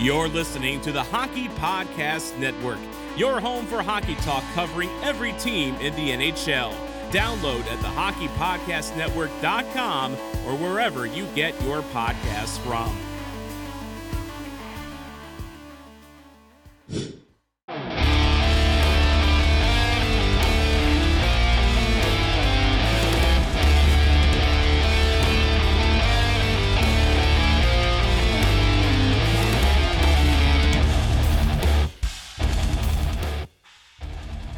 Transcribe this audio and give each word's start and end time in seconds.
You're 0.00 0.28
listening 0.28 0.80
to 0.82 0.92
the 0.92 1.02
Hockey 1.02 1.48
Podcast 1.48 2.38
Network, 2.38 2.78
your 3.16 3.40
home 3.40 3.66
for 3.66 3.82
hockey 3.82 4.14
talk 4.16 4.44
covering 4.54 4.90
every 5.02 5.32
team 5.32 5.74
in 5.76 5.92
the 5.96 6.10
NHL. 6.10 6.72
Download 7.10 7.66
at 7.66 7.80
the 7.80 7.88
hockeypodcastnetwork.com 7.88 10.12
or 10.12 10.56
wherever 10.56 11.04
you 11.04 11.26
get 11.34 11.60
your 11.62 11.82
podcasts 11.82 12.60
from. 12.60 12.96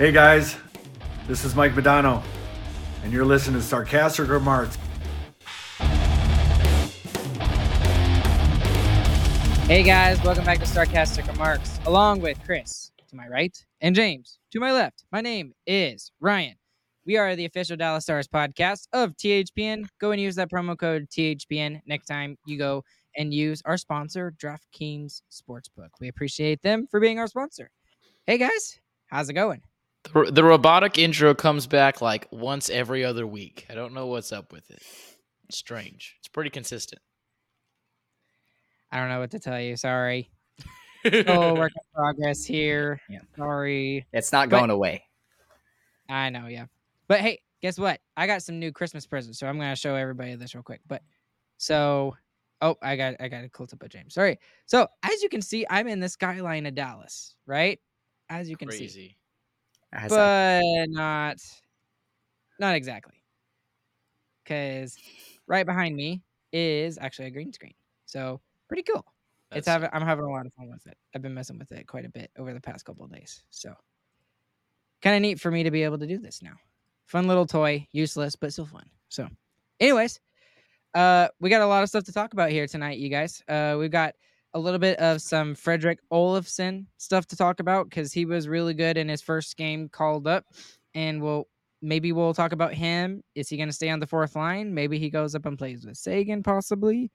Hey 0.01 0.13
guys, 0.13 0.57
this 1.29 1.45
is 1.45 1.55
Mike 1.55 1.73
Modano, 1.73 2.23
and 3.05 3.13
you're 3.13 3.27
listening 3.27 3.61
to 3.61 3.63
Sarcastic 3.63 4.31
Remarks. 4.31 4.79
Hey 9.67 9.83
guys, 9.83 10.19
welcome 10.25 10.47
back 10.47 10.59
to 10.61 10.65
Sarcastic 10.65 11.27
Remarks, 11.27 11.79
along 11.85 12.23
with 12.23 12.43
Chris 12.47 12.93
to 13.09 13.15
my 13.15 13.29
right 13.29 13.55
and 13.83 13.95
James 13.95 14.39
to 14.53 14.59
my 14.59 14.73
left. 14.73 15.05
My 15.13 15.21
name 15.21 15.53
is 15.67 16.13
Ryan. 16.19 16.55
We 17.05 17.19
are 17.19 17.37
the 17.37 17.45
official 17.45 17.77
Dallas 17.77 18.05
Stars 18.05 18.27
podcast 18.27 18.87
of 18.95 19.15
THPN. 19.19 19.85
Go 20.01 20.13
and 20.13 20.21
use 20.23 20.37
that 20.37 20.51
promo 20.51 20.79
code 20.79 21.11
THPN 21.11 21.83
next 21.85 22.07
time 22.07 22.39
you 22.47 22.57
go 22.57 22.85
and 23.19 23.35
use 23.35 23.61
our 23.67 23.77
sponsor, 23.77 24.33
DraftKings 24.43 25.21
Sportsbook. 25.31 25.91
We 26.01 26.09
appreciate 26.09 26.63
them 26.63 26.87
for 26.91 27.01
being 27.01 27.19
our 27.19 27.27
sponsor. 27.27 27.71
Hey 28.27 28.39
guys, 28.39 28.81
how's 29.09 29.29
it 29.29 29.35
going? 29.35 29.61
The, 30.05 30.31
the 30.33 30.45
robotic 30.45 30.99
intro 30.99 31.35
comes 31.35 31.67
back 31.67 32.01
like 32.01 32.27
once 32.31 32.71
every 32.71 33.05
other 33.05 33.27
week. 33.27 33.67
I 33.69 33.75
don't 33.75 33.93
know 33.93 34.07
what's 34.07 34.33
up 34.33 34.53
with 34.53 34.69
it. 34.71 34.83
It's 35.49 35.59
strange. 35.59 36.17
It's 36.19 36.29
pretty 36.29 36.51
consistent. 36.51 37.03
I 38.91 38.99
don't 38.99 39.09
know 39.09 39.21
what 39.21 39.31
to 39.33 39.39
tell 39.39 39.61
you. 39.61 39.77
Sorry. 39.77 40.31
Still 41.07 41.57
work 41.57 41.73
in 41.77 41.83
progress 41.95 42.45
here. 42.45 43.01
Yeah. 43.09 43.21
Sorry. 43.37 44.07
It's 44.13 44.33
not 44.33 44.49
But- 44.49 44.59
going 44.59 44.71
away. 44.71 45.05
I 46.09 46.31
know, 46.31 46.49
yeah. 46.49 46.67
But 47.07 47.21
hey, 47.21 47.41
guess 47.63 47.79
what? 47.79 48.01
I 48.17 48.27
got 48.27 48.43
some 48.43 48.59
new 48.59 48.73
Christmas 48.73 49.07
presents, 49.07 49.39
so 49.39 49.47
I'm 49.47 49.59
gonna 49.59 49.77
show 49.77 49.95
everybody 49.95 50.35
this 50.35 50.55
real 50.55 50.65
quick. 50.65 50.81
But 50.89 51.03
so 51.57 52.17
oh, 52.61 52.77
I 52.83 52.97
got 52.97 53.15
I 53.21 53.29
got 53.29 53.45
a 53.45 53.49
close 53.49 53.73
up 53.73 53.83
of 53.83 53.91
James. 53.91 54.15
Sorry. 54.15 54.39
So 54.67 54.89
as 55.05 55.23
you 55.23 55.29
can 55.29 55.43
see, 55.43 55.65
I'm 55.71 55.87
in 55.87 56.01
the 56.01 56.09
skyline 56.09 56.67
of 56.67 56.75
Dallas, 56.75 57.37
right? 57.47 57.79
As 58.29 58.51
you 58.51 58.57
can 58.57 58.71
see. 58.73 59.17
As 59.93 60.13
I- 60.13 60.61
But 60.61 60.91
not 60.91 61.37
not 62.59 62.75
exactly. 62.75 63.15
Cause 64.47 64.97
right 65.47 65.65
behind 65.67 65.97
me 65.97 66.23
is 66.53 66.99
actually 66.99 67.27
a 67.29 67.31
green 67.31 67.53
screen. 67.53 67.75
So 68.07 68.41
pretty 68.69 68.83
cool. 68.83 69.05
it's 69.53 69.67
having 69.67 69.89
I'm 69.93 70.03
having 70.03 70.25
a 70.25 70.31
lot 70.31 70.47
of 70.47 70.53
fun 70.55 70.69
with 70.71 70.87
it. 70.87 70.97
I've 71.15 71.23
been 71.23 71.35
messing 71.35 71.59
with 71.59 71.73
it 71.73 71.87
quite 71.87 72.05
a 72.05 72.09
bit 72.11 72.31
over 72.39 72.53
the 72.53 72.61
past 72.61 72.85
couple 72.85 73.05
of 73.05 73.13
days. 73.13 73.43
So 73.51 73.75
kind 75.03 75.17
of 75.17 75.23
neat 75.23 75.41
for 75.41 75.51
me 75.51 75.63
to 75.63 75.71
be 75.71 75.83
able 75.85 75.99
to 75.99 76.07
do 76.07 76.19
this 76.19 76.43
now. 76.43 76.55
Fun 77.07 77.27
little 77.27 77.47
toy, 77.47 77.87
useless 77.93 78.37
but 78.37 78.53
still 78.53 78.67
fun. 78.67 78.89
So, 79.09 79.29
anyways, 79.81 80.21
uh, 80.95 81.29
we 81.41 81.51
got 81.51 81.63
a 81.63 81.67
lot 81.67 81.83
of 81.83 81.89
stuff 81.89 82.05
to 82.05 82.13
talk 82.13 82.33
about 82.33 82.51
here 82.51 82.67
tonight, 82.69 82.99
you 82.99 83.09
guys. 83.09 83.43
Uh, 83.49 83.77
we've 83.79 83.91
got 83.91 84.15
a 84.55 84.59
little 84.59 84.79
bit 84.79 84.99
of 84.99 85.23
some 85.23 85.55
Fredrik 85.55 85.99
Olofsson 86.13 86.87
stuff 86.97 87.27
to 87.27 87.37
talk 87.37 87.61
about 87.61 87.89
because 87.89 88.13
he 88.13 88.25
was 88.25 88.49
really 88.49 88.75
good 88.75 88.97
in 88.97 89.09
his 89.09 89.23
first 89.23 89.57
game 89.57 89.89
called 89.89 90.27
up, 90.27 90.45
and 90.95 91.23
we'll 91.23 91.47
maybe 91.83 92.13
we'll 92.13 92.35
talk 92.35 92.53
about 92.53 92.75
him. 92.75 93.23
Is 93.35 93.49
he 93.49 93.57
going 93.57 93.69
to 93.69 93.75
stay 93.75 93.91
on 93.91 94.01
the 94.01 94.07
fourth 94.07 94.37
line? 94.37 94.75
Maybe 94.75 94.99
he 94.99 95.11
goes 95.11 95.35
up 95.35 95.47
and 95.47 95.57
plays 95.57 95.87
with 95.87 95.97
Seguin, 95.97 96.43
possibly. 96.43 97.11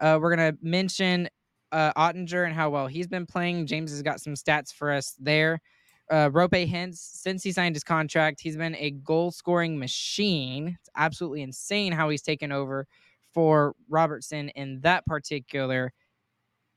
Uh, 0.00 0.18
we're 0.20 0.34
gonna 0.34 0.54
mention 0.62 1.28
uh, 1.72 1.92
Oettinger 1.94 2.46
and 2.46 2.54
how 2.54 2.70
well 2.70 2.86
he's 2.86 3.08
been 3.08 3.26
playing. 3.26 3.66
James 3.66 3.90
has 3.90 4.02
got 4.02 4.20
some 4.20 4.34
stats 4.34 4.72
for 4.72 4.92
us 4.92 5.14
there. 5.18 5.60
Uh, 6.10 6.30
Roope 6.30 6.70
Hintz, 6.70 6.96
since 6.96 7.42
he 7.42 7.52
signed 7.52 7.74
his 7.74 7.84
contract, 7.84 8.40
he's 8.40 8.56
been 8.56 8.76
a 8.76 8.92
goal 8.92 9.30
scoring 9.30 9.78
machine. 9.78 10.78
It's 10.80 10.88
absolutely 10.96 11.42
insane 11.42 11.92
how 11.92 12.08
he's 12.08 12.22
taken 12.22 12.50
over 12.50 12.86
for 13.34 13.74
Robertson 13.88 14.48
in 14.50 14.80
that 14.80 15.04
particular 15.04 15.92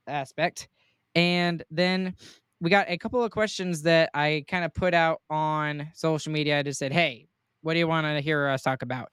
aspect. 0.06 0.68
And 1.14 1.62
then 1.70 2.14
we 2.60 2.70
got 2.70 2.86
a 2.88 2.96
couple 2.96 3.22
of 3.22 3.30
questions 3.30 3.82
that 3.82 4.10
I 4.14 4.44
kind 4.48 4.64
of 4.64 4.72
put 4.72 4.94
out 4.94 5.20
on 5.28 5.88
social 5.94 6.32
media. 6.32 6.58
I 6.58 6.62
just 6.62 6.78
said, 6.78 6.92
hey, 6.92 7.28
what 7.62 7.74
do 7.74 7.78
you 7.78 7.88
want 7.88 8.06
to 8.06 8.20
hear 8.20 8.48
us 8.48 8.62
talk 8.62 8.82
about? 8.82 9.08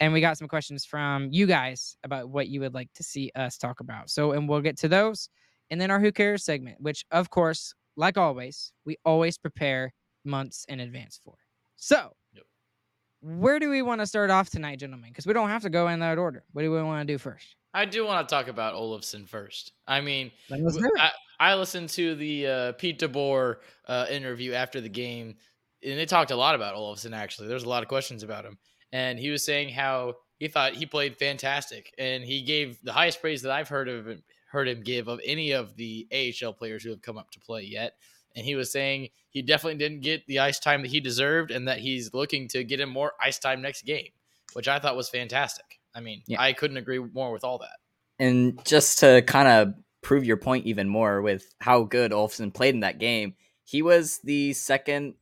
And 0.00 0.12
we 0.12 0.20
got 0.20 0.38
some 0.38 0.48
questions 0.48 0.84
from 0.84 1.28
you 1.32 1.46
guys 1.46 1.96
about 2.04 2.28
what 2.28 2.48
you 2.48 2.60
would 2.60 2.74
like 2.74 2.92
to 2.94 3.02
see 3.02 3.30
us 3.34 3.58
talk 3.58 3.80
about. 3.80 4.10
So, 4.10 4.32
and 4.32 4.48
we'll 4.48 4.60
get 4.60 4.76
to 4.78 4.88
those. 4.88 5.28
And 5.70 5.80
then 5.80 5.90
our 5.90 6.00
Who 6.00 6.12
Cares 6.12 6.44
segment, 6.44 6.80
which, 6.80 7.04
of 7.10 7.30
course, 7.30 7.74
like 7.96 8.16
always, 8.16 8.72
we 8.84 8.96
always 9.04 9.38
prepare 9.38 9.92
months 10.24 10.64
in 10.68 10.80
advance 10.80 11.20
for. 11.22 11.34
So, 11.76 12.12
Yep. 12.32 12.44
where 13.20 13.58
do 13.58 13.70
we 13.70 13.82
want 13.82 14.00
to 14.00 14.06
start 14.06 14.30
off 14.30 14.50
tonight, 14.50 14.78
gentlemen? 14.78 15.10
Because 15.10 15.26
we 15.26 15.32
don't 15.32 15.48
have 15.48 15.62
to 15.62 15.70
go 15.70 15.88
in 15.88 16.00
that 16.00 16.18
order. 16.18 16.44
What 16.52 16.62
do 16.62 16.70
we 16.70 16.82
want 16.82 17.06
to 17.06 17.12
do 17.12 17.18
first? 17.18 17.56
I 17.78 17.84
do 17.84 18.04
want 18.04 18.28
to 18.28 18.34
talk 18.34 18.48
about 18.48 18.74
Olofsson 18.74 19.28
first. 19.28 19.70
I 19.86 20.00
mean, 20.00 20.32
Then 20.50 20.64
let's 20.64 20.74
w- 20.74 20.90
do 20.90 21.00
it. 21.00 21.00
I, 21.00 21.52
I 21.52 21.54
listened 21.54 21.90
to 21.90 22.16
the 22.16 22.46
uh, 22.46 22.72
Pete 22.72 22.98
DeBoer 22.98 23.58
uh, 23.86 24.06
interview 24.10 24.52
after 24.52 24.80
the 24.80 24.88
game, 24.88 25.36
and 25.84 25.96
they 25.96 26.04
talked 26.04 26.32
a 26.32 26.36
lot 26.36 26.56
about 26.56 26.74
Olofsson. 26.74 27.14
Actually, 27.14 27.46
there's 27.46 27.62
a 27.62 27.68
lot 27.68 27.84
of 27.84 27.88
questions 27.88 28.24
about 28.24 28.44
him, 28.44 28.58
and 28.90 29.16
he 29.16 29.30
was 29.30 29.44
saying 29.44 29.68
how 29.68 30.16
he 30.40 30.48
thought 30.48 30.72
he 30.72 30.86
played 30.86 31.18
fantastic, 31.18 31.94
and 31.98 32.24
he 32.24 32.42
gave 32.42 32.82
the 32.82 32.92
highest 32.92 33.20
praise 33.20 33.42
that 33.42 33.52
I've 33.52 33.68
heard 33.68 33.88
of 33.88 34.08
him, 34.08 34.24
heard 34.50 34.66
him 34.66 34.82
give 34.82 35.06
of 35.06 35.20
any 35.24 35.52
of 35.52 35.76
the 35.76 36.08
AHL 36.12 36.54
players 36.54 36.82
who 36.82 36.90
have 36.90 37.02
come 37.02 37.16
up 37.16 37.30
to 37.30 37.40
play 37.40 37.62
yet. 37.62 37.94
And 38.34 38.44
he 38.44 38.56
was 38.56 38.72
saying 38.72 39.10
he 39.30 39.40
definitely 39.40 39.78
didn't 39.78 40.00
get 40.00 40.26
the 40.26 40.40
ice 40.40 40.58
time 40.58 40.82
that 40.82 40.90
he 40.90 40.98
deserved, 40.98 41.52
and 41.52 41.68
that 41.68 41.78
he's 41.78 42.12
looking 42.12 42.48
to 42.48 42.64
get 42.64 42.80
him 42.80 42.88
more 42.88 43.12
ice 43.22 43.38
time 43.38 43.62
next 43.62 43.82
game, 43.82 44.08
which 44.54 44.66
I 44.66 44.80
thought 44.80 44.96
was 44.96 45.08
fantastic. 45.08 45.77
I 45.94 46.00
mean, 46.00 46.22
Yeah. 46.26 46.40
I 46.40 46.52
couldn't 46.52 46.76
agree 46.76 46.98
more 46.98 47.32
with 47.32 47.44
all 47.44 47.58
that. 47.58 47.78
and 48.20 48.58
just 48.64 48.98
to 49.00 49.22
kind 49.22 49.48
of 49.48 49.74
prove 50.02 50.24
your 50.24 50.36
point 50.36 50.66
even 50.66 50.88
more 50.88 51.22
with 51.22 51.54
how 51.60 51.84
good 51.84 52.10
Olofsson 52.12 52.52
played 52.52 52.74
in 52.74 52.80
that 52.80 52.98
game, 52.98 53.34
he 53.64 53.82
was 53.82 54.18
the 54.24 54.52
second 54.54 55.14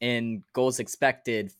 in 0.00 0.42
goals 0.52 0.78
expected 0.78 1.52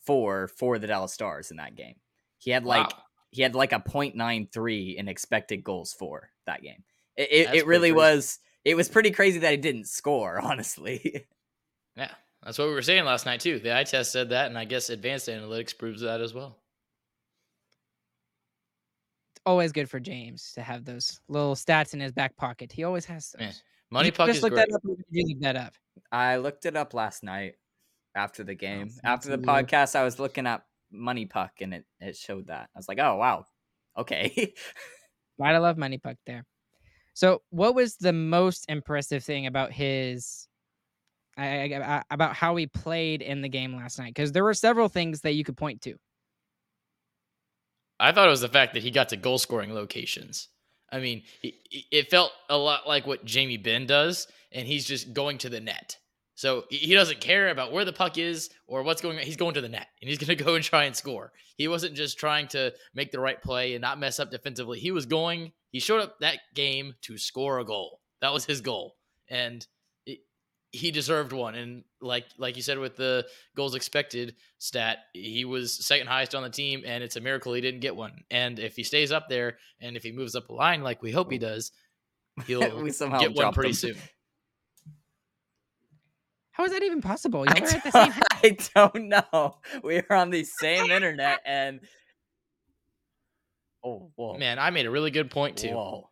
for 0.00 0.48
for 0.48 0.78
the 0.78 0.86
Dallas 0.86 1.12
Stars 1.12 1.50
in 1.50 1.56
that 1.58 1.74
game. 1.74 1.96
He 2.38 2.50
had 2.50 2.64
like 2.64 2.90
wow. 2.90 3.02
he 3.30 3.42
had 3.42 3.54
like 3.54 3.72
a 3.72 3.80
0.93 3.80 4.96
in 4.96 5.08
expected 5.08 5.64
goals 5.64 5.92
for 5.92 6.30
that 6.46 6.62
game. 6.62 6.84
It 7.16 7.28
it, 7.30 7.54
it 7.54 7.66
really 7.66 7.92
was 7.92 8.38
it 8.64 8.76
was 8.76 8.88
pretty 8.88 9.10
crazy 9.10 9.40
that 9.40 9.50
he 9.50 9.56
didn't 9.56 9.88
score, 9.88 10.40
honestly. 10.42 11.26
yeah. 11.96 12.10
That's 12.42 12.58
what 12.58 12.68
we 12.68 12.74
were 12.74 12.82
saying 12.82 13.04
last 13.04 13.24
night 13.24 13.40
too. 13.40 13.58
The 13.58 13.76
eye 13.76 13.84
test 13.84 14.12
said 14.12 14.30
that, 14.30 14.48
and 14.48 14.58
I 14.58 14.66
guess 14.66 14.90
advanced 14.90 15.28
analytics 15.28 15.76
proves 15.76 16.02
that 16.02 16.20
as 16.20 16.34
well. 16.34 16.58
It's 19.44 19.50
always 19.50 19.72
good 19.72 19.90
for 19.90 20.00
James 20.00 20.52
to 20.54 20.62
have 20.62 20.86
those 20.86 21.20
little 21.28 21.54
stats 21.54 21.92
in 21.92 22.00
his 22.00 22.12
back 22.12 22.34
pocket. 22.34 22.72
He 22.72 22.82
always 22.82 23.04
has 23.04 23.30
those. 23.32 23.62
Man, 23.92 24.04
MoneyPuck 24.04 24.26
just 24.28 24.38
is 24.38 24.40
great. 24.40 24.54
That 24.54 24.74
up, 24.74 24.80
you 25.10 25.26
look 25.28 25.40
that 25.40 25.56
up. 25.56 25.74
I 26.10 26.36
looked 26.36 26.64
it 26.64 26.76
up 26.76 26.94
last 26.94 27.22
night 27.22 27.56
after 28.14 28.42
the 28.42 28.52
oh, 28.52 28.56
game. 28.56 28.90
Oh, 28.90 29.08
after 29.08 29.28
the 29.28 29.36
podcast, 29.36 29.96
I 29.96 30.02
was 30.02 30.18
looking 30.18 30.46
at 30.46 30.62
MoneyPuck 30.94 31.50
and 31.60 31.74
it, 31.74 31.84
it 32.00 32.16
showed 32.16 32.46
that. 32.46 32.70
I 32.74 32.78
was 32.78 32.88
like, 32.88 32.98
oh 32.98 33.16
wow. 33.16 33.44
Okay. 33.98 34.54
Might 35.38 35.54
I 35.54 35.58
love 35.58 35.76
MoneyPuck 35.76 36.16
there. 36.24 36.46
So 37.12 37.42
what 37.50 37.74
was 37.74 37.96
the 37.96 38.14
most 38.14 38.64
impressive 38.70 39.22
thing 39.22 39.46
about 39.46 39.72
his 39.72 40.48
I, 41.36 41.74
I, 41.74 42.02
about 42.10 42.34
how 42.34 42.56
he 42.56 42.66
played 42.66 43.20
in 43.20 43.42
the 43.42 43.48
game 43.50 43.76
last 43.76 43.98
night 43.98 44.14
because 44.14 44.32
there 44.32 44.44
were 44.44 44.54
several 44.54 44.88
things 44.88 45.20
that 45.20 45.32
you 45.32 45.44
could 45.44 45.58
point 45.58 45.82
to. 45.82 45.96
I 47.98 48.12
thought 48.12 48.26
it 48.26 48.30
was 48.30 48.40
the 48.40 48.48
fact 48.48 48.74
that 48.74 48.82
he 48.82 48.90
got 48.90 49.10
to 49.10 49.16
goal 49.16 49.38
scoring 49.38 49.74
locations. 49.74 50.48
I 50.90 51.00
mean, 51.00 51.22
it 51.42 52.10
felt 52.10 52.32
a 52.48 52.56
lot 52.56 52.86
like 52.86 53.06
what 53.06 53.24
Jamie 53.24 53.56
Benn 53.56 53.86
does, 53.86 54.28
and 54.52 54.66
he's 54.66 54.84
just 54.84 55.12
going 55.12 55.38
to 55.38 55.48
the 55.48 55.60
net. 55.60 55.96
So 56.36 56.64
he 56.68 56.94
doesn't 56.94 57.20
care 57.20 57.48
about 57.48 57.72
where 57.72 57.84
the 57.84 57.92
puck 57.92 58.18
is 58.18 58.50
or 58.66 58.82
what's 58.82 59.00
going 59.00 59.18
on. 59.18 59.24
He's 59.24 59.36
going 59.36 59.54
to 59.54 59.60
the 59.60 59.68
net 59.68 59.86
and 60.00 60.08
he's 60.08 60.18
going 60.24 60.36
to 60.36 60.44
go 60.44 60.54
and 60.54 60.64
try 60.64 60.84
and 60.84 60.96
score. 60.96 61.32
He 61.56 61.68
wasn't 61.68 61.94
just 61.94 62.18
trying 62.18 62.48
to 62.48 62.72
make 62.94 63.12
the 63.12 63.20
right 63.20 63.40
play 63.40 63.74
and 63.74 63.82
not 63.82 64.00
mess 64.00 64.18
up 64.18 64.30
defensively. 64.30 64.80
He 64.80 64.90
was 64.90 65.06
going, 65.06 65.52
he 65.70 65.78
showed 65.78 66.00
up 66.00 66.18
that 66.20 66.40
game 66.54 66.94
to 67.02 67.18
score 67.18 67.60
a 67.60 67.64
goal. 67.64 68.00
That 68.20 68.32
was 68.32 68.44
his 68.44 68.60
goal. 68.60 68.96
And 69.28 69.66
he 70.74 70.90
deserved 70.90 71.32
one. 71.32 71.54
And 71.54 71.84
like 72.00 72.26
like 72.36 72.56
you 72.56 72.62
said 72.62 72.78
with 72.78 72.96
the 72.96 73.26
goals 73.56 73.76
expected 73.76 74.34
stat, 74.58 74.98
he 75.12 75.44
was 75.44 75.86
second 75.86 76.08
highest 76.08 76.34
on 76.34 76.42
the 76.42 76.50
team, 76.50 76.82
and 76.84 77.04
it's 77.04 77.14
a 77.14 77.20
miracle 77.20 77.54
he 77.54 77.60
didn't 77.60 77.80
get 77.80 77.94
one. 77.94 78.24
And 78.30 78.58
if 78.58 78.74
he 78.74 78.82
stays 78.82 79.12
up 79.12 79.28
there, 79.28 79.58
and 79.80 79.96
if 79.96 80.02
he 80.02 80.10
moves 80.10 80.34
up 80.34 80.48
a 80.48 80.52
line 80.52 80.82
like 80.82 81.00
we 81.00 81.12
hope 81.12 81.30
he 81.30 81.38
does, 81.38 81.70
he'll 82.46 82.82
we 82.82 82.90
somehow 82.90 83.18
get 83.18 83.34
one 83.34 83.52
pretty 83.52 83.72
soon. 83.72 83.96
How 86.50 86.64
is 86.64 86.72
that 86.72 86.82
even 86.82 87.00
possible? 87.00 87.44
Y'all 87.44 87.62
are 87.62 87.66
at 87.66 87.84
the 87.84 87.90
same. 87.90 88.12
I 88.32 88.56
don't 88.74 89.08
know. 89.08 89.56
We 89.82 89.98
are 89.98 90.16
on 90.16 90.30
the 90.30 90.44
same 90.44 90.90
internet, 90.90 91.40
and 91.46 91.80
oh, 93.84 94.10
whoa, 94.16 94.36
man! 94.38 94.58
I 94.58 94.70
made 94.70 94.86
a 94.86 94.90
really 94.90 95.12
good 95.12 95.30
point 95.30 95.56
too. 95.56 95.68
Whoa. 95.68 96.10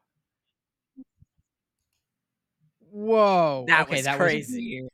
Whoa. 2.93 3.65
That 3.69 3.83
okay, 3.83 3.97
was 3.97 4.05
that 4.05 4.19
crazy. 4.19 4.83
Was 4.83 4.91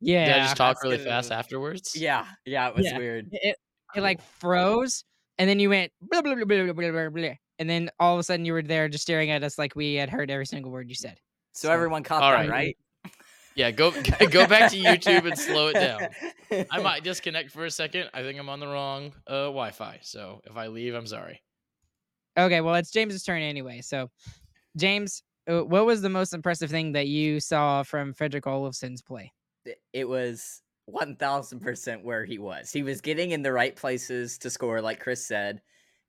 yeah. 0.00 0.24
Did 0.26 0.34
I 0.34 0.38
just 0.40 0.56
talk 0.56 0.82
really 0.82 0.98
fast 0.98 1.30
afterwards? 1.30 1.94
Yeah. 1.94 2.26
Yeah, 2.44 2.68
it 2.68 2.76
was 2.76 2.86
yeah. 2.86 2.98
weird. 2.98 3.28
It, 3.30 3.56
it 3.94 4.00
like 4.00 4.20
froze 4.40 5.04
and 5.40 5.48
then 5.48 5.58
you 5.58 5.70
went 5.70 5.90
blah, 6.02 6.20
blah, 6.20 6.34
blah, 6.34 6.44
blah, 6.44 6.72
blah, 6.72 6.90
blah, 6.90 7.08
blah, 7.08 7.30
and 7.58 7.68
then 7.68 7.90
all 7.98 8.14
of 8.14 8.20
a 8.20 8.22
sudden 8.22 8.44
you 8.44 8.52
were 8.52 8.62
there 8.62 8.88
just 8.88 9.02
staring 9.02 9.30
at 9.30 9.42
us 9.42 9.58
like 9.58 9.74
we 9.74 9.94
had 9.94 10.10
heard 10.10 10.30
every 10.30 10.44
single 10.44 10.70
word 10.70 10.88
you 10.88 10.94
said. 10.94 11.18
So, 11.52 11.68
so 11.68 11.72
everyone 11.72 12.02
caught 12.02 12.20
that, 12.20 12.48
right? 12.48 12.50
right? 12.50 12.76
Yeah, 13.54 13.70
go 13.70 13.90
go 14.30 14.46
back 14.46 14.70
to 14.72 14.78
YouTube 14.78 15.26
and 15.26 15.38
slow 15.38 15.68
it 15.68 15.74
down. 15.74 16.66
I 16.70 16.78
might 16.82 17.04
disconnect 17.04 17.50
for 17.50 17.64
a 17.64 17.70
second. 17.70 18.10
I 18.12 18.22
think 18.22 18.38
I'm 18.38 18.50
on 18.50 18.60
the 18.60 18.66
wrong 18.66 19.12
uh, 19.26 19.44
Wi-Fi. 19.44 20.00
So 20.02 20.42
if 20.44 20.56
I 20.56 20.66
leave, 20.66 20.94
I'm 20.94 21.06
sorry. 21.06 21.42
Okay, 22.38 22.60
well 22.60 22.74
it's 22.74 22.90
James's 22.90 23.22
turn 23.22 23.40
anyway. 23.40 23.80
So 23.80 24.10
James, 24.76 25.22
Uh, 25.50 25.64
what 25.64 25.86
was 25.86 26.00
the 26.00 26.08
most 26.08 26.32
impressive 26.32 26.70
thing 26.70 26.92
that 26.92 27.08
you 27.08 27.40
saw 27.40 27.82
from 27.82 28.12
Fredrik 28.12 28.44
Olofsson's 28.44 29.02
play? 29.02 29.32
It 29.92 30.08
was 30.08 30.62
1000% 30.88 32.02
where 32.04 32.24
he 32.24 32.38
was. 32.38 32.70
He 32.70 32.82
was 32.82 33.00
getting 33.00 33.32
in 33.32 33.42
the 33.42 33.52
right 33.52 33.74
places 33.74 34.38
to 34.38 34.50
score, 34.50 34.80
like 34.80 35.00
Chris 35.00 35.26
said. 35.26 35.60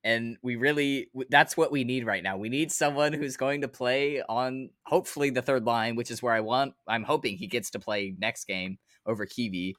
And 0.03 0.37
we 0.41 0.55
really, 0.55 1.09
that's 1.29 1.55
what 1.55 1.71
we 1.71 1.83
need 1.83 2.05
right 2.05 2.23
now. 2.23 2.37
We 2.37 2.49
need 2.49 2.71
someone 2.71 3.13
who's 3.13 3.37
going 3.37 3.61
to 3.61 3.67
play 3.67 4.21
on 4.27 4.69
hopefully 4.85 5.29
the 5.29 5.43
third 5.43 5.65
line, 5.65 5.95
which 5.95 6.09
is 6.09 6.23
where 6.23 6.33
I 6.33 6.39
want, 6.41 6.73
I'm 6.87 7.03
hoping 7.03 7.37
he 7.37 7.47
gets 7.47 7.71
to 7.71 7.79
play 7.79 8.15
next 8.17 8.45
game 8.45 8.79
over 9.05 9.25
Kiwi 9.25 9.75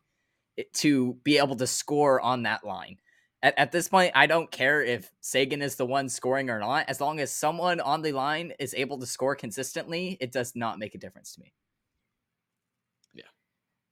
to 0.74 1.14
be 1.24 1.38
able 1.38 1.56
to 1.56 1.66
score 1.66 2.20
on 2.20 2.42
that 2.44 2.64
line 2.64 2.98
at, 3.42 3.58
at 3.58 3.72
this 3.72 3.88
point, 3.88 4.12
I 4.14 4.26
don't 4.26 4.50
care 4.50 4.82
if 4.82 5.10
Seguin 5.20 5.62
is 5.62 5.76
the 5.76 5.86
one 5.86 6.08
scoring 6.08 6.48
or 6.48 6.60
not. 6.60 6.88
As 6.88 7.00
long 7.00 7.20
as 7.20 7.30
someone 7.30 7.80
on 7.80 8.02
the 8.02 8.12
line 8.12 8.52
is 8.58 8.74
able 8.74 8.98
to 8.98 9.06
score 9.06 9.34
consistently, 9.34 10.16
it 10.20 10.32
does 10.32 10.54
not 10.54 10.78
make 10.78 10.94
a 10.94 10.98
difference 10.98 11.34
to 11.34 11.40
me. 11.40 11.52
Yeah. 13.12 13.24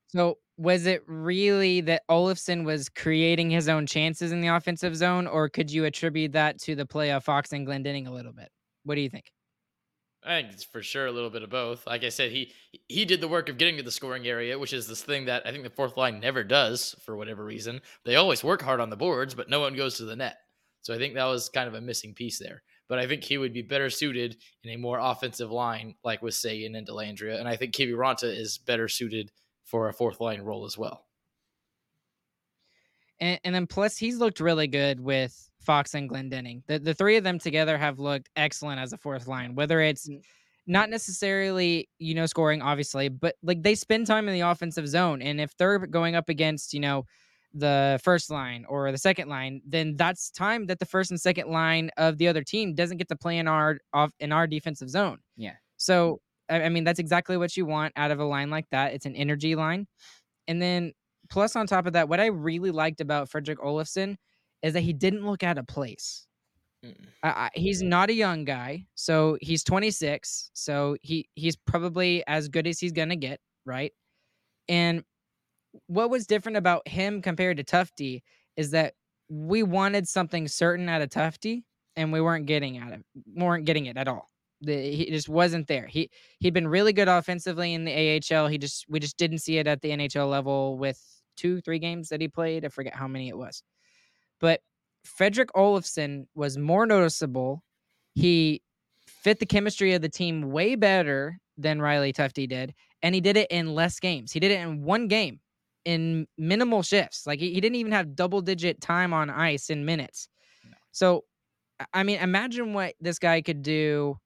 So 0.08 0.38
was 0.56 0.86
it 0.86 1.02
really 1.06 1.80
that 1.82 2.02
Olofsson 2.08 2.64
was 2.64 2.88
creating 2.88 3.50
his 3.50 3.68
own 3.68 3.86
chances 3.86 4.30
in 4.30 4.40
the 4.40 4.48
offensive 4.48 4.94
zone, 4.94 5.26
or 5.26 5.48
could 5.48 5.70
you 5.70 5.84
attribute 5.84 6.32
that 6.32 6.60
to 6.60 6.76
the 6.76 6.86
play 6.86 7.10
of 7.10 7.24
Faksa 7.24 7.54
and 7.54 7.66
Glendening 7.66 8.06
a 8.06 8.12
little 8.12 8.32
bit? 8.32 8.50
What 8.84 8.94
do 8.94 9.00
you 9.00 9.10
think? 9.10 9.32
I 10.22 10.40
think 10.40 10.52
it's 10.52 10.64
for 10.64 10.82
sure 10.82 11.06
a 11.06 11.12
little 11.12 11.30
bit 11.30 11.42
of 11.42 11.50
both. 11.50 11.86
Like 11.86 12.04
I 12.04 12.10
said, 12.10 12.30
he 12.30 12.52
he 12.88 13.04
did 13.04 13.20
the 13.20 13.28
work 13.28 13.48
of 13.48 13.56
getting 13.56 13.78
to 13.78 13.82
the 13.82 13.90
scoring 13.90 14.26
area, 14.26 14.58
which 14.58 14.72
is 14.72 14.86
this 14.86 15.02
thing 15.02 15.24
that 15.26 15.46
I 15.46 15.50
think 15.50 15.64
the 15.64 15.70
fourth 15.70 15.96
line 15.96 16.20
never 16.20 16.44
does 16.44 16.94
for 17.04 17.16
whatever 17.16 17.44
reason. 17.44 17.80
They 18.04 18.16
always 18.16 18.44
work 18.44 18.60
hard 18.62 18.80
on 18.80 18.90
the 18.90 18.96
boards, 18.96 19.34
but 19.34 19.48
no 19.48 19.60
one 19.60 19.74
goes 19.74 19.96
to 19.96 20.04
the 20.04 20.16
net. 20.16 20.38
So 20.82 20.94
I 20.94 20.98
think 20.98 21.14
that 21.14 21.24
was 21.24 21.48
kind 21.48 21.68
of 21.68 21.74
a 21.74 21.80
missing 21.80 22.14
piece 22.14 22.38
there. 22.38 22.62
But 22.88 22.98
I 22.98 23.06
think 23.06 23.22
he 23.22 23.38
would 23.38 23.52
be 23.52 23.62
better 23.62 23.88
suited 23.88 24.36
in 24.64 24.70
a 24.70 24.76
more 24.76 24.98
offensive 24.98 25.50
line, 25.50 25.94
like 26.02 26.22
with 26.22 26.34
Seguin 26.34 26.74
and 26.74 26.86
Dellandrea. 26.86 27.38
And 27.38 27.48
I 27.48 27.56
think 27.56 27.74
Kiviranta 27.74 28.24
is 28.24 28.58
better 28.58 28.88
suited 28.88 29.30
for 29.64 29.88
a 29.88 29.92
fourth 29.92 30.20
line 30.20 30.42
role 30.42 30.64
as 30.64 30.76
well. 30.76 31.06
And, 33.20 33.38
and 33.44 33.54
then 33.54 33.66
plus 33.66 33.96
he's 33.96 34.18
looked 34.18 34.40
really 34.40 34.66
good 34.66 35.00
with 35.00 35.49
Faksa 35.66 35.94
and 35.94 36.10
Glendening. 36.10 36.62
The 36.66 36.78
the 36.78 36.94
three 36.94 37.16
of 37.16 37.24
them 37.24 37.38
together 37.38 37.76
have 37.76 37.98
looked 37.98 38.30
excellent 38.36 38.80
as 38.80 38.92
a 38.92 38.98
fourth 38.98 39.26
line. 39.26 39.54
Whether 39.54 39.80
it's 39.80 40.08
mm. 40.08 40.20
not 40.66 40.90
necessarily 40.90 41.88
you 41.98 42.14
know 42.14 42.26
scoring 42.26 42.62
obviously, 42.62 43.08
but 43.08 43.36
like 43.42 43.62
they 43.62 43.74
spend 43.74 44.06
time 44.06 44.28
in 44.28 44.34
the 44.34 44.40
offensive 44.40 44.88
zone, 44.88 45.22
and 45.22 45.40
if 45.40 45.56
they're 45.56 45.78
going 45.78 46.14
up 46.14 46.28
against 46.28 46.72
you 46.72 46.80
know 46.80 47.04
the 47.52 48.00
first 48.02 48.30
line 48.30 48.64
or 48.68 48.92
the 48.92 48.98
second 48.98 49.28
line, 49.28 49.60
then 49.66 49.96
that's 49.96 50.30
time 50.30 50.66
that 50.66 50.78
the 50.78 50.86
first 50.86 51.10
and 51.10 51.20
second 51.20 51.48
line 51.50 51.90
of 51.96 52.16
the 52.18 52.28
other 52.28 52.44
team 52.44 52.74
doesn't 52.74 52.98
get 52.98 53.08
to 53.08 53.16
play 53.16 53.38
in 53.38 53.48
our 53.48 53.78
off 53.92 54.12
in 54.20 54.32
our 54.32 54.46
defensive 54.46 54.88
zone. 54.88 55.18
Yeah. 55.36 55.54
So 55.76 56.20
I, 56.48 56.62
I 56.62 56.68
mean 56.68 56.84
that's 56.84 57.00
exactly 57.00 57.36
what 57.36 57.56
you 57.56 57.66
want 57.66 57.92
out 57.96 58.10
of 58.10 58.20
a 58.20 58.24
line 58.24 58.50
like 58.50 58.66
that. 58.70 58.94
It's 58.94 59.06
an 59.06 59.16
energy 59.16 59.56
line, 59.56 59.86
and 60.48 60.60
then 60.62 60.92
plus 61.28 61.56
on 61.56 61.66
top 61.66 61.86
of 61.86 61.92
that, 61.92 62.08
what 62.08 62.20
I 62.20 62.26
really 62.26 62.70
liked 62.70 63.00
about 63.00 63.28
Fredrik 63.28 63.58
Olofsson 63.58 64.16
is 64.62 64.74
that 64.74 64.80
he 64.80 64.92
didn't 64.92 65.26
look 65.26 65.42
out 65.42 65.58
of 65.58 65.66
place. 65.66 66.26
Mm. 66.84 66.96
I, 67.22 67.50
he's 67.54 67.82
not 67.82 68.10
a 68.10 68.14
young 68.14 68.44
guy, 68.44 68.86
so 68.94 69.36
he's 69.40 69.62
26. 69.64 70.50
So 70.54 70.96
he 71.02 71.28
he's 71.34 71.56
probably 71.56 72.24
as 72.26 72.48
good 72.48 72.66
as 72.66 72.78
he's 72.78 72.92
gonna 72.92 73.16
get, 73.16 73.40
right? 73.66 73.92
And 74.68 75.04
what 75.86 76.10
was 76.10 76.26
different 76.26 76.56
about 76.56 76.86
him 76.88 77.22
compared 77.22 77.58
to 77.58 77.64
Tufte 77.64 78.22
is 78.56 78.70
that 78.70 78.94
we 79.28 79.62
wanted 79.62 80.08
something 80.08 80.48
certain 80.48 80.88
out 80.88 81.02
of 81.02 81.10
Tufte, 81.10 81.62
and 81.96 82.12
we 82.12 82.20
weren't 82.20 82.46
getting 82.46 82.78
at 82.78 82.92
it. 82.92 83.04
weren't 83.34 83.64
getting 83.64 83.86
it 83.86 83.96
at 83.96 84.08
all. 84.08 84.30
The, 84.62 84.74
he 84.74 85.06
just 85.06 85.28
wasn't 85.28 85.68
there. 85.68 85.86
He 85.86 86.10
he'd 86.38 86.54
been 86.54 86.68
really 86.68 86.92
good 86.92 87.08
offensively 87.08 87.72
in 87.74 87.84
the 87.84 88.20
AHL. 88.32 88.48
He 88.48 88.58
just 88.58 88.86
we 88.88 89.00
just 89.00 89.16
didn't 89.16 89.38
see 89.38 89.58
it 89.58 89.66
at 89.66 89.80
the 89.80 89.90
NHL 89.90 90.28
level 90.28 90.76
with 90.76 91.00
two, 91.36 91.60
three 91.60 91.78
games 91.78 92.08
that 92.10 92.20
he 92.20 92.28
played. 92.28 92.64
I 92.64 92.68
forget 92.68 92.94
how 92.94 93.08
many 93.08 93.28
it 93.28 93.36
was. 93.36 93.62
But 94.40 94.60
Fredrik 95.04 95.50
Olofsson 95.54 96.26
was 96.34 96.58
more 96.58 96.86
noticeable. 96.86 97.62
He 98.14 98.62
fit 99.06 99.38
the 99.38 99.46
chemistry 99.46 99.94
of 99.94 100.02
the 100.02 100.08
team 100.08 100.50
way 100.50 100.74
better 100.74 101.38
than 101.56 101.80
Riley 101.80 102.12
Tufte 102.12 102.48
did. 102.48 102.74
And 103.02 103.14
he 103.14 103.20
did 103.20 103.36
it 103.36 103.50
in 103.50 103.74
less 103.74 104.00
games. 104.00 104.32
He 104.32 104.40
did 104.40 104.50
it 104.50 104.60
in 104.60 104.82
one 104.82 105.08
game 105.08 105.40
in 105.84 106.26
minimal 106.36 106.82
shifts. 106.82 107.26
Like 107.26 107.40
he, 107.40 107.52
he 107.52 107.60
didn't 107.60 107.76
even 107.76 107.92
have 107.92 108.14
double 108.14 108.40
digit 108.40 108.80
time 108.80 109.12
on 109.12 109.30
ice 109.30 109.70
in 109.70 109.84
minutes. 109.84 110.28
No. 110.64 110.76
So, 110.92 111.24
I 111.92 112.02
mean, 112.02 112.18
imagine 112.18 112.74
what 112.74 112.94
this 113.00 113.18
guy 113.18 113.40
could 113.40 113.62
do 113.62 114.18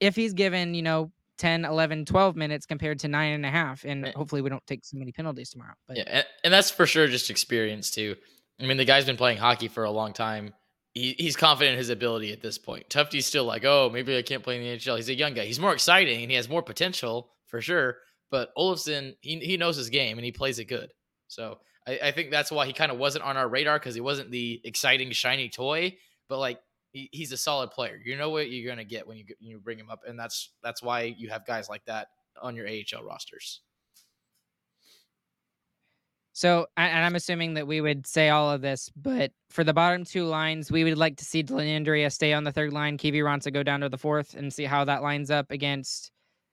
if 0.00 0.14
he's 0.14 0.32
given, 0.32 0.74
you 0.74 0.82
know, 0.82 1.12
10, 1.38 1.64
11, 1.64 2.04
12 2.04 2.36
minutes 2.36 2.66
compared 2.66 3.00
to 3.00 3.08
nine 3.08 3.32
and 3.32 3.44
a 3.44 3.50
half. 3.50 3.84
And 3.84 4.06
eh 4.06 4.12
hopefully 4.14 4.42
we 4.42 4.50
don't 4.50 4.64
take 4.66 4.84
so 4.84 4.96
many 4.96 5.10
penalties 5.10 5.50
tomorrow. 5.50 5.74
But 5.88 5.96
yeah, 5.96 6.04
and, 6.06 6.26
and 6.44 6.54
that's 6.54 6.70
for 6.70 6.86
sure 6.86 7.08
just 7.08 7.30
experience 7.30 7.90
too. 7.90 8.16
I 8.60 8.66
mean, 8.66 8.76
the 8.76 8.84
guy's 8.84 9.06
been 9.06 9.16
playing 9.16 9.38
hockey 9.38 9.68
for 9.68 9.84
a 9.84 9.90
long 9.90 10.12
time. 10.12 10.54
he, 10.94 11.14
he's 11.18 11.36
confident 11.36 11.72
in 11.72 11.78
his 11.78 11.88
ability 11.88 12.32
at 12.32 12.40
this 12.40 12.58
point. 12.58 12.88
Tufte's 12.90 13.26
still 13.26 13.44
like, 13.44 13.64
oh, 13.64 13.90
maybe 13.92 14.16
I 14.16 14.22
can't 14.22 14.42
play 14.42 14.56
in 14.56 14.62
the 14.62 14.76
NHL. 14.76 14.96
He's 14.96 15.08
a 15.08 15.14
young 15.14 15.34
guy. 15.34 15.44
He's 15.44 15.60
more 15.60 15.72
exciting 15.72 16.22
and 16.22 16.30
he 16.30 16.36
has 16.36 16.48
more 16.48 16.62
potential 16.62 17.30
for 17.46 17.60
sure. 17.60 17.98
But 18.30 18.54
Olofsson, 18.56 19.14
he, 19.20 19.38
he 19.38 19.56
knows 19.56 19.76
his 19.76 19.90
game 19.90 20.18
and 20.18 20.24
he 20.24 20.32
plays 20.32 20.58
it 20.58 20.66
good. 20.66 20.92
So 21.28 21.58
I, 21.86 21.98
I 22.04 22.10
think 22.12 22.30
that's 22.30 22.50
why 22.52 22.66
he 22.66 22.72
kind 22.72 22.92
of 22.92 22.98
wasn't 22.98 23.24
on 23.24 23.36
our 23.36 23.48
radar 23.48 23.78
because 23.78 23.94
he 23.94 24.00
wasn't 24.00 24.30
the 24.30 24.60
exciting, 24.64 25.10
shiny 25.12 25.48
toy. 25.48 25.96
But 26.28 26.38
like 26.38 26.60
he, 26.92 27.08
he's 27.12 27.32
a 27.32 27.36
solid 27.36 27.70
player. 27.70 28.00
You 28.04 28.16
know 28.16 28.30
what 28.30 28.50
you're 28.50 28.70
gonna 28.70 28.84
get 28.84 29.06
when 29.06 29.16
you 29.16 29.24
you 29.40 29.58
bring 29.58 29.78
him 29.78 29.90
up, 29.90 30.02
and 30.06 30.18
that's 30.18 30.50
that's 30.62 30.82
why 30.82 31.02
you 31.02 31.30
have 31.30 31.46
guys 31.46 31.68
like 31.68 31.84
that 31.86 32.08
on 32.40 32.54
your 32.54 32.66
AHL 32.66 33.04
rosters. 33.04 33.60
So, 36.34 36.66
and 36.78 37.04
I'm 37.04 37.14
assuming 37.14 37.54
that 37.54 37.66
we 37.66 37.82
would 37.82 38.06
say 38.06 38.30
all 38.30 38.50
of 38.50 38.62
this, 38.62 38.90
but 38.96 39.32
for 39.50 39.64
the 39.64 39.74
bottom 39.74 40.04
two 40.04 40.24
lines, 40.24 40.72
we 40.72 40.82
would 40.82 40.96
like 40.96 41.16
to 41.18 41.24
see 41.26 41.42
Dellandrea 41.42 42.10
stay 42.10 42.32
on 42.32 42.44
the 42.44 42.52
third 42.52 42.72
line, 42.72 42.96
Kiviranta 42.96 43.52
go 43.52 43.62
down 43.62 43.80
to 43.80 43.90
the 43.90 43.98
fourth, 43.98 44.34
and 44.34 44.52
see 44.52 44.64
how 44.64 44.84
that 44.86 45.02
lines 45.02 45.30
up 45.30 45.50
against 45.50 46.10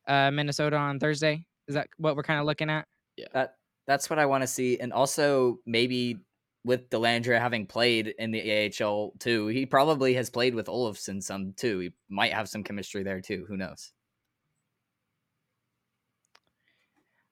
uh, 0.07 0.31
Minnesota 0.31 0.75
on 0.75 1.00
Thursday. 1.00 1.45
Is 1.69 1.75
that 1.75 1.88
what 1.98 2.17
we're 2.17 2.24
kind 2.24 2.41
of 2.41 2.45
looking 2.45 2.69
at? 2.69 2.86
Yeah, 3.15 3.27
that 3.33 3.55
that's 3.88 4.09
what 4.09 4.19
I 4.19 4.25
want 4.25 4.41
to 4.43 4.48
see, 4.48 4.77
and 4.79 4.91
also 4.91 5.59
maybe 5.65 6.19
with 6.65 6.89
Dellandrea 6.89 7.39
having 7.39 7.65
played 7.65 8.13
in 8.19 8.31
the 8.31 8.69
AHL 8.81 9.13
too, 9.19 9.48
he 9.48 9.65
probably 9.65 10.13
has 10.15 10.29
played 10.29 10.53
with 10.53 10.67
Olofsson 10.67 11.24
some 11.24 11.53
too. 11.53 11.79
He 11.79 11.91
might 12.09 12.33
have 12.33 12.50
some 12.50 12.63
chemistry 12.63 13.03
there 13.03 13.21
too. 13.21 13.45
Who 13.48 13.55
knows? 13.55 13.93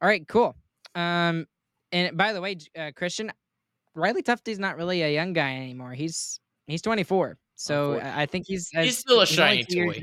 All 0.01 0.07
right, 0.07 0.25
cool. 0.27 0.55
Um, 0.95 1.45
and 1.91 2.17
by 2.17 2.33
the 2.33 2.41
way, 2.41 2.57
uh, 2.77 2.91
Christian, 2.95 3.31
Riley 3.95 4.21
Tufte's 4.21 4.59
not 4.59 4.77
really 4.77 5.01
a 5.01 5.13
young 5.13 5.33
guy 5.33 5.55
anymore. 5.55 5.93
He's 5.93 6.39
he's 6.67 6.81
24, 6.81 7.37
so 7.55 7.99
I 7.99 8.25
think 8.25 8.45
he's 8.47 8.69
he's 8.69 8.97
still 8.97 9.21
a 9.21 9.27
shiny 9.27 9.63
toy. 9.63 10.01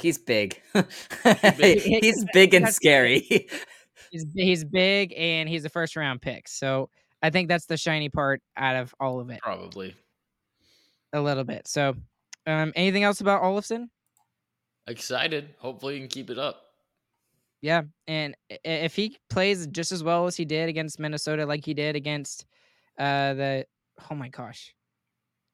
He's 0.00 0.18
big. 0.18 0.60
he's 1.22 2.24
big 2.32 2.54
and 2.54 2.68
scary. 2.68 3.20
he's 4.10 4.26
he's 4.34 4.64
big 4.64 5.12
and 5.16 5.48
he's 5.48 5.64
a 5.64 5.68
first 5.68 5.96
round 5.96 6.22
pick. 6.22 6.48
So 6.48 6.88
I 7.22 7.30
think 7.30 7.48
that's 7.48 7.66
the 7.66 7.76
shiny 7.76 8.08
part 8.08 8.40
out 8.56 8.76
of 8.76 8.94
all 8.98 9.20
of 9.20 9.30
it. 9.30 9.40
Probably 9.40 9.94
a 11.12 11.20
little 11.20 11.44
bit. 11.44 11.68
So, 11.68 11.94
um, 12.46 12.72
anything 12.74 13.02
else 13.02 13.20
about 13.20 13.42
Olofsson? 13.42 13.88
Excited. 14.86 15.54
Hopefully, 15.58 15.94
you 15.94 16.00
can 16.00 16.08
keep 16.08 16.30
it 16.30 16.38
up. 16.38 16.62
Yeah, 17.62 17.82
and 18.06 18.34
if 18.48 18.96
he 18.96 19.18
plays 19.28 19.66
just 19.66 19.92
as 19.92 20.02
well 20.02 20.26
as 20.26 20.36
he 20.36 20.44
did 20.44 20.68
against 20.68 20.98
Minnesota, 20.98 21.44
like 21.44 21.64
he 21.64 21.74
did 21.74 21.94
against 21.94 22.46
uh 22.98 23.34
the 23.34 23.66
oh 24.10 24.14
my 24.14 24.28
gosh, 24.28 24.74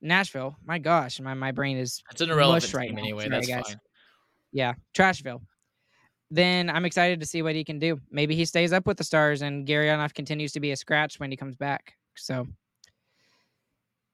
Nashville. 0.01 0.57
My 0.65 0.79
gosh, 0.79 1.19
my 1.21 1.35
my 1.35 1.51
brain 1.51 1.77
is 1.77 2.03
it's 2.13 2.21
an 2.21 2.31
irrelevant 2.31 2.73
right 2.75 2.93
now. 2.93 3.03
anyway. 3.03 3.25
Sorry, 3.25 3.31
that's 3.31 3.49
guys. 3.49 3.67
fine. 3.67 3.81
Yeah, 4.53 4.75
Trashville. 4.97 5.41
Then 6.31 6.71
I'm 6.71 6.85
excited 6.85 7.21
to 7.21 7.27
see 7.27 7.43
what 7.43 7.55
he 7.55 7.65
can 7.65 7.79
do. 7.79 8.01
Maybe 8.11 8.35
he 8.35 8.45
stays 8.45 8.73
up 8.73 8.87
with 8.87 8.97
the 8.97 9.05
stars 9.05 9.43
and 9.43 9.67
Gurianov 9.67 10.15
continues 10.15 10.53
to 10.53 10.61
be 10.61 10.73
a 10.73 10.77
scratch 10.77 11.21
when 11.21 11.31
he 11.31 11.37
comes 11.37 11.55
back. 11.57 11.95
So, 12.17 12.47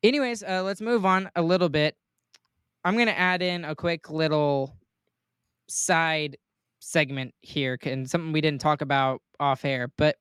anyways, 0.03 0.43
uh, 0.43 0.63
let's 0.63 0.81
move 0.81 1.07
on 1.07 1.31
a 1.37 1.43
little 1.43 1.69
bit. 1.69 1.97
I'm 2.85 2.97
gonna 2.97 3.13
add 3.13 3.43
in 3.43 3.65
a 3.65 3.75
quick 3.75 4.11
little 4.11 4.77
side 5.69 6.37
segment 6.83 7.33
here 7.43 7.79
and 7.85 8.11
something 8.11 8.33
we 8.33 8.41
didn't 8.41 8.61
talk 8.61 8.81
about 8.81 9.23
off 9.39 9.65
air, 9.65 9.89
but 9.97 10.17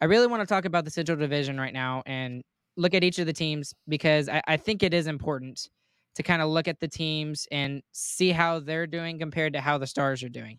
I 0.00 0.04
really 0.04 0.26
want 0.26 0.40
to 0.40 0.46
talk 0.46 0.64
about 0.64 0.84
the 0.84 0.90
Central 0.90 1.18
Division 1.18 1.58
right 1.58 1.72
now 1.72 2.02
and 2.06 2.42
look 2.76 2.94
at 2.94 3.02
each 3.02 3.18
of 3.18 3.26
the 3.26 3.32
teams 3.32 3.74
because 3.88 4.28
I, 4.28 4.40
I 4.46 4.56
think 4.56 4.82
it 4.82 4.94
is 4.94 5.06
important 5.06 5.68
to 6.14 6.22
kind 6.22 6.42
of 6.42 6.48
look 6.48 6.68
at 6.68 6.80
the 6.80 6.88
teams 6.88 7.46
and 7.50 7.82
see 7.92 8.30
how 8.30 8.60
they're 8.60 8.86
doing 8.86 9.18
compared 9.18 9.52
to 9.54 9.60
how 9.60 9.78
the 9.78 9.86
Stars 9.86 10.22
are 10.22 10.28
doing. 10.28 10.58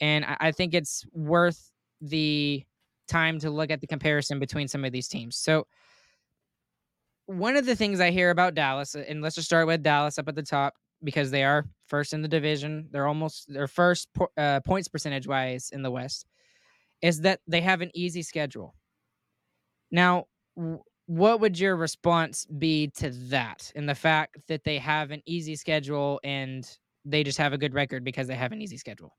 And 0.00 0.24
I, 0.24 0.36
I 0.40 0.52
think 0.52 0.74
it's 0.74 1.04
worth 1.12 1.70
the 2.00 2.62
time 3.08 3.38
to 3.40 3.50
look 3.50 3.70
at 3.70 3.80
the 3.80 3.86
comparison 3.86 4.38
between 4.38 4.68
some 4.68 4.84
of 4.84 4.92
these 4.92 5.08
teams. 5.08 5.36
So, 5.36 5.66
one 7.26 7.56
of 7.56 7.64
the 7.64 7.74
things 7.74 8.00
I 8.00 8.10
hear 8.10 8.28
about 8.28 8.54
Dallas, 8.54 8.94
and 8.94 9.22
let's 9.22 9.34
just 9.34 9.48
start 9.48 9.66
with 9.66 9.82
Dallas 9.82 10.18
up 10.18 10.28
at 10.28 10.34
the 10.34 10.42
top 10.42 10.74
because 11.02 11.30
they 11.30 11.42
are 11.42 11.64
first 11.94 12.12
in 12.12 12.22
the 12.22 12.28
division. 12.28 12.88
They're 12.90 13.06
almost 13.06 13.46
their 13.48 13.68
first 13.68 14.08
uh, 14.36 14.58
points 14.66 14.88
percentage 14.88 15.28
wise 15.28 15.70
in 15.72 15.82
the 15.82 15.92
West. 15.92 16.26
Is 17.02 17.20
that 17.20 17.38
they 17.46 17.60
have 17.60 17.82
an 17.82 17.92
easy 17.94 18.22
schedule. 18.22 18.74
Now, 19.92 20.24
w- 20.56 20.82
what 21.06 21.38
would 21.38 21.56
your 21.56 21.76
response 21.76 22.46
be 22.46 22.88
to 22.96 23.10
that 23.30 23.70
and 23.76 23.88
the 23.88 23.94
fact 23.94 24.38
that 24.48 24.64
they 24.64 24.78
have 24.78 25.12
an 25.12 25.22
easy 25.24 25.54
schedule 25.54 26.18
and 26.24 26.68
they 27.04 27.22
just 27.22 27.38
have 27.38 27.52
a 27.52 27.58
good 27.58 27.74
record 27.74 28.02
because 28.02 28.26
they 28.26 28.34
have 28.34 28.50
an 28.50 28.60
easy 28.60 28.76
schedule? 28.76 29.12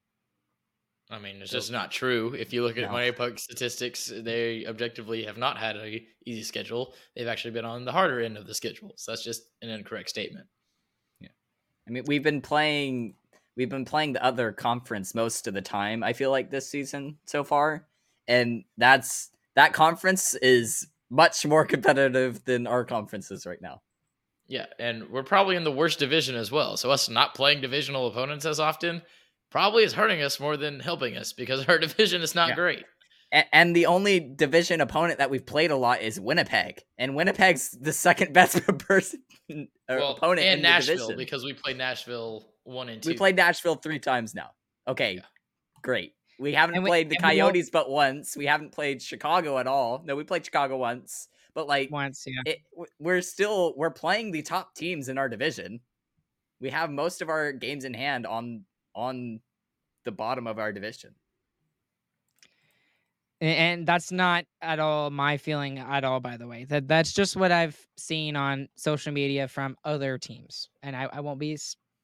I 1.10 1.20
mean, 1.20 1.38
it's 1.42 1.52
just 1.52 1.72
not 1.72 1.92
true. 1.92 2.34
If 2.38 2.52
you 2.52 2.62
look 2.62 2.78
at 2.78 2.92
no. 2.92 2.98
MoneyPuck 2.98 3.40
statistics, 3.40 4.12
they 4.14 4.66
objectively 4.66 5.24
have 5.24 5.38
not 5.38 5.58
had 5.58 5.78
an 5.78 6.02
easy 6.26 6.44
schedule. 6.44 6.94
They've 7.16 7.28
actually 7.28 7.52
been 7.52 7.64
on 7.64 7.86
the 7.86 7.94
harder 7.94 8.20
end 8.20 8.38
of 8.38 8.48
the 8.48 8.56
schedule. 8.56 8.92
So 8.98 9.14
that's 9.14 9.24
just 9.24 9.44
an 9.62 9.70
incorrect 9.70 10.10
statement. 10.10 10.48
I 11.88 11.92
mean, 11.92 12.04
we've 12.08 12.24
been 12.24 12.42
playing 12.42 13.16
we've 13.56 13.70
been 13.70 13.86
playing 13.86 14.14
the 14.14 14.24
other 14.24 14.52
conference 14.52 15.16
most 15.16 15.48
of 15.48 15.54
the 15.54 15.62
time. 15.62 16.04
I 16.04 16.14
feel 16.14 16.32
like 16.32 16.50
this 16.50 16.70
season 16.70 17.18
so 17.26 17.44
far, 17.44 17.88
and 18.28 18.64
that's 18.78 19.30
that 19.56 19.74
conference 19.74 20.36
is 20.36 20.88
much 21.10 21.46
more 21.46 21.66
competitive 21.66 22.44
than 22.46 22.68
our 22.68 22.84
conferences 22.84 23.46
right 23.46 23.62
now. 23.62 23.82
Yeah, 24.48 24.66
and 24.78 25.10
we're 25.10 25.24
probably 25.24 25.56
in 25.56 25.64
the 25.64 25.72
worst 25.72 25.98
division 25.98 26.36
as 26.36 26.52
well. 26.52 26.78
So 26.78 26.92
us 26.92 27.10
not 27.10 27.34
playing 27.34 27.62
divisional 27.62 28.08
opponents 28.08 28.46
as 28.46 28.60
often 28.60 29.02
probably 29.50 29.84
is 29.84 29.94
hurting 29.94 30.22
us 30.22 30.40
more 30.40 30.58
than 30.58 30.80
helping 30.80 31.18
us 31.18 31.34
because 31.34 31.66
our 31.70 31.80
division 31.80 32.22
is 32.22 32.36
not 32.36 32.50
yeah. 32.50 32.56
great 32.56 32.86
and 33.32 33.76
the 33.76 33.88
only 33.88 34.20
division 34.20 34.82
opponent 34.82 35.20
that 35.20 35.30
we've 35.30 35.46
played 35.46 35.72
a 35.72 35.76
lot 35.76 36.02
is 36.02 36.20
Winnipeg, 36.20 36.84
and 36.98 37.16
Winnipeg's 37.16 37.72
the 37.72 37.92
second 37.92 38.34
best 38.34 38.66
person 38.80 39.24
well, 39.50 40.12
opponent 40.12 40.46
and 40.46 40.58
in 40.58 40.62
Nashville 40.64 40.96
the 40.96 41.02
division. 41.02 41.18
because 41.18 41.44
we 41.44 41.54
played 41.54 41.78
Nashville 41.78 42.46
one 42.64 42.90
and 42.90 43.02
two. 43.02 43.10
We 43.10 43.16
played 43.16 43.36
Nashville 43.36 43.76
three 43.76 44.00
times 44.00 44.34
now. 44.34 44.52
Okay, 44.88 45.16
yeah. 45.16 45.22
great. 45.82 46.14
We 46.40 46.54
haven't 46.54 46.84
we, 46.84 46.90
played 46.90 47.10
the 47.10 47.18
Coyotes 47.18 47.70
but 47.70 47.90
once. 47.90 48.36
We 48.36 48.46
haven't 48.46 48.72
played 48.72 49.02
Chicago 49.02 49.58
at 49.58 49.68
all. 49.68 50.04
No, 50.06 50.16
we 50.16 50.24
played 50.24 50.46
Chicago 50.46 50.78
once, 50.78 51.30
but 51.54 51.68
like 51.68 51.92
once, 51.92 52.26
yeah. 52.28 52.54
It, 52.54 52.60
we're 53.00 53.22
still 53.22 53.74
we're 53.78 53.92
playing 53.92 54.32
the 54.32 54.42
top 54.42 54.76
teams 54.76 55.10
in 55.10 55.18
our 55.18 55.30
division. 55.30 55.80
We 56.60 56.70
have 56.72 56.90
most 56.90 57.22
of 57.22 57.30
our 57.30 57.52
games 57.52 57.86
in 57.86 57.94
hand 57.94 58.26
on 58.26 58.66
on 58.94 59.40
the 60.04 60.12
bottom 60.12 60.48
of 60.48 60.60
our 60.60 60.72
division 60.72 61.16
and 63.42 63.86
that's 63.86 64.12
not 64.12 64.46
at 64.62 64.80
all 64.80 65.10
my 65.10 65.38
feeling 65.38 65.80
at 65.80 66.04
all 66.04 66.20
by 66.20 66.38
the 66.38 66.48
way. 66.48 66.66
That 66.66 66.88
that's 66.88 67.14
just 67.14 67.36
what 67.36 67.52
i've 67.52 67.78
seen 67.98 68.36
on 68.36 68.68
social 68.76 69.12
media 69.12 69.48
from 69.48 69.76
other 69.84 70.18
teams 70.18 70.70
and 70.84 70.96
i, 70.96 71.08
I 71.12 71.20
won't 71.22 71.40
be 71.40 71.58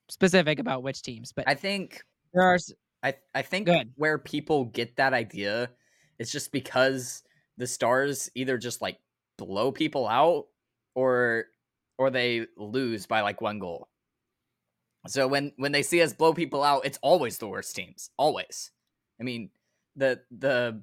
specific 0.09 0.59
about 0.59 0.83
which 0.83 1.01
teams 1.01 1.31
but 1.33 1.47
i 1.47 1.53
think 1.53 2.03
there 2.33 2.43
are 2.43 2.57
i, 3.03 3.13
I 3.33 3.41
think 3.41 3.67
good. 3.67 3.91
where 3.95 4.17
people 4.17 4.65
get 4.65 4.97
that 4.97 5.13
idea 5.13 5.69
is 6.19 6.31
just 6.31 6.51
because 6.51 7.23
the 7.57 7.67
stars 7.67 8.29
either 8.35 8.57
just 8.57 8.81
like 8.81 8.99
blow 9.37 9.71
people 9.71 10.07
out 10.07 10.45
or 10.95 11.45
or 11.97 12.09
they 12.09 12.47
lose 12.57 13.05
by 13.05 13.21
like 13.21 13.41
one 13.41 13.59
goal. 13.59 13.87
So 15.07 15.27
when 15.27 15.51
when 15.57 15.71
they 15.71 15.83
see 15.83 16.01
us 16.01 16.13
blow 16.13 16.33
people 16.33 16.63
out 16.63 16.85
it's 16.85 16.99
always 17.01 17.37
the 17.37 17.47
worst 17.47 17.75
teams 17.75 18.09
always. 18.17 18.71
I 19.19 19.23
mean 19.23 19.49
the 19.95 20.21
the 20.31 20.81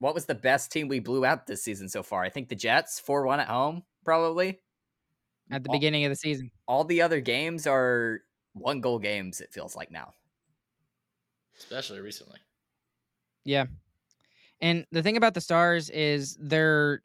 what 0.00 0.14
was 0.14 0.24
the 0.24 0.34
best 0.34 0.72
team 0.72 0.88
we 0.88 0.98
blew 0.98 1.24
out 1.24 1.46
this 1.46 1.62
season 1.62 1.88
so 1.88 2.02
far? 2.02 2.24
I 2.24 2.30
think 2.30 2.48
the 2.48 2.56
Jets, 2.56 2.98
4 2.98 3.24
1 3.24 3.40
at 3.40 3.48
home, 3.48 3.84
probably. 4.04 4.58
At 5.52 5.62
the 5.62 5.70
all, 5.70 5.76
beginning 5.76 6.04
of 6.04 6.10
the 6.10 6.16
season. 6.16 6.50
All 6.66 6.84
the 6.84 7.02
other 7.02 7.20
games 7.20 7.66
are 7.66 8.20
one 8.54 8.80
goal 8.80 8.98
games, 8.98 9.40
it 9.40 9.52
feels 9.52 9.76
like 9.76 9.90
now. 9.90 10.12
Especially 11.58 12.00
recently. 12.00 12.38
Yeah. 13.44 13.66
And 14.60 14.86
the 14.90 15.02
thing 15.02 15.16
about 15.16 15.34
the 15.34 15.40
Stars 15.40 15.90
is 15.90 16.36
they're, 16.40 17.02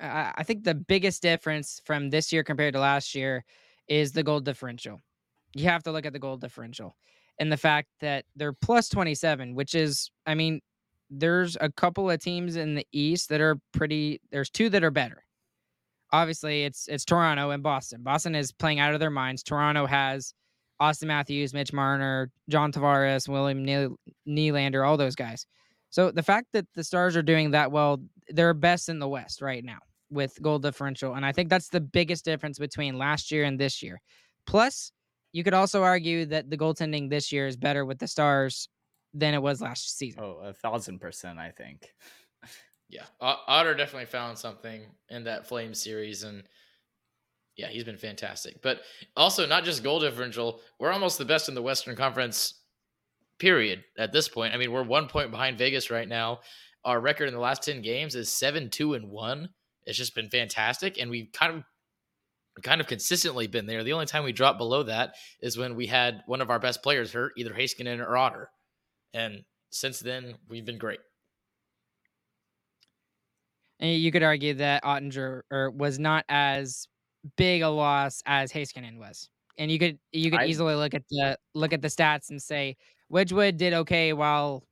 I 0.00 0.42
think 0.42 0.64
the 0.64 0.74
biggest 0.74 1.22
difference 1.22 1.80
from 1.84 2.10
this 2.10 2.32
year 2.32 2.42
compared 2.42 2.74
to 2.74 2.80
last 2.80 3.14
year 3.14 3.44
is 3.88 4.12
the 4.12 4.22
goal 4.22 4.40
differential. 4.40 5.00
You 5.54 5.64
have 5.64 5.82
to 5.84 5.92
look 5.92 6.06
at 6.06 6.12
the 6.12 6.18
goal 6.18 6.36
differential 6.36 6.96
and 7.38 7.50
the 7.52 7.56
fact 7.56 7.88
that 8.00 8.24
they're 8.36 8.52
plus 8.52 8.88
27, 8.88 9.54
which 9.54 9.74
is, 9.74 10.10
I 10.26 10.34
mean, 10.34 10.60
there's 11.14 11.56
a 11.60 11.70
couple 11.70 12.10
of 12.10 12.20
teams 12.20 12.56
in 12.56 12.74
the 12.74 12.86
East 12.92 13.28
that 13.28 13.40
are 13.40 13.56
pretty. 13.72 14.20
There's 14.30 14.50
two 14.50 14.70
that 14.70 14.82
are 14.82 14.90
better. 14.90 15.22
Obviously, 16.10 16.64
it's 16.64 16.88
it's 16.88 17.04
Toronto 17.04 17.50
and 17.50 17.62
Boston. 17.62 18.02
Boston 18.02 18.34
is 18.34 18.52
playing 18.52 18.80
out 18.80 18.94
of 18.94 19.00
their 19.00 19.10
minds. 19.10 19.42
Toronto 19.42 19.86
has 19.86 20.34
Auston 20.80 21.06
Matthews, 21.06 21.54
Mitch 21.54 21.72
Marner, 21.72 22.30
John 22.48 22.72
Tavares, 22.72 23.28
William 23.28 23.64
Nylander, 24.26 24.86
all 24.86 24.96
those 24.96 25.14
guys. 25.14 25.46
So 25.90 26.10
the 26.10 26.22
fact 26.22 26.46
that 26.54 26.66
the 26.74 26.82
Stars 26.84 27.16
are 27.16 27.22
doing 27.22 27.50
that 27.52 27.70
well, 27.70 27.98
they're 28.28 28.54
best 28.54 28.88
in 28.88 28.98
the 28.98 29.08
West 29.08 29.42
right 29.42 29.64
now. 29.64 29.78
with 30.12 30.40
goal 30.42 30.58
differential. 30.58 31.14
And 31.14 31.24
I 31.26 31.32
think 31.32 31.48
that's 31.48 31.68
the 31.68 31.80
biggest 31.80 32.24
difference 32.24 32.58
between 32.58 32.98
last 32.98 33.30
year 33.32 33.44
and 33.44 33.58
this 33.58 33.82
year. 33.82 34.00
Plus, 34.46 34.92
you 35.32 35.42
could 35.42 35.54
also 35.54 35.82
argue 35.82 36.26
that 36.26 36.50
the 36.50 36.56
goaltending 36.58 37.08
this 37.10 37.32
year 37.32 37.46
is 37.46 37.56
better 37.56 37.84
with 37.84 37.98
the 37.98 38.06
Stars 38.06 38.68
than 39.14 39.34
it 39.34 39.42
was 39.42 39.60
last 39.60 39.98
season. 39.98 40.22
Oh, 40.22 40.40
a 40.42 40.52
thousand 40.52 41.00
percent, 41.00 41.38
I 41.38 41.50
think. 41.50 41.92
Yeah, 42.88 43.04
Otter 43.22 43.74
definitely 43.74 44.04
found 44.04 44.36
something 44.36 44.82
in 45.08 45.24
that 45.24 45.46
Flame 45.46 45.72
series, 45.72 46.24
and 46.24 46.42
yeah, 47.56 47.68
he's 47.68 47.84
been 47.84 47.96
fantastic. 47.96 48.60
But 48.60 48.82
also, 49.16 49.46
not 49.46 49.64
just 49.64 49.82
goal 49.82 49.98
differential, 49.98 50.60
we're 50.78 50.92
almost 50.92 51.16
the 51.16 51.24
best 51.24 51.48
in 51.48 51.54
the 51.54 51.62
Western 51.62 51.96
Conference. 51.96 52.60
Period. 53.38 53.82
At 53.96 54.12
this 54.12 54.28
point, 54.28 54.52
I 54.52 54.58
mean, 54.58 54.70
we're 54.70 54.82
one 54.82 55.08
point 55.08 55.30
behind 55.30 55.56
Vegas 55.56 55.90
right 55.90 56.06
now. 56.06 56.40
Our 56.84 57.00
record 57.00 57.28
in 57.28 57.34
the 57.34 57.40
last 57.40 57.62
ten 57.62 57.80
games 57.80 58.14
is 58.14 58.28
seven, 58.28 58.68
two, 58.68 58.92
and 58.92 59.08
one. 59.08 59.48
It's 59.86 59.96
just 59.96 60.14
been 60.14 60.28
fantastic, 60.28 61.00
and 61.00 61.10
we've 61.10 61.32
kind 61.32 61.56
of 61.56 62.62
kind 62.62 62.82
of 62.82 62.88
consistently 62.88 63.46
been 63.46 63.64
there. 63.64 63.82
The 63.84 63.94
only 63.94 64.04
time 64.04 64.24
we 64.24 64.32
dropped 64.32 64.58
below 64.58 64.82
that 64.82 65.14
is 65.40 65.56
when 65.56 65.76
we 65.76 65.86
had 65.86 66.22
one 66.26 66.42
of 66.42 66.50
our 66.50 66.58
best 66.58 66.82
players 66.82 67.12
hurt, 67.12 67.32
either 67.38 67.54
Heiskanen 67.54 68.06
or 68.06 68.18
Otter. 68.18 68.50
And 69.14 69.44
since 69.70 70.00
then, 70.00 70.34
we've 70.48 70.64
been 70.64 70.78
great. 70.78 71.00
And 73.80 73.96
you 73.96 74.12
could 74.12 74.22
argue 74.22 74.54
that 74.54 74.84
Oettinger 74.84 75.42
or 75.50 75.70
was 75.70 75.98
not 75.98 76.24
as 76.28 76.86
big 77.36 77.62
a 77.62 77.68
loss 77.68 78.22
as 78.26 78.52
Heiskanen 78.52 78.98
was. 78.98 79.28
And 79.58 79.70
you 79.70 79.78
could 79.78 79.98
you 80.12 80.30
could 80.30 80.40
I, 80.40 80.46
easily 80.46 80.74
look 80.74 80.94
at 80.94 81.02
the 81.10 81.36
look 81.54 81.72
at 81.72 81.82
the 81.82 81.88
stats 81.88 82.30
and 82.30 82.40
say 82.40 82.76
Wedgewood 83.08 83.56
did 83.56 83.74
okay 83.74 84.12
while 84.12 84.64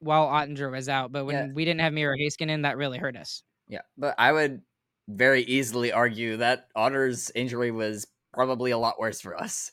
while 0.00 0.26
Oettinger 0.26 0.70
was 0.70 0.88
out, 0.88 1.12
but 1.12 1.24
when 1.24 1.34
yeah. 1.34 1.52
we 1.54 1.64
didn't 1.64 1.80
have 1.80 1.92
Miro 1.92 2.16
Heiskanen, 2.16 2.62
that 2.62 2.76
really 2.76 2.98
hurt 2.98 3.16
us. 3.16 3.42
Yeah, 3.68 3.82
but 3.96 4.14
I 4.18 4.32
would 4.32 4.62
very 5.08 5.42
easily 5.42 5.92
argue 5.92 6.38
that 6.38 6.68
Otter's 6.74 7.30
injury 7.34 7.70
was 7.70 8.06
probably 8.32 8.70
a 8.70 8.78
lot 8.78 8.98
worse 8.98 9.20
for 9.20 9.36
us. 9.36 9.70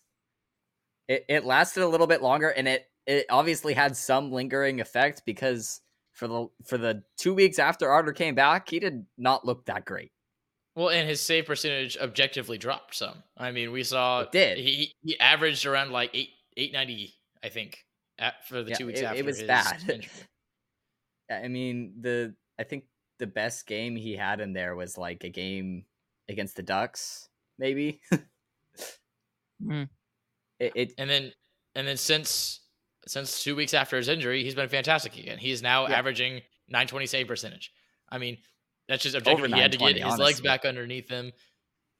It 1.07 1.25
it 1.27 1.45
lasted 1.45 1.83
a 1.83 1.87
little 1.87 2.07
bit 2.07 2.21
longer, 2.21 2.49
and 2.49 2.67
it 2.67 2.85
it 3.05 3.25
obviously 3.29 3.73
had 3.73 3.95
some 3.97 4.31
lingering 4.31 4.81
effect 4.81 5.23
because 5.25 5.81
for 6.13 6.27
the 6.27 6.47
for 6.65 6.77
the 6.77 7.03
two 7.17 7.33
weeks 7.33 7.59
after 7.59 7.91
Otter 7.91 8.13
came 8.13 8.35
back, 8.35 8.69
he 8.69 8.79
did 8.79 9.05
not 9.17 9.45
look 9.45 9.65
that 9.65 9.85
great. 9.85 10.11
Well, 10.75 10.89
and 10.89 11.07
his 11.07 11.21
save 11.21 11.45
percentage 11.45 11.97
objectively 11.97 12.57
dropped 12.57 12.95
some. 12.95 13.21
I 13.37 13.51
mean, 13.51 13.71
we 13.71 13.83
saw 13.83 14.21
it 14.21 14.31
did 14.31 14.57
he 14.57 14.93
he 15.03 15.19
averaged 15.19 15.65
around 15.65 15.91
like 15.91 16.11
eight 16.13 16.29
eight 16.57 16.73
ninety, 16.73 17.13
I 17.43 17.49
think, 17.49 17.85
at, 18.17 18.47
for 18.47 18.63
the 18.63 18.71
yeah, 18.71 18.75
two 18.75 18.87
weeks 18.87 18.99
it, 19.01 19.05
after. 19.05 19.19
It 19.19 19.25
was 19.25 19.43
bad. 19.43 20.07
I 21.31 21.47
mean, 21.47 21.93
the 22.01 22.35
I 22.59 22.63
think 22.63 22.85
the 23.19 23.27
best 23.27 23.67
game 23.67 23.95
he 23.95 24.15
had 24.15 24.39
in 24.39 24.53
there 24.53 24.75
was 24.75 24.97
like 24.97 25.23
a 25.23 25.29
game 25.29 25.85
against 26.29 26.55
the 26.55 26.63
Ducks, 26.63 27.29
maybe. 27.57 28.01
mm. 29.63 29.87
it, 30.59 30.71
it, 30.75 30.93
and 30.97 31.09
then 31.09 31.31
and 31.75 31.87
then 31.87 31.97
since 31.97 32.61
since 33.07 33.43
two 33.43 33.55
weeks 33.55 33.73
after 33.73 33.97
his 33.97 34.07
injury, 34.07 34.43
he's 34.43 34.55
been 34.55 34.69
fantastic 34.69 35.17
again. 35.17 35.37
He's 35.37 35.61
now 35.61 35.87
yeah. 35.87 35.97
averaging 35.97 36.41
920 36.69 37.05
save 37.05 37.27
percentage. 37.27 37.71
I 38.09 38.17
mean, 38.17 38.37
that's 38.87 39.03
just 39.03 39.15
objective. 39.15 39.51
He 39.51 39.59
had 39.59 39.71
to 39.71 39.77
get 39.77 39.95
his 39.95 40.03
honestly. 40.03 40.25
legs 40.25 40.41
back 40.41 40.65
underneath 40.65 41.09
him 41.09 41.31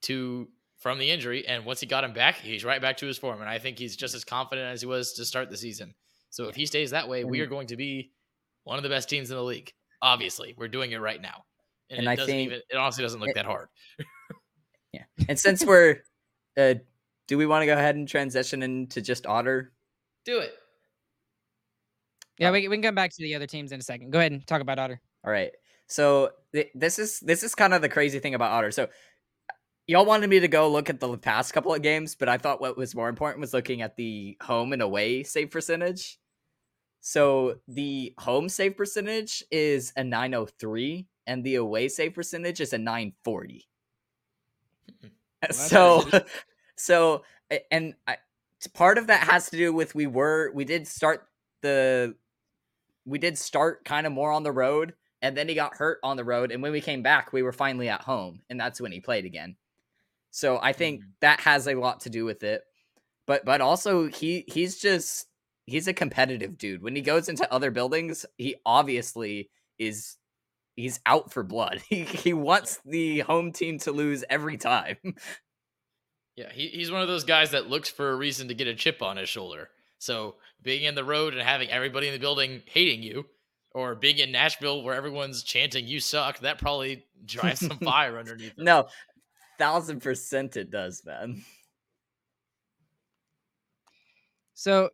to 0.04 0.48
from 0.80 1.00
the 1.00 1.10
injury, 1.10 1.48
and 1.48 1.66
once 1.66 1.80
he 1.80 1.86
got 1.86 2.04
him 2.04 2.14
back, 2.14 2.36
he's 2.36 2.66
right 2.66 2.82
back 2.82 2.98
to 2.98 3.06
his 3.06 3.18
form. 3.18 3.42
And 3.42 3.50
I 3.50 3.58
think 3.58 3.80
he's 3.80 3.96
just 3.96 4.14
as 4.14 4.26
confident 4.26 4.72
as 4.72 4.82
he 4.82 4.88
was 4.88 5.14
to 5.14 5.26
start 5.26 5.50
the 5.50 5.58
season. 5.58 5.94
So 6.30 6.50
if 6.50 6.56
he 6.56 6.66
stays 6.66 6.92
that 6.92 7.08
way, 7.08 7.24
we 7.24 7.40
are 7.42 7.46
going 7.46 7.68
to 7.68 7.78
be 7.78 8.12
one 8.64 8.78
of 8.78 8.84
the 8.84 8.90
best 8.90 9.08
teams 9.08 9.30
in 9.30 9.38
the 9.38 9.44
league. 9.44 9.72
Obviously, 10.02 10.56
we're 10.58 10.68
doing 10.68 10.92
it 10.92 10.98
right 10.98 11.22
now, 11.22 11.46
and, 11.90 12.00
and 12.00 12.08
it 12.08 12.12
I 12.12 12.16
doesn't 12.16 12.32
think 12.32 12.48
even. 12.48 12.62
It 12.70 12.76
honestly 12.76 13.04
doesn't 13.04 13.20
look 13.20 13.30
it, 13.30 13.36
that 13.36 13.46
hard. 13.46 13.70
yeah, 14.94 15.04
and 15.30 15.40
since 15.40 15.66
we're, 15.66 16.02
uh, 16.58 16.76
do 17.28 17.38
we 17.38 17.46
want 17.46 17.62
to 17.62 17.66
go 17.66 17.74
ahead 17.74 17.96
and 17.96 18.08
transition 18.08 18.62
into 18.62 19.02
just 19.02 19.26
Otter? 19.26 19.72
Do 20.26 20.40
it. 20.40 20.54
Yeah, 22.38 22.50
oh. 22.50 22.52
we, 22.54 22.68
we 22.68 22.76
can 22.78 22.84
come 22.84 22.96
back 22.96 23.12
to 23.12 23.22
the 23.22 23.36
other 23.36 23.48
teams 23.48 23.72
in 23.72 23.80
a 23.80 23.84
second. 23.84 24.12
Go 24.12 24.20
ahead 24.20 24.32
and 24.32 24.46
talk 24.46 24.62
about 24.62 24.80
Otter. 24.80 25.02
All 25.26 25.32
right. 25.32 25.52
So 25.88 26.32
th- 26.54 26.72
this 26.74 27.00
is 27.00 27.20
this 27.20 27.44
is 27.44 27.56
kind 27.56 27.74
of 27.74 27.82
the 27.82 27.90
crazy 27.90 28.20
thing 28.20 28.36
about 28.36 28.52
Otter. 28.52 28.72
So 28.72 28.88
y'all 29.88 30.06
wanted 30.06 30.30
me 30.30 30.40
to 30.40 30.48
go 30.48 30.70
look 30.70 30.90
at 30.90 31.00
the 31.00 31.18
past 31.18 31.54
couple 31.54 31.74
of 31.74 31.82
games, 31.82 32.16
but 32.16 32.30
I 32.30 32.38
thought 32.38 32.62
what 32.62 32.78
was 32.78 32.96
more 32.96 33.10
important 33.10 33.42
was 33.42 33.54
looking 33.54 33.82
at 33.82 33.96
the 33.96 34.38
home 34.42 34.74
and 34.74 34.82
away 34.82 35.24
save 35.24 35.52
percentage. 35.52 36.18
So 37.02 37.60
the 37.68 38.14
home 38.18 38.48
save 38.48 38.78
percentage 38.78 39.44
is 39.52 39.92
a 39.98 40.04
903 40.04 41.06
and 41.28 41.44
the 41.44 41.56
away 41.56 41.90
save 41.90 42.14
percentage 42.14 42.62
is 42.62 42.74
a 42.74 42.78
940. 42.78 43.68
Hmm. 45.02 45.08
Well, 45.44 45.52
so 45.52 46.22
so 46.78 47.24
and 47.70 47.96
I, 48.08 48.18
part 48.74 48.98
of 48.98 49.08
that 49.08 49.28
has 49.28 49.50
to 49.50 49.58
do 49.58 49.74
with 49.74 49.94
we 49.94 50.08
were 50.08 50.52
we 50.54 50.64
did 50.64 50.88
start 50.88 51.28
the 51.62 52.16
we 53.06 53.20
did 53.20 53.38
start 53.38 53.86
kind 53.86 54.08
of 54.08 54.14
more 54.14 54.32
on 54.32 54.44
the 54.44 54.52
road 54.52 54.94
and 55.22 55.38
then 55.38 55.48
he 55.48 55.56
got 55.56 55.76
hurt 55.76 56.00
on 56.04 56.18
the 56.18 56.24
road 56.24 56.52
and 56.52 56.62
when 56.62 56.72
we 56.72 56.82
came 56.82 57.02
back 57.02 57.34
we 57.34 57.44
were 57.44 57.52
finally 57.52 57.90
at 57.90 58.02
home 58.02 58.42
and 58.50 58.60
that's 58.60 58.82
when 58.82 58.92
he 58.92 59.00
played 59.00 59.26
again. 59.26 59.56
So 60.32 60.60
i 60.62 60.74
think 60.74 61.02
mm-hmm. 61.02 61.10
that 61.22 61.40
has 61.42 61.68
a 61.68 61.76
lot 61.76 62.02
to 62.02 62.10
do 62.10 62.26
with 62.26 62.44
it 62.44 62.64
but 63.26 63.46
but 63.46 63.62
also 63.62 64.08
he 64.08 64.44
he's 64.48 64.80
just 64.80 65.28
he's 65.66 65.88
a 65.88 65.94
competitive 65.94 66.58
dude. 66.58 66.82
When 66.82 66.96
he 66.96 67.02
goes 67.02 67.30
into 67.30 67.52
other 67.54 67.72
buildings 67.72 68.26
he 68.38 68.56
obviously 68.66 69.50
is 69.80 70.18
he's 70.76 71.00
out 71.06 71.32
for 71.32 71.44
blood. 71.44 71.82
He 71.90 72.04
he 72.04 72.34
wants 72.34 72.80
the 72.86 73.20
home 73.22 73.52
team 73.52 73.80
to 73.80 73.92
lose 73.92 74.24
every 74.30 74.58
time. 74.58 74.98
Yeah 76.36 76.52
he, 76.52 76.70
he's 76.70 76.90
one 76.90 77.04
of 77.04 77.08
those 77.08 77.26
guys 77.26 77.52
that 77.52 77.70
looks 77.70 77.90
for 77.90 78.10
a 78.10 78.16
reason 78.16 78.48
to 78.48 78.56
get 78.56 78.66
a 78.66 78.74
chip 78.74 79.04
on 79.04 79.18
his 79.18 79.30
shoulder. 79.30 79.70
So 80.00 80.38
being 80.64 80.84
in 80.84 80.96
the 80.96 81.04
road 81.04 81.34
and 81.34 81.42
having 81.42 81.70
everybody 81.70 82.08
in 82.08 82.14
the 82.14 82.20
building 82.20 82.64
hating 82.66 83.04
you, 83.04 83.26
or 83.72 83.96
being 83.96 84.18
in 84.18 84.32
Nashville 84.32 84.84
where 84.84 84.96
everyone's 84.96 85.44
chanting 85.44 85.88
"you 85.88 86.00
suck," 86.00 86.40
that 86.40 86.58
probably 86.58 87.06
drives 87.26 87.66
some 87.66 87.78
fire 87.80 88.18
underneath. 88.18 88.56
Them. 88.56 88.66
No, 88.66 88.88
thousand 89.58 90.02
percent 90.02 90.58
it 90.58 90.72
does, 90.72 91.04
man. 91.06 91.44
So, 94.54 94.90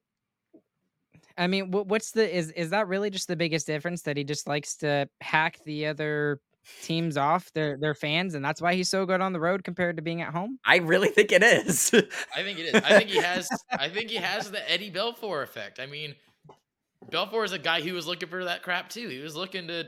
I 1.37 1.47
mean, 1.47 1.71
what's 1.71 2.11
the 2.11 2.35
is 2.35 2.51
is 2.51 2.71
that 2.71 2.87
really 2.87 3.09
just 3.09 3.27
the 3.27 3.35
biggest 3.35 3.67
difference 3.67 4.01
that 4.03 4.17
he 4.17 4.23
just 4.23 4.47
likes 4.47 4.75
to 4.77 5.07
hack 5.21 5.59
the 5.65 5.85
other 5.85 6.39
teams 6.83 7.17
off 7.17 7.51
their 7.53 7.77
their 7.77 7.93
fans, 7.93 8.35
and 8.35 8.43
that's 8.43 8.61
why 8.61 8.73
he's 8.75 8.89
so 8.89 9.05
good 9.05 9.21
on 9.21 9.33
the 9.33 9.39
road 9.39 9.63
compared 9.63 9.95
to 9.97 10.01
being 10.01 10.21
at 10.21 10.33
home? 10.33 10.59
I 10.65 10.77
really 10.77 11.09
think 11.09 11.31
it 11.31 11.43
is. 11.43 11.91
I 12.35 12.43
think 12.43 12.59
it 12.59 12.73
is. 12.73 12.75
I 12.75 12.97
think 12.97 13.09
he 13.09 13.17
has. 13.17 13.49
I 13.71 13.89
think 13.89 14.09
he 14.09 14.17
has 14.17 14.51
the 14.51 14.69
Eddie 14.69 14.91
Belfour 14.91 15.43
effect. 15.43 15.79
I 15.79 15.85
mean, 15.85 16.15
Belfour 17.11 17.45
is 17.45 17.51
a 17.51 17.59
guy 17.59 17.81
who 17.81 17.93
was 17.93 18.07
looking 18.07 18.29
for 18.29 18.43
that 18.45 18.63
crap 18.63 18.89
too. 18.89 19.07
He 19.07 19.19
was 19.19 19.35
looking 19.35 19.67
to 19.67 19.85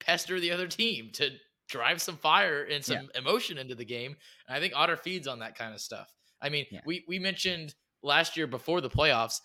pester 0.00 0.40
the 0.40 0.50
other 0.50 0.66
team 0.66 1.10
to 1.14 1.30
drive 1.68 2.02
some 2.02 2.16
fire 2.16 2.64
and 2.64 2.84
some 2.84 3.08
yeah. 3.14 3.20
emotion 3.20 3.58
into 3.58 3.74
the 3.74 3.84
game. 3.84 4.16
And 4.48 4.56
I 4.56 4.60
think 4.60 4.72
Otter 4.74 4.96
feeds 4.96 5.28
on 5.28 5.38
that 5.40 5.56
kind 5.56 5.74
of 5.74 5.80
stuff. 5.80 6.12
I 6.42 6.48
mean, 6.48 6.66
yeah. 6.70 6.80
we 6.84 7.04
we 7.06 7.18
mentioned 7.18 7.74
last 8.02 8.36
year 8.36 8.46
before 8.46 8.80
the 8.80 8.90
playoffs 8.90 9.40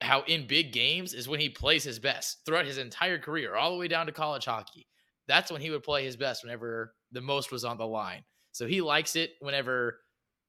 how 0.00 0.22
in 0.22 0.46
big 0.46 0.72
games 0.72 1.14
is 1.14 1.28
when 1.28 1.38
he 1.38 1.48
plays 1.48 1.84
his 1.84 1.98
best 1.98 2.40
throughout 2.44 2.66
his 2.66 2.78
entire 2.78 3.18
career, 3.18 3.54
all 3.54 3.70
the 3.70 3.78
way 3.78 3.88
down 3.88 4.06
to 4.06 4.12
college 4.12 4.44
hockey 4.44 4.86
that's 5.32 5.50
when 5.50 5.62
he 5.62 5.70
would 5.70 5.82
play 5.82 6.04
his 6.04 6.16
best 6.16 6.44
whenever 6.44 6.94
the 7.10 7.22
most 7.22 7.50
was 7.50 7.64
on 7.64 7.78
the 7.78 7.86
line. 7.86 8.22
So 8.52 8.66
he 8.66 8.82
likes 8.82 9.16
it 9.16 9.30
whenever 9.40 10.00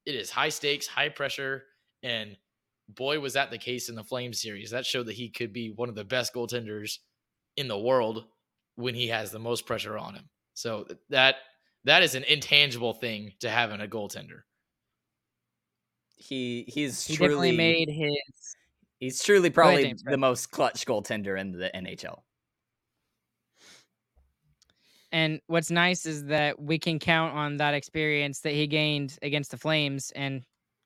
it 0.05 0.13
is 0.13 0.29
high 0.29 0.49
stakes, 0.49 0.87
high 0.87 1.07
pressure, 1.07 1.63
and 2.03 2.35
boy 2.89 3.21
was 3.21 3.33
that 3.33 3.49
the 3.49 3.57
case 3.57 3.87
in 3.87 3.95
the 3.95 4.03
Flame 4.03 4.33
series. 4.33 4.71
That 4.71 4.85
showed 4.85 5.05
that 5.05 5.15
he 5.15 5.29
could 5.29 5.53
be 5.53 5.71
one 5.71 5.87
of 5.87 5.95
the 5.95 6.03
best 6.03 6.33
goaltenders 6.33 6.97
in 7.55 7.69
the 7.69 7.79
world 7.79 8.25
when 8.75 8.93
he 8.93 9.07
has 9.07 9.31
the 9.31 9.39
most 9.39 9.65
pressure 9.65 9.97
on 9.97 10.15
him. 10.15 10.29
So 10.53 10.85
that 11.09 11.37
that 11.85 12.03
is 12.03 12.13
an 12.13 12.25
intangible 12.25 12.93
thing 12.93 13.31
to 13.39 13.49
have 13.49 13.71
in 13.71 13.79
a 13.79 13.87
goaltender. 13.87 14.41
He 16.17 16.65
he's 16.67 17.05
he 17.05 17.15
truly 17.15 17.55
made 17.55 17.87
his 17.89 18.17
he's 18.99 19.23
truly 19.23 19.49
probably 19.49 19.95
the 20.03 20.17
most 20.17 20.51
clutch 20.51 20.85
goaltender 20.85 21.39
in 21.39 21.53
the 21.53 21.71
NHL. 21.73 22.19
And 25.13 25.39
what's 25.45 25.69
nice 25.69 26.07
is 26.07 26.25
that 26.25 26.59
we 26.59 26.79
can 26.79 26.97
count 26.97 27.35
on 27.35 27.57
that 27.57 27.75
experience 27.75 28.39
that 28.39 28.53
he 28.53 28.65
gained 28.65 29.15
against 29.21 29.51
the 29.51 29.57
Flames. 29.57 30.11
And 30.15 30.41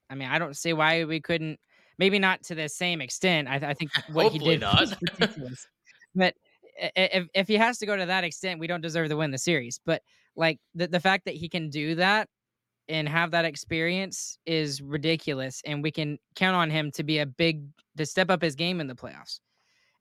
I 0.10 0.16
mean, 0.16 0.28
I 0.28 0.38
don't 0.38 0.56
see 0.56 0.74
why 0.74 1.06
we 1.06 1.22
couldn't. 1.22 1.60
Maybe 1.98 2.20
not 2.20 2.44
to 2.44 2.56
the 2.56 2.68
same 2.68 3.00
extent. 3.00 3.48
I, 3.48 3.56
I 3.56 3.74
think 3.74 3.92
what 4.12 4.34
he 4.34 4.38
did 4.38 4.60
not. 4.60 4.94
but 6.16 6.36
if 6.78 7.28
if 7.34 7.48
he 7.48 7.56
has 7.56 7.78
to 7.80 7.86
go 7.86 7.96
to 7.96 8.06
that 8.06 8.26
extent, 8.26 8.60
we 8.60 8.68
don't 8.68 8.82
deserve 8.82 9.08
to 9.10 9.16
win 9.16 9.32
the 9.32 9.38
series. 9.38 9.80
But 9.86 10.02
like 10.36 10.60
the 10.76 10.88
the 10.88 11.00
fact 11.00 11.24
that 11.26 11.34
he 11.34 11.48
can 11.48 11.70
do 11.70 11.96
that 11.96 12.28
and 12.90 13.08
have 13.08 13.32
that 13.32 13.46
experience 13.46 14.38
is 14.46 14.82
ridiculous, 14.82 15.62
and 15.66 15.82
we 15.82 15.90
can 15.90 16.20
count 16.36 16.58
on 16.58 16.70
him 16.70 16.92
to 16.92 17.04
be 17.04 17.20
a 17.20 17.26
big 17.26 17.64
to 17.96 18.06
step 18.06 18.30
up 18.30 18.42
his 18.42 18.56
game 18.56 18.82
in 18.82 18.88
the 18.88 18.96
playoffs. 18.96 19.40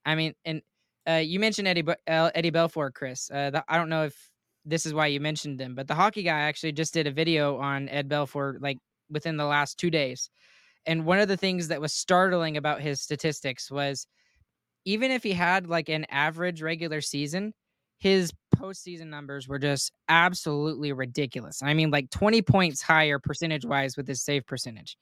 I 0.05 0.17
mean, 0.17 0.35
and 0.45 0.63
uh, 1.09 1.15
you 1.15 1.39
mentioned 1.39 1.69
Eddie 1.69 1.85
uh, 2.09 2.31
Eddie 2.35 2.51
Belfour, 2.51 2.93
Chris. 2.93 3.31
Uh, 3.31 3.51
the, 3.51 3.65
I 3.69 3.77
don't 3.77 3.89
know 3.89 4.05
if 4.05 4.31
this 4.65 4.85
is 4.85 4.93
why 4.93 5.07
you 5.07 5.21
mentioned 5.21 5.61
him, 5.61 5.75
but 5.75 5.87
the 5.87 5.95
hockey 5.95 6.23
guy 6.23 6.41
actually 6.41 6.73
just 6.73 6.93
did 6.93 7.07
a 7.07 7.13
video 7.13 7.59
on 7.59 7.89
Ed 7.89 8.09
Belfour 8.09 8.57
like 8.61 8.79
within 9.09 9.37
the 9.37 9.45
last 9.45 9.79
two 9.79 9.91
days. 9.91 10.29
And 10.87 11.05
one 11.05 11.19
of 11.19 11.29
the 11.29 11.37
things 11.37 11.69
that 11.69 11.81
was 11.81 11.93
startling 11.93 12.57
about 12.57 12.81
his 12.81 13.01
statistics 13.01 13.71
was 13.71 14.07
even 14.85 15.11
if 15.11 15.23
he 15.23 15.33
had 15.33 15.69
like 15.69 15.89
an 15.89 16.07
average 16.11 16.63
regular 16.63 17.01
season, 17.01 17.55
his 17.99 18.33
postseason 18.57 19.09
numbers 19.09 19.49
were 19.49 19.59
just 19.59 19.93
absolutely 20.09 20.93
ridiculous. 20.93 21.63
I 21.63 21.75
mean, 21.75 21.91
like 21.91 22.11
20 22.11 22.43
points 22.43 22.83
higher 22.83 23.19
percentage 23.19 23.65
wise 23.65 23.97
with 23.97 24.07
his 24.07 24.23
save 24.23 24.47
percentage. 24.47 24.97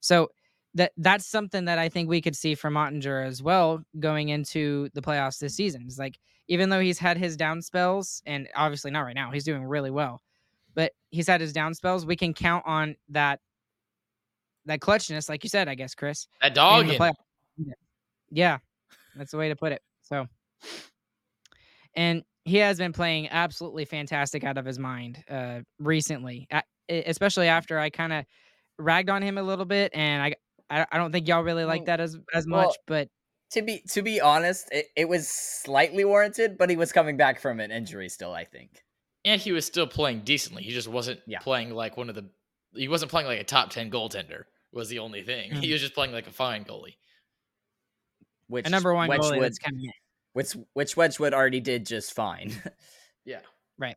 So 0.00 0.28
that 0.74 0.92
that's 0.96 1.26
something 1.26 1.64
that 1.64 1.78
I 1.78 1.88
think 1.88 2.08
we 2.08 2.20
could 2.20 2.36
see 2.36 2.54
from 2.54 2.74
Oettinger 2.74 3.26
as 3.26 3.42
well 3.42 3.82
going 3.98 4.28
into 4.28 4.88
the 4.94 5.02
playoffs 5.02 5.38
this 5.38 5.54
season. 5.54 5.84
It's 5.86 5.98
like 5.98 6.18
even 6.48 6.68
though 6.68 6.80
he's 6.80 6.98
had 6.98 7.16
his 7.16 7.36
down 7.36 7.62
spells, 7.62 8.22
and 8.26 8.48
obviously 8.54 8.90
not 8.90 9.02
right 9.02 9.14
now, 9.14 9.30
he's 9.30 9.44
doing 9.44 9.64
really 9.64 9.90
well, 9.90 10.20
but 10.74 10.92
he's 11.10 11.26
had 11.26 11.40
his 11.40 11.52
down 11.52 11.74
spells. 11.74 12.06
We 12.06 12.16
can 12.16 12.34
count 12.34 12.64
on 12.66 12.96
that 13.10 13.40
that 14.66 14.80
clutchness, 14.80 15.28
like 15.28 15.42
you 15.42 15.50
said, 15.50 15.68
I 15.68 15.74
guess, 15.74 15.94
Chris. 15.94 16.28
That 16.42 16.54
dog. 16.54 16.86
Yeah, 18.30 18.58
that's 19.16 19.32
the 19.32 19.38
way 19.38 19.48
to 19.48 19.56
put 19.56 19.72
it. 19.72 19.82
So, 20.02 20.26
and 21.94 22.22
he 22.44 22.58
has 22.58 22.78
been 22.78 22.92
playing 22.92 23.28
absolutely 23.30 23.84
fantastic 23.84 24.44
out 24.44 24.56
of 24.56 24.64
his 24.64 24.78
mind 24.78 25.22
uh, 25.28 25.60
recently, 25.78 26.48
especially 26.88 27.48
after 27.48 27.78
I 27.78 27.90
kind 27.90 28.12
of 28.12 28.24
ragged 28.78 29.10
on 29.10 29.22
him 29.22 29.36
a 29.38 29.42
little 29.42 29.64
bit, 29.64 29.92
and 29.94 30.22
I 30.22 30.34
I 30.70 30.98
don't 30.98 31.10
think 31.12 31.26
y'all 31.26 31.42
really 31.42 31.64
like 31.64 31.86
that 31.86 32.00
as 32.00 32.16
as 32.32 32.46
much, 32.46 32.66
well, 32.66 32.74
but 32.86 33.08
to 33.52 33.62
be 33.62 33.82
to 33.90 34.02
be 34.02 34.20
honest, 34.20 34.68
it, 34.70 34.86
it 34.96 35.08
was 35.08 35.28
slightly 35.28 36.04
warranted, 36.04 36.56
but 36.56 36.70
he 36.70 36.76
was 36.76 36.92
coming 36.92 37.16
back 37.16 37.40
from 37.40 37.60
an 37.60 37.70
injury 37.70 38.08
still, 38.08 38.32
I 38.32 38.44
think. 38.44 38.84
And 39.24 39.40
he 39.40 39.52
was 39.52 39.66
still 39.66 39.86
playing 39.86 40.20
decently. 40.20 40.62
He 40.62 40.72
just 40.72 40.88
wasn't 40.88 41.20
yeah. 41.26 41.40
playing 41.40 41.70
like 41.74 41.96
one 41.96 42.08
of 42.08 42.14
the 42.14 42.30
he 42.74 42.88
wasn't 42.88 43.10
playing 43.10 43.26
like 43.26 43.40
a 43.40 43.44
top 43.44 43.70
10 43.70 43.90
goaltender 43.90 44.44
was 44.72 44.88
the 44.88 45.00
only 45.00 45.22
thing. 45.22 45.50
Mm-hmm. 45.50 45.60
He 45.60 45.72
was 45.72 45.80
just 45.80 45.94
playing 45.94 46.12
like 46.12 46.28
a 46.28 46.32
fine 46.32 46.64
goalie. 46.64 46.94
Which 48.46 48.66
a 48.66 48.70
number 48.70 48.94
one 48.94 49.08
Wedgewood, 49.08 49.32
goalie 49.32 49.40
that's 49.40 49.58
kind 49.58 49.76
of 49.76 49.94
which 50.32 50.56
which 50.74 50.96
Wedgewood 50.96 51.34
already 51.34 51.60
did 51.60 51.86
just 51.86 52.14
fine. 52.14 52.52
yeah. 53.24 53.40
Right. 53.78 53.96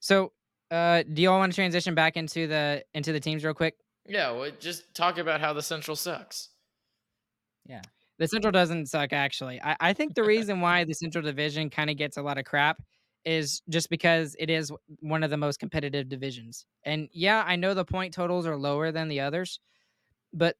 So, 0.00 0.32
uh, 0.70 1.04
do 1.12 1.22
you 1.22 1.30
all 1.30 1.38
want 1.38 1.52
to 1.52 1.56
transition 1.56 1.94
back 1.94 2.16
into 2.16 2.46
the 2.46 2.84
into 2.94 3.12
the 3.12 3.20
teams 3.20 3.44
real 3.44 3.54
quick? 3.54 3.76
Yeah, 4.06 4.32
well, 4.32 4.50
just 4.58 4.94
talk 4.94 5.18
about 5.18 5.40
how 5.40 5.52
the 5.52 5.62
Central 5.62 5.96
sucks. 5.96 6.48
Yeah. 7.66 7.82
The 8.18 8.28
Central 8.28 8.52
doesn't 8.52 8.86
suck, 8.86 9.12
actually. 9.12 9.60
I, 9.62 9.76
I 9.80 9.92
think 9.92 10.14
the 10.14 10.24
reason 10.24 10.60
why 10.62 10.84
the 10.84 10.94
Central 10.94 11.22
Division 11.22 11.70
kind 11.70 11.90
of 11.90 11.96
gets 11.96 12.16
a 12.16 12.22
lot 12.22 12.38
of 12.38 12.44
crap 12.44 12.82
is 13.24 13.62
just 13.68 13.90
because 13.90 14.34
it 14.38 14.50
is 14.50 14.72
one 15.00 15.22
of 15.22 15.30
the 15.30 15.36
most 15.36 15.58
competitive 15.58 16.08
divisions. 16.08 16.66
And 16.84 17.08
yeah, 17.12 17.44
I 17.46 17.56
know 17.56 17.74
the 17.74 17.84
point 17.84 18.14
totals 18.14 18.46
are 18.46 18.56
lower 18.56 18.92
than 18.92 19.08
the 19.08 19.20
others, 19.20 19.60
but 20.32 20.56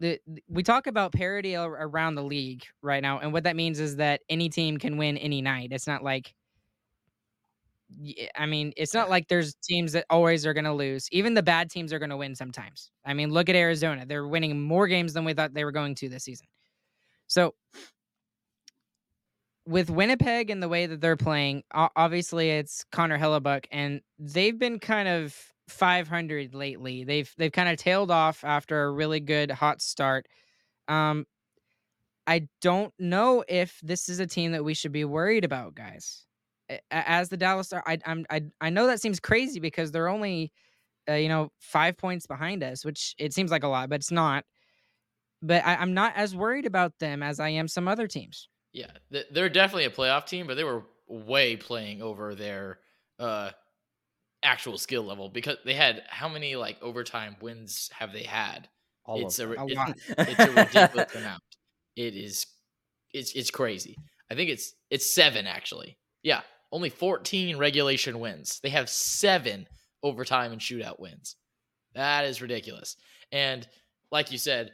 the, 0.00 0.20
we 0.48 0.62
talk 0.62 0.86
about 0.86 1.12
parity 1.12 1.54
around 1.54 2.16
the 2.16 2.24
league 2.24 2.64
right 2.82 3.02
now, 3.02 3.20
and 3.20 3.32
what 3.32 3.44
that 3.44 3.56
means 3.56 3.78
is 3.78 3.96
that 3.96 4.20
any 4.28 4.48
team 4.48 4.78
can 4.78 4.96
win 4.96 5.16
any 5.16 5.40
night. 5.40 5.68
It's 5.70 5.86
not 5.86 6.02
like 6.02 6.34
I 8.36 8.46
mean, 8.46 8.72
it's 8.76 8.94
not 8.94 9.10
like 9.10 9.28
there's 9.28 9.54
teams 9.62 9.92
that 9.92 10.06
always 10.10 10.46
are 10.46 10.54
going 10.54 10.64
to 10.64 10.72
lose. 10.72 11.08
Even 11.12 11.34
the 11.34 11.42
bad 11.42 11.70
teams 11.70 11.92
are 11.92 11.98
going 11.98 12.10
to 12.10 12.16
win 12.16 12.34
sometimes. 12.34 12.90
I 13.04 13.14
mean, 13.14 13.30
look 13.30 13.48
at 13.48 13.56
Arizona. 13.56 14.04
They're 14.06 14.26
winning 14.26 14.60
more 14.60 14.86
games 14.86 15.12
than 15.12 15.24
we 15.24 15.34
thought 15.34 15.54
they 15.54 15.64
were 15.64 15.72
going 15.72 15.94
to 15.96 16.08
this 16.08 16.24
season. 16.24 16.46
So, 17.26 17.54
with 19.66 19.90
Winnipeg 19.90 20.50
and 20.50 20.62
the 20.62 20.68
way 20.68 20.86
that 20.86 21.00
they're 21.00 21.16
playing, 21.16 21.62
obviously 21.72 22.50
it's 22.50 22.84
Connor 22.90 23.18
Hellebuyck, 23.18 23.66
and 23.70 24.00
they've 24.18 24.58
been 24.58 24.78
kind 24.78 25.08
of 25.08 25.36
500 25.68 26.54
lately. 26.54 27.04
They've 27.04 27.32
they've 27.38 27.52
kind 27.52 27.68
of 27.68 27.76
tailed 27.76 28.10
off 28.10 28.44
after 28.44 28.84
a 28.84 28.90
really 28.90 29.20
good 29.20 29.50
hot 29.50 29.80
start. 29.80 30.26
Um, 30.88 31.26
I 32.26 32.48
don't 32.60 32.92
know 32.98 33.44
if 33.48 33.80
this 33.82 34.08
is 34.08 34.20
a 34.20 34.26
team 34.26 34.52
that 34.52 34.64
we 34.64 34.74
should 34.74 34.92
be 34.92 35.04
worried 35.04 35.44
about, 35.44 35.74
guys. 35.74 36.26
As 36.90 37.28
the 37.28 37.36
Dallas 37.36 37.68
Star, 37.68 37.82
I 37.86 37.98
I'm 38.06 38.26
I 38.30 38.42
I 38.60 38.70
know 38.70 38.86
that 38.86 39.00
seems 39.00 39.20
crazy 39.20 39.60
because 39.60 39.90
they're 39.90 40.08
only, 40.08 40.52
uh, 41.08 41.14
you 41.14 41.28
know, 41.28 41.50
five 41.60 41.96
points 41.96 42.26
behind 42.26 42.62
us, 42.62 42.84
which 42.84 43.14
it 43.18 43.32
seems 43.32 43.50
like 43.50 43.62
a 43.62 43.68
lot, 43.68 43.88
but 43.88 43.96
it's 43.96 44.10
not. 44.10 44.44
But 45.42 45.64
I, 45.64 45.76
I'm 45.76 45.94
not 45.94 46.12
as 46.16 46.36
worried 46.36 46.66
about 46.66 46.98
them 47.00 47.22
as 47.22 47.40
I 47.40 47.48
am 47.50 47.66
some 47.68 47.88
other 47.88 48.06
teams. 48.06 48.48
Yeah, 48.72 48.90
they're 49.30 49.48
definitely 49.48 49.84
a 49.84 49.90
playoff 49.90 50.26
team, 50.26 50.46
but 50.46 50.56
they 50.56 50.64
were 50.64 50.84
way 51.08 51.56
playing 51.56 52.00
over 52.00 52.34
their 52.34 52.78
uh 53.18 53.50
actual 54.42 54.78
skill 54.78 55.04
level 55.04 55.28
because 55.28 55.56
they 55.64 55.74
had 55.74 56.02
how 56.08 56.28
many 56.28 56.56
like 56.56 56.82
overtime 56.82 57.36
wins 57.40 57.90
have 57.92 58.12
they 58.12 58.22
had? 58.22 58.68
All 59.04 59.20
it's 59.20 59.38
a, 59.38 59.50
a 59.50 59.66
it's, 59.66 60.02
it's 60.08 60.40
a 60.40 60.52
ridiculous 60.52 61.14
amount. 61.14 61.42
It 61.96 62.14
is 62.14 62.46
it's 63.12 63.32
it's 63.32 63.50
crazy. 63.50 63.96
I 64.30 64.34
think 64.34 64.50
it's 64.50 64.74
it's 64.90 65.14
seven 65.14 65.46
actually. 65.46 65.98
Yeah, 66.22 66.40
only 66.72 66.88
14 66.88 67.56
regulation 67.58 68.18
wins. 68.18 68.58
They 68.62 68.70
have 68.70 68.88
seven 68.88 69.68
overtime 70.02 70.52
and 70.52 70.60
shootout 70.60 70.98
wins. 70.98 71.36
That 71.94 72.24
is 72.24 72.42
ridiculous. 72.42 72.96
And 73.30 73.66
like 74.10 74.32
you 74.32 74.38
said, 74.38 74.72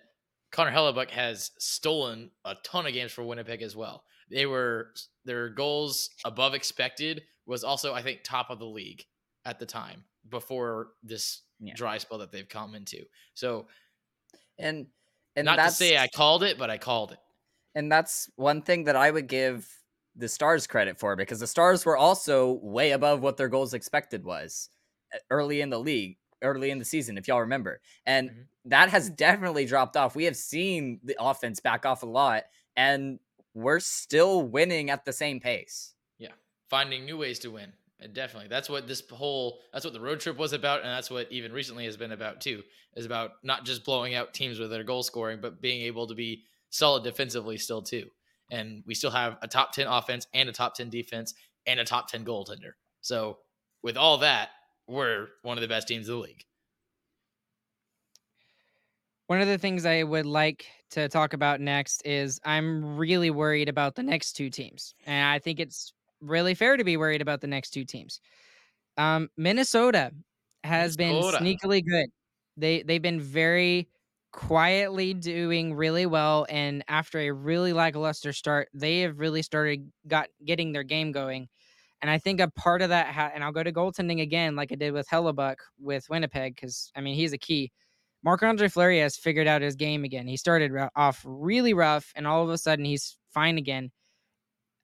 Connor 0.53 0.71
Hellebuyck 0.71 1.11
has 1.11 1.51
stolen 1.59 2.31
a 2.45 2.55
ton 2.65 2.87
of 2.87 2.93
games 2.93 3.13
for 3.13 3.25
Winnipeg 3.25 3.61
as 3.61 3.77
well. 3.77 4.05
They 4.31 4.47
were 4.47 4.93
their 5.25 5.49
goals 5.49 6.11
above 6.25 6.55
expected 6.55 7.23
was 7.47 7.65
also 7.65 7.95
I 7.95 8.03
think 8.03 8.21
top 8.23 8.51
of 8.51 8.59
the 8.59 8.67
league 8.67 9.05
at 9.45 9.59
the 9.59 9.67
time 9.67 10.05
before 10.29 10.89
this 11.03 11.43
yeah. 11.61 11.75
dry 11.75 11.99
spell 11.99 12.19
that 12.19 12.31
they've 12.31 12.49
come 12.49 12.75
into. 12.75 13.05
So, 13.35 13.67
and 14.59 14.87
and 15.37 15.45
not 15.45 15.57
to 15.57 15.71
say 15.71 15.97
I 15.97 16.09
called 16.09 16.43
it, 16.43 16.59
but 16.59 16.71
I 16.71 16.79
called 16.79 17.13
it. 17.13 17.19
And 17.75 17.91
that's 17.91 18.31
one 18.37 18.63
thing 18.63 18.85
that 18.85 18.97
I 18.97 19.11
would 19.11 19.29
give 19.29 19.69
the 20.19 20.29
Stars 20.29 20.67
credit 20.67 20.99
for 20.99 21.17
because 21.17 21.41
the 21.41 21.47
Stars 21.47 21.87
were 21.87 21.97
also 21.97 22.59
way 22.63 22.91
above 22.91 23.23
what 23.23 23.37
their 23.37 23.49
goals 23.49 23.73
expected 23.73 24.25
was 24.25 24.69
early 25.31 25.61
in 25.61 25.71
the 25.71 25.79
league, 25.79 26.19
early 26.43 26.71
in 26.71 26.79
the 26.79 26.85
season, 26.85 27.17
if 27.17 27.29
y'all 27.29 27.41
remember. 27.41 27.81
And 28.05 28.31
mm-hmm. 28.31 28.41
that 28.67 28.91
has 28.91 29.09
definitely 29.09 29.65
dropped 29.65 29.97
off. 29.97 30.17
We 30.17 30.25
have 30.25 30.37
seen 30.37 31.01
the 31.05 31.17
offense 31.19 31.61
back 31.61 31.87
off 31.87 32.03
a 32.03 32.07
lot, 32.07 32.45
and 32.77 33.19
we're 33.55 33.81
still 33.81 34.43
winning 34.43 34.91
at 34.91 35.05
the 35.05 35.13
same 35.13 35.41
pace. 35.41 35.95
Yeah, 36.19 36.33
finding 36.69 37.05
new 37.05 37.17
ways 37.17 37.39
to 37.41 37.51
win. 37.51 37.73
Uh, 38.03 38.09
definitely. 38.13 38.49
That's 38.49 38.69
what 38.69 38.87
this 38.87 39.03
whole 39.11 39.61
that's 39.73 39.85
what 39.85 39.95
the 39.95 40.01
road 40.01 40.21
trip 40.21 40.37
was 40.37 40.53
about 40.53 40.83
and 40.83 40.91
that's 40.91 41.11
what 41.11 41.31
even 41.31 41.53
recently 41.53 41.85
has 41.85 41.97
been 41.97 42.13
about 42.13 42.41
too. 42.41 42.63
Is 42.97 43.07
about 43.07 43.33
not 43.43 43.65
just 43.65 43.85
blowing 43.85 44.15
out 44.15 44.35
teams 44.35 44.59
with 44.59 44.71
their 44.71 44.85
goal 44.85 45.03
scoring 45.03 45.41
but 45.41 45.61
being 45.61 45.83
able 45.83 46.07
to 46.07 46.15
be 46.15 46.45
solid 46.71 47.05
defensively 47.05 47.59
still 47.59 47.83
too. 47.83 48.09
And 48.51 48.83
we 48.87 48.95
still 48.95 49.11
have 49.11 49.37
a 49.43 49.49
top 49.49 49.73
10 49.73 49.87
offense 49.87 50.27
and 50.33 50.49
a 50.49 50.53
top 50.53 50.75
10 50.75 50.91
defense 50.91 51.35
and 51.67 51.79
a 51.81 51.85
top 51.85 52.09
10 52.11 52.25
goaltender. 52.25 52.73
So, 53.01 53.39
with 53.83 53.97
all 53.97 54.19
that, 54.19 54.51
we're 54.87 55.29
one 55.43 55.57
of 55.57 55.63
the 55.63 55.69
best 55.69 55.87
teams 55.87 56.09
in 56.09 56.15
the 56.15 56.21
league. 56.21 56.45
One 59.27 59.41
of 59.43 59.47
the 59.47 59.59
things 59.59 59.85
I 59.85 60.03
would 60.03 60.25
like 60.25 60.67
to 60.91 61.09
talk 61.09 61.35
about 61.35 61.61
next 61.61 62.03
is 62.07 62.41
I'm 62.45 62.97
really 62.97 63.31
worried 63.31 63.69
about 63.69 63.95
the 63.95 64.03
next 64.03 64.33
two 64.33 64.49
teams. 64.49 64.95
And 65.07 65.29
I 65.29 65.39
think 65.39 65.61
it's 65.61 65.93
really 66.21 66.55
fair 66.55 66.77
to 66.77 66.85
be 66.85 66.97
worried 66.97 67.21
about 67.21 67.43
the 67.43 67.47
next 67.47 67.71
two 67.71 67.85
teams. 67.85 68.21
Um, 68.97 69.29
Minnesota 69.37 70.13
has 70.65 70.97
Minnesota. 70.97 71.39
been 71.39 71.57
sneakily 71.57 71.85
good. 71.87 72.07
They 72.57 72.83
they've 72.83 73.03
been 73.03 73.21
very 73.21 73.89
quietly 74.39 75.15
doing 75.15 75.75
really 75.75 76.07
well, 76.07 76.47
and 76.49 76.85
after 76.87 77.19
a 77.19 77.33
really 77.33 77.73
lackluster 77.73 78.33
start, 78.33 78.69
they 78.73 79.01
have 79.01 79.19
really 79.19 79.43
started 79.43 79.91
got 80.07 80.29
getting 80.45 80.71
their 80.71 80.85
game 80.85 81.11
going. 81.11 81.49
And 82.01 82.09
I 82.09 82.19
think 82.19 82.39
a 82.39 82.49
part 82.49 82.81
of 82.81 82.91
that, 82.91 83.09
ha- 83.09 83.33
and 83.35 83.43
I'll 83.43 83.51
go 83.51 83.65
to 83.65 83.73
goaltending 83.73 84.23
again, 84.23 84.55
like 84.55 84.71
I 84.71 84.77
did 84.77 84.93
with 84.93 85.09
Hellebuyck 85.09 85.57
with 85.81 86.09
Winnipeg, 86.09 86.55
because 86.55 86.93
I 86.95 87.01
mean 87.01 87.17
he's 87.17 87.33
a 87.33 87.39
key. 87.39 87.73
Marc 88.23 88.45
Andre 88.45 88.69
Fleury 88.69 89.01
has 89.01 89.17
figured 89.17 89.49
out 89.49 89.61
his 89.61 89.75
game 89.75 90.05
again. 90.05 90.29
He 90.29 90.37
started 90.37 90.71
off 90.95 91.21
really 91.27 91.75
rough, 91.75 92.13
and 92.15 92.25
all 92.25 92.45
of 92.45 92.51
a 92.51 92.59
sudden 92.59 92.85
he's 92.85 93.19
fine 93.35 93.59
again. 93.59 93.91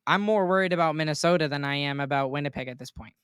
I'm 0.05 0.21
more 0.21 0.49
worried 0.49 0.73
about 0.73 0.97
Minnesota 0.97 1.47
than 1.47 1.65
I 1.65 1.77
am 1.77 2.01
about 2.01 2.33
Winnipeg 2.33 2.67
at 2.67 2.81
this 2.81 2.91
point. 2.91 3.15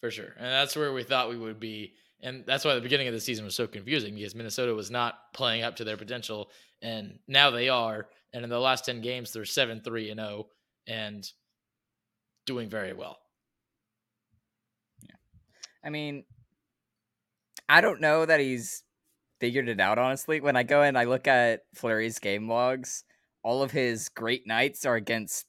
For 0.00 0.12
sure. 0.12 0.32
And 0.36 0.46
that's 0.46 0.76
where 0.76 0.92
we 0.92 1.02
thought 1.02 1.28
we 1.28 1.36
would 1.36 1.58
be. 1.58 1.94
And 2.22 2.44
that's 2.46 2.64
why 2.64 2.74
the 2.74 2.80
beginning 2.80 3.08
of 3.08 3.14
the 3.14 3.20
season 3.20 3.44
was 3.44 3.54
so 3.54 3.66
confusing 3.66 4.14
because 4.14 4.34
Minnesota 4.34 4.74
was 4.74 4.90
not 4.90 5.32
playing 5.32 5.62
up 5.62 5.76
to 5.76 5.84
their 5.84 5.96
potential. 5.96 6.50
And 6.82 7.18
now 7.26 7.50
they 7.50 7.68
are. 7.68 8.08
And 8.32 8.44
in 8.44 8.50
the 8.50 8.60
last 8.60 8.84
10 8.84 9.00
games, 9.00 9.32
they're 9.32 9.44
7 9.44 9.80
3 9.80 10.10
and 10.10 10.20
0 10.20 10.46
and 10.86 11.30
doing 12.46 12.68
very 12.68 12.92
well. 12.92 13.18
Yeah. 15.02 15.16
I 15.84 15.90
mean, 15.90 16.24
I 17.68 17.80
don't 17.80 18.00
know 18.00 18.26
that 18.26 18.40
he's 18.40 18.82
figured 19.40 19.68
it 19.68 19.80
out, 19.80 19.98
honestly. 19.98 20.40
When 20.40 20.56
I 20.56 20.62
go 20.62 20.82
and 20.82 20.98
I 20.98 21.04
look 21.04 21.26
at 21.26 21.62
Fleury's 21.74 22.18
game 22.18 22.48
logs, 22.48 23.04
all 23.42 23.62
of 23.62 23.70
his 23.70 24.08
great 24.10 24.46
nights 24.46 24.84
are 24.84 24.96
against 24.96 25.46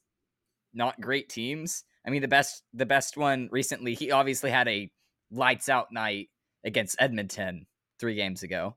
not 0.72 1.00
great 1.00 1.28
teams. 1.28 1.84
I 2.06 2.10
mean, 2.10 2.22
the 2.22 2.28
best 2.28 2.62
the 2.72 2.86
best 2.86 3.16
one 3.16 3.48
recently. 3.52 3.94
He 3.94 4.10
obviously 4.10 4.50
had 4.50 4.66
a 4.68 4.90
lights 5.30 5.68
out 5.68 5.92
night 5.92 6.28
against 6.64 6.96
Edmonton 6.98 7.66
three 7.98 8.14
games 8.14 8.42
ago, 8.42 8.76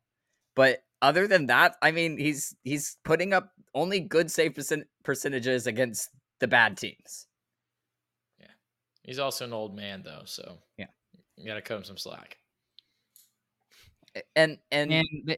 but 0.55 0.83
other 1.01 1.27
than 1.27 1.47
that, 1.47 1.75
I 1.81 1.91
mean, 1.91 2.17
he's 2.17 2.55
he's 2.63 2.97
putting 3.03 3.33
up 3.33 3.51
only 3.73 3.99
good 3.99 4.31
save 4.31 4.55
percent, 4.55 4.87
percentages 5.03 5.67
against 5.67 6.09
the 6.39 6.47
bad 6.47 6.77
teams. 6.77 7.27
Yeah, 8.39 8.47
he's 9.03 9.19
also 9.19 9.45
an 9.45 9.53
old 9.53 9.75
man 9.75 10.03
though, 10.03 10.23
so 10.25 10.59
yeah, 10.77 10.87
you 11.37 11.45
gotta 11.45 11.61
cut 11.61 11.77
him 11.77 11.83
some 11.83 11.97
slack. 11.97 12.37
And 14.35 14.57
and, 14.71 14.91
And 14.91 15.37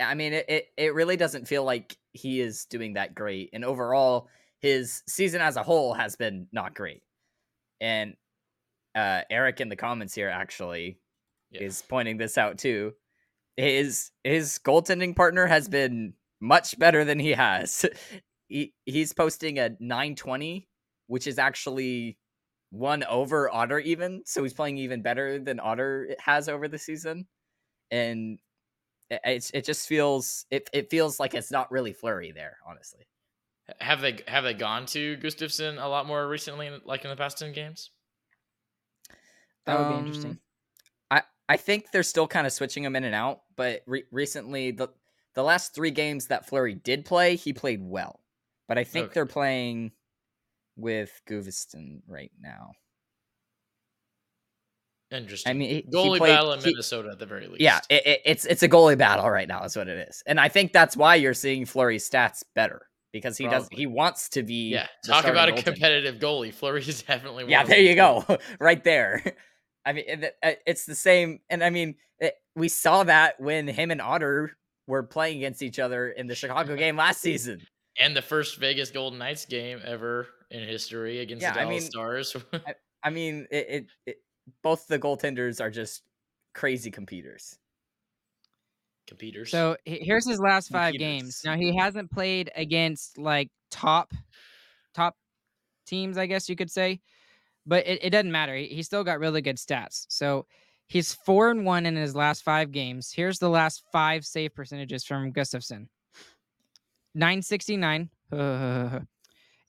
I 0.00 0.14
mean, 0.14 0.32
it, 0.32 0.46
it 0.48 0.66
it 0.76 0.94
really 0.94 1.16
doesn't 1.16 1.48
feel 1.48 1.64
like 1.64 1.96
he 2.12 2.40
is 2.40 2.66
doing 2.66 2.94
that 2.94 3.14
great. 3.14 3.50
And 3.52 3.64
overall, 3.64 4.28
his 4.60 5.02
season 5.06 5.40
as 5.40 5.56
a 5.56 5.62
whole 5.62 5.94
has 5.94 6.16
been 6.16 6.48
not 6.52 6.74
great. 6.74 7.02
And 7.80 8.14
uh, 8.94 9.22
Eric 9.30 9.60
in 9.60 9.68
the 9.68 9.76
comments 9.76 10.14
here 10.14 10.28
actually 10.28 10.98
Yeah. 11.50 11.62
is 11.62 11.82
pointing 11.88 12.18
this 12.18 12.38
out 12.38 12.58
too. 12.58 12.92
His 13.56 14.10
his 14.24 14.58
goaltending 14.64 15.16
partner 15.16 15.46
has 15.46 15.68
been 15.68 16.14
much 16.40 16.78
better 16.78 17.04
than 17.04 17.18
he 17.18 17.30
has. 17.30 17.84
he, 18.48 18.72
he's 18.84 19.12
posting 19.12 19.58
a 19.58 19.70
920, 19.80 20.68
which 21.06 21.26
is 21.26 21.38
actually 21.38 22.18
one 22.70 23.04
over 23.04 23.52
Otter 23.52 23.78
even. 23.80 24.22
So 24.26 24.42
he's 24.42 24.54
playing 24.54 24.78
even 24.78 25.02
better 25.02 25.38
than 25.38 25.60
Otter 25.60 26.14
has 26.20 26.48
over 26.48 26.68
the 26.68 26.78
season. 26.78 27.26
And 27.90 28.38
it, 29.10 29.20
it's 29.24 29.50
it 29.50 29.64
just 29.64 29.88
feels 29.88 30.46
it, 30.50 30.68
it 30.72 30.90
feels 30.90 31.18
like 31.18 31.34
it's 31.34 31.50
not 31.50 31.70
really 31.70 31.92
Fleury 31.92 32.32
there, 32.32 32.58
honestly. 32.68 33.06
Have 33.80 34.00
they 34.00 34.20
have 34.26 34.44
they 34.44 34.54
gone 34.54 34.86
to 34.86 35.16
Gustavsson 35.18 35.82
a 35.82 35.88
lot 35.88 36.06
more 36.06 36.26
recently, 36.28 36.70
like 36.84 37.04
in 37.04 37.10
the 37.10 37.16
past 37.16 37.38
ten 37.38 37.52
games? 37.52 37.90
that 39.66 39.78
would 39.78 39.92
be 39.92 39.98
interesting. 39.98 40.30
Um, 40.30 40.40
I 41.48 41.56
think 41.56 41.90
they're 41.92 42.02
still 42.02 42.26
kind 42.28 42.46
of 42.46 42.52
switching 42.52 42.84
him 42.84 42.94
in 42.96 43.04
and 43.04 43.14
out, 43.14 43.40
but 43.56 43.82
re- 43.86 44.04
recently 44.12 44.70
the 44.70 44.88
the 45.34 45.42
last 45.42 45.74
three 45.74 45.90
games 45.92 46.26
that 46.26 46.46
Fleury 46.48 46.74
did 46.74 47.04
play, 47.04 47.36
he 47.36 47.52
played 47.52 47.80
well. 47.82 48.20
But 48.66 48.76
I 48.78 48.84
think 48.84 49.06
Okay. 49.06 49.14
they're 49.14 49.26
playing 49.26 49.92
with 50.76 51.10
Gustavsson 51.28 52.00
right 52.06 52.32
now. 52.40 52.72
Interesting. 55.10 55.50
I 55.50 55.54
mean, 55.54 55.68
he- 55.70 55.74
he 55.76 55.82
goalie 55.84 56.18
played- 56.18 56.28
battle 56.34 56.52
in 56.52 56.60
he- 56.60 56.66
Minnesota 56.66 57.08
at 57.12 57.18
the 57.18 57.24
very 57.26 57.46
least. 57.46 57.60
Yeah, 57.62 57.80
it, 57.88 58.06
it- 58.06 58.20
it's 58.26 58.44
it's 58.44 58.62
a 58.62 58.68
goalie 58.68 58.98
battle 58.98 59.28
right 59.30 59.48
now, 59.48 59.64
is 59.64 59.74
what 59.76 59.88
it 59.88 60.06
is, 60.08 60.22
and 60.26 60.38
I 60.38 60.48
think 60.48 60.72
that's 60.72 60.96
why 60.96 61.14
you're 61.14 61.32
seeing 61.34 61.64
Fleury's 61.64 62.08
stats 62.08 62.42
better 62.54 62.82
because 63.10 63.38
he 63.38 63.48
does 63.48 63.68
he 63.72 63.86
wants 63.86 64.28
to 64.30 64.42
be. 64.42 64.68
yeah. 64.70 64.86
Talk 65.06 65.24
about 65.24 65.48
a 65.48 65.52
goaltender. 65.52 65.64
competitive 65.64 66.16
goalie. 66.16 66.52
Fleury 66.52 66.82
is 66.82 67.02
definitely. 67.04 67.44
One 67.44 67.50
Yeah, 67.50 67.64
there 67.64 67.80
you 67.80 67.94
go, 67.94 68.26
right 68.60 68.84
there. 68.84 69.22
I 69.88 69.92
mean, 69.94 70.04
it- 70.06 70.22
it- 70.22 70.36
uh, 70.42 70.52
it's 70.66 70.84
the 70.84 70.94
same, 70.94 71.40
and 71.48 71.64
I 71.64 71.70
mean, 71.70 71.96
it, 72.18 72.34
we 72.54 72.68
saw 72.68 73.04
that 73.04 73.40
when 73.40 73.66
him 73.66 73.90
and 73.90 74.00
Otter 74.02 74.56
were 74.86 75.02
playing 75.02 75.38
against 75.38 75.62
each 75.62 75.78
other 75.78 76.10
in 76.10 76.26
the 76.26 76.34
Chicago 76.34 76.76
game 76.76 76.96
last 76.96 77.20
season. 77.20 77.66
And 77.98 78.14
the 78.16 78.22
first 78.22 78.58
Vegas 78.58 78.90
Golden 78.90 79.18
Knights 79.18 79.44
game 79.46 79.80
ever 79.84 80.28
in 80.50 80.60
history 80.66 81.20
against 81.20 81.42
Yeah, 81.42 81.52
the 81.54 81.60
I 81.60 81.64
Dallas 81.64 81.82
mean, 81.84 81.90
Stars. 81.90 82.36
I 83.02 83.10
mean, 83.10 83.46
it, 83.50 83.66
it, 83.68 83.86
it 84.06 84.16
both 84.62 84.86
the 84.86 84.98
goaltenders 84.98 85.60
are 85.60 85.70
just 85.70 86.02
crazy 86.54 86.90
competitors. 86.90 87.58
Competers. 89.06 89.50
So 89.50 89.76
here's 89.86 90.28
his 90.28 90.38
last 90.38 90.68
five 90.68 90.94
games. 90.94 91.40
Now 91.44 91.56
he 91.56 91.74
hasn't 91.76 92.10
played 92.10 92.50
against 92.54 93.16
like 93.16 93.50
top 93.70 94.12
top 94.94 95.16
teams, 95.86 96.18
I 96.18 96.26
guess 96.26 96.48
you 96.48 96.56
could 96.56 96.70
say, 96.70 97.00
but 97.68 97.86
it, 97.86 98.00
it 98.02 98.10
doesn't 98.10 98.32
matter. 98.32 98.56
He, 98.56 98.66
he 98.66 98.82
still 98.82 99.04
got 99.04 99.20
really 99.20 99.42
good 99.42 99.58
stats. 99.58 100.06
So 100.08 100.46
he's 100.86 101.14
four 101.14 101.50
and 101.50 101.64
one 101.64 101.86
in 101.86 101.94
his 101.94 102.16
last 102.16 102.42
five 102.42 102.72
games. 102.72 103.12
Here's 103.12 103.38
the 103.38 103.50
last 103.50 103.84
five 103.92 104.24
save 104.24 104.54
percentages 104.54 105.04
from 105.04 105.32
Gustavsson. 105.32 105.86
969. 107.14 108.08
and 108.30 109.06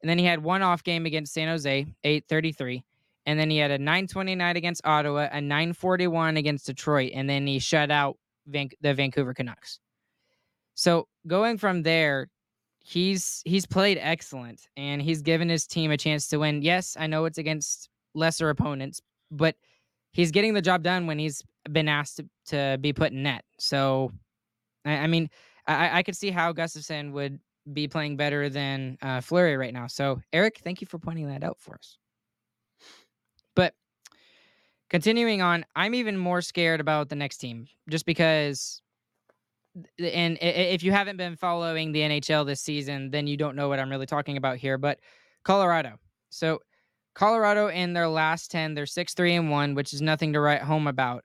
then 0.02 0.18
he 0.18 0.26
had 0.26 0.42
one 0.42 0.62
off 0.62 0.84
game 0.84 1.06
against 1.06 1.34
San 1.34 1.50
Jose, 1.50 1.86
833. 2.04 2.84
And 3.26 3.40
then 3.40 3.50
he 3.50 3.58
had 3.58 3.70
a 3.70 3.78
929 3.78 4.56
against 4.56 4.82
Ottawa, 4.86 5.28
a 5.32 5.42
941 5.42 6.38
against 6.38 6.66
Detroit, 6.66 7.12
and 7.14 7.30
then 7.30 7.46
he 7.46 7.60
shut 7.60 7.92
out 7.92 8.18
Van- 8.48 8.70
the 8.82 8.94
Vancouver 8.94 9.34
Canucks. 9.34 9.80
So 10.74 11.08
going 11.28 11.58
from 11.58 11.84
there, 11.84 12.30
he's 12.84 13.42
he's 13.46 13.65
played 13.65 13.98
excellent 14.02 14.68
and 14.78 15.02
he's 15.02 15.22
given 15.22 15.50
his 15.50 15.68
team 15.68 15.92
a 15.92 15.98
chance 15.98 16.28
to 16.30 16.38
win. 16.38 16.62
Yes, 16.62 16.96
I 17.00 17.08
know 17.08 17.26
it's 17.26 17.38
against 17.38 17.89
lesser 18.13 18.50
opponents, 18.50 19.02
but 19.32 19.56
he's 20.12 20.32
getting 20.32 20.54
the 20.54 20.62
job 20.62 20.84
done 20.84 21.08
when 21.08 21.20
he's 21.20 21.44
been 21.72 21.88
asked 21.88 22.18
to, 22.18 22.26
to 22.48 22.78
be 22.80 22.94
put 22.94 23.12
in 23.12 23.24
net. 23.24 23.44
So 23.60 24.12
I, 24.86 24.98
I 24.98 25.08
mean, 25.08 25.30
I, 25.68 26.00
I 26.00 26.04
could 26.04 26.15
see 26.15 26.32
how 26.32 26.54
Gustavsson 26.54 27.12
would 27.12 27.39
be 27.72 27.88
playing 27.88 28.18
better 28.18 28.50
than 28.50 28.98
uh, 29.02 29.22
Fleury 29.22 29.58
right 29.58 29.74
now. 29.74 29.88
So 29.88 30.22
Eric, 30.34 30.60
thank 30.63 30.82
you 30.82 30.88
for 30.88 30.98
pointing 30.98 31.28
that 31.28 31.44
out 31.44 31.60
for 31.60 31.76
us. 31.76 31.98
But 33.56 33.76
continuing 34.89 35.42
on, 35.42 35.65
I'm 35.76 35.94
even 35.94 36.18
more 36.18 36.42
scared 36.42 36.80
about 36.80 37.10
the 37.10 37.15
next 37.15 37.38
team 37.38 37.68
just 37.89 38.06
because 38.06 38.82
and 40.00 40.38
if 40.42 40.84
you 40.84 40.92
haven't 40.92 41.18
been 41.18 41.36
following 41.36 41.92
the 41.92 42.02
NHL 42.02 42.46
this 42.46 42.62
season, 42.62 43.12
then 43.12 43.28
you 43.28 43.38
don't 43.38 43.56
know 43.56 43.70
what 43.70 43.80
I'm 43.80 43.89
really 43.89 44.06
talking 44.06 44.38
about 44.38 44.58
here. 44.58 44.78
But 44.78 45.00
Colorado. 45.44 45.98
So 46.30 46.60
Colorado 47.15 47.68
in 47.68 47.94
their 47.94 48.08
last 48.08 48.52
10, 48.52 48.74
they're 48.74 48.86
6 48.86 49.13
3 49.13 49.36
and 49.36 49.52
1, 49.52 49.76
which 49.76 49.94
is 49.94 50.02
nothing 50.02 50.34
to 50.34 50.39
write 50.39 50.62
home 50.62 50.88
about. 50.88 51.24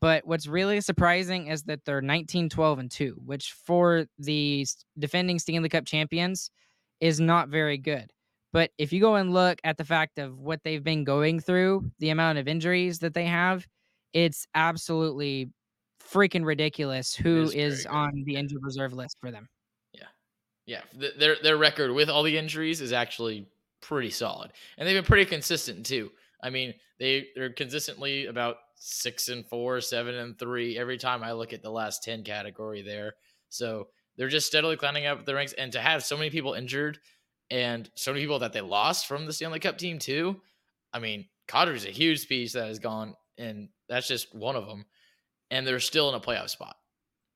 But 0.00 0.26
what's 0.26 0.48
really 0.48 0.80
surprising 0.80 1.46
is 1.46 1.62
that 1.64 1.84
they're 1.84 2.00
19 2.00 2.48
12 2.48 2.78
and 2.78 2.90
2, 2.90 3.20
which 3.24 3.52
for 3.52 4.06
the 4.18 4.66
defending 4.98 5.38
Stanley 5.38 5.68
Cup 5.68 5.84
champions 5.84 6.50
is 7.00 7.20
not 7.20 7.48
very 7.48 7.78
good. 7.78 8.12
But 8.52 8.70
if 8.78 8.92
you 8.92 9.00
go 9.00 9.14
and 9.14 9.32
look 9.32 9.60
at 9.64 9.78
the 9.78 9.84
fact 9.84 10.18
of 10.18 10.38
what 10.38 10.62
they've 10.62 10.82
been 10.82 11.04
going 11.04 11.40
through, 11.40 11.90
the 11.98 12.10
amount 12.10 12.38
of 12.38 12.48
injuries 12.48 12.98
that 12.98 13.14
they 13.14 13.24
have, 13.24 13.66
it's 14.12 14.46
absolutely 14.54 15.48
freaking 16.10 16.44
ridiculous 16.44 17.14
who 17.14 17.42
is 17.42 17.54
is 17.54 17.86
on 17.86 18.22
the 18.24 18.36
injured 18.36 18.62
reserve 18.62 18.92
list 18.92 19.18
for 19.20 19.30
them. 19.30 19.48
Yeah, 20.66 20.82
th- 20.98 21.14
their 21.18 21.36
their 21.42 21.56
record 21.56 21.92
with 21.92 22.08
all 22.08 22.22
the 22.22 22.38
injuries 22.38 22.80
is 22.80 22.92
actually 22.92 23.46
pretty 23.80 24.10
solid, 24.10 24.52
and 24.78 24.86
they've 24.86 24.96
been 24.96 25.04
pretty 25.04 25.24
consistent 25.24 25.84
too. 25.84 26.10
I 26.42 26.50
mean, 26.50 26.74
they 26.98 27.28
they're 27.34 27.52
consistently 27.52 28.26
about 28.26 28.56
six 28.76 29.28
and 29.28 29.46
four, 29.46 29.80
seven 29.80 30.14
and 30.14 30.38
three 30.38 30.78
every 30.78 30.98
time 30.98 31.22
I 31.22 31.32
look 31.32 31.52
at 31.52 31.62
the 31.62 31.70
last 31.70 32.02
ten 32.04 32.22
category 32.22 32.82
there. 32.82 33.14
So 33.48 33.88
they're 34.16 34.28
just 34.28 34.46
steadily 34.46 34.76
climbing 34.76 35.06
up 35.06 35.24
the 35.24 35.34
ranks, 35.34 35.52
and 35.54 35.72
to 35.72 35.80
have 35.80 36.04
so 36.04 36.16
many 36.16 36.30
people 36.30 36.54
injured 36.54 36.98
and 37.50 37.90
so 37.96 38.12
many 38.12 38.22
people 38.22 38.38
that 38.38 38.52
they 38.52 38.60
lost 38.60 39.06
from 39.06 39.26
the 39.26 39.32
Stanley 39.32 39.58
Cup 39.58 39.78
team 39.78 39.98
too. 39.98 40.40
I 40.92 41.00
mean, 41.00 41.26
Cotter's 41.48 41.86
a 41.86 41.90
huge 41.90 42.28
piece 42.28 42.52
that 42.52 42.68
has 42.68 42.78
gone, 42.78 43.16
and 43.36 43.68
that's 43.88 44.06
just 44.06 44.32
one 44.34 44.56
of 44.56 44.66
them, 44.66 44.84
and 45.52 45.66
they're 45.66 45.78
still 45.78 46.08
in 46.08 46.14
a 46.16 46.20
playoff 46.20 46.48
spot. 46.48 46.76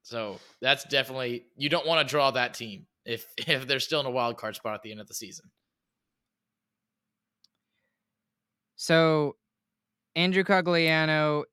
So 0.03 0.41
that's 0.61 0.85
definitely 0.85 1.45
you 1.57 1.69
don't 1.69 1.87
want 1.87 2.07
to 2.07 2.11
draw 2.11 2.31
that 2.33 2.55
team 2.55 2.87
if 3.05 3.27
if 3.47 3.69
they're 3.69 3.79
still 3.79 4.01
in 4.01 4.07
a 4.07 4.11
wild 4.11 4.39
card 4.39 4.57
spot 4.57 4.75
at 4.75 4.83
the 4.83 4.91
end 4.91 5.01
of 5.01 5.07
the 5.07 5.15
season. 5.15 5.51
So 8.75 9.37
Andrew 10.17 10.45
Cogliano 10.45 11.45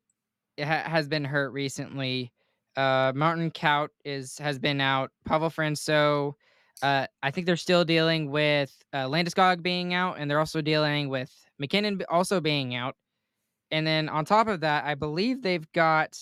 ha- 0.59 0.83
has 0.85 1.07
been 1.07 1.25
hurt 1.25 1.51
recently. 1.51 2.31
Uh, 2.75 3.11
Martin 3.13 3.51
Kaut 3.51 3.89
is 4.03 4.37
has 4.39 4.57
been 4.57 4.81
out. 4.81 5.11
Pavel 5.25 5.49
Francouz. 5.49 6.33
Uh, 6.81 7.05
I 7.21 7.31
think 7.31 7.45
they're 7.45 7.55
still 7.55 7.85
dealing 7.85 8.31
with 8.31 8.75
uh, 8.93 9.05
Landeskog 9.05 9.61
being 9.61 9.93
out, 9.93 10.17
and 10.17 10.29
they're 10.29 10.39
also 10.39 10.61
dealing 10.61 11.07
with 11.07 11.31
MacKinnon 11.59 12.01
also 12.09 12.41
being 12.41 12.75
out. 12.75 12.95
And 13.71 13.87
then 13.87 14.09
on 14.09 14.25
top 14.25 14.47
of 14.47 14.59
that, 14.61 14.83
I 14.83 14.95
believe 14.95 15.41
they've 15.41 15.71
got 15.71 16.19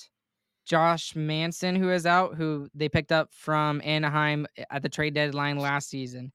Josh 0.71 1.17
Manson 1.17 1.75
who 1.75 1.91
is 1.91 2.05
out, 2.05 2.35
who 2.35 2.69
they 2.73 2.87
picked 2.87 3.11
up 3.11 3.33
from 3.33 3.81
Anaheim 3.83 4.47
eh, 4.55 4.63
at 4.71 4.81
the 4.81 4.87
trade 4.87 5.13
deadline 5.13 5.57
last 5.57 5.89
season. 5.89 6.31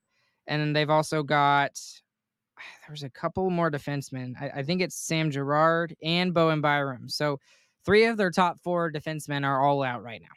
And 0.47 0.61
then 0.61 0.75
they've 0.75 0.91
also 0.91 1.23
got 1.23 1.81
there's 2.87 3.03
a 3.03 3.09
couple 3.09 3.49
more 3.49 3.71
defensemen. 3.71 4.35
I, 4.39 4.59
I 4.59 4.63
think 4.63 4.83
it's 4.83 4.95
Sam 4.95 5.31
Girard 5.31 5.97
and 6.03 6.35
Bowen 6.35 6.61
Byram. 6.61 7.09
So 7.09 7.41
three 7.87 8.05
of 8.05 8.19
their 8.19 8.31
top 8.31 8.61
four 8.61 8.93
defensemen 8.93 9.43
are 9.43 9.63
all 9.63 9.83
out 9.83 10.03
right 10.03 10.21
now. 10.21 10.29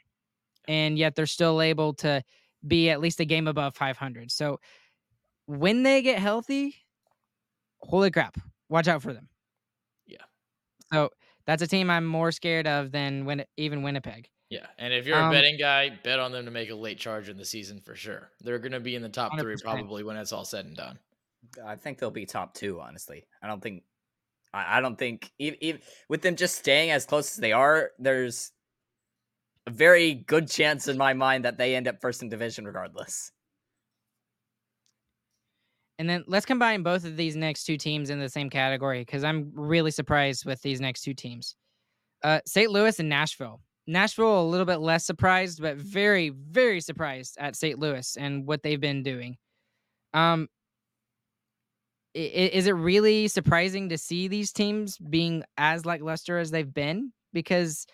And 0.66 0.96
yet 0.96 1.14
they're 1.14 1.26
still 1.26 1.60
able 1.60 1.92
to 1.96 2.22
be 2.66 2.88
at 2.88 3.02
least 3.02 3.20
a 3.20 3.26
game 3.26 3.48
above 3.48 3.76
500. 3.76 4.30
So 4.30 4.60
when 5.44 5.82
they 5.82 6.00
get 6.00 6.18
healthy, 6.18 6.74
holy 7.82 8.10
crap, 8.10 8.38
watch 8.70 8.88
out 8.88 9.02
for 9.02 9.12
them. 9.12 9.28
Yeah. 10.06 10.24
So 10.90 11.10
that's 11.46 11.62
a 11.62 11.66
team 11.66 11.90
I'm 11.90 12.06
more 12.06 12.32
scared 12.32 12.66
of 12.66 12.92
than 12.92 13.24
when 13.24 13.44
even 13.56 13.82
Winnipeg. 13.82 14.28
Yeah, 14.50 14.66
and 14.78 14.92
if 14.92 15.06
you're 15.06 15.16
Um, 15.16 15.30
a 15.30 15.32
betting 15.32 15.58
guy, 15.58 15.90
bet 16.02 16.18
on 16.18 16.32
them 16.32 16.44
to 16.44 16.50
make 16.50 16.70
a 16.70 16.74
late 16.74 16.98
charge 16.98 17.28
in 17.28 17.36
the 17.36 17.44
season 17.44 17.80
for 17.80 17.94
sure. 17.94 18.32
They're 18.40 18.58
going 18.58 18.72
to 18.72 18.80
be 18.80 18.96
in 18.96 19.02
the 19.02 19.08
top 19.08 19.38
three 19.38 19.54
100%. 19.54 19.62
probably 19.62 20.02
when 20.02 20.16
it's 20.16 20.32
all 20.32 20.44
said 20.44 20.64
and 20.66 20.76
done. 20.76 20.98
I 21.64 21.76
think 21.76 21.98
they'll 21.98 22.10
be 22.10 22.26
top 22.26 22.54
two. 22.54 22.80
Honestly, 22.80 23.26
I 23.42 23.46
don't 23.46 23.62
think. 23.62 23.84
I, 24.52 24.78
I 24.78 24.80
don't 24.80 24.98
think 24.98 25.30
even, 25.38 25.80
with 26.08 26.22
them 26.22 26.34
just 26.34 26.56
staying 26.58 26.90
as 26.90 27.06
close 27.06 27.30
as 27.32 27.36
they 27.36 27.52
are, 27.52 27.92
there's 28.00 28.50
a 29.66 29.70
very 29.70 30.14
good 30.14 30.48
chance 30.48 30.88
in 30.88 30.98
my 30.98 31.14
mind 31.14 31.44
that 31.44 31.56
they 31.56 31.76
end 31.76 31.86
up 31.86 32.00
first 32.00 32.22
in 32.22 32.28
division 32.28 32.64
regardless. 32.64 33.30
And 36.00 36.08
then 36.08 36.24
let's 36.26 36.46
combine 36.46 36.82
both 36.82 37.04
of 37.04 37.18
these 37.18 37.36
next 37.36 37.64
two 37.64 37.76
teams 37.76 38.08
in 38.08 38.18
the 38.18 38.30
same 38.30 38.48
category 38.48 39.00
because 39.00 39.22
I'm 39.22 39.52
really 39.54 39.90
surprised 39.90 40.46
with 40.46 40.62
these 40.62 40.80
next 40.80 41.02
two 41.02 41.12
teams. 41.12 41.56
Uh, 42.24 42.40
St. 42.46 42.70
Louis 42.70 42.98
and 42.98 43.10
Nashville. 43.10 43.60
Nashville 43.86 44.40
a 44.40 44.48
little 44.48 44.64
bit 44.64 44.78
less 44.78 45.04
surprised, 45.04 45.60
but 45.60 45.76
very, 45.76 46.30
very 46.30 46.80
surprised 46.80 47.36
at 47.38 47.54
St. 47.54 47.78
Louis 47.78 48.16
and 48.18 48.46
what 48.46 48.62
they've 48.62 48.80
been 48.80 49.02
doing. 49.02 49.36
Um, 50.14 50.48
is 52.14 52.66
it 52.66 52.72
really 52.72 53.28
surprising 53.28 53.90
to 53.90 53.98
see 53.98 54.26
these 54.26 54.54
teams 54.54 54.96
being 54.96 55.44
as 55.58 55.84
lackluster 55.84 56.38
as 56.38 56.50
they've 56.50 56.72
been? 56.72 57.12
Because 57.34 57.86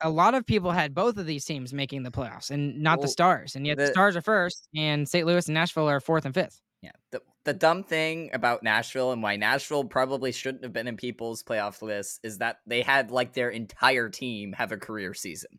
a 0.00 0.08
lot 0.08 0.34
of 0.34 0.46
people 0.46 0.70
had 0.70 0.94
both 0.94 1.16
of 1.16 1.26
these 1.26 1.44
teams 1.44 1.72
making 1.72 2.04
the 2.04 2.12
playoffs 2.12 2.52
and 2.52 2.80
not 2.80 2.98
well, 2.98 3.06
the 3.06 3.08
Stars, 3.08 3.56
and 3.56 3.66
yet 3.66 3.76
the, 3.76 3.86
the 3.86 3.90
Stars 3.90 4.14
are 4.14 4.22
first, 4.22 4.68
and 4.76 5.08
St. 5.08 5.26
Louis 5.26 5.48
and 5.48 5.54
Nashville 5.54 5.90
are 5.90 5.98
fourth 5.98 6.26
and 6.26 6.32
fifth. 6.32 6.60
Yeah. 6.84 6.90
The 7.12 7.22
the 7.44 7.54
dumb 7.54 7.82
thing 7.82 8.30
about 8.32 8.62
Nashville 8.62 9.12
and 9.12 9.22
why 9.22 9.36
Nashville 9.36 9.84
probably 9.84 10.32
shouldn't 10.32 10.64
have 10.64 10.72
been 10.72 10.86
in 10.86 10.96
people's 10.96 11.42
playoff 11.42 11.80
lists 11.80 12.20
is 12.22 12.38
that 12.38 12.58
they 12.66 12.82
had 12.82 13.10
like 13.10 13.32
their 13.32 13.48
entire 13.48 14.10
team 14.10 14.52
have 14.52 14.70
a 14.70 14.76
career 14.76 15.14
season. 15.14 15.58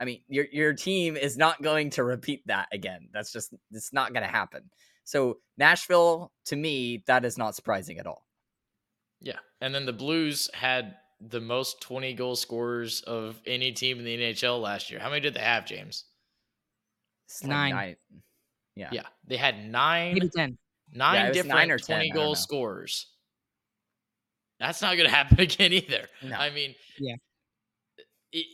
I 0.00 0.06
mean, 0.06 0.22
your 0.28 0.46
your 0.50 0.72
team 0.72 1.16
is 1.16 1.36
not 1.36 1.60
going 1.60 1.90
to 1.90 2.04
repeat 2.04 2.46
that 2.46 2.68
again. 2.72 3.08
That's 3.12 3.32
just 3.32 3.52
it's 3.72 3.92
not 3.92 4.14
going 4.14 4.24
to 4.24 4.32
happen. 4.32 4.70
So 5.04 5.38
Nashville, 5.58 6.32
to 6.46 6.56
me, 6.56 7.04
that 7.06 7.24
is 7.24 7.36
not 7.36 7.54
surprising 7.54 7.98
at 7.98 8.06
all. 8.06 8.24
Yeah, 9.20 9.38
and 9.60 9.74
then 9.74 9.84
the 9.84 9.92
Blues 9.92 10.48
had 10.54 10.94
the 11.20 11.40
most 11.40 11.82
twenty 11.82 12.14
goal 12.14 12.36
scorers 12.36 13.02
of 13.02 13.38
any 13.46 13.72
team 13.72 13.98
in 13.98 14.04
the 14.04 14.16
NHL 14.16 14.62
last 14.62 14.90
year. 14.90 15.00
How 15.00 15.10
many 15.10 15.20
did 15.20 15.34
they 15.34 15.40
have, 15.40 15.66
James? 15.66 16.04
Nine. 17.42 17.74
nine. 17.74 17.96
Yeah. 18.78 18.88
Yeah. 18.92 19.06
They 19.26 19.36
had 19.36 19.68
nine, 19.68 20.14
Maybe 20.14 20.30
10. 20.34 20.56
nine 20.92 21.14
yeah, 21.14 21.26
different 21.32 21.48
nine 21.48 21.70
or 21.70 21.78
20 21.78 22.10
10, 22.10 22.14
goal 22.14 22.34
scorers. 22.36 23.08
That's 24.60 24.80
not 24.80 24.96
going 24.96 25.08
to 25.10 25.14
happen 25.14 25.40
again 25.40 25.72
either. 25.72 26.06
No. 26.22 26.36
I 26.36 26.50
mean, 26.50 26.74
yeah. 26.98 27.16
It, 28.32 28.46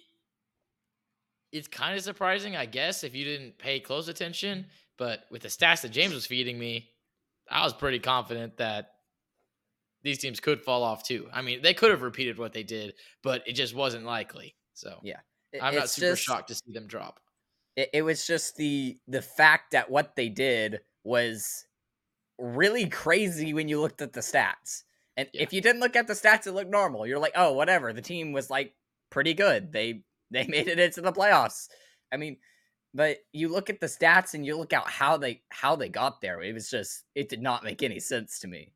it's 1.52 1.68
kind 1.68 1.96
of 1.96 2.02
surprising, 2.02 2.56
I 2.56 2.66
guess, 2.66 3.04
if 3.04 3.14
you 3.14 3.24
didn't 3.24 3.58
pay 3.58 3.80
close 3.80 4.08
attention. 4.08 4.66
But 4.96 5.24
with 5.30 5.42
the 5.42 5.48
stats 5.48 5.82
that 5.82 5.90
James 5.90 6.14
was 6.14 6.24
feeding 6.24 6.58
me, 6.58 6.88
I 7.50 7.62
was 7.62 7.74
pretty 7.74 7.98
confident 7.98 8.56
that 8.56 8.92
these 10.02 10.18
teams 10.18 10.40
could 10.40 10.62
fall 10.62 10.82
off 10.82 11.04
too. 11.04 11.28
I 11.32 11.42
mean, 11.42 11.60
they 11.60 11.74
could 11.74 11.90
have 11.90 12.02
repeated 12.02 12.38
what 12.38 12.52
they 12.52 12.62
did, 12.62 12.94
but 13.22 13.42
it 13.46 13.52
just 13.52 13.74
wasn't 13.74 14.04
likely. 14.04 14.54
So 14.72 15.00
yeah, 15.02 15.20
I'm 15.60 15.74
not 15.74 15.90
super 15.90 16.12
just, 16.12 16.22
shocked 16.22 16.48
to 16.48 16.54
see 16.54 16.72
them 16.72 16.86
drop 16.86 17.20
it, 17.76 17.90
it 17.92 18.02
was 18.02 18.26
just 18.26 18.56
the 18.56 18.98
the 19.08 19.22
fact 19.22 19.72
that 19.72 19.90
what 19.90 20.16
they 20.16 20.28
did 20.28 20.80
was 21.04 21.66
really 22.38 22.88
crazy 22.88 23.54
when 23.54 23.68
you 23.68 23.80
looked 23.80 24.02
at 24.02 24.12
the 24.12 24.20
stats. 24.20 24.82
And 25.16 25.28
yeah. 25.32 25.42
if 25.42 25.52
you 25.52 25.60
didn't 25.60 25.80
look 25.80 25.96
at 25.96 26.06
the 26.06 26.14
stats, 26.14 26.46
it 26.46 26.52
looked 26.52 26.70
normal. 26.70 27.06
You're 27.06 27.18
like, 27.18 27.34
oh, 27.36 27.52
whatever. 27.52 27.92
The 27.92 28.02
team 28.02 28.32
was 28.32 28.50
like 28.50 28.74
pretty 29.10 29.34
good. 29.34 29.72
They 29.72 30.02
they 30.30 30.46
made 30.46 30.68
it 30.68 30.80
into 30.80 31.00
the 31.00 31.12
playoffs. 31.12 31.68
I 32.12 32.16
mean, 32.16 32.38
but 32.92 33.18
you 33.32 33.48
look 33.48 33.70
at 33.70 33.80
the 33.80 33.86
stats 33.86 34.34
and 34.34 34.44
you 34.44 34.56
look 34.56 34.72
at 34.72 34.86
how 34.86 35.16
they 35.16 35.42
how 35.50 35.76
they 35.76 35.88
got 35.88 36.20
there. 36.20 36.42
It 36.42 36.54
was 36.54 36.70
just 36.70 37.04
it 37.14 37.28
did 37.28 37.42
not 37.42 37.64
make 37.64 37.82
any 37.82 38.00
sense 38.00 38.40
to 38.40 38.48
me. 38.48 38.72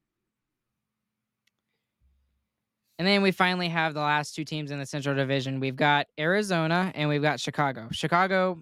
And 2.98 3.06
then 3.06 3.22
we 3.22 3.30
finally 3.30 3.68
have 3.68 3.94
the 3.94 4.00
last 4.00 4.34
two 4.34 4.44
teams 4.44 4.72
in 4.72 4.80
the 4.80 4.86
Central 4.86 5.14
Division. 5.14 5.60
We've 5.60 5.76
got 5.76 6.08
Arizona 6.18 6.90
and 6.96 7.08
we've 7.08 7.22
got 7.22 7.38
Chicago. 7.38 7.86
Chicago 7.92 8.60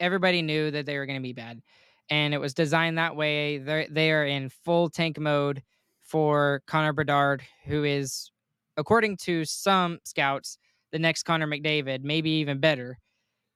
everybody 0.00 0.42
knew 0.42 0.70
that 0.70 0.86
they 0.86 0.98
were 0.98 1.06
going 1.06 1.18
to 1.18 1.22
be 1.22 1.32
bad, 1.32 1.60
and 2.08 2.34
it 2.34 2.38
was 2.38 2.54
designed 2.54 2.98
that 2.98 3.14
way. 3.14 3.58
They 3.58 3.86
they 3.90 4.10
are 4.10 4.26
in 4.26 4.48
full 4.48 4.88
tank 4.88 5.18
mode 5.18 5.62
for 6.00 6.62
Connor 6.66 6.92
Bedard, 6.92 7.42
who 7.66 7.84
is, 7.84 8.32
according 8.76 9.18
to 9.18 9.44
some 9.44 10.00
scouts, 10.04 10.58
the 10.90 10.98
next 10.98 11.22
Connor 11.22 11.46
McDavid, 11.46 12.02
maybe 12.02 12.30
even 12.30 12.58
better. 12.58 12.98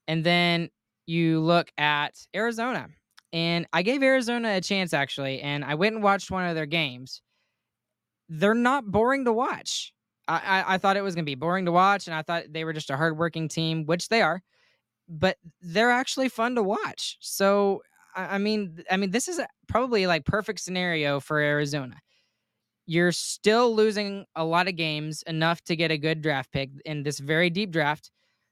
And 0.06 0.22
then 0.22 0.68
you 1.06 1.40
look 1.40 1.72
at 1.78 2.14
Arizona, 2.36 2.88
and 3.32 3.66
I 3.72 3.82
gave 3.82 4.02
Arizona 4.02 4.50
a 4.56 4.60
chance 4.60 4.92
actually, 4.92 5.40
and 5.40 5.64
I 5.64 5.74
went 5.74 5.96
and 5.96 6.04
watched 6.04 6.30
one 6.30 6.46
of 6.46 6.54
their 6.54 6.66
games. 6.66 7.22
They're 8.28 8.54
not 8.54 8.86
boring 8.86 9.24
to 9.24 9.32
watch. 9.32 9.92
I, 10.28 10.36
I, 10.36 10.74
I 10.74 10.78
thought 10.78 10.96
it 10.96 11.02
was 11.02 11.14
going 11.14 11.24
to 11.24 11.30
be 11.30 11.34
boring 11.34 11.64
to 11.66 11.72
watch, 11.72 12.06
and 12.06 12.14
I 12.14 12.22
thought 12.22 12.44
they 12.50 12.64
were 12.64 12.72
just 12.72 12.90
a 12.90 12.96
hardworking 12.96 13.48
team, 13.48 13.84
which 13.84 14.08
they 14.08 14.22
are 14.22 14.42
but 15.18 15.36
they're 15.60 15.90
actually 15.90 16.28
fun 16.28 16.54
to 16.56 16.62
watch. 16.62 17.16
So 17.20 17.82
I 18.16 18.38
mean, 18.38 18.84
I 18.90 18.96
mean, 18.96 19.10
this 19.10 19.28
is 19.28 19.40
probably 19.66 20.06
like 20.06 20.24
perfect 20.24 20.60
scenario 20.60 21.20
for 21.20 21.38
Arizona. 21.40 21.96
You're 22.86 23.12
still 23.12 23.74
losing 23.74 24.24
a 24.36 24.44
lot 24.44 24.68
of 24.68 24.76
games, 24.76 25.22
enough 25.26 25.62
to 25.64 25.76
get 25.76 25.90
a 25.90 25.98
good 25.98 26.20
draft 26.22 26.52
pick 26.52 26.70
in 26.84 27.02
this 27.02 27.18
very 27.18 27.50
deep 27.50 27.70
draft, 27.70 28.10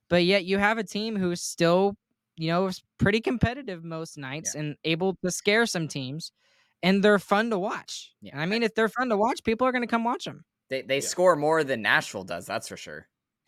but 0.08 0.24
yet 0.24 0.44
you 0.44 0.58
have 0.58 0.78
a 0.78 0.84
team 0.84 1.16
who's 1.16 1.42
still, 1.42 1.96
you 2.36 2.48
know, 2.48 2.70
pretty 2.98 3.20
competitive 3.20 3.84
most 3.84 4.16
nights 4.16 4.54
yeah. 4.54 4.62
and 4.62 4.76
able 4.84 5.16
to 5.22 5.30
scare 5.30 5.66
some 5.66 5.86
teams, 5.86 6.32
and 6.82 7.02
they're 7.02 7.18
fun 7.18 7.50
to 7.50 7.58
watch. 7.58 8.12
Yeah. 8.20 8.40
I 8.40 8.46
mean, 8.46 8.62
if 8.62 8.74
they're 8.74 8.88
fun 8.88 9.10
to 9.10 9.16
watch, 9.16 9.44
people 9.44 9.66
are 9.66 9.72
going 9.72 9.82
to 9.82 9.88
come 9.88 10.04
watch 10.04 10.24
them. 10.24 10.44
They 10.70 10.82
they 10.82 10.96
yeah. 10.96 11.08
score 11.08 11.36
more 11.36 11.62
than 11.62 11.82
Nashville 11.82 12.24
does. 12.24 12.46
That's 12.46 12.68
for 12.68 12.76
sure. 12.76 13.06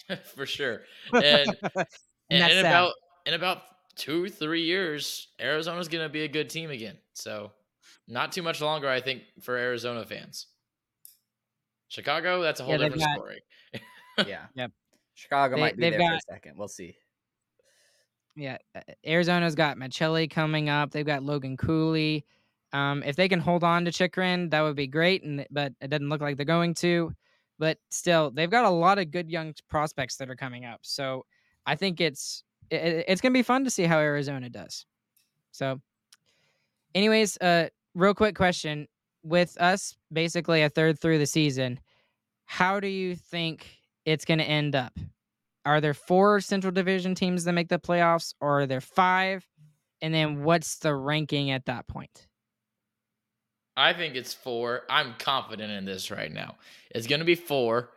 for 0.37 0.47
sure. 0.47 0.83
And 1.13 1.57
and 2.31 2.53
in 2.53 2.59
about 2.59 2.93
in 3.27 3.35
about 3.35 3.63
two 3.97 4.29
three 4.29 4.63
years, 4.63 5.29
Arizona's 5.41 5.89
gonna 5.89 6.09
be 6.09 6.23
a 6.23 6.29
good 6.29 6.51
team 6.51 6.71
again. 6.71 6.99
So 7.15 7.53
not 8.09 8.33
too 8.33 8.43
much 8.43 8.61
longer, 8.61 8.89
I 8.89 9.01
think, 9.01 9.23
for 9.43 9.57
Arizona 9.57 10.05
fans. 10.05 10.47
Chicago, 11.89 12.43
that's 12.43 12.61
a 12.61 12.65
whole 12.65 12.73
yeah, 12.73 12.79
different 12.79 13.03
got, 13.03 13.17
story. 13.17 13.43
yeah. 14.27 14.47
Yep. 14.55 14.73
Chicago 15.15 15.55
they, 15.55 15.61
might 15.61 15.77
be 15.77 15.91
there 15.91 15.99
got, 15.99 16.09
for 16.09 16.15
a 16.15 16.35
second. 16.35 16.59
We'll 16.59 16.69
see. 16.69 16.97
Yeah, 18.37 18.59
Arizona's 19.07 19.55
got 19.55 19.77
Maccelli 19.77 20.29
coming 20.29 20.69
up. 20.69 20.91
They've 20.91 21.07
got 21.07 21.23
Logan 21.23 21.57
Cooley. 21.57 22.25
Um, 22.73 23.05
if 23.05 23.15
they 23.15 23.29
can 23.29 23.39
hold 23.39 23.63
on 23.63 23.85
to 23.85 23.93
Chychrun, 23.93 24.51
that 24.51 24.63
would 24.63 24.75
be 24.75 24.89
great. 24.89 25.23
And 25.23 25.47
but 25.53 25.73
it 25.81 25.89
doesn't 25.89 26.09
look 26.09 26.21
like 26.21 26.37
they're 26.37 26.45
going 26.45 26.75
to. 26.75 27.13
But 27.61 27.79
still, 27.91 28.33
they've 28.33 28.51
got 28.51 28.65
a 28.65 28.71
lot 28.71 28.99
of 28.99 29.13
good 29.13 29.31
young 29.31 29.55
prospects 29.69 30.17
that 30.17 30.29
are 30.29 30.35
coming 30.35 30.65
up. 30.65 30.81
So 30.83 31.25
I 31.65 31.77
think 31.77 32.01
it's 32.01 32.43
it, 32.71 33.05
it's 33.09 33.21
gonna 33.21 33.33
be 33.33 33.43
fun 33.43 33.65
to 33.65 33.71
see 33.71 33.85
how 33.85 33.99
Arizona 33.99 34.49
does. 34.49 34.87
So, 35.53 35.81
anyways, 36.95 37.37
uh, 37.39 37.69
real 37.95 38.15
quick 38.15 38.37
question: 38.37 38.89
with 39.23 39.57
us 39.61 39.97
basically 40.13 40.63
a 40.63 40.69
third 40.69 40.99
through 41.01 41.19
the 41.19 41.27
season, 41.27 41.81
how 42.45 42.81
do 42.81 42.89
you 42.89 43.17
think 43.17 43.67
it's 44.05 44.25
gonna 44.25 44.45
end 44.45 44.75
up? 44.75 44.99
Are 45.65 45.81
there 45.81 45.95
four 45.95 46.41
Central 46.41 46.73
Division 46.73 47.15
teams 47.15 47.45
that 47.45 47.53
make 47.53 47.69
the 47.69 47.79
playoffs, 47.79 48.35
or 48.41 48.61
are 48.61 48.67
there 48.67 48.81
five? 48.81 49.47
And 50.03 50.13
then 50.13 50.45
what's 50.45 50.77
the 50.77 50.95
ranking 50.95 51.51
at 51.51 51.65
that 51.67 51.89
point? 51.89 52.27
I 53.77 53.93
think 53.93 54.15
it's 54.15 54.35
four. 54.35 54.83
I'm 54.89 55.15
confident 55.19 55.73
in 55.73 55.85
this 55.85 56.11
right 56.11 56.33
now. 56.33 56.57
It's 56.91 57.07
going 57.07 57.21
to 57.21 57.25
be 57.25 57.35
four. 57.35 57.91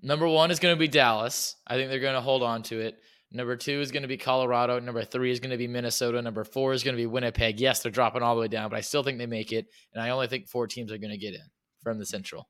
Number 0.00 0.28
one 0.28 0.50
is 0.50 0.60
going 0.60 0.74
to 0.74 0.78
be 0.78 0.88
Dallas. 0.88 1.56
I 1.66 1.74
think 1.74 1.90
they're 1.90 2.00
going 2.00 2.14
to 2.14 2.20
hold 2.20 2.42
on 2.42 2.62
to 2.64 2.80
it. 2.80 2.98
Number 3.30 3.56
two 3.56 3.80
is 3.80 3.92
going 3.92 4.02
to 4.02 4.08
be 4.08 4.16
Colorado. 4.16 4.80
Number 4.80 5.04
three 5.04 5.30
is 5.30 5.38
going 5.38 5.50
to 5.50 5.58
be 5.58 5.66
Minnesota. 5.66 6.22
Number 6.22 6.44
four 6.44 6.72
is 6.72 6.82
going 6.82 6.96
to 6.96 7.00
be 7.00 7.06
Winnipeg. 7.06 7.60
Yes, 7.60 7.82
they're 7.82 7.92
dropping 7.92 8.22
all 8.22 8.34
the 8.34 8.40
way 8.40 8.48
down, 8.48 8.70
but 8.70 8.76
I 8.76 8.80
still 8.80 9.02
think 9.02 9.18
they 9.18 9.26
make 9.26 9.52
it. 9.52 9.66
And 9.92 10.02
I 10.02 10.10
only 10.10 10.28
think 10.28 10.48
four 10.48 10.66
teams 10.66 10.90
are 10.92 10.98
going 10.98 11.10
to 11.10 11.18
get 11.18 11.34
in 11.34 11.44
from 11.82 11.98
the 11.98 12.06
Central. 12.06 12.48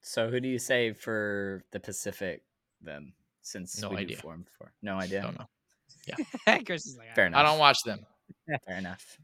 So 0.00 0.30
who 0.30 0.40
do 0.40 0.48
you 0.48 0.58
say 0.58 0.92
for 0.92 1.64
the 1.72 1.80
Pacific 1.80 2.42
then? 2.80 3.12
Since 3.42 3.80
no 3.80 3.90
we 3.90 3.98
idea. 3.98 4.16
form 4.16 4.42
before, 4.42 4.72
no 4.82 4.96
idea. 4.96 5.22
Don't 5.22 5.38
know. 5.38 5.46
Yeah, 6.46 6.58
Chris 6.66 6.86
is 6.86 6.96
like, 6.96 7.14
fair 7.14 7.26
enough. 7.26 7.40
I 7.40 7.42
don't 7.44 7.58
watch 7.58 7.78
them. 7.84 8.00
fair 8.66 8.78
enough. 8.78 9.18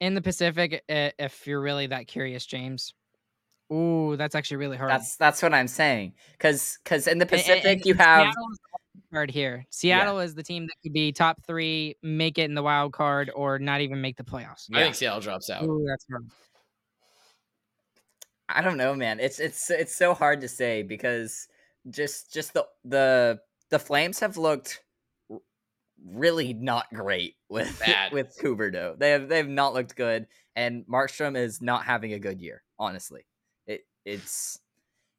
In 0.00 0.14
the 0.14 0.22
Pacific, 0.22 0.82
if 0.88 1.46
you're 1.46 1.60
really 1.60 1.88
that 1.88 2.06
curious, 2.06 2.46
James, 2.46 2.94
Ooh, 3.70 4.16
that's 4.16 4.34
actually 4.34 4.58
really 4.58 4.76
hard. 4.76 4.90
That's 4.90 5.16
that's 5.16 5.42
what 5.42 5.52
I'm 5.52 5.68
saying. 5.68 6.14
Because 6.32 6.78
because 6.82 7.06
in 7.06 7.18
the 7.18 7.26
Pacific 7.26 7.64
and, 7.64 7.80
and 7.80 7.86
you 7.86 7.94
have 7.94 8.32
card 9.12 9.30
here. 9.30 9.66
Seattle 9.70 10.18
yeah. 10.18 10.24
is 10.24 10.34
the 10.34 10.42
team 10.42 10.66
that 10.66 10.74
could 10.82 10.92
be 10.92 11.12
top 11.12 11.44
three, 11.46 11.96
make 12.02 12.38
it 12.38 12.44
in 12.44 12.54
the 12.54 12.62
wild 12.62 12.92
card, 12.92 13.30
or 13.34 13.58
not 13.58 13.80
even 13.80 14.00
make 14.00 14.16
the 14.16 14.24
playoffs. 14.24 14.68
I 14.72 14.82
think 14.82 14.94
Seattle 14.94 15.20
drops 15.20 15.50
out. 15.50 15.64
Ooh, 15.64 15.84
that's 15.86 16.06
hard. 16.10 16.26
I 18.48 18.62
don't 18.62 18.76
know, 18.76 18.94
man. 18.94 19.20
It's 19.20 19.38
it's 19.38 19.70
it's 19.70 19.94
so 19.94 20.14
hard 20.14 20.40
to 20.40 20.48
say 20.48 20.82
because 20.82 21.48
just 21.90 22.32
just 22.32 22.54
the 22.54 22.66
the 22.84 23.40
the 23.70 23.78
Flames 23.78 24.20
have 24.20 24.36
looked 24.36 24.82
really 26.04 26.52
not 26.52 26.86
great 26.92 27.36
with 27.48 27.78
Bad. 27.86 28.12
with 28.12 28.36
Huberdeau. 28.40 28.98
They 28.98 29.10
have 29.10 29.28
they 29.28 29.38
have 29.38 29.48
not 29.48 29.74
looked 29.74 29.96
good. 29.96 30.26
and 30.56 30.84
Markstrom 30.86 31.36
is 31.36 31.62
not 31.62 31.84
having 31.84 32.12
a 32.12 32.18
good 32.18 32.40
year. 32.40 32.62
Honestly, 32.78 33.20
it 33.20 33.26
it's 34.04 34.58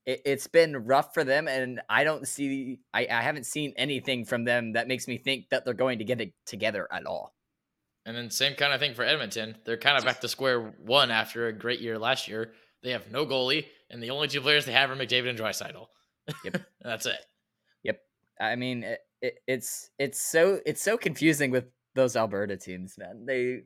it, 0.05 0.21
it's 0.25 0.47
been 0.47 0.86
rough 0.86 1.13
for 1.13 1.23
them, 1.23 1.47
and 1.47 1.81
I 1.89 2.03
don't 2.03 2.27
see 2.27 2.79
I, 2.93 3.07
I 3.09 3.21
haven't 3.21 3.45
seen 3.45 3.73
anything 3.77 4.25
from 4.25 4.43
them 4.43 4.73
that 4.73 4.88
makes 4.88 5.07
me 5.07 5.17
think 5.17 5.49
that 5.49 5.65
they're 5.65 5.73
going 5.73 5.99
to 5.99 6.05
get 6.05 6.21
it 6.21 6.34
together 6.45 6.88
at 6.91 7.05
all. 7.05 7.34
And 8.05 8.15
then 8.17 8.29
same 8.29 8.55
kind 8.55 8.73
of 8.73 8.79
thing 8.79 8.93
for 8.93 9.03
Edmonton. 9.03 9.55
They're 9.65 9.77
kind 9.77 9.97
of 9.97 10.03
back 10.03 10.19
to 10.21 10.27
square 10.27 10.73
one 10.79 11.09
after 11.09 11.47
a 11.47 11.53
great 11.53 11.79
year 11.79 11.97
last 11.97 12.27
year. 12.27 12.53
They 12.84 12.91
have 12.91 13.09
no 13.09 13.25
goalie, 13.25 13.65
and 13.89 14.03
the 14.03 14.09
only 14.09 14.27
two 14.27 14.41
players 14.41 14.65
they 14.65 14.73
have 14.73 14.91
are 14.91 14.95
McDavid 14.95 15.29
and 15.29 15.39
Draisaitl. 15.39 15.88
Yep, 16.43 16.61
that's 16.81 17.05
it. 17.05 17.25
Yep. 17.84 17.99
I 18.41 18.55
mean, 18.57 18.84
it, 18.84 18.99
it, 19.21 19.36
it's 19.47 19.89
it's 19.97 20.19
so 20.19 20.59
it's 20.65 20.81
so 20.81 20.97
confusing 20.97 21.49
with 21.49 21.65
those 21.95 22.17
Alberta 22.17 22.57
teams, 22.57 22.97
man. 22.97 23.25
They 23.25 23.61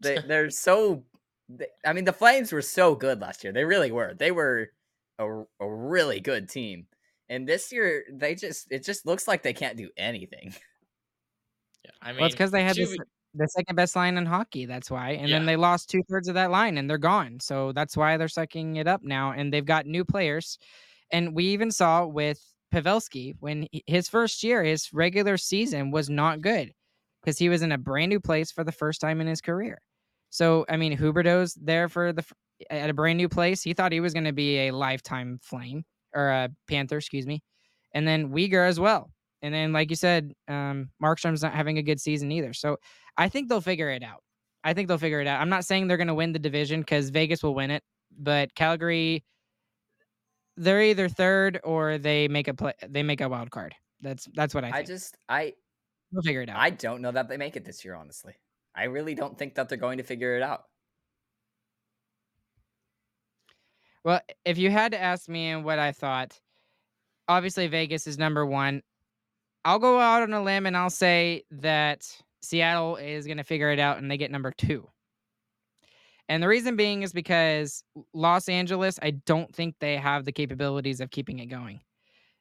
they 0.00 0.18
they're 0.26 0.50
so. 0.50 1.04
They, 1.58 1.66
I 1.84 1.92
mean, 1.92 2.04
the 2.04 2.12
Flames 2.12 2.52
were 2.52 2.62
so 2.62 2.94
good 2.94 3.20
last 3.20 3.44
year. 3.44 3.52
They 3.52 3.64
really 3.64 3.90
were. 3.92 4.14
They 4.14 4.30
were 4.30 4.70
a, 5.18 5.28
a 5.60 5.68
really 5.70 6.20
good 6.20 6.48
team, 6.48 6.86
and 7.28 7.48
this 7.48 7.72
year 7.72 8.04
they 8.12 8.34
just 8.34 8.70
it 8.70 8.84
just 8.84 9.06
looks 9.06 9.26
like 9.28 9.42
they 9.42 9.52
can't 9.52 9.76
do 9.76 9.90
anything. 9.96 10.54
Yeah, 11.84 11.90
I 12.00 12.12
mean, 12.12 12.18
well, 12.18 12.26
it's 12.26 12.34
because 12.34 12.52
they 12.52 12.62
had 12.62 12.76
two- 12.76 12.86
this, 12.86 12.96
the 13.34 13.48
second 13.48 13.74
best 13.76 13.96
line 13.96 14.16
in 14.16 14.26
hockey. 14.26 14.66
That's 14.66 14.90
why. 14.90 15.10
And 15.12 15.28
Yeah. 15.28 15.38
then 15.38 15.46
they 15.46 15.56
lost 15.56 15.90
two 15.90 16.02
thirds 16.08 16.28
of 16.28 16.34
that 16.34 16.50
line 16.50 16.78
and 16.78 16.88
they're 16.88 16.98
gone. 16.98 17.40
So 17.40 17.72
that's 17.72 17.96
why 17.96 18.16
they're 18.16 18.28
sucking 18.28 18.76
it 18.76 18.86
up 18.86 19.02
now. 19.02 19.32
And 19.32 19.52
they've 19.52 19.64
got 19.64 19.86
new 19.86 20.04
players. 20.04 20.58
And 21.10 21.34
we 21.34 21.46
even 21.46 21.70
saw 21.70 22.06
with 22.06 22.40
Pavelski 22.72 23.34
when 23.40 23.66
his 23.86 24.08
first 24.08 24.42
year, 24.44 24.62
his 24.62 24.92
regular 24.92 25.36
season 25.36 25.90
was 25.90 26.08
not 26.08 26.40
good 26.40 26.72
because 27.20 27.38
he 27.38 27.48
was 27.48 27.62
in 27.62 27.72
a 27.72 27.78
brand 27.78 28.10
new 28.10 28.20
place 28.20 28.52
for 28.52 28.64
the 28.64 28.72
first 28.72 29.00
time 29.00 29.20
in 29.20 29.26
his 29.26 29.40
career. 29.40 29.78
So, 30.32 30.64
I 30.66 30.78
mean, 30.78 30.96
Huberdeau's 30.96 31.54
there 31.54 31.90
for 31.90 32.12
the 32.14 32.24
at 32.70 32.88
a 32.88 32.94
brand 32.94 33.18
new 33.18 33.28
place. 33.28 33.62
He 33.62 33.74
thought 33.74 33.92
he 33.92 34.00
was 34.00 34.14
going 34.14 34.24
to 34.24 34.32
be 34.32 34.60
a 34.60 34.70
lifetime 34.70 35.38
flame 35.42 35.84
or 36.14 36.30
a 36.30 36.48
Panther, 36.68 36.96
excuse 36.96 37.26
me. 37.26 37.42
And 37.92 38.08
then 38.08 38.30
Weegar 38.30 38.66
as 38.66 38.80
well. 38.80 39.12
And 39.42 39.52
then, 39.52 39.74
like 39.74 39.90
you 39.90 39.96
said, 39.96 40.32
um, 40.48 40.88
Markstrom's 41.02 41.42
not 41.42 41.52
having 41.52 41.76
a 41.76 41.82
good 41.82 42.00
season 42.00 42.32
either. 42.32 42.54
So 42.54 42.78
I 43.18 43.28
think 43.28 43.50
they'll 43.50 43.60
figure 43.60 43.90
it 43.90 44.02
out. 44.02 44.22
I 44.64 44.72
think 44.72 44.88
they'll 44.88 44.96
figure 44.96 45.20
it 45.20 45.26
out. 45.26 45.40
I'm 45.42 45.50
not 45.50 45.66
saying 45.66 45.86
they're 45.88 45.98
going 45.98 46.06
to 46.06 46.14
win 46.14 46.32
the 46.32 46.38
division 46.38 46.80
because 46.80 47.10
Vegas 47.10 47.42
will 47.42 47.54
win 47.54 47.70
it, 47.70 47.82
but 48.16 48.54
Calgary, 48.54 49.24
they're 50.56 50.82
either 50.82 51.10
third 51.10 51.60
or 51.62 51.98
they 51.98 52.26
make 52.28 52.48
a 52.48 52.54
play. 52.54 52.72
They 52.88 53.02
make 53.02 53.20
a 53.20 53.28
wild 53.28 53.50
card. 53.50 53.74
That's 54.00 54.28
that's 54.34 54.54
what 54.54 54.64
I 54.64 54.78
I, 54.78 54.82
just 54.82 55.18
I 55.28 55.52
we'll 56.10 56.22
figure 56.22 56.42
it 56.42 56.48
out. 56.48 56.58
I 56.58 56.70
don't 56.70 57.02
know 57.02 57.12
that 57.12 57.28
they 57.28 57.36
make 57.36 57.56
it 57.56 57.64
this 57.66 57.84
year. 57.84 57.94
Honestly, 57.94 58.34
I 58.74 58.84
really 58.84 59.14
don't 59.14 59.38
think 59.38 59.54
that 59.54 59.68
they're 59.68 59.78
going 59.78 59.98
to 59.98 60.04
figure 60.04 60.36
it 60.36 60.42
out. 60.42 60.64
Well, 64.04 64.20
if 64.44 64.58
you 64.58 64.70
had 64.70 64.92
to 64.92 65.00
ask 65.00 65.28
me 65.28 65.54
what 65.56 65.78
I 65.78 65.92
thought, 65.92 66.40
obviously 67.28 67.68
Vegas 67.68 68.06
is 68.06 68.18
number 68.18 68.44
one. 68.44 68.82
I'll 69.64 69.78
go 69.78 70.00
out 70.00 70.22
on 70.22 70.32
a 70.32 70.42
limb 70.42 70.66
and 70.66 70.76
I'll 70.76 70.90
say 70.90 71.44
that 71.52 72.04
Seattle 72.42 72.96
is 72.96 73.26
going 73.26 73.36
to 73.36 73.44
figure 73.44 73.70
it 73.70 73.78
out 73.78 73.98
and 73.98 74.10
they 74.10 74.16
get 74.16 74.32
number 74.32 74.50
two. 74.50 74.88
And 76.28 76.42
the 76.42 76.48
reason 76.48 76.76
being 76.76 77.02
is 77.02 77.12
because 77.12 77.84
Los 78.12 78.48
Angeles, 78.48 78.98
I 79.02 79.10
don't 79.10 79.54
think 79.54 79.76
they 79.78 79.96
have 79.96 80.24
the 80.24 80.32
capabilities 80.32 81.00
of 81.00 81.10
keeping 81.10 81.38
it 81.38 81.46
going. 81.46 81.80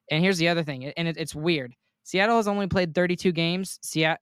And 0.09 0.23
here's 0.23 0.37
the 0.37 0.49
other 0.49 0.63
thing, 0.63 0.85
and 0.85 1.07
it, 1.07 1.17
it's 1.17 1.35
weird. 1.35 1.73
Seattle 2.03 2.37
has 2.37 2.47
only 2.47 2.67
played 2.67 2.93
32 2.93 3.31
games. 3.31 3.79
Seattle, 3.81 4.21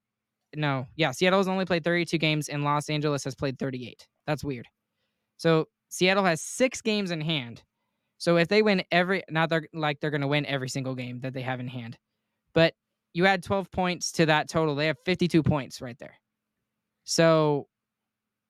no, 0.56 0.88
yeah, 0.96 1.12
Seattle 1.12 1.40
has 1.40 1.48
only 1.48 1.66
played 1.66 1.84
32 1.84 2.18
games, 2.18 2.50
and 2.50 2.64
Los 2.64 2.90
Angeles 2.90 3.24
has 3.24 3.36
played 3.36 3.60
38. 3.60 4.08
That's 4.26 4.44
weird. 4.44 4.68
So 5.38 5.68
Seattle 5.90 6.26
has 6.26 6.42
six 6.42 6.82
games 6.82 7.12
in 7.12 7.22
hand. 7.22 7.64
So 8.18 8.38
if 8.38 8.48
they 8.48 8.62
win 8.62 8.84
every, 8.92 9.24
not 9.30 9.50
they're 9.50 9.68
like 9.74 10.00
they're 10.00 10.12
going 10.12 10.22
to 10.22 10.28
win 10.28 10.46
every 10.46 10.70
single 10.70 10.96
game 10.96 11.22
that 11.22 11.34
they 11.34 11.42
have 11.42 11.60
in 11.60 11.68
hand, 11.68 11.98
but 12.54 12.74
you 13.14 13.26
add 13.26 13.44
12 13.44 13.72
points 13.72 14.12
to 14.14 14.26
that 14.28 14.50
total, 14.50 14.76
they 14.76 14.88
have 14.88 14.98
52 15.06 15.42
points 15.42 15.82
right 15.82 15.98
there. 15.98 16.16
So, 17.06 17.68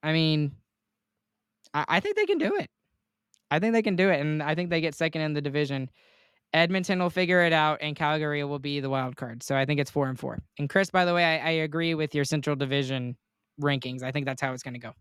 I 0.02 0.12
mean, 0.12 0.54
I, 1.74 1.86
I 1.88 2.00
think 2.00 2.16
they 2.16 2.26
can 2.26 2.40
do 2.40 2.56
it. 2.56 2.70
I 3.52 3.60
think 3.60 3.74
they 3.74 3.82
can 3.82 3.96
do 3.96 4.10
it, 4.10 4.20
and 4.20 4.44
I 4.44 4.56
think 4.56 4.70
they 4.70 4.82
get 4.82 4.96
second 4.96 5.22
in 5.22 5.34
the 5.34 5.42
division. 5.42 5.90
Edmonton 6.54 7.00
will 7.00 7.10
figure 7.10 7.42
it 7.44 7.54
out, 7.54 7.80
and 7.82 7.96
Calgary 7.96 8.44
will 8.44 8.60
be 8.60 8.80
the 8.80 8.90
wild 8.90 9.16
card. 9.16 9.44
So 9.44 9.56
I 9.56 9.66
think 9.66 9.80
it's 9.80 9.92
four 9.92 10.08
and 10.08 10.20
four. 10.20 10.40
And 10.58 10.70
Chris, 10.70 10.90
by 10.90 11.06
the 11.06 11.14
way, 11.14 11.24
I, 11.24 11.38
I 11.38 11.52
agree 11.52 11.94
with 11.94 12.16
your 12.16 12.26
Central 12.26 12.56
Division 12.56 13.16
rankings. 13.62 14.04
I 14.04 14.12
think 14.12 14.26
that's 14.26 14.42
how 14.42 14.54
it's 14.54 14.64
going 14.64 14.74
to 14.74 14.80
go. 14.80 14.94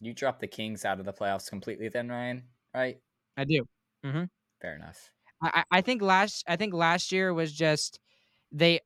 You 0.00 0.12
dropped 0.12 0.40
the 0.40 0.48
Kings 0.48 0.84
out 0.84 0.98
of 0.98 1.06
the 1.06 1.12
playoffs 1.12 1.48
completely, 1.48 1.88
then 1.88 2.08
Ryan, 2.08 2.42
right? 2.74 2.98
I 3.36 3.44
do. 3.44 3.64
Hmm. 4.04 4.24
Fair 4.60 4.74
enough. 4.74 5.10
I, 5.42 5.50
I 5.54 5.78
I 5.78 5.80
think 5.80 6.02
last 6.02 6.44
I 6.48 6.56
think 6.56 6.74
last 6.74 7.12
year 7.12 7.32
was 7.32 7.52
just 7.52 8.00
they 8.52 8.80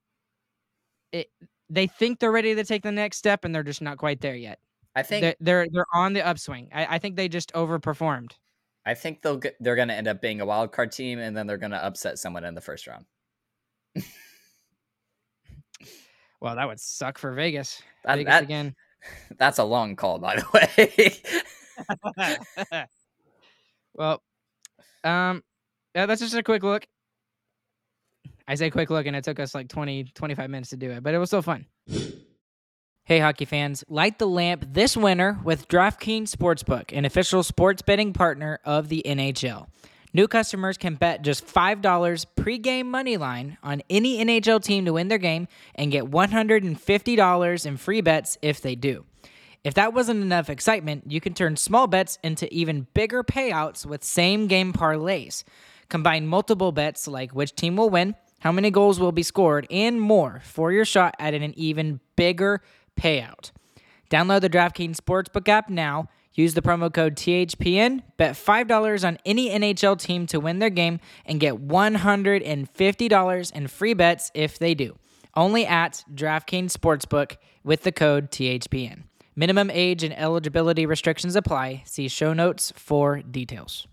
it, 1.12 1.28
they 1.70 1.86
think 1.86 2.18
they're 2.18 2.32
ready 2.32 2.54
to 2.54 2.64
take 2.64 2.82
the 2.82 2.92
next 2.92 3.16
step, 3.16 3.44
and 3.44 3.54
they're 3.54 3.62
just 3.62 3.82
not 3.82 3.98
quite 3.98 4.20
there 4.20 4.36
yet. 4.36 4.58
I 4.94 5.02
think 5.02 5.22
They're 5.22 5.36
they're, 5.40 5.66
they're 5.70 5.86
on 5.94 6.12
the 6.12 6.26
upswing. 6.26 6.68
I, 6.72 6.96
I 6.96 6.98
think 6.98 7.16
they 7.16 7.28
just 7.28 7.52
overperformed. 7.52 8.32
I 8.88 8.94
think 8.94 9.20
they'll 9.20 9.36
get, 9.36 9.54
they're 9.60 9.76
going 9.76 9.88
to 9.88 9.94
end 9.94 10.08
up 10.08 10.22
being 10.22 10.40
a 10.40 10.46
wild 10.46 10.72
card 10.72 10.92
team, 10.92 11.18
and 11.18 11.36
then 11.36 11.46
they're 11.46 11.58
going 11.58 11.72
to 11.72 11.84
upset 11.84 12.18
someone 12.18 12.42
in 12.42 12.54
the 12.54 12.60
first 12.62 12.86
round. 12.86 13.04
Well, 16.40 16.56
that 16.56 16.66
would 16.66 16.80
suck 16.80 17.18
for 17.18 17.34
Vegas. 17.34 17.82
That- 18.04 18.16
Vegas 18.16 18.32
that- 18.32 18.42
again. 18.44 18.74
That's 19.38 19.58
a 19.58 19.64
long 19.64 19.94
call, 19.94 20.18
by 20.18 20.36
the 20.36 21.16
way. 22.24 22.86
well, 23.94 24.22
um, 25.04 25.44
yeah, 25.94 26.06
that's 26.06 26.20
just 26.20 26.34
a 26.34 26.42
quick 26.42 26.64
look. 26.64 26.84
I 28.48 28.56
say 28.56 28.70
quick 28.70 28.90
look, 28.90 29.06
and 29.06 29.14
it 29.14 29.22
took 29.22 29.38
us 29.38 29.54
like 29.54 29.68
20, 29.68 30.04
25 30.14 30.50
minutes 30.50 30.70
to 30.70 30.76
do 30.76 30.90
it, 30.90 31.04
but 31.04 31.14
it 31.14 31.18
was 31.18 31.28
still 31.30 31.42
fun. 31.42 31.66
Hey, 33.08 33.20
hockey 33.20 33.46
fans, 33.46 33.84
light 33.88 34.18
the 34.18 34.26
lamp 34.26 34.66
this 34.74 34.94
winter 34.94 35.38
with 35.42 35.66
DraftKings 35.68 36.28
Sportsbook, 36.28 36.94
an 36.94 37.06
official 37.06 37.42
sports 37.42 37.80
betting 37.80 38.12
partner 38.12 38.60
of 38.66 38.90
the 38.90 39.02
NHL. 39.06 39.66
New 40.12 40.28
customers 40.28 40.76
can 40.76 40.94
bet 40.94 41.22
just 41.22 41.46
$5 41.46 42.26
pregame 42.36 42.84
money 42.84 43.16
line 43.16 43.56
on 43.62 43.80
any 43.88 44.22
NHL 44.22 44.62
team 44.62 44.84
to 44.84 44.92
win 44.92 45.08
their 45.08 45.16
game 45.16 45.48
and 45.74 45.90
get 45.90 46.04
$150 46.04 47.66
in 47.66 47.76
free 47.78 48.02
bets 48.02 48.36
if 48.42 48.60
they 48.60 48.74
do. 48.74 49.06
If 49.64 49.72
that 49.72 49.94
wasn't 49.94 50.20
enough 50.20 50.50
excitement, 50.50 51.10
you 51.10 51.22
can 51.22 51.32
turn 51.32 51.56
small 51.56 51.86
bets 51.86 52.18
into 52.22 52.52
even 52.52 52.88
bigger 52.92 53.24
payouts 53.24 53.86
with 53.86 54.04
same 54.04 54.48
game 54.48 54.74
parlays. 54.74 55.44
Combine 55.88 56.26
multiple 56.26 56.72
bets 56.72 57.08
like 57.08 57.32
which 57.32 57.54
team 57.54 57.76
will 57.76 57.88
win, 57.88 58.16
how 58.40 58.52
many 58.52 58.70
goals 58.70 59.00
will 59.00 59.12
be 59.12 59.22
scored, 59.22 59.66
and 59.70 59.98
more 59.98 60.42
for 60.44 60.72
your 60.72 60.84
shot 60.84 61.14
at 61.18 61.32
an 61.32 61.58
even 61.58 62.00
bigger 62.14 62.60
payout. 62.98 63.52
Download 64.10 64.40
the 64.40 64.50
DraftKings 64.50 64.96
Sportsbook 64.96 65.48
app 65.48 65.70
now. 65.70 66.08
Use 66.32 66.54
the 66.54 66.62
promo 66.62 66.92
code 66.92 67.16
THPN. 67.16 68.02
Bet 68.16 68.34
$5 68.34 69.06
on 69.06 69.18
any 69.24 69.50
NHL 69.50 69.98
team 69.98 70.26
to 70.28 70.38
win 70.40 70.60
their 70.60 70.70
game 70.70 71.00
and 71.26 71.40
get 71.40 71.54
$150 71.54 73.52
in 73.52 73.66
free 73.66 73.94
bets 73.94 74.30
if 74.34 74.58
they 74.58 74.74
do. 74.74 74.96
Only 75.34 75.66
at 75.66 76.04
DraftKings 76.14 76.72
Sportsbook 76.72 77.36
with 77.64 77.82
the 77.82 77.92
code 77.92 78.30
THPN. 78.30 79.02
Minimum 79.36 79.70
age 79.70 80.02
and 80.02 80.16
eligibility 80.18 80.86
restrictions 80.86 81.36
apply. 81.36 81.82
See 81.86 82.08
show 82.08 82.32
notes 82.32 82.72
for 82.76 83.20
details. 83.22 83.86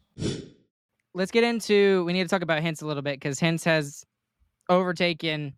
Let's 1.14 1.32
get 1.32 1.44
into. 1.44 2.04
We 2.06 2.14
need 2.14 2.24
to 2.24 2.30
talk 2.30 2.42
about 2.42 2.64
Hintz 2.64 2.82
a 2.82 2.86
little 2.86 3.04
bit 3.04 3.20
because 3.20 3.40
Hintz 3.40 3.64
has 3.66 4.06
overtaken 4.70 5.54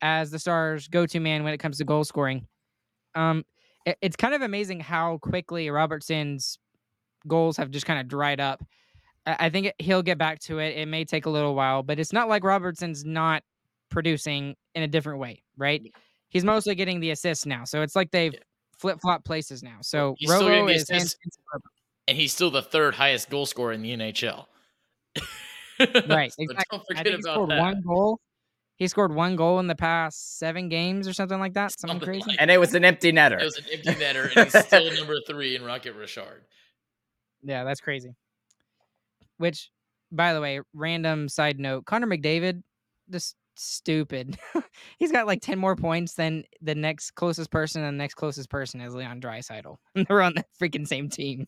as 0.00 0.30
the 0.30 0.38
Stars' 0.38 0.88
go-to 0.88 1.20
man 1.20 1.44
when 1.44 1.52
it 1.52 1.58
comes 1.58 1.78
to 1.78 1.84
goal 1.84 2.04
scoring. 2.04 2.46
Um, 3.18 3.44
it- 3.84 3.98
it's 4.00 4.16
kind 4.16 4.34
of 4.34 4.42
amazing 4.42 4.80
how 4.80 5.18
quickly 5.18 5.68
Robertson's 5.70 6.58
goals 7.26 7.56
have 7.56 7.70
just 7.70 7.86
kind 7.86 8.00
of 8.00 8.08
dried 8.08 8.40
up. 8.40 8.64
I 9.26 9.36
I 9.46 9.50
think 9.50 9.66
it- 9.66 9.74
he'll 9.78 10.02
get 10.02 10.18
back 10.18 10.38
to 10.40 10.58
it. 10.60 10.76
It 10.76 10.86
may 10.88 11.04
take 11.04 11.26
a 11.26 11.30
little 11.30 11.54
while, 11.54 11.82
but 11.82 11.98
it's 11.98 12.12
not 12.12 12.28
like 12.28 12.44
Robertson's 12.44 13.04
not 13.04 13.42
producing 13.90 14.54
in 14.74 14.82
a 14.82 14.88
different 14.88 15.18
way, 15.18 15.42
right? 15.56 15.82
He's 16.28 16.44
mostly 16.44 16.74
getting 16.74 17.00
the 17.00 17.10
assists 17.10 17.46
now, 17.46 17.64
so 17.64 17.82
it's 17.82 17.96
like 17.96 18.10
they've 18.10 18.34
flip 18.78 19.00
flop 19.00 19.24
places 19.24 19.62
now. 19.62 19.78
So 19.80 20.14
He's 20.18 20.30
still 20.30 20.48
Robo 20.48 20.66
the 20.68 20.74
is 20.74 20.82
assists. 20.82 21.16
And 21.52 21.62
and 22.08 22.16
he's 22.16 22.32
still 22.32 22.50
the 22.50 22.62
third 22.62 22.94
highest 22.94 23.28
goal 23.30 23.44
scorer 23.46 23.72
in 23.72 23.82
the 23.82 23.90
NHL. 23.96 24.46
right. 26.08 26.32
So 26.32 26.44
Don't 26.70 26.82
forget 26.86 27.06
about 27.18 27.48
that. 27.48 27.58
one 27.60 27.82
goal. 27.82 28.20
He 28.78 28.86
scored 28.88 29.12
one 29.14 29.34
goal 29.36 29.58
in 29.58 29.66
the 29.66 29.74
past 29.74 30.38
seven 30.38 30.68
games 30.68 31.06
or 31.08 31.12
something 31.12 31.38
like 31.40 31.54
that. 31.54 31.72
Something, 31.78 31.96
Something 32.00 32.06
crazy. 32.06 32.30
like- 32.30 32.40
and 32.40 32.50
it 32.50 32.58
was 32.58 32.74
an 32.74 32.84
empty 32.84 33.12
netter. 33.12 33.40
It 33.40 33.44
was 33.44 33.58
an 33.58 33.64
empty 33.72 33.90
netter, 34.04 34.34
and 34.36 34.50
he's 34.52 34.64
still 34.66 34.92
number 34.98 35.16
three 35.26 35.56
in 35.56 35.64
Rocket 35.64 35.94
Richard. 35.94 36.44
Yeah, 37.42 37.64
that's 37.64 37.80
crazy. 37.80 38.14
Which, 39.38 39.70
by 40.10 40.32
the 40.34 40.40
way, 40.40 40.60
random 40.74 41.28
side 41.28 41.58
note: 41.58 41.84
Connor 41.86 42.06
McDavid, 42.06 42.62
just 43.10 43.36
stupid. 43.56 44.38
He's 44.98 45.10
got 45.10 45.26
like 45.26 45.42
10 45.42 45.58
more 45.58 45.74
points 45.74 46.14
than 46.14 46.44
the 46.60 46.74
next 46.76 47.12
closest 47.12 47.50
person, 47.50 47.82
and 47.82 47.94
the 47.98 48.02
next 48.02 48.14
closest 48.14 48.48
person 48.50 48.80
is 48.80 48.94
Leon 48.94 49.20
Draisaitl. 49.20 49.76
They're 50.08 50.22
on 50.22 50.34
the 50.34 50.44
freaking 50.60 50.86
same 50.86 51.08
team. 51.08 51.46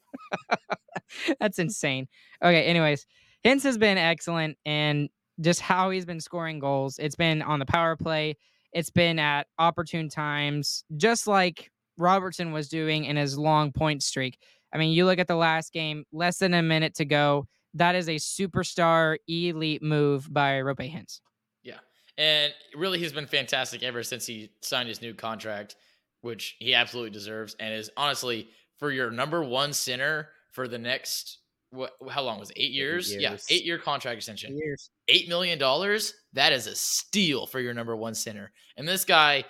That's 1.38 1.58
insane. 1.58 2.08
Okay, 2.42 2.64
anyways, 2.64 3.06
Hintz 3.44 3.62
has 3.62 3.78
been 3.78 3.98
excellent 3.98 4.56
and 4.66 5.08
just 5.40 5.60
how 5.60 5.90
he's 5.90 6.04
been 6.04 6.20
scoring 6.20 6.58
goals. 6.58 6.98
It's 6.98 7.16
been 7.16 7.42
on 7.42 7.58
the 7.58 7.66
power 7.66 7.96
play, 7.96 8.36
it's 8.72 8.90
been 8.90 9.18
at 9.18 9.46
opportune 9.58 10.08
times, 10.08 10.84
just 10.96 11.26
like 11.26 11.70
Robertson 11.96 12.52
was 12.52 12.68
doing 12.68 13.04
in 13.04 13.16
his 13.16 13.38
long 13.38 13.72
point 13.72 14.02
streak. 14.02 14.38
I 14.72 14.78
mean, 14.78 14.92
you 14.92 15.04
look 15.04 15.18
at 15.18 15.28
the 15.28 15.36
last 15.36 15.72
game, 15.72 16.04
less 16.12 16.38
than 16.38 16.54
a 16.54 16.62
minute 16.62 16.94
to 16.96 17.04
go. 17.04 17.46
That 17.74 17.94
is 17.94 18.08
a 18.08 18.16
superstar 18.16 19.16
elite 19.28 19.82
move 19.82 20.32
by 20.32 20.60
Roope 20.60 20.92
Hintz. 20.92 21.20
Yeah. 21.62 21.78
And 22.18 22.52
really, 22.74 22.98
he's 22.98 23.12
been 23.12 23.26
fantastic 23.26 23.82
ever 23.82 24.02
since 24.02 24.26
he 24.26 24.50
signed 24.62 24.88
his 24.88 25.02
new 25.02 25.14
contract, 25.14 25.76
which 26.20 26.56
he 26.58 26.74
absolutely 26.74 27.10
deserves. 27.10 27.56
And 27.58 27.74
is 27.74 27.90
honestly, 27.96 28.50
for 28.78 28.90
your 28.90 29.10
number 29.10 29.42
one 29.42 29.72
center 29.72 30.28
for 30.52 30.66
the 30.66 30.78
next, 30.78 31.38
what, 31.70 31.92
how 32.10 32.22
long 32.22 32.38
was 32.40 32.50
it? 32.50 32.58
Eight 32.58 32.72
years? 32.72 33.12
Eight 33.12 33.20
Yeah. 33.20 33.36
Eight 33.48 33.64
year 33.64 33.78
contract 33.78 34.16
extension. 34.16 34.56
Years. 34.56 34.90
$8 35.08 35.28
million. 35.28 35.58
That 35.58 36.52
is 36.52 36.66
a 36.66 36.74
steal 36.74 37.46
for 37.46 37.60
your 37.60 37.74
number 37.74 37.96
one 37.96 38.14
center. 38.14 38.52
And 38.76 38.86
this 38.86 39.04
guy, 39.04 39.44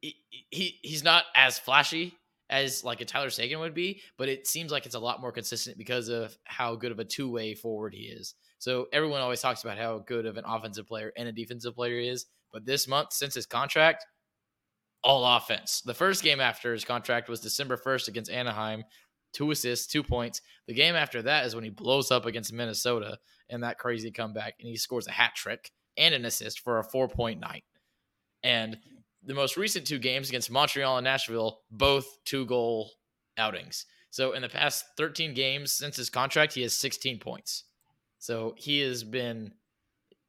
he, 0.00 0.16
he 0.50 0.78
he's 0.82 1.02
not 1.02 1.24
as 1.34 1.58
flashy 1.58 2.14
as 2.48 2.84
like 2.84 3.00
a 3.00 3.04
Tyler 3.04 3.30
Seguin 3.30 3.58
would 3.60 3.74
be, 3.74 4.00
but 4.18 4.28
it 4.28 4.46
seems 4.46 4.70
like 4.70 4.86
it's 4.86 4.94
a 4.94 5.00
lot 5.00 5.20
more 5.20 5.32
consistent 5.32 5.78
because 5.78 6.08
of 6.08 6.36
how 6.44 6.76
good 6.76 6.92
of 6.92 6.98
a 6.98 7.04
two 7.04 7.30
way 7.30 7.54
forward 7.54 7.94
he 7.94 8.02
is. 8.02 8.34
So 8.58 8.86
everyone 8.92 9.20
always 9.20 9.40
talks 9.40 9.64
about 9.64 9.78
how 9.78 9.98
good 9.98 10.26
of 10.26 10.36
an 10.36 10.44
offensive 10.46 10.86
player 10.86 11.12
and 11.16 11.28
a 11.28 11.32
defensive 11.32 11.74
player 11.74 12.00
he 12.00 12.08
is, 12.08 12.26
but 12.52 12.64
this 12.64 12.86
month 12.86 13.12
since 13.12 13.34
his 13.34 13.46
contract, 13.46 14.04
all 15.02 15.24
offense. 15.24 15.82
The 15.84 15.94
first 15.94 16.22
game 16.22 16.40
after 16.40 16.72
his 16.72 16.84
contract 16.84 17.28
was 17.28 17.40
December 17.40 17.76
1st 17.76 18.08
against 18.08 18.30
Anaheim, 18.30 18.82
two 19.36 19.50
assists, 19.50 19.86
two 19.86 20.02
points. 20.02 20.40
The 20.66 20.74
game 20.74 20.94
after 20.94 21.22
that 21.22 21.44
is 21.44 21.54
when 21.54 21.64
he 21.64 21.70
blows 21.70 22.10
up 22.10 22.24
against 22.24 22.52
Minnesota 22.52 23.18
in 23.50 23.60
that 23.60 23.78
crazy 23.78 24.10
comeback, 24.10 24.54
and 24.58 24.68
he 24.68 24.76
scores 24.76 25.06
a 25.06 25.12
hat 25.12 25.34
trick 25.34 25.70
and 25.98 26.14
an 26.14 26.24
assist 26.24 26.60
for 26.60 26.78
a 26.78 26.84
four 26.84 27.06
point 27.06 27.38
night. 27.38 27.64
And 28.42 28.78
the 29.22 29.34
most 29.34 29.56
recent 29.56 29.86
two 29.86 29.98
games 29.98 30.28
against 30.28 30.50
Montreal 30.50 30.96
and 30.96 31.04
Nashville, 31.04 31.60
both 31.70 32.06
two 32.24 32.46
goal 32.46 32.90
outings. 33.36 33.84
So 34.10 34.32
in 34.32 34.40
the 34.40 34.48
past 34.48 34.84
13 34.96 35.34
games 35.34 35.72
since 35.72 35.96
his 35.96 36.08
contract, 36.08 36.54
he 36.54 36.62
has 36.62 36.74
16 36.76 37.18
points. 37.18 37.64
So 38.18 38.54
he 38.56 38.80
has 38.80 39.04
been 39.04 39.52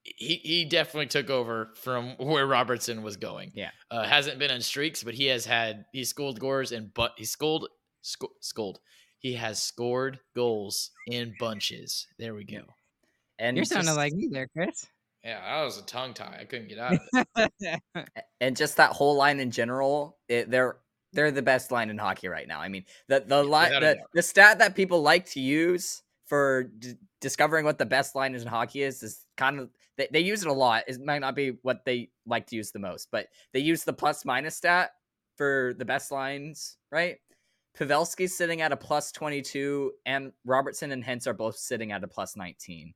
he 0.03 0.35
he 0.43 0.65
definitely 0.65 1.07
took 1.07 1.29
over 1.29 1.71
from 1.75 2.09
where 2.17 2.45
Robertson 2.45 3.03
was 3.03 3.17
going. 3.17 3.51
Yeah. 3.55 3.71
Uh, 3.89 4.03
hasn't 4.03 4.39
been 4.39 4.51
in 4.51 4.61
streaks, 4.61 5.03
but 5.03 5.13
he 5.13 5.27
has 5.27 5.45
had 5.45 5.85
he 5.93 6.03
scored 6.03 6.39
goals 6.39 6.71
and 6.71 6.93
but 6.93 7.13
he 7.17 7.25
scored 7.25 7.63
sco- 8.07 8.33
scored. 8.41 8.79
He 9.19 9.33
has 9.33 9.61
scored 9.61 10.19
goals 10.35 10.91
in 11.07 11.33
bunches. 11.39 12.07
There 12.19 12.35
we 12.35 12.43
go. 12.43 12.61
And 13.39 13.57
You're 13.57 13.65
sounding 13.65 13.87
just- 13.87 13.97
like 13.97 14.13
me 14.13 14.27
there, 14.31 14.47
Chris. 14.47 14.85
Yeah, 15.23 15.41
that 15.41 15.65
was 15.65 15.77
a 15.79 15.83
tongue 15.83 16.13
tie. 16.13 16.37
I 16.39 16.45
couldn't 16.45 16.69
get 16.69 16.79
out 16.79 16.93
of 16.93 17.49
it. 17.59 17.81
and 18.39 18.55
just 18.55 18.77
that 18.77 18.91
whole 18.91 19.15
line 19.17 19.39
in 19.39 19.51
general, 19.51 20.17
it, 20.29 20.49
they're 20.49 20.77
they're 21.11 21.31
the 21.31 21.41
best 21.41 21.71
line 21.71 21.89
in 21.89 21.97
hockey 21.97 22.27
right 22.27 22.47
now. 22.47 22.61
I 22.61 22.69
mean, 22.69 22.85
the 23.09 23.21
the 23.25 23.43
line 23.43 23.71
the, 23.71 23.97
the 24.13 24.21
stat 24.21 24.59
that 24.59 24.75
people 24.75 25.01
like 25.01 25.25
to 25.31 25.41
use 25.41 26.03
for 26.27 26.65
d- 26.79 26.93
discovering 27.19 27.65
what 27.65 27.77
the 27.77 27.85
best 27.85 28.15
line 28.15 28.35
is 28.35 28.43
in 28.43 28.47
hockey 28.47 28.83
is 28.83 29.03
is 29.03 29.25
kind 29.35 29.59
of 29.59 29.69
they, 29.97 30.07
they 30.11 30.19
use 30.21 30.43
it 30.43 30.47
a 30.47 30.53
lot. 30.53 30.83
It 30.87 31.01
might 31.03 31.19
not 31.19 31.35
be 31.35 31.57
what 31.63 31.83
they 31.83 32.09
like 32.25 32.47
to 32.47 32.55
use 32.55 32.71
the 32.71 32.79
most, 32.79 33.09
but 33.11 33.27
they 33.51 33.59
use 33.59 33.83
the 33.83 33.93
plus 33.93 34.23
minus 34.23 34.55
stat 34.55 34.91
for 35.35 35.73
the 35.77 35.85
best 35.85 36.11
lines, 36.11 36.77
right? 36.91 37.17
Pavelski's 37.77 38.35
sitting 38.35 38.61
at 38.61 38.71
a 38.71 38.77
plus 38.77 39.11
22, 39.11 39.93
and 40.05 40.31
Robertson 40.45 40.91
and 40.91 41.03
Hintz 41.03 41.27
are 41.27 41.33
both 41.33 41.57
sitting 41.57 41.91
at 41.91 42.03
a 42.03 42.07
plus 42.07 42.35
19. 42.35 42.93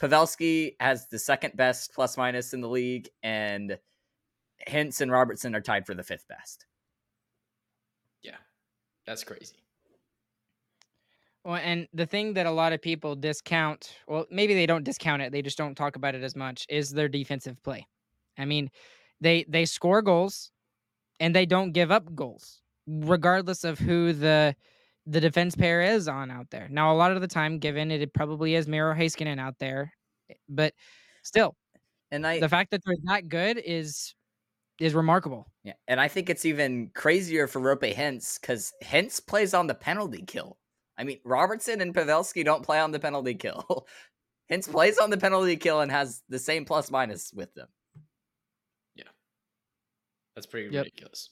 Pavelski 0.00 0.74
has 0.80 1.06
the 1.06 1.18
second 1.18 1.56
best 1.56 1.94
plus 1.94 2.16
minus 2.16 2.52
in 2.52 2.60
the 2.60 2.68
league, 2.68 3.08
and 3.22 3.78
Hintz 4.68 5.00
and 5.00 5.12
Robertson 5.12 5.54
are 5.54 5.60
tied 5.60 5.86
for 5.86 5.94
the 5.94 6.02
fifth 6.02 6.26
best. 6.28 6.66
Yeah, 8.22 8.36
that's 9.06 9.22
crazy. 9.22 9.62
Well, 11.44 11.56
and 11.56 11.88
the 11.92 12.06
thing 12.06 12.34
that 12.34 12.46
a 12.46 12.50
lot 12.50 12.72
of 12.72 12.80
people 12.80 13.16
discount, 13.16 13.96
well, 14.06 14.26
maybe 14.30 14.54
they 14.54 14.66
don't 14.66 14.84
discount 14.84 15.22
it, 15.22 15.32
they 15.32 15.42
just 15.42 15.58
don't 15.58 15.76
talk 15.76 15.96
about 15.96 16.14
it 16.14 16.22
as 16.22 16.36
much, 16.36 16.66
is 16.68 16.90
their 16.90 17.08
defensive 17.08 17.60
play. 17.62 17.86
I 18.38 18.44
mean, 18.44 18.70
they 19.20 19.44
they 19.48 19.64
score 19.64 20.02
goals 20.02 20.50
and 21.20 21.34
they 21.34 21.46
don't 21.46 21.72
give 21.72 21.90
up 21.90 22.14
goals, 22.14 22.61
regardless 22.86 23.64
of 23.64 23.78
who 23.78 24.12
the 24.12 24.54
the 25.06 25.20
defense 25.20 25.56
pair 25.56 25.82
is 25.82 26.06
on 26.06 26.30
out 26.30 26.48
there. 26.50 26.68
Now, 26.70 26.92
a 26.92 26.96
lot 26.96 27.10
of 27.12 27.20
the 27.20 27.26
time, 27.28 27.58
given 27.58 27.90
it, 27.90 28.00
it 28.02 28.12
probably 28.14 28.54
is 28.54 28.68
Miro 28.68 28.94
Heiskanen 28.94 29.40
out 29.40 29.58
there, 29.58 29.92
eh, 30.30 30.34
but 30.48 30.74
still, 31.24 31.56
And 32.12 32.26
I 32.26 32.38
the 32.40 32.48
fact 32.48 32.70
that 32.70 32.82
they're 32.84 32.96
that 33.04 33.28
good 33.28 33.58
is 33.58 34.14
is 34.80 34.94
remarkable. 34.94 35.46
yeah, 35.64 35.74
and 35.88 36.00
I 36.00 36.08
think 36.08 36.30
it's 36.30 36.44
even 36.44 36.90
crazier 36.94 37.46
for 37.48 37.60
Roope 37.60 37.94
Hintz 37.94 38.40
because 38.40 38.72
Hintz 38.82 39.24
plays 39.24 39.54
on 39.54 39.66
the 39.66 39.74
penalty 39.74 40.22
kill. 40.22 40.58
I 40.98 41.04
mean, 41.04 41.18
Robertson 41.24 41.80
and 41.80 41.94
Pavelski 41.94 42.44
don't 42.44 42.62
play 42.64 42.78
on 42.78 42.90
the 42.92 43.00
penalty 43.00 43.34
kill. 43.34 43.86
Hintz 44.52 44.70
plays 44.70 44.98
on 44.98 45.10
the 45.10 45.16
penalty 45.18 45.56
kill 45.56 45.80
and 45.80 45.90
has 45.90 46.22
the 46.28 46.38
same 46.38 46.64
plus 46.64 46.90
minus 46.90 47.32
with 47.32 47.52
them. 47.54 47.68
Yeah, 48.94 49.04
that's 50.34 50.46
pretty 50.46 50.68
Yep. 50.72 50.84
ridiculous. 50.84 51.30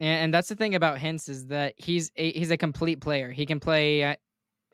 And, 0.00 0.24
and 0.24 0.34
that's 0.34 0.48
the 0.48 0.56
thing 0.56 0.74
about 0.74 0.98
Hintz 0.98 1.28
is 1.28 1.46
that 1.48 1.74
he's 1.76 2.10
a, 2.16 2.32
he's 2.32 2.50
a 2.50 2.56
complete 2.56 3.00
player. 3.00 3.30
He 3.30 3.46
can 3.46 3.60
play 3.60 4.02
uh, 4.02 4.16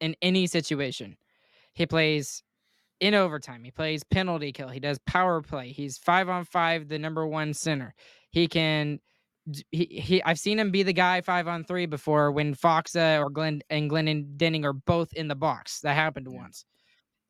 in 0.01 0.15
any 0.23 0.47
situation. 0.47 1.17
He 1.75 1.87
plays 1.87 2.43
in 3.01 3.15
overtime. 3.15 3.65
He 3.65 3.71
plays 3.71 4.03
penalty 4.05 4.53
kill. 4.53 4.69
He 4.69 4.81
does 4.81 4.99
power 5.07 5.43
play. 5.43 5.69
He's 5.73 5.99
five 5.99 6.29
on 6.29 6.45
five, 6.45 6.89
the 6.89 6.99
number 6.99 7.27
one 7.27 7.53
center. 7.53 7.95
He 8.31 8.49
can. 8.49 9.01
He, 9.71 9.85
he 9.85 10.23
I've 10.25 10.39
seen 10.39 10.59
him 10.59 10.73
be 10.73 10.83
the 10.83 10.93
guy 10.93 11.21
five 11.21 11.47
on 11.47 11.63
three 11.63 11.87
before 11.87 12.33
when 12.33 12.55
Faksa 12.55 13.21
or 13.21 13.31
Glenn 13.31 13.61
and 13.71 13.89
Glendening 13.89 14.65
are 14.65 14.73
both 14.73 15.13
in 15.13 15.29
the 15.29 15.37
box. 15.37 15.81
That 15.83 15.95
happened 15.95 16.27
Yeah. 16.31 16.39
once. 16.39 16.65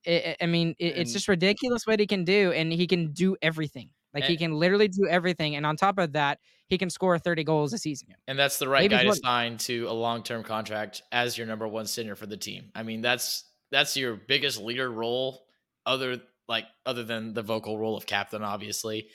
I, 0.07 0.11
I 0.11 0.37
I 0.43 0.47
mean, 0.47 0.75
it, 0.79 0.97
it's 0.97 1.13
just 1.13 1.29
ridiculous 1.29 1.87
what 1.87 2.01
he 2.01 2.07
can 2.07 2.25
do, 2.25 2.53
and 2.53 2.73
he 2.73 2.87
can 2.87 3.13
do 3.13 3.37
everything. 3.43 3.91
Like 4.21 4.25
he 4.31 4.37
can 4.37 4.53
literally 4.55 4.89
do 4.89 5.07
everything, 5.09 5.57
and 5.57 5.67
on 5.67 5.77
top 5.77 5.99
of 5.99 6.13
that, 6.13 6.39
he 6.69 6.79
can 6.79 6.91
score 6.91 7.19
30 7.19 7.45
goals 7.45 7.73
a 7.73 7.79
season. 7.79 8.09
And 8.27 8.39
that's 8.39 8.59
the 8.59 8.69
right 8.69 8.91
Maybe 8.91 9.05
guy 9.05 9.11
to 9.11 9.17
sign 9.17 9.57
to 9.59 9.87
a 9.89 9.93
long-term 9.93 10.43
contract 10.43 11.03
as 11.13 11.39
your 11.39 11.47
number 11.47 11.69
one 11.69 11.87
center 11.87 12.17
for 12.17 12.27
the 12.27 12.37
team. 12.37 12.71
I 12.75 12.83
mean, 12.83 13.03
that's 13.03 13.45
that's 13.71 13.97
your 13.97 14.15
biggest 14.15 14.61
leader 14.61 14.91
role, 14.91 15.45
other 15.85 16.21
like 16.49 16.65
other 16.85 17.05
than 17.05 17.35
the 17.35 17.43
vocal 17.43 17.79
role 17.79 17.97
of 17.97 18.07
captain, 18.07 18.43
obviously. 18.43 19.09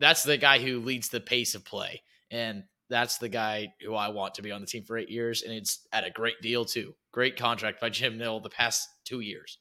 That's 0.00 0.22
the 0.22 0.38
guy 0.38 0.58
who 0.58 0.80
leads 0.80 1.08
the 1.08 1.20
pace 1.20 1.54
of 1.54 1.64
play, 1.64 2.02
and 2.30 2.64
that's 2.88 3.18
the 3.18 3.28
guy 3.28 3.74
who 3.84 3.94
I 3.94 4.08
want 4.08 4.34
to 4.34 4.42
be 4.42 4.52
on 4.52 4.60
the 4.60 4.66
team 4.66 4.84
for 4.84 4.96
eight 4.96 5.10
years, 5.10 5.42
and 5.42 5.52
it's 5.52 5.86
at 5.92 6.06
a 6.06 6.10
great 6.10 6.40
deal 6.40 6.64
too. 6.64 6.94
Great 7.12 7.36
contract 7.36 7.80
by 7.80 7.90
Jim 7.90 8.16
Nill 8.18 8.40
the 8.40 8.50
past 8.50 8.88
two 9.04 9.20
years. 9.20 9.58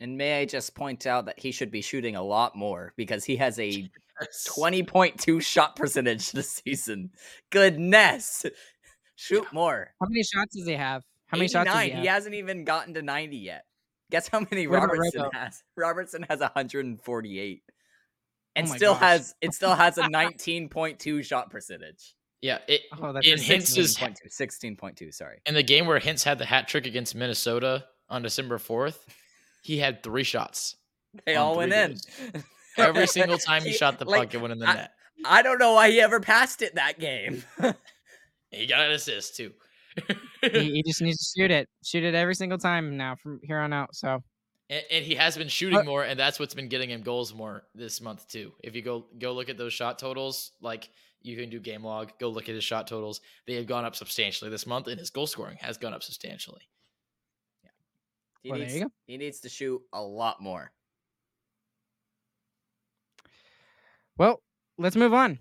And 0.00 0.18
may 0.18 0.40
I 0.40 0.44
just 0.44 0.74
point 0.74 1.06
out 1.06 1.26
that 1.26 1.38
he 1.38 1.52
should 1.52 1.70
be 1.70 1.80
shooting 1.80 2.16
a 2.16 2.22
lot 2.22 2.56
more 2.56 2.92
because 2.96 3.24
he 3.24 3.36
has 3.36 3.58
a 3.58 3.88
20.2 4.22 5.42
shot 5.42 5.76
percentage 5.76 6.32
this 6.32 6.62
season. 6.64 7.10
Goodness. 7.50 8.44
Shoot 9.16 9.46
more. 9.52 9.92
How 10.00 10.06
many 10.08 10.22
shots 10.22 10.56
does 10.56 10.66
he 10.66 10.74
have? 10.74 11.02
How 11.26 11.38
many 11.38 11.48
shots 11.48 11.70
does 11.70 11.82
he 11.82 11.90
have? 11.90 12.00
He 12.00 12.06
hasn't 12.06 12.34
even 12.34 12.64
gotten 12.64 12.94
to 12.94 13.02
90 13.02 13.36
yet. 13.36 13.64
Guess 14.10 14.28
how 14.28 14.46
many 14.50 14.66
What 14.66 14.80
Robertson 14.82 15.28
has? 15.32 15.62
Robertson 15.76 16.26
has 16.28 16.40
148. 16.40 17.62
And 18.56 18.68
Oh 18.70 18.74
still 18.76 18.92
gosh. 18.92 19.00
has 19.02 19.34
it 19.40 19.52
still 19.54 19.74
has 19.74 19.98
a 19.98 20.02
19.2 20.04 21.24
shot 21.24 21.50
percentage. 21.50 22.14
Yeah, 22.40 22.58
it, 22.68 22.82
Oh, 23.00 23.12
that's 23.12 23.26
in 23.26 23.34
ridiculous. 23.38 23.96
16.2, 23.98 24.76
16.2, 24.76 25.14
sorry. 25.14 25.38
in 25.46 25.54
the 25.54 25.62
game 25.62 25.86
where 25.86 25.98
Hintz 25.98 26.22
had 26.22 26.38
the 26.38 26.44
hat 26.44 26.68
trick 26.68 26.86
against 26.86 27.14
Minnesota 27.14 27.86
on 28.10 28.22
December 28.22 28.58
fourth, 28.58 29.06
he 29.62 29.78
had 29.78 30.02
three 30.02 30.24
shots. 30.24 30.76
They 31.24 31.36
all 31.36 31.56
went 31.56 31.72
in. 31.72 31.96
goals. 32.76 32.88
Every 32.88 33.06
single 33.18 33.38
time 33.38 33.62
he, 33.62 33.72
shot 33.72 33.98
the 33.98 34.04
puck, 34.06 34.14
like, 34.16 34.34
it 34.34 34.40
went 34.40 34.52
in 34.52 34.58
the 34.58 34.68
I- 34.68 34.74
net. 34.74 34.90
I 35.24 35.42
don't 35.42 35.58
know 35.58 35.74
why 35.74 35.90
he 35.90 36.00
ever 36.00 36.18
passed 36.20 36.60
it 36.62 36.74
that 36.74 36.98
game. 36.98 37.44
He 38.50 38.66
got 38.66 38.86
an 38.86 38.92
assist 38.92 39.36
too. 39.36 39.52
he, 40.42 40.48
he 40.74 40.82
just 40.84 41.02
needs 41.02 41.18
to 41.18 41.40
shoot 41.40 41.50
it. 41.50 41.68
Shoot 41.84 42.04
it 42.04 42.14
every 42.14 42.36
single 42.36 42.56
time 42.58 42.96
now 42.96 43.16
from 43.16 43.40
here 43.42 43.58
on 43.58 43.72
out. 43.72 43.94
So 43.96 44.22
and, 44.70 44.82
and 44.92 45.04
he 45.04 45.16
has 45.16 45.36
been 45.36 45.48
shooting 45.48 45.78
But- 45.80 45.86
more, 45.86 46.04
and 46.04 46.16
that's 46.18 46.38
what's 46.38 46.54
been 46.54 46.68
getting 46.68 46.90
him 46.90 47.02
goals 47.02 47.34
more 47.34 47.64
this 47.74 48.00
month 48.00 48.28
too. 48.28 48.52
If 48.62 48.76
you 48.76 48.82
go 48.82 49.06
go 49.18 49.32
look 49.32 49.48
at 49.48 49.58
those 49.58 49.72
shot 49.72 49.98
totals, 49.98 50.52
like 50.60 50.88
you 51.22 51.36
can 51.36 51.50
do 51.50 51.58
game 51.58 51.82
log, 51.82 52.12
go 52.20 52.28
look 52.28 52.48
at 52.48 52.54
his 52.54 52.62
shot 52.62 52.86
totals. 52.86 53.20
They 53.46 53.54
have 53.54 53.66
gone 53.66 53.84
up 53.84 53.96
substantially 53.96 54.52
this 54.52 54.66
month, 54.68 54.86
and 54.86 55.00
his 55.00 55.10
goal 55.10 55.26
scoring 55.26 55.56
has 55.60 55.76
gone 55.76 55.92
up 55.94 56.04
substantially. 56.04 56.62
Yeah, 57.64 57.70
He, 58.42 58.50
Well, 58.50 58.58
there 58.58 58.66
needs, 58.68 58.78
you 58.78 58.84
go. 58.84 58.92
he 59.06 59.16
needs 59.16 59.40
to 59.40 59.48
shoot 59.48 59.82
a 59.92 60.00
lot 60.00 60.40
more. 60.40 60.70
Well, 64.16 64.42
let's 64.78 64.96
move 64.96 65.12
on. 65.12 65.40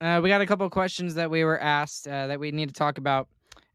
Uh, 0.00 0.20
we 0.22 0.28
got 0.28 0.40
a 0.40 0.46
couple 0.46 0.68
questions 0.68 1.14
that 1.14 1.30
we 1.30 1.42
were 1.42 1.58
asked 1.58 2.06
uh, 2.06 2.26
that 2.26 2.38
we 2.38 2.50
need 2.52 2.68
to 2.68 2.74
talk 2.74 2.98
about. 2.98 3.28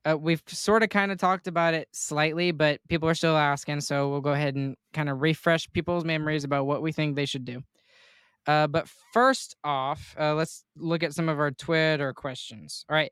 Uh, 0.08 0.16
we've 0.16 0.44
sort 0.48 0.84
of 0.84 0.90
kind 0.90 1.12
of 1.12 1.18
talked 1.18 1.48
about 1.48 1.74
it 1.74 1.88
slightly, 1.92 2.52
but 2.52 2.80
people 2.88 3.10
are 3.10 3.16
still 3.16 3.36
asking, 3.36 3.82
so 3.82 4.10
we'll 4.10 4.22
go 4.22 4.34
ahead 4.34 4.56
and 4.56 4.76
kind 4.94 5.10
of 5.10 5.22
refresh 5.22 5.68
people's 5.72 6.06
memories 6.06 6.44
about 6.44 6.68
what 6.68 6.84
we 6.84 6.92
think 6.92 7.16
they 7.16 7.26
should 7.26 7.44
do. 7.44 7.64
Uh, 8.46 8.68
but 8.68 8.88
first 9.14 9.56
off, 9.64 10.16
uh, 10.20 10.36
let's 10.36 10.64
look 10.76 11.02
at 11.02 11.14
some 11.14 11.28
of 11.28 11.40
our 11.40 11.50
Twitter 11.50 12.14
questions. 12.14 12.86
All 12.88 12.96
right, 12.96 13.12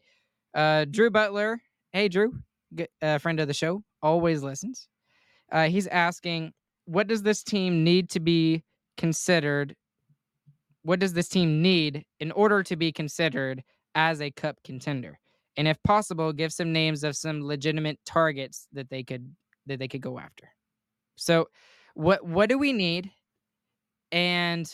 uh, 0.54 0.86
Drew 0.86 1.10
Butler. 1.10 1.62
Hey, 1.92 2.10
Drew, 2.10 2.40
a 3.02 3.18
friend 3.18 3.40
of 3.40 3.48
the 3.48 3.56
show, 3.56 3.84
always 4.02 4.44
listens. 4.44 4.88
He's 5.52 5.88
asking, 5.88 6.54
what 6.86 7.08
does 7.08 7.22
this 7.24 7.44
team 7.44 7.84
need 7.84 8.10
to 8.12 8.20
be 8.20 8.64
considered? 8.98 9.76
What 10.84 11.00
does 11.00 11.14
this 11.14 11.30
team 11.30 11.62
need 11.62 12.06
in 12.20 12.32
order 12.32 12.62
to 12.64 12.76
be 12.76 12.92
considered 12.92 13.64
as 13.96 14.22
a 14.22 14.32
cup 14.32 14.58
contender? 14.64 15.20
And 15.56 15.68
if 15.68 15.82
possible, 15.84 16.34
give 16.34 16.52
some 16.52 16.74
names 16.74 17.04
of 17.04 17.16
some 17.16 17.42
legitimate 17.42 18.00
targets 18.06 18.68
that 18.74 18.90
they 18.90 19.04
could 19.04 19.34
that 19.66 19.80
they 19.80 19.88
could 19.88 20.02
go 20.02 20.20
after. 20.20 20.50
So, 21.16 21.48
what 21.94 22.26
what 22.26 22.50
do 22.50 22.58
we 22.58 22.74
need, 22.74 23.12
and 24.12 24.72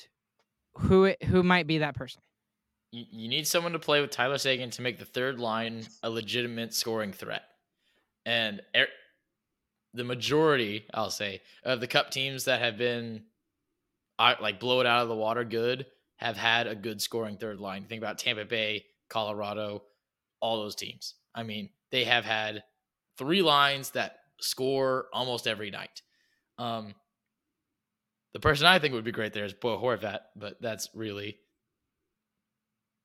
who 0.75 1.13
who 1.25 1.43
might 1.43 1.67
be 1.67 1.79
that 1.79 1.95
person? 1.95 2.21
You, 2.91 3.05
you 3.11 3.27
need 3.27 3.45
someone 3.45 3.73
to 3.73 3.79
play 3.79 4.01
with 4.01 4.09
Tyler 4.09 4.37
Seguin 4.37 4.71
to 4.71 4.81
make 4.81 4.97
the 4.97 5.05
third 5.05 5.39
line 5.39 5.85
a 6.01 6.09
legitimate 6.09 6.73
scoring 6.73 7.11
threat, 7.11 7.43
and 8.25 8.61
er, 8.75 8.87
the 9.93 10.03
majority, 10.03 10.85
I'll 10.93 11.11
say, 11.11 11.41
of 11.63 11.81
the 11.81 11.87
cup 11.87 12.09
teams 12.09 12.45
that 12.45 12.61
have 12.61 12.77
been 12.77 13.23
uh, 14.17 14.35
like 14.41 14.59
blow 14.59 14.79
it 14.79 14.87
out 14.87 15.03
of 15.03 15.09
the 15.09 15.15
water 15.15 15.43
good 15.43 15.85
have 16.19 16.37
had 16.37 16.67
a 16.67 16.75
good 16.75 17.01
scoring 17.01 17.37
third 17.37 17.59
line. 17.59 17.85
Think 17.85 18.01
about 18.01 18.17
Tampa 18.17 18.45
Bay, 18.45 18.85
Colorado, 19.09 19.83
all 20.41 20.61
those 20.61 20.75
teams. 20.75 21.15
I 21.33 21.43
mean, 21.43 21.69
they 21.91 22.03
have 22.03 22.25
had 22.25 22.63
three 23.17 23.41
lines 23.41 23.91
that 23.91 24.17
score 24.41 25.07
almost 25.13 25.47
every 25.47 25.71
night. 25.71 26.01
Um, 26.57 26.93
the 28.33 28.39
person 28.39 28.65
I 28.65 28.79
think 28.79 28.93
would 28.93 29.05
be 29.05 29.11
great 29.11 29.33
there 29.33 29.45
is 29.45 29.53
Bo 29.53 29.77
Horvat, 29.81 30.19
but 30.35 30.61
that's 30.61 30.89
really 30.93 31.37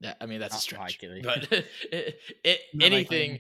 that. 0.01 0.17
I 0.21 0.27
mean, 0.27 0.41
that's 0.41 0.55
Not 0.55 0.59
a 0.59 0.63
stretch. 0.63 1.03
Likely. 1.03 1.23
But 1.23 1.53
it, 1.93 2.19
it, 2.45 2.61
anything, 2.81 3.33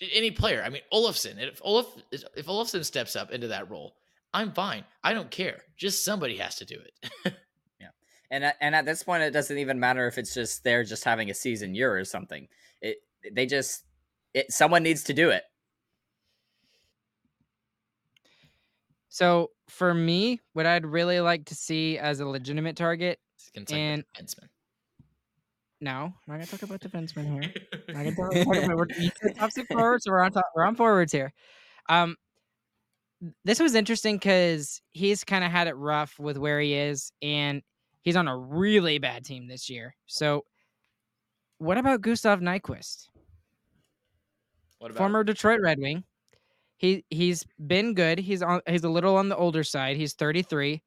likely. 0.00 0.10
any 0.12 0.30
player. 0.30 0.62
I 0.64 0.68
mean, 0.68 0.82
Olofsson. 0.92 1.38
If 1.38 1.60
Olaf, 1.64 1.86
if 2.12 2.46
Olofsson 2.46 2.84
steps 2.84 3.16
up 3.16 3.30
into 3.30 3.48
that 3.48 3.70
role, 3.70 3.94
I'm 4.34 4.52
fine. 4.52 4.84
I 5.02 5.14
don't 5.14 5.30
care. 5.30 5.62
Just 5.78 6.04
somebody 6.04 6.36
has 6.36 6.56
to 6.56 6.66
do 6.66 6.76
it. 6.76 7.34
yeah, 8.30 8.36
and 8.36 8.44
at, 8.44 8.56
and 8.60 8.74
at 8.74 8.84
this 8.84 9.02
point, 9.02 9.22
it 9.22 9.30
doesn't 9.30 9.58
even 9.58 9.80
matter 9.80 10.06
if 10.06 10.18
it's 10.18 10.34
just 10.34 10.64
they're 10.64 10.84
just 10.84 11.04
having 11.04 11.30
a 11.30 11.34
season 11.34 11.74
year 11.74 11.96
or 11.96 12.04
something. 12.04 12.48
It 12.80 12.98
they 13.32 13.46
just 13.46 13.84
it 14.34 14.52
someone 14.52 14.82
needs 14.82 15.04
to 15.04 15.14
do 15.14 15.30
it. 15.30 15.44
So 19.08 19.50
for 19.68 19.92
me, 19.92 20.40
what 20.52 20.66
I'd 20.66 20.86
really 20.86 21.20
like 21.20 21.46
to 21.46 21.54
see 21.54 21.98
as 21.98 22.20
a 22.20 22.26
legitimate 22.26 22.76
target, 22.76 23.18
and 23.56 23.66
defenseman. 23.66 24.48
No, 25.80 25.90
I'm 25.90 26.12
not 26.26 26.34
gonna 26.34 26.46
talk 26.46 26.62
about 26.62 26.80
defenseman 26.80 27.32
here. 27.32 27.52
I'm 27.88 27.94
not 27.94 28.16
gonna 28.16 28.44
talk, 28.44 28.56
about, 28.64 28.76
we're 28.76 29.32
top 29.34 29.50
six 29.52 29.66
forwards, 29.68 30.04
so 30.04 30.10
we're 30.10 30.22
on 30.22 30.32
top, 30.32 30.46
we're 30.54 30.64
on 30.64 30.74
forwards 30.74 31.12
here. 31.12 31.32
Um, 31.88 32.16
this 33.44 33.60
was 33.60 33.74
interesting 33.74 34.16
because 34.16 34.80
he's 34.90 35.24
kind 35.24 35.44
of 35.44 35.50
had 35.50 35.66
it 35.66 35.74
rough 35.74 36.18
with 36.18 36.36
where 36.36 36.60
he 36.60 36.74
is, 36.74 37.12
and 37.22 37.62
he's 38.02 38.16
on 38.16 38.28
a 38.28 38.36
really 38.36 38.98
bad 38.98 39.24
team 39.24 39.46
this 39.46 39.68
year. 39.68 39.94
So, 40.06 40.44
what 41.58 41.78
about 41.78 42.00
Gustav 42.00 42.40
Nyquist? 42.40 43.08
What 44.78 44.90
about 44.90 44.98
former 44.98 45.24
Detroit 45.24 45.60
Red 45.60 45.78
Wing? 45.78 46.04
He 46.76 47.04
he's 47.10 47.44
been 47.66 47.94
good. 47.94 48.18
He's 48.18 48.42
on 48.42 48.60
he's 48.68 48.84
a 48.84 48.88
little 48.88 49.16
on 49.16 49.28
the 49.28 49.36
older 49.36 49.64
side. 49.64 49.96
He's 49.96 50.14
33. 50.14 50.82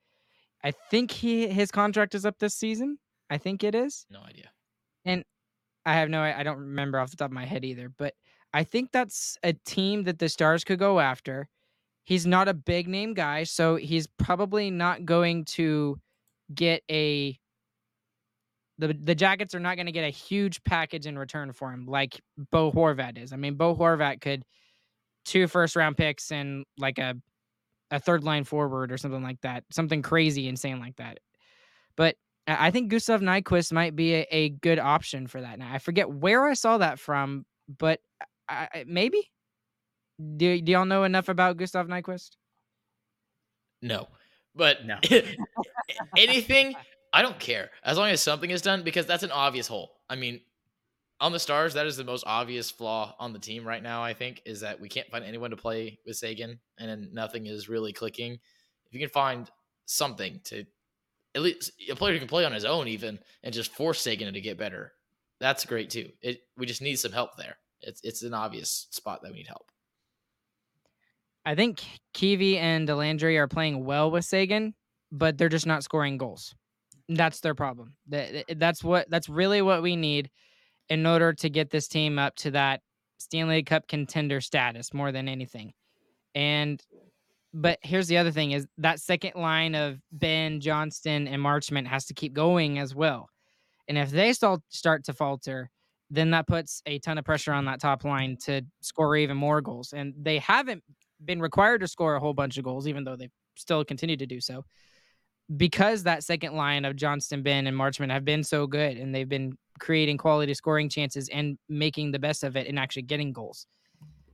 I 0.64 0.72
think 0.72 1.12
he 1.12 1.48
his 1.48 1.72
contract 1.72 2.16
is 2.16 2.26
up 2.26 2.40
this 2.40 2.56
season. 2.56 2.98
I 3.30 3.38
think 3.38 3.64
it 3.64 3.76
is. 3.76 4.06
No 4.10 4.22
idea. 4.22 4.50
And 5.04 5.26
I 5.86 5.94
have 5.96 6.10
no 6.10 6.22
I 6.22 6.44
don't 6.44 6.60
remember 6.60 7.00
off 7.00 7.12
the 7.12 7.18
top 7.18 7.30
of 7.30 7.34
my 7.34 7.46
head 7.46 7.66
either, 7.66 7.90
but 7.90 8.14
I 8.54 8.64
think 8.64 8.92
that's 8.92 9.38
a 9.44 9.54
team 9.54 10.04
that 10.04 10.20
the 10.20 10.30
Stars 10.30 10.64
could 10.64 10.80
go 10.80 11.00
after. 11.00 11.50
He's 12.04 12.26
not 12.26 12.48
a 12.48 12.54
big 12.54 12.88
name 12.88 13.14
guy, 13.14 13.44
so 13.44 13.76
he's 13.76 14.08
probably 14.08 14.72
not 14.72 15.06
going 15.06 15.46
to 15.46 16.00
get 16.54 16.84
a 16.90 17.38
the 18.78 18.94
the 18.94 19.16
Jackets 19.16 19.54
are 19.54 19.60
not 19.60 19.76
going 19.76 19.86
to 19.86 19.92
get 19.92 20.06
a 20.06 20.10
huge 20.10 20.64
package 20.64 21.06
in 21.06 21.18
return 21.18 21.54
for 21.54 21.72
him 21.72 21.86
like 21.86 22.20
Bo 22.52 22.72
Horvat 22.72 23.18
is. 23.18 23.32
I 23.32 23.36
mean, 23.36 23.56
Bo 23.56 23.76
Horvat 23.76 24.22
could 24.22 24.44
two 25.24 25.48
first 25.48 25.76
round 25.76 25.98
picks 25.98 26.32
and 26.32 26.66
like 26.78 26.98
a 26.98 27.16
a 27.92 28.00
third 28.00 28.24
line 28.24 28.44
forward 28.44 28.92
or 28.92 28.98
something 28.98 29.22
like 29.22 29.42
that, 29.42 29.66
something 29.72 30.02
crazy 30.02 30.48
insane 30.48 30.80
like 30.80 30.96
that. 30.96 31.20
But 31.98 32.16
I 32.48 32.72
think 32.72 32.90
Gustav 32.90 33.22
Nyquist 33.22 33.72
might 33.72 33.96
be 33.96 34.16
a, 34.16 34.28
a 34.32 34.50
good 34.50 34.80
option 34.80 35.28
for 35.28 35.42
that. 35.42 35.60
Now 35.60 35.72
I 35.72 35.78
forget 35.78 36.10
where 36.10 36.46
I 36.46 36.54
saw 36.54 36.78
that 36.80 37.00
from, 37.00 37.46
but 37.78 38.00
I, 38.50 38.86
maybe. 38.88 39.30
Do, 40.38 40.62
do 40.62 40.72
y'all 40.72 40.86
know 40.86 41.04
enough 41.04 41.30
about 41.30 41.58
Gustav 41.58 41.88
Nyquist? 41.88 42.32
No, 43.82 44.08
but 44.56 44.86
no. 44.86 44.98
anything 46.18 46.76
I 47.14 47.22
don't 47.22 47.40
care 47.40 47.70
as 47.84 47.98
long 47.98 48.10
as 48.10 48.22
something 48.22 48.50
is 48.50 48.62
done 48.62 48.84
because 48.84 49.06
that's 49.06 49.24
an 49.24 49.32
obvious 49.32 49.68
hole. 49.68 49.92
I 50.10 50.16
mean, 50.16 50.42
on 51.20 51.32
the 51.32 51.40
Stars, 51.40 51.76
that 51.76 51.86
is 51.86 51.98
the 51.98 52.04
most 52.04 52.24
obvious 52.26 52.72
flaw 52.72 53.16
on 53.20 53.32
the 53.32 53.40
team 53.40 53.66
right 53.66 53.84
now. 53.84 54.04
I 54.04 54.14
think 54.14 54.42
is 54.46 54.62
that 54.62 54.80
we 54.80 54.90
can't 54.90 55.10
find 55.10 55.24
anyone 55.24 55.52
to 55.52 55.58
play 55.58 56.00
with 56.06 56.18
Seguin, 56.18 56.60
and 56.80 57.14
nothing 57.14 57.46
is 57.46 57.70
really 57.70 57.94
clicking. 57.94 58.34
If 58.88 58.94
you 58.94 59.00
can 59.00 59.10
find 59.10 59.50
something 59.86 60.42
to 60.46 60.66
at 61.36 61.42
least 61.42 61.72
a 61.90 61.96
player 61.96 62.14
who 62.14 62.20
can 62.20 62.28
play 62.28 62.44
on 62.44 62.54
his 62.54 62.66
own, 62.66 62.88
even 62.88 63.20
and 63.44 63.54
just 63.54 63.74
force 63.74 64.02
Seguin 64.02 64.34
to 64.34 64.42
get 64.42 64.58
better, 64.58 64.94
that's 65.40 65.66
great 65.66 65.90
too. 65.90 66.10
It 66.22 66.42
we 66.58 66.66
just 66.66 66.82
need 66.82 66.98
some 66.98 67.12
help 67.12 67.38
there. 67.38 67.58
It's 67.82 68.02
it's 68.04 68.24
an 68.24 68.34
obvious 68.34 68.88
spot 68.90 69.22
that 69.22 69.32
we 69.32 69.38
need 69.38 69.48
help. 69.48 69.72
I 71.46 71.56
think 71.56 71.84
Kiwi 72.14 72.58
and 72.58 72.88
Dellandrea 72.88 73.40
are 73.40 73.48
playing 73.48 73.84
well 73.84 74.12
with 74.12 74.26
Seguin, 74.26 74.74
but 75.12 75.38
they're 75.38 75.50
just 75.50 75.66
not 75.66 75.84
scoring 75.84 76.18
goals. 76.18 76.54
That's 77.10 77.40
their 77.42 77.56
problem. 77.56 77.96
That's 78.08 78.84
what 78.84 79.10
that's 79.10 79.28
really 79.28 79.62
what 79.62 79.82
we 79.82 79.96
need 79.96 80.30
in 80.90 81.06
order 81.06 81.34
to 81.34 81.50
get 81.50 81.70
this 81.70 81.88
team 81.88 82.20
up 82.20 82.36
to 82.38 82.52
that 82.52 82.82
Stanley 83.18 83.64
Cup 83.64 83.88
contender 83.88 84.42
status 84.42 84.94
more 84.94 85.12
than 85.12 85.28
anything. 85.28 85.74
And 86.36 86.82
but 87.54 87.80
here's 87.82 88.08
the 88.08 88.18
other 88.18 88.32
thing 88.32 88.52
is 88.52 88.68
that 88.78 89.00
second 89.00 89.34
line 89.36 89.76
of 89.76 90.00
Benn 90.12 90.62
Johnston, 90.62 91.28
and 91.28 91.42
Marchment 91.42 91.88
has 91.88 92.06
to 92.06 92.14
keep 92.14 92.34
going 92.34 92.80
as 92.80 92.96
well. 92.96 93.30
And 93.88 93.98
if 93.98 94.10
they 94.10 94.32
start 94.32 94.62
start 94.70 95.04
to 95.06 95.14
falter, 95.14 95.70
then 96.10 96.32
that 96.32 96.48
puts 96.48 96.82
a 96.86 97.00
ton 97.00 97.18
of 97.18 97.26
pressure 97.26 97.52
on 97.52 97.66
that 97.66 97.82
top 97.82 98.04
line 98.06 98.38
to 98.44 98.62
score 98.82 99.16
even 99.18 99.38
more 99.38 99.62
goals. 99.62 99.94
And 99.94 100.14
they 100.18 100.38
haven't 100.40 100.84
been 101.26 101.42
required 101.42 101.82
to 101.82 101.88
score 101.88 102.16
a 102.16 102.20
whole 102.20 102.34
bunch 102.34 102.58
of 102.58 102.64
goals, 102.64 102.88
even 102.88 103.04
though 103.04 103.16
they 103.16 103.30
still 103.56 103.84
continue 103.84 104.18
to 104.18 104.26
do 104.26 104.40
so. 104.40 104.66
Because 105.56 106.04
that 106.04 106.24
second 106.24 106.56
line 106.56 106.86
of 106.86 106.96
Johnston, 106.96 107.44
Benn, 107.44 107.68
and 107.68 107.78
Marchment 107.78 108.12
have 108.12 108.24
been 108.24 108.44
so 108.44 108.68
good 108.68 108.98
and 108.98 109.14
they've 109.14 109.28
been 109.28 109.58
creating 109.80 110.18
quality 110.18 110.54
scoring 110.54 110.88
chances 110.88 111.28
and 111.30 111.58
making 111.68 112.12
the 112.12 112.20
best 112.20 112.44
of 112.44 112.56
it 112.56 112.68
and 112.68 112.80
actually 112.80 113.02
getting 113.02 113.34
goals. 113.34 113.68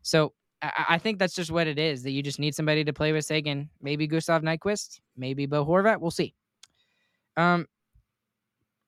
So 0.03 0.33
I, 0.61 0.85
I 0.89 0.97
think 0.97 1.17
that's 1.17 1.33
just 1.33 1.51
what 1.51 1.67
it 1.67 1.79
is 1.79 2.03
that 2.03 2.11
you 2.11 2.21
just 2.21 2.39
need 2.39 2.53
somebody 2.53 2.83
to 2.83 2.93
play 2.93 3.13
with 3.13 3.25
Seguin. 3.25 3.69
Maybe 3.81 4.05
Gustav 4.05 4.43
Nyquist, 4.43 4.99
maybe 5.15 5.45
Bo 5.47 5.65
Horvat. 5.65 5.99
We'll 5.99 6.11
see. 6.11 6.35
Um, 7.35 7.65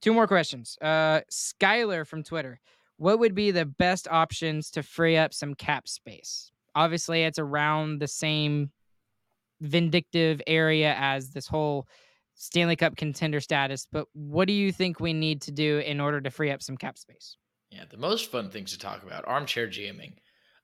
two 0.02 0.14
more 0.14 0.28
questions. 0.28 0.78
Uh, 0.82 1.22
Skyler 1.32 2.06
from 2.06 2.24
Twitter. 2.24 2.60
What 2.98 3.20
would 3.20 3.34
be 3.34 3.52
the 3.52 3.66
best 3.66 4.08
options 4.10 4.72
to 4.72 4.84
free 4.84 5.18
up 5.18 5.34
some 5.34 5.54
cap 5.56 5.88
space? 5.88 6.52
Obviously, 6.80 7.24
it's 7.24 7.40
around 7.40 8.00
the 8.00 8.08
same 8.08 8.72
vindictive 9.60 10.42
area 10.48 10.96
as 10.98 11.32
this 11.32 11.46
whole 11.46 11.90
Stanley 12.36 12.78
Cup 12.78 12.96
contender 12.96 13.42
status, 13.42 13.86
but 13.92 14.08
what 14.14 14.48
do 14.48 14.54
you 14.54 14.72
think 14.72 15.02
we 15.02 15.12
need 15.12 15.42
to 15.42 15.52
do 15.52 15.80
in 15.80 16.00
order 16.00 16.22
to 16.22 16.32
free 16.32 16.52
up 16.52 16.64
some 16.64 16.78
cap 16.78 16.98
space? 16.98 17.36
Yeah, 17.70 17.84
the 17.90 17.98
most 17.98 18.32
fun 18.32 18.50
things 18.50 18.72
to 18.72 18.80
talk 18.80 19.04
about 19.04 19.28
armchair 19.28 19.68
GMing. 19.68 20.14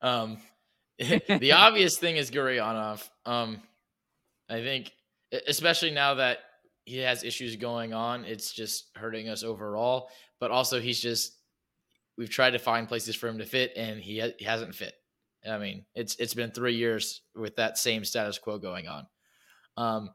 Um, 0.01 0.37
the 0.99 1.51
obvious 1.53 1.97
thing 1.97 2.15
is 2.15 2.31
Gurianov. 2.31 3.09
Um, 3.25 3.61
I 4.49 4.61
think, 4.61 4.93
especially 5.47 5.91
now 5.91 6.13
that 6.13 6.37
he 6.85 6.99
has 6.99 7.25
issues 7.25 7.57
going 7.57 7.93
on, 7.93 8.23
it's 8.23 8.53
just 8.53 8.89
hurting 8.95 9.27
us 9.27 9.43
overall. 9.43 10.07
But 10.39 10.51
also, 10.51 10.79
he's 10.79 11.01
just 11.01 11.33
we've 12.17 12.29
tried 12.29 12.51
to 12.51 12.59
find 12.59 12.87
places 12.87 13.17
for 13.17 13.27
him 13.27 13.39
to 13.39 13.45
fit, 13.45 13.73
and 13.75 13.99
he, 13.99 14.21
ha- 14.21 14.35
he 14.39 14.45
hasn't 14.45 14.73
fit. 14.75 14.93
I 15.47 15.57
mean, 15.57 15.85
it's 15.93 16.15
it's 16.15 16.33
been 16.33 16.51
three 16.51 16.75
years 16.75 17.21
with 17.35 17.55
that 17.57 17.77
same 17.77 18.03
status 18.03 18.37
quo 18.39 18.57
going 18.57 18.87
on. 18.87 19.07
Um, 19.77 20.09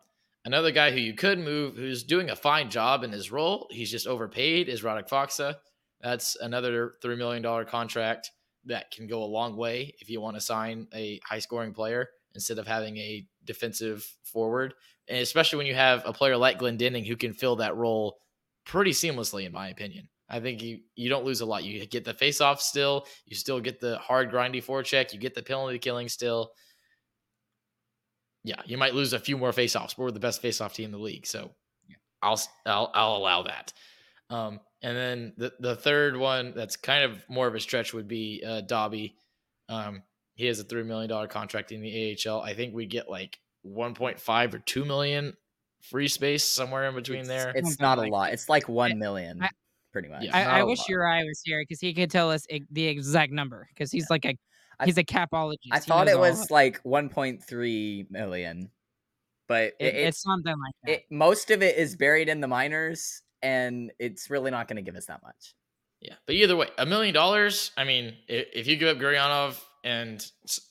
Another 0.44 0.70
guy 0.70 0.90
who 0.90 0.98
you 0.98 1.12
could 1.12 1.38
move, 1.38 1.76
who's 1.76 2.02
doing 2.02 2.30
a 2.30 2.36
fine 2.36 2.70
job 2.70 3.04
in 3.04 3.12
his 3.12 3.30
role, 3.30 3.66
he's 3.70 3.90
just 3.90 4.06
overpaid, 4.06 4.68
is 4.68 4.82
Radek 4.82 5.08
Faksa. 5.08 5.56
That's 6.00 6.34
another 6.36 6.94
$3 7.04 7.18
million 7.18 7.66
contract 7.66 8.30
that 8.64 8.90
can 8.90 9.06
go 9.06 9.22
a 9.22 9.24
long 9.24 9.54
way 9.54 9.94
if 10.00 10.08
you 10.08 10.20
want 10.20 10.36
to 10.36 10.40
sign 10.40 10.86
a 10.94 11.20
high 11.24 11.40
scoring 11.40 11.74
player 11.74 12.08
instead 12.34 12.58
of 12.58 12.66
having 12.66 12.96
a 12.96 13.26
defensive 13.44 14.06
forward. 14.22 14.72
And 15.08 15.18
especially 15.18 15.58
when 15.58 15.66
you 15.66 15.74
have 15.74 16.02
a 16.06 16.12
player 16.12 16.38
like 16.38 16.58
Glendening 16.58 17.06
who 17.06 17.16
can 17.16 17.34
fill 17.34 17.56
that 17.56 17.76
role 17.76 18.16
pretty 18.64 18.92
seamlessly, 18.92 19.44
in 19.44 19.52
my 19.52 19.68
opinion. 19.68 20.08
I 20.30 20.40
think 20.40 20.62
you 20.62 20.80
you 20.94 21.08
don't 21.08 21.24
lose 21.24 21.40
a 21.40 21.46
lot. 21.46 21.64
You 21.64 21.84
get 21.86 22.04
the 22.04 22.14
face 22.14 22.40
off 22.40 22.60
still. 22.60 23.06
You 23.26 23.34
still 23.34 23.60
get 23.60 23.80
the 23.80 23.98
hard 23.98 24.30
grindy 24.30 24.64
forecheck. 24.64 25.12
You 25.12 25.18
get 25.18 25.34
the 25.34 25.42
penalty 25.42 25.78
killing 25.78 26.08
still. 26.08 26.52
Yeah, 28.44 28.62
you 28.64 28.78
might 28.78 28.94
lose 28.94 29.12
a 29.12 29.18
few 29.18 29.36
more 29.36 29.52
face 29.52 29.76
offs, 29.76 29.94
but 29.94 30.04
we're 30.04 30.10
the 30.12 30.20
best 30.20 30.40
face 30.40 30.60
off 30.60 30.72
team 30.72 30.86
in 30.86 30.92
the 30.92 30.98
league, 30.98 31.26
so 31.26 31.50
I'll 32.22 32.40
I'll 32.64 32.90
I'll 32.94 33.16
allow 33.16 33.42
that. 33.42 33.72
Um, 34.30 34.60
and 34.82 34.96
then 34.96 35.32
the 35.36 35.52
the 35.58 35.76
third 35.76 36.16
one 36.16 36.54
that's 36.54 36.76
kind 36.76 37.04
of 37.04 37.28
more 37.28 37.46
of 37.48 37.54
a 37.54 37.60
stretch 37.60 37.92
would 37.92 38.08
be 38.08 38.42
uh, 38.46 38.60
Dobby. 38.62 39.16
Um, 39.68 40.02
he 40.36 40.46
has 40.46 40.60
a 40.60 40.64
three 40.64 40.84
million 40.84 41.08
dollar 41.08 41.26
contract 41.26 41.72
in 41.72 41.82
the 41.82 42.16
AHL. 42.26 42.40
I 42.40 42.54
think 42.54 42.72
we 42.72 42.86
get 42.86 43.10
like 43.10 43.38
one 43.62 43.94
point 43.94 44.20
five 44.20 44.54
or 44.54 44.58
two 44.58 44.84
million 44.84 45.36
free 45.82 46.08
space 46.08 46.44
somewhere 46.44 46.88
in 46.88 46.94
between 46.94 47.20
it's, 47.20 47.28
there. 47.28 47.52
It's 47.54 47.80
not 47.80 47.98
a 47.98 48.02
lot. 48.02 48.32
It's 48.32 48.48
like 48.48 48.68
one 48.68 48.98
million, 48.98 49.42
I, 49.42 49.48
pretty 49.92 50.08
much. 50.08 50.24
Yeah, 50.24 50.36
I, 50.36 50.60
I 50.60 50.62
wish 50.64 50.88
Uri 50.88 51.24
was 51.24 51.40
here 51.44 51.62
because 51.62 51.80
he 51.80 51.92
could 51.94 52.10
tell 52.10 52.30
us 52.30 52.46
the 52.70 52.86
exact 52.86 53.32
number 53.32 53.68
because 53.74 53.90
he's 53.90 54.04
yeah. 54.04 54.06
like 54.10 54.24
a 54.24 54.36
he's 54.84 54.98
a 54.98 55.04
capologist. 55.04 55.72
I 55.72 55.78
thought 55.78 56.08
it 56.08 56.18
was 56.18 56.50
like 56.50 56.82
1.3 56.84 58.10
million, 58.10 58.70
but 59.48 59.72
it, 59.78 59.94
it, 59.94 59.94
it's 59.94 60.22
something 60.22 60.52
like 60.52 60.74
that. 60.84 60.92
It, 60.92 61.04
most 61.10 61.50
of 61.50 61.62
it 61.62 61.76
is 61.76 61.96
buried 61.96 62.28
in 62.28 62.40
the 62.40 62.48
minors, 62.48 63.22
and 63.42 63.92
it's 63.98 64.30
really 64.30 64.50
not 64.50 64.68
going 64.68 64.76
to 64.76 64.82
give 64.82 64.96
us 64.96 65.06
that 65.06 65.22
much. 65.22 65.54
Yeah, 66.00 66.14
but 66.26 66.34
either 66.34 66.56
way, 66.56 66.68
a 66.78 66.86
million 66.86 67.14
dollars. 67.14 67.72
I 67.76 67.84
mean, 67.84 68.14
if 68.26 68.66
you 68.66 68.76
give 68.76 68.88
up 68.88 69.02
Gurianov 69.02 69.60
and 69.84 70.24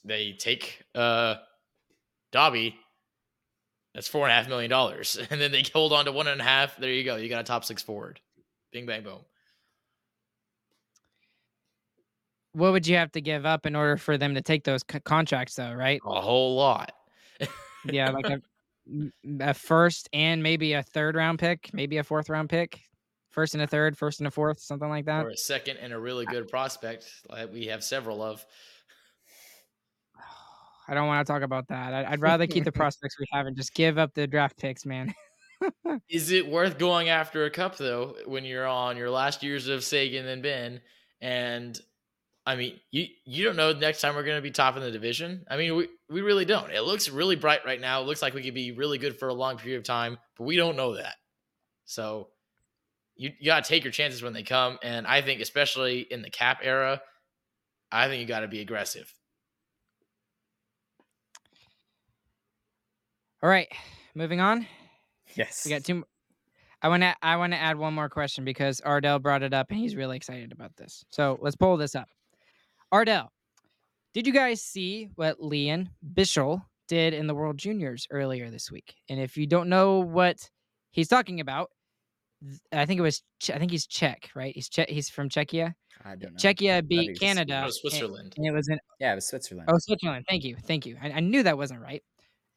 they 0.04 0.34
take 0.34 0.84
uh 0.96 1.36
Dobby, 2.32 2.76
that's 3.94 4.08
four 4.08 4.26
and 4.26 4.32
a 4.32 4.36
half 4.36 4.48
million 4.48 4.70
dollars, 4.70 5.20
and 5.30 5.40
then 5.40 5.52
they 5.52 5.64
hold 5.74 5.94
on 5.94 6.06
to 6.06 6.12
one 6.12 6.28
and 6.28 6.42
a 6.42 6.44
half. 6.44 6.78
There 6.78 6.92
you 6.92 7.04
go. 7.04 7.16
You 7.16 7.30
got 7.30 7.42
a 7.42 7.44
top 7.44 7.64
six 7.64 7.84
forward. 7.84 8.20
Bing 8.72 8.86
bang 8.86 9.04
boom. 9.04 9.20
What 12.54 12.72
would 12.72 12.88
you 12.88 12.96
have 12.98 13.12
to 13.14 13.22
give 13.22 13.46
up 13.46 13.66
in 13.66 13.76
order 13.76 13.98
for 13.98 14.18
them 14.18 14.36
to 14.36 14.42
take 14.42 14.64
those 14.64 14.82
c- 14.92 15.00
contracts, 15.02 15.56
though? 15.56 15.74
Right? 15.74 16.02
A 16.06 16.22
whole 16.22 16.56
lot. 16.56 16.92
yeah, 17.86 18.10
like 18.10 18.26
a, 18.26 18.42
a 19.40 19.54
first 19.54 20.10
and 20.14 20.42
maybe 20.42 20.74
a 20.74 20.84
third 20.84 21.16
round 21.16 21.40
pick, 21.40 21.70
maybe 21.74 21.98
a 21.98 22.04
fourth 22.04 22.30
round 22.30 22.50
pick, 22.50 22.82
first 23.30 23.54
and 23.54 23.64
a 23.64 23.68
third, 23.68 23.98
first 23.98 24.20
and 24.20 24.28
a 24.28 24.32
fourth, 24.32 24.60
something 24.60 24.90
like 24.90 25.06
that. 25.06 25.26
Or 25.26 25.30
a 25.30 25.38
second 25.38 25.78
and 25.78 25.94
a 25.94 26.00
really 26.00 26.26
good 26.26 26.48
prospect, 26.48 27.10
like 27.30 27.52
we 27.52 27.68
have 27.68 27.84
several 27.84 28.22
of. 28.22 28.46
I 30.88 30.96
don't 30.96 31.08
want 31.08 31.26
to 31.26 31.32
talk 31.32 31.44
about 31.44 31.68
that. 31.68 31.94
I'd 31.94 32.22
rather 32.22 32.48
keep 32.48 32.64
the 32.64 32.72
prospects 32.74 33.16
we 33.20 33.26
have 33.32 33.46
and 33.46 33.56
just 33.56 33.76
give 33.76 34.00
up 34.00 34.14
the 34.16 34.26
draft 34.26 34.58
picks, 34.58 34.86
man. 34.86 35.14
Is 36.10 36.32
it 36.32 36.48
worth 36.48 36.78
going 36.78 37.10
after 37.10 37.46
a 37.46 37.50
cup 37.50 37.78
though 37.78 38.16
when 38.26 38.46
you're 38.46 38.68
on 38.68 38.98
your 38.98 39.10
last 39.10 39.44
years 39.44 39.68
of 39.68 39.84
Seguin 39.84 40.26
and 40.26 40.44
Benn? 40.44 40.82
And 41.22 41.80
I 42.46 42.56
mean, 42.56 42.80
you 42.92 43.08
you 43.26 43.44
don't 43.44 43.56
know 43.56 43.74
next 43.74 44.02
time 44.02 44.16
we're 44.16 44.24
going 44.24 44.38
to 44.38 44.42
be 44.42 44.52
top 44.52 44.76
in 44.76 44.82
the 44.82 44.92
division. 44.92 45.46
I 45.50 45.58
mean, 45.58 45.76
we 45.76 45.90
we 46.10 46.22
really 46.22 46.46
don't. 46.46 46.72
It 46.72 46.82
looks 46.82 47.10
really 47.10 47.36
bright 47.36 47.66
right 47.66 47.80
now. 47.80 48.02
It 48.02 48.06
looks 48.06 48.22
like 48.22 48.34
we 48.34 48.44
could 48.44 48.54
be 48.54 48.72
really 48.72 48.98
good 48.98 49.20
for 49.20 49.28
a 49.28 49.34
long 49.34 49.58
period 49.58 49.78
of 49.78 49.84
time, 49.84 50.18
but 50.38 50.46
we 50.46 50.56
don't 50.56 50.76
know 50.76 50.96
that. 50.96 51.16
So 51.86 52.30
you, 53.16 53.32
you 53.38 53.48
got 53.48 53.64
to 53.64 53.70
take 53.70 53.84
your 53.84 53.92
chances 53.92 54.24
when 54.24 54.34
they 54.34 54.44
come. 54.44 54.80
And 54.82 55.06
I 55.06 55.22
think, 55.22 55.42
especially 55.42 56.00
in 56.00 56.22
the 56.22 56.30
cap 56.30 56.60
era, 56.64 57.02
I 57.92 58.08
think 58.08 58.22
you 58.22 58.28
got 58.28 58.40
to 58.40 58.48
be 58.48 58.62
aggressive. 58.62 59.14
All 63.44 63.50
right, 63.50 63.68
moving 64.16 64.40
on. 64.40 64.66
Yes, 65.36 65.66
we 65.66 65.72
got 65.72 65.84
two. 65.84 66.04
I 66.82 66.88
want 66.88 67.04
to 67.04 67.16
I 67.22 67.36
want 67.36 67.54
to 67.54 67.60
add 67.60 67.78
one 67.78 67.94
more 67.94 68.10
question 68.10 68.46
because 68.46 68.82
Ardell 68.82 69.20
brought 69.20 69.44
it 69.44 69.54
up 69.54 69.70
and 69.70 69.80
he's 69.80 69.96
really 69.96 70.16
excited 70.18 70.52
about 70.52 70.76
this. 70.78 71.04
So 71.10 71.38
let's 71.42 71.56
pull 71.56 71.78
this 71.78 71.96
up. 71.96 72.08
Ardell, 72.92 73.32
did 74.14 74.26
you 74.26 74.34
guys 74.34 74.62
see 74.62 75.10
what 75.16 75.42
Lian 75.42 75.90
Bichsel 76.14 76.62
did 76.88 77.14
in 77.14 77.28
the 77.28 77.36
World 77.36 77.58
Juniors 77.58 78.08
earlier 78.12 78.50
this 78.50 78.72
week? 78.72 78.96
And 79.10 79.20
if 79.20 79.38
you 79.38 79.46
don't 79.46 79.70
know 79.70 80.00
what 80.00 80.38
he's 80.92 81.08
talking 81.08 81.40
about, 81.42 81.70
I 82.72 82.86
think 82.86 83.00
it 83.00 83.04
was 83.04 83.22
I 83.54 83.60
think 83.60 83.72
he's 83.72 83.86
Czech, 83.86 84.30
right? 84.34 84.54
He's 84.56 84.70
che- 84.70 84.88
he's 84.88 85.10
from 85.10 85.30
Czechia. 85.30 85.74
I 86.06 86.16
don't 86.16 86.32
know. 86.32 86.38
Czechia 86.38 86.88
beat 86.88 87.20
Canada. 87.20 87.64
Oh, 87.68 87.70
Switzerland. 87.70 88.36
And, 88.38 88.46
and, 88.46 88.54
it 88.54 88.58
was 88.58 88.70
in 88.70 88.80
Yeah, 89.00 89.12
it 89.12 89.16
was 89.16 89.28
Switzerland. 89.28 89.70
Oh, 89.70 89.78
Switzerland. 89.78 90.26
Thank 90.30 90.46
you. 90.46 90.56
Thank 90.66 90.86
you. 90.86 90.98
I, 91.02 91.12
I 91.12 91.20
knew 91.20 91.44
that 91.44 91.58
wasn't 91.58 91.82
right. 91.82 92.02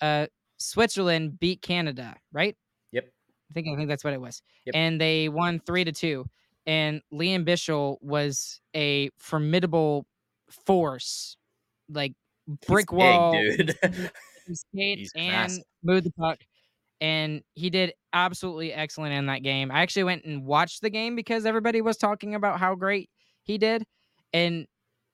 Uh 0.01 0.27
Switzerland 0.59 1.41
beat 1.41 1.61
Canada, 1.61 2.15
right? 2.33 2.57
I 3.53 3.61
think 3.61 3.69
I 3.69 3.77
think 3.77 3.89
that's 3.89 4.05
what 4.05 4.15
it 4.15 4.21
was. 4.21 4.43
Yep. 4.65 4.75
And 4.75 5.01
they 5.01 5.29
won 5.29 5.61
three 5.61 5.85
to 5.85 5.93
two. 5.93 6.25
And 6.67 7.03
Lian 7.13 7.45
Bichsel 7.45 7.97
was 8.01 8.61
a 8.75 9.11
formidable 9.19 10.07
force, 10.65 11.37
like 11.89 12.15
brick 12.67 12.91
He's 12.91 12.97
wall, 12.97 13.33
big, 13.33 13.77
dude. 14.73 15.09
and 15.17 15.53
move 15.83 16.05
the 16.05 16.13
puck. 16.13 16.39
And 17.01 17.43
he 17.55 17.69
did 17.69 17.95
absolutely 18.13 18.73
excellent 18.73 19.13
in 19.15 19.27
that 19.27 19.43
game. 19.43 19.73
I 19.73 19.81
actually 19.83 20.05
went 20.05 20.25
and 20.25 20.45
watched 20.47 20.83
the 20.83 20.91
game 20.91 21.17
because 21.17 21.45
everybody 21.45 21.81
was 21.81 21.97
talking 21.97 22.37
about 22.37 22.61
how 22.61 22.77
great 22.77 23.11
he 23.43 23.59
did. 23.59 23.85
And 24.33 24.67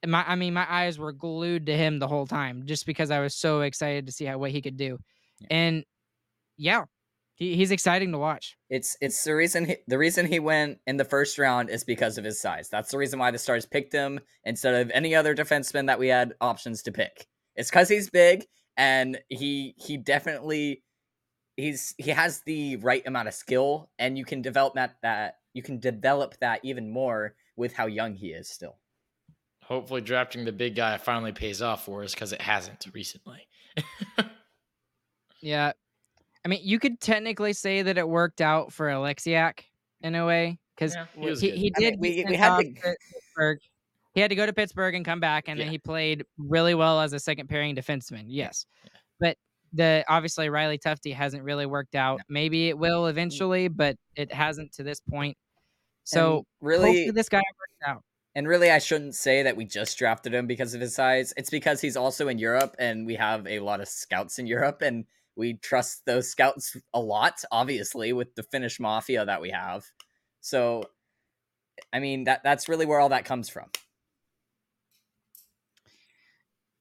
my 0.06 0.22
I 0.28 0.36
mean, 0.36 0.54
my 0.54 0.66
eyes 0.70 0.98
were 0.98 1.12
glued 1.12 1.66
to 1.66 1.76
him 1.76 1.98
the 1.98 2.06
whole 2.06 2.26
time 2.26 2.66
just 2.66 2.86
because 2.86 3.10
I 3.10 3.20
was 3.20 3.34
so 3.34 3.62
excited 3.62 4.06
to 4.06 4.12
see 4.12 4.26
how 4.26 4.38
what 4.38 4.50
he 4.50 4.60
could 4.60 4.76
do. 4.76 4.98
Yeah. 5.40 5.46
And 5.50 5.84
yeah, 6.58 6.84
he, 7.38 7.54
he's 7.54 7.70
exciting 7.70 8.12
to 8.12 8.18
watch. 8.18 8.56
It's 8.68 8.96
it's 9.00 9.22
the 9.22 9.34
reason 9.34 9.66
he, 9.66 9.76
the 9.86 9.98
reason 9.98 10.26
he 10.26 10.40
went 10.40 10.78
in 10.86 10.96
the 10.96 11.04
first 11.04 11.38
round 11.38 11.70
is 11.70 11.84
because 11.84 12.18
of 12.18 12.24
his 12.24 12.40
size. 12.40 12.68
That's 12.68 12.90
the 12.90 12.98
reason 12.98 13.18
why 13.18 13.30
the 13.30 13.38
Stars 13.38 13.64
picked 13.64 13.92
him 13.92 14.20
instead 14.44 14.74
of 14.74 14.90
any 14.92 15.14
other 15.14 15.34
defenseman 15.34 15.86
that 15.86 15.98
we 15.98 16.08
had 16.08 16.34
options 16.40 16.82
to 16.82 16.92
pick. 16.92 17.26
It's 17.54 17.70
because 17.70 17.88
he's 17.88 18.10
big 18.10 18.46
and 18.76 19.18
he 19.28 19.74
he 19.78 19.96
definitely 19.96 20.82
he's 21.56 21.94
he 21.96 22.10
has 22.10 22.42
the 22.42 22.76
right 22.76 23.06
amount 23.06 23.28
of 23.28 23.34
skill 23.34 23.88
and 23.98 24.18
you 24.18 24.24
can 24.24 24.42
develop 24.42 24.74
that 24.74 24.96
that 25.02 25.36
you 25.54 25.62
can 25.62 25.78
develop 25.78 26.36
that 26.40 26.60
even 26.64 26.90
more 26.90 27.34
with 27.56 27.72
how 27.72 27.86
young 27.86 28.14
he 28.14 28.28
is 28.28 28.48
still. 28.48 28.78
Hopefully, 29.64 30.00
drafting 30.00 30.44
the 30.44 30.52
big 30.52 30.74
guy 30.74 30.96
finally 30.96 31.32
pays 31.32 31.62
off 31.62 31.84
for 31.84 32.02
us 32.02 32.14
because 32.14 32.32
it 32.32 32.40
hasn't 32.40 32.86
recently. 32.94 33.46
Yeah. 35.40 35.72
I 36.48 36.50
mean, 36.50 36.60
you 36.62 36.78
could 36.78 36.98
technically 36.98 37.52
say 37.52 37.82
that 37.82 37.98
it 37.98 38.08
worked 38.08 38.40
out 38.40 38.72
for 38.72 38.86
Oleksiak 38.88 39.64
in 40.00 40.14
a 40.14 40.24
way 40.24 40.58
because 40.74 40.94
Yeah, 40.94 41.04
he 41.14 41.34
he, 41.34 41.50
he, 41.50 41.50
good. 41.50 41.58
he 41.58 41.72
I 41.76 41.80
mean, 41.80 41.90
did. 41.90 42.00
we- 42.00 42.24
we 42.26 42.36
had 42.36 42.52
off 42.52 42.60
to- 42.60 42.72
to 42.72 42.96
Pittsburgh. 43.12 43.58
He 44.14 44.22
had 44.22 44.30
to 44.30 44.34
go 44.34 44.46
to 44.46 44.52
Pittsburgh 44.54 44.94
and 44.94 45.04
come 45.04 45.20
back, 45.20 45.44
and 45.48 45.60
then 45.60 45.68
he 45.68 45.76
played 45.76 46.24
really 46.38 46.74
well 46.74 47.02
as 47.02 47.12
a 47.12 47.20
second 47.20 47.48
pairing 47.48 47.76
defenseman. 47.76 48.24
Yes, 48.28 48.64
but 49.20 49.36
the 49.74 50.02
obviously 50.08 50.48
Riley 50.48 50.78
Tufte 50.78 51.12
hasn't 51.14 51.42
really 51.42 51.66
worked 51.66 51.94
out. 51.94 52.22
Maybe 52.30 52.70
it 52.70 52.78
will 52.78 53.04
mm. 53.04 53.10
eventually, 53.10 53.68
but 53.68 53.96
it 54.16 54.32
hasn't 54.32 54.72
to 54.72 54.82
this 54.82 55.00
point. 55.00 55.36
So 56.04 56.38
And 56.38 56.46
really 56.62 56.86
hopefully 56.86 57.10
this 57.10 57.28
guy 57.28 57.42
works 57.58 57.86
out. 57.86 58.02
And 58.34 58.48
really, 58.48 58.70
I 58.70 58.78
shouldn't 58.78 59.14
say 59.14 59.42
that 59.42 59.54
we 59.54 59.66
just 59.66 59.98
drafted 59.98 60.32
him 60.32 60.46
because 60.46 60.72
of 60.72 60.80
his 60.80 60.94
size. 60.94 61.34
It's 61.36 61.50
because 61.50 61.82
he's 61.82 61.96
also 61.96 62.28
in 62.28 62.38
Europe, 62.38 62.74
and 62.78 63.06
we 63.06 63.16
have 63.16 63.46
a 63.46 63.60
lot 63.60 63.80
of 63.82 63.88
scouts 63.88 64.38
in 64.38 64.46
Europe, 64.46 64.80
and 64.80 65.04
we 65.38 65.54
trust 65.54 66.04
those 66.04 66.28
scouts 66.28 66.76
a 66.92 67.00
lot. 67.00 67.42
Obviously, 67.50 68.12
with 68.12 68.34
the 68.34 68.42
Finnish 68.42 68.78
mafia 68.78 69.24
that 69.24 69.40
we 69.40 69.50
have. 69.50 69.86
So, 70.40 70.84
I 71.92 72.00
mean 72.00 72.24
that 72.24 72.42
that's 72.42 72.68
really 72.68 72.84
where 72.84 73.00
all 73.00 73.08
that 73.10 73.24
comes 73.24 73.48
from. 73.48 73.66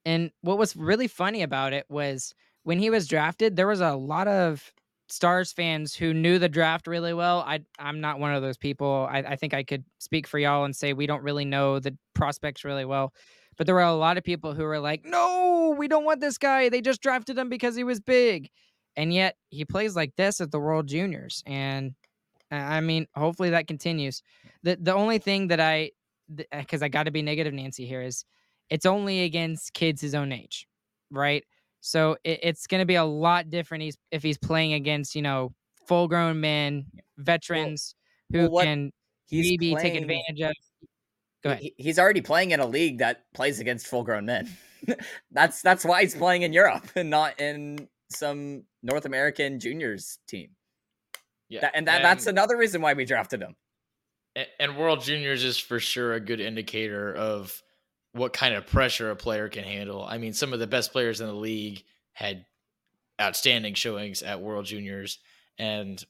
And 0.06 0.32
what 0.42 0.58
was 0.58 0.76
really 0.76 1.08
funny 1.08 1.44
about 1.44 1.74
it 1.74 1.86
was 1.90 2.34
when 2.64 2.80
he 2.80 2.90
was 2.90 3.08
drafted, 3.08 3.56
there 3.56 3.68
was 3.68 3.82
a 3.82 3.94
lot 3.94 4.28
of 4.28 4.74
Stars 5.10 5.54
fans 5.54 5.96
who 5.96 6.14
knew 6.14 6.38
the 6.38 6.50
draft 6.50 6.88
really 6.88 7.14
well. 7.14 7.40
I 7.48 7.62
I'm 7.80 8.02
not 8.02 8.20
one 8.20 8.34
of 8.34 8.42
those 8.42 8.58
people. 8.58 9.08
I, 9.10 9.20
I 9.20 9.36
think 9.38 9.54
I 9.54 9.64
could 9.64 9.86
speak 10.00 10.28
for 10.28 10.40
y'all 10.40 10.66
and 10.66 10.76
say 10.76 10.92
we 10.94 11.08
don't 11.08 11.24
really 11.24 11.46
know 11.46 11.80
the 11.80 11.96
prospects 12.14 12.66
really 12.66 12.86
well. 12.86 13.14
But 13.58 13.66
there 13.66 13.76
were 13.76 13.82
a 13.82 13.94
lot 13.94 14.18
of 14.18 14.24
people 14.24 14.54
who 14.54 14.64
were 14.64 14.80
like, 14.80 15.04
no, 15.04 15.74
we 15.78 15.88
don't 15.88 16.06
want 16.06 16.22
this 16.22 16.38
guy. 16.38 16.70
They 16.70 16.82
just 16.82 17.02
drafted 17.02 17.38
him 17.38 17.50
because 17.50 17.76
he 17.76 17.84
was 17.84 18.00
big. 18.00 18.50
And 18.96 19.14
yet 19.14 19.36
he 19.50 19.66
plays 19.66 19.96
like 19.96 20.16
this 20.16 20.42
at 20.42 20.52
the 20.52 20.60
World 20.60 20.88
Juniors. 20.88 21.44
And 21.46 21.96
I 22.52 22.82
mean, 22.82 23.08
hopefully 23.16 23.50
that 23.52 23.68
continues. 23.68 24.22
The 24.64 24.78
the 24.80 24.94
only 24.94 25.20
thing 25.20 25.48
that 25.48 25.60
I 25.60 25.92
because 26.52 26.82
eh, 26.82 26.86
I 26.86 26.90
got 26.90 27.04
to 27.04 27.12
be 27.12 27.22
negative 27.22 27.54
Nancy 27.54 27.86
here 27.86 28.02
is 28.02 28.26
it's 28.70 28.86
only 28.86 29.24
against 29.24 29.74
kids 29.74 30.02
his 30.02 30.14
own 30.16 30.32
age, 30.32 30.68
right? 31.12 31.44
So 31.82 32.18
it, 32.24 32.40
it's 32.44 32.68
going 32.68 32.82
to 32.82 32.86
be 32.86 32.96
a 32.96 33.06
lot 33.06 33.50
different 33.50 33.84
he's, 33.84 33.98
if 34.12 34.24
he's 34.24 34.38
playing 34.38 34.74
against, 34.74 35.16
you 35.16 35.22
know, 35.22 35.54
full 35.88 36.08
grown 36.08 36.42
men, 36.42 36.86
veterans 37.18 37.96
who 38.32 38.40
well, 38.40 38.50
what- 38.50 38.66
can 38.66 38.92
He's 39.30 39.52
maybe 39.52 39.76
take 39.76 39.96
advantage 39.96 40.40
of. 40.42 40.54
Go 41.48 41.52
ahead. 41.54 41.64
he- 41.64 41.74
he's 41.78 42.00
already 42.00 42.22
playing 42.22 42.52
in 42.52 42.60
a 42.60 42.66
league 42.66 43.00
that 43.00 43.32
plays 43.34 43.60
against 43.60 43.88
full 43.88 44.04
grown 44.04 44.26
men. 44.26 44.50
that's 45.32 45.62
that's 45.62 45.84
why 45.84 46.02
he's 46.02 46.16
playing 46.16 46.44
in 46.44 46.54
Europe 46.54 46.88
and 46.96 47.10
not 47.10 47.40
in 47.40 47.88
some 48.10 48.64
North 48.84 49.06
American 49.06 49.60
juniors 49.60 50.20
team. 50.28 50.52
Yeah, 51.50 51.62
That, 51.62 51.72
and 51.76 51.88
that, 51.88 52.02
that's 52.02 52.28
another 52.28 52.58
reason 52.58 52.82
why 52.82 52.94
we 52.94 53.06
drafted 53.06 53.42
him. 53.42 53.56
A- 54.38 54.62
and 54.62 54.78
World 54.78 55.02
Juniors 55.02 55.44
is 55.44 55.58
for 55.58 55.80
sure 55.80 56.14
a 56.14 56.20
good 56.20 56.40
indicator 56.42 57.14
of 57.16 57.62
what 58.14 58.34
kind 58.34 58.54
of 58.56 58.68
pressure 58.68 59.12
a 59.12 59.16
player 59.16 59.48
can 59.50 59.64
handle. 59.64 60.04
I 60.04 60.18
mean, 60.18 60.34
some 60.34 60.54
of 60.54 60.60
the 60.60 60.68
best 60.68 60.92
players 60.92 61.22
in 61.22 61.28
the 61.28 61.34
league 61.34 61.84
had 62.14 62.46
outstanding 63.22 63.74
showings 63.76 64.24
at 64.24 64.42
World 64.42 64.66
Juniors, 64.66 65.20
and 65.58 66.02
yeah, 66.02 66.06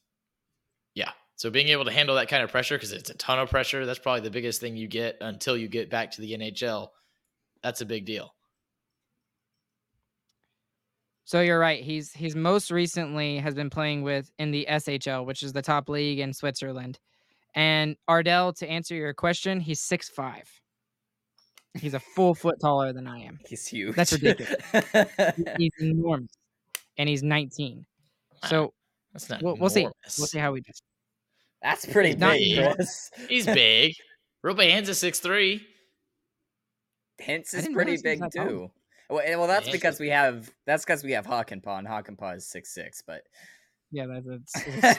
so 1.38 1.50
being 1.50 1.68
able 1.68 1.84
to 1.84 1.92
handle 1.92 2.16
that 2.16 2.28
kind 2.28 2.42
of 2.42 2.50
pressure 2.50 2.74
because 2.76 2.90
it's 2.90 3.10
a 3.10 3.14
ton 3.14 3.38
of 3.38 3.48
pressure. 3.48 3.86
That's 3.86 4.00
probably 4.00 4.22
the 4.22 4.30
biggest 4.30 4.60
thing 4.60 4.76
you 4.76 4.88
get 4.88 5.18
until 5.20 5.56
you 5.56 5.68
get 5.68 5.88
back 5.88 6.10
to 6.12 6.20
the 6.20 6.32
NHL. 6.36 6.88
That's 7.62 7.80
a 7.80 7.86
big 7.86 8.04
deal. 8.06 8.34
So 11.24 11.40
you're 11.40 11.60
right. 11.60 11.80
He's 11.80 12.12
he's 12.12 12.34
most 12.34 12.72
recently 12.72 13.38
has 13.38 13.54
been 13.54 13.70
playing 13.70 14.02
with 14.02 14.28
in 14.40 14.50
the 14.50 14.66
SHL, 14.68 15.26
which 15.26 15.44
is 15.44 15.52
the 15.52 15.62
top 15.62 15.88
league 15.88 16.18
in 16.18 16.32
Switzerland. 16.32 16.98
And 17.54 17.94
Ardell, 18.08 18.52
to 18.54 18.68
answer 18.68 18.96
your 18.96 19.14
question, 19.14 19.60
he's 19.60 19.78
six 19.78 20.08
five. 20.08 20.50
He's 21.74 21.94
a 21.94 22.00
full 22.00 22.34
foot 22.34 22.58
taller 22.60 22.92
than 22.92 23.06
I 23.06 23.20
am. 23.20 23.38
He's 23.48 23.64
huge. 23.64 23.94
That's 23.94 24.12
ridiculous. 24.12 24.56
He's 25.58 25.70
enormous, 25.78 26.32
and 26.96 27.08
he's 27.08 27.22
19. 27.22 27.86
So 28.46 28.72
That's 29.12 29.30
not. 29.30 29.42
we'll, 29.42 29.56
we'll 29.56 29.70
see. 29.70 29.84
We'll 29.84 30.26
see 30.26 30.38
how 30.38 30.50
we 30.50 30.62
do. 30.62 30.72
That's 31.62 31.86
pretty 31.86 32.14
Not 32.14 32.34
big, 32.34 32.58
enormous. 32.58 33.10
Chris. 33.14 33.28
He's 33.28 33.46
big. 33.54 33.94
Roope 34.44 34.70
Hintz 34.70 34.88
a 34.88 34.94
six 34.94 35.18
three. 35.20 35.66
Hintz 37.20 37.52
is 37.54 37.68
pretty 37.68 37.74
realize 37.74 37.86
he 37.88 37.92
was 37.92 38.02
big 38.02 38.20
that 38.20 38.32
tall. 38.34 38.46
too. 38.48 38.70
Well, 39.10 39.22
and- 39.26 39.38
well, 39.40 39.48
that's 39.48 39.66
Yeah. 39.66 39.72
because 39.72 39.98
we 39.98 40.08
have 40.10 40.50
that's 40.66 40.84
because 40.84 41.02
we 41.02 41.12
have 41.12 41.26
Hakanpää, 41.26 41.78
and 41.78 41.88
Hakanpää 41.88 42.36
is 42.36 42.46
six 42.48 42.72
six. 42.74 43.02
But 43.06 43.22
Yeah, 43.90 44.06
that's, 44.06 44.52
that's, 44.52 44.98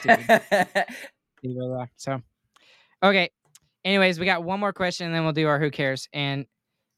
stupid. 1.42 1.88
So, 1.96 2.20
okay. 3.02 3.30
Anyways, 3.84 4.18
we 4.20 4.26
got 4.26 4.44
one 4.44 4.60
more 4.60 4.74
question, 4.74 5.06
and 5.06 5.14
then 5.14 5.22
we'll 5.24 5.32
do 5.32 5.48
our 5.48 5.58
who 5.58 5.70
cares. 5.70 6.06
And 6.12 6.44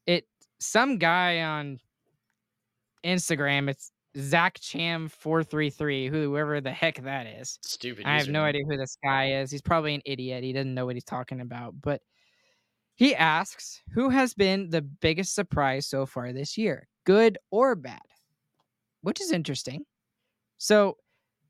it 0.05 0.25
some 0.59 0.97
guy 0.97 1.41
on 1.43 1.79
Instagram, 3.05 3.69
it's 3.69 3.92
Zach 4.17 4.59
Cham 4.59 5.07
four 5.07 5.43
three 5.43 5.69
three, 5.69 6.07
whoever 6.07 6.61
the 6.61 6.71
heck 6.71 7.01
that 7.03 7.25
is. 7.25 7.57
Stupid. 7.63 8.05
I 8.05 8.17
have 8.17 8.29
no 8.29 8.43
idea 8.43 8.63
who 8.67 8.77
this 8.77 8.97
guy 9.03 9.31
is. 9.41 9.51
He's 9.51 9.61
probably 9.61 9.95
an 9.95 10.01
idiot. 10.05 10.43
He 10.43 10.53
doesn't 10.53 10.73
know 10.73 10.85
what 10.85 10.95
he's 10.95 11.03
talking 11.03 11.41
about. 11.41 11.73
But 11.81 12.01
he 12.95 13.15
asks, 13.15 13.81
who 13.93 14.09
has 14.09 14.33
been 14.33 14.69
the 14.69 14.81
biggest 14.81 15.33
surprise 15.33 15.87
so 15.87 16.05
far 16.05 16.31
this 16.31 16.57
year, 16.57 16.87
good 17.05 17.37
or 17.49 17.75
bad? 17.75 18.01
Which 19.01 19.19
is 19.19 19.31
interesting. 19.31 19.83
So, 20.57 20.97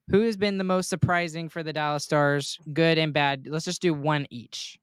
who 0.10 0.22
has 0.22 0.38
been 0.38 0.58
the 0.58 0.64
most 0.64 0.90
surprising 0.90 1.50
for 1.50 1.64
the 1.64 1.74
Dallas 1.74 2.04
Stars, 2.04 2.58
good 2.74 2.98
and 2.98 3.14
bad? 3.14 3.46
Let's 3.48 3.66
just 3.66 3.82
do 3.82 3.94
one 3.94 4.26
each. 4.30 4.80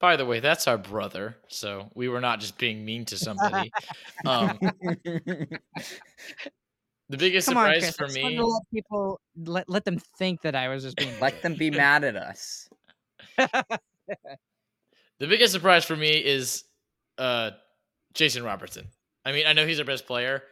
By 0.00 0.16
the 0.16 0.26
way, 0.26 0.40
that's 0.40 0.66
our 0.66 0.78
brother, 0.78 1.36
so 1.48 1.90
we 1.94 2.08
were 2.08 2.20
not 2.20 2.40
just 2.40 2.58
being 2.58 2.84
mean 2.84 3.04
to 3.06 3.16
somebody. 3.16 3.72
um, 4.26 4.58
the 7.14 7.18
biggest 7.18 7.46
Come 7.46 7.58
on, 7.58 7.74
surprise 7.74 7.96
Chris. 7.96 8.12
For 8.12 8.20
me, 8.20 8.36
to 8.36 8.44
let 8.44 8.62
people 8.72 9.20
let, 9.36 9.70
let 9.70 9.84
them 9.84 9.98
think 10.18 10.42
that 10.42 10.56
I 10.56 10.68
was 10.68 10.82
just 10.82 10.96
being. 10.96 11.12
let 11.20 11.42
them 11.42 11.54
be 11.54 11.70
mad 11.70 12.02
at 12.02 12.16
us. 12.16 12.68
the 13.38 13.78
biggest 15.20 15.52
surprise 15.52 15.84
for 15.84 15.94
me 15.94 16.10
is 16.10 16.64
uh, 17.18 17.52
Jason 18.14 18.42
Robertson. 18.42 18.88
I 19.24 19.30
mean, 19.30 19.46
I 19.46 19.52
know 19.52 19.64
he's 19.64 19.78
our 19.78 19.84
best 19.84 20.08
player, 20.08 20.42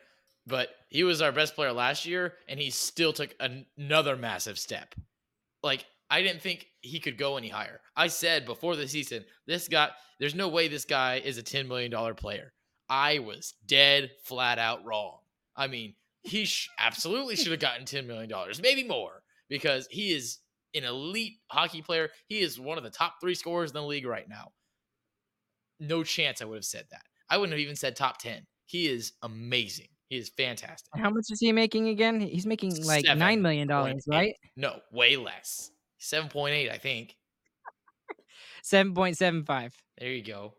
but 0.46 0.68
he 0.88 1.02
was 1.02 1.20
our 1.20 1.32
best 1.32 1.56
player 1.56 1.72
last 1.72 2.06
year, 2.06 2.34
and 2.48 2.60
he 2.60 2.70
still 2.70 3.12
took 3.12 3.34
an- 3.40 3.66
another 3.76 4.16
massive 4.16 4.56
step. 4.56 4.94
Like 5.64 5.84
I 6.08 6.22
didn't 6.22 6.42
think 6.42 6.68
he 6.80 7.00
could 7.00 7.18
go 7.18 7.36
any 7.38 7.48
higher. 7.48 7.80
I 7.96 8.06
said 8.06 8.46
before 8.46 8.76
the 8.76 8.86
season, 8.86 9.24
this 9.48 9.66
guy, 9.66 9.90
there's 10.20 10.36
no 10.36 10.46
way 10.46 10.68
this 10.68 10.84
guy 10.84 11.16
is 11.24 11.38
a 11.38 11.42
ten 11.42 11.66
million 11.66 11.90
dollar 11.90 12.14
player. 12.14 12.52
I 12.88 13.18
was 13.18 13.54
dead 13.66 14.12
flat 14.22 14.60
out 14.60 14.84
wrong. 14.84 15.18
I 15.56 15.66
mean, 15.66 15.94
he 16.22 16.44
sh- 16.44 16.68
absolutely 16.78 17.36
should 17.36 17.52
have 17.52 17.60
gotten 17.60 17.84
ten 17.84 18.06
million 18.06 18.28
dollars, 18.28 18.60
maybe 18.60 18.84
more, 18.84 19.22
because 19.48 19.86
he 19.90 20.12
is 20.12 20.38
an 20.74 20.84
elite 20.84 21.34
hockey 21.48 21.82
player. 21.82 22.10
He 22.26 22.40
is 22.40 22.58
one 22.58 22.78
of 22.78 22.84
the 22.84 22.90
top 22.90 23.14
three 23.20 23.34
scorers 23.34 23.70
in 23.70 23.74
the 23.74 23.82
league 23.82 24.06
right 24.06 24.28
now. 24.28 24.52
No 25.80 26.04
chance 26.04 26.40
I 26.40 26.44
would 26.44 26.56
have 26.56 26.64
said 26.64 26.86
that. 26.90 27.02
I 27.28 27.36
wouldn't 27.36 27.52
have 27.52 27.60
even 27.60 27.76
said 27.76 27.96
top 27.96 28.18
ten. 28.18 28.46
He 28.66 28.88
is 28.88 29.12
amazing. 29.22 29.88
He 30.08 30.18
is 30.18 30.28
fantastic. 30.28 30.88
How 30.94 31.10
much 31.10 31.24
is 31.30 31.40
he 31.40 31.52
making 31.52 31.88
again? 31.88 32.20
He's 32.20 32.46
making 32.46 32.82
like 32.84 33.06
Seven 33.06 33.18
nine 33.18 33.42
million 33.42 33.68
point 33.68 33.70
dollars, 33.70 34.04
right? 34.06 34.34
No, 34.56 34.78
way 34.92 35.16
less. 35.16 35.70
Seven 35.98 36.28
point 36.28 36.54
eight, 36.54 36.70
I 36.70 36.78
think. 36.78 37.16
Seven 38.62 38.94
point 38.94 39.16
seven 39.16 39.44
five. 39.44 39.74
There 39.98 40.10
you 40.10 40.22
go, 40.22 40.54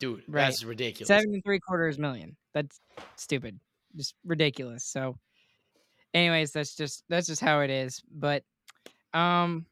dude. 0.00 0.22
Right. 0.28 0.42
That's 0.42 0.64
ridiculous. 0.64 1.08
Seven 1.08 1.32
and 1.32 1.42
three 1.44 1.60
quarters 1.60 1.98
million. 1.98 2.36
That's 2.54 2.78
stupid. 3.16 3.58
Just 3.96 4.14
ridiculous. 4.24 4.84
So, 4.84 5.18
anyways, 6.14 6.52
that's 6.52 6.76
just 6.76 7.04
that's 7.08 7.26
just 7.26 7.40
how 7.40 7.60
it 7.60 7.70
is. 7.70 8.02
But, 8.10 8.44
um, 9.12 9.66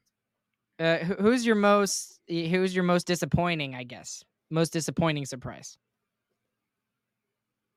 uh, 0.79 0.99
who's 0.99 1.45
your 1.45 1.57
most 1.57 2.21
who's 2.29 2.75
your 2.75 2.85
most 2.85 3.07
disappointing? 3.07 3.75
I 3.75 3.85
guess 3.85 4.25
most 4.51 4.73
disappointing 4.73 5.27
surprise. 5.27 5.77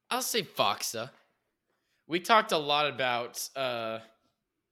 I'll 0.10 0.22
say 0.22 0.44
Faksa. 0.44 1.10
We 2.08 2.20
talked 2.20 2.52
a 2.52 2.58
lot 2.58 2.88
about 2.88 3.48
uh, 3.56 4.00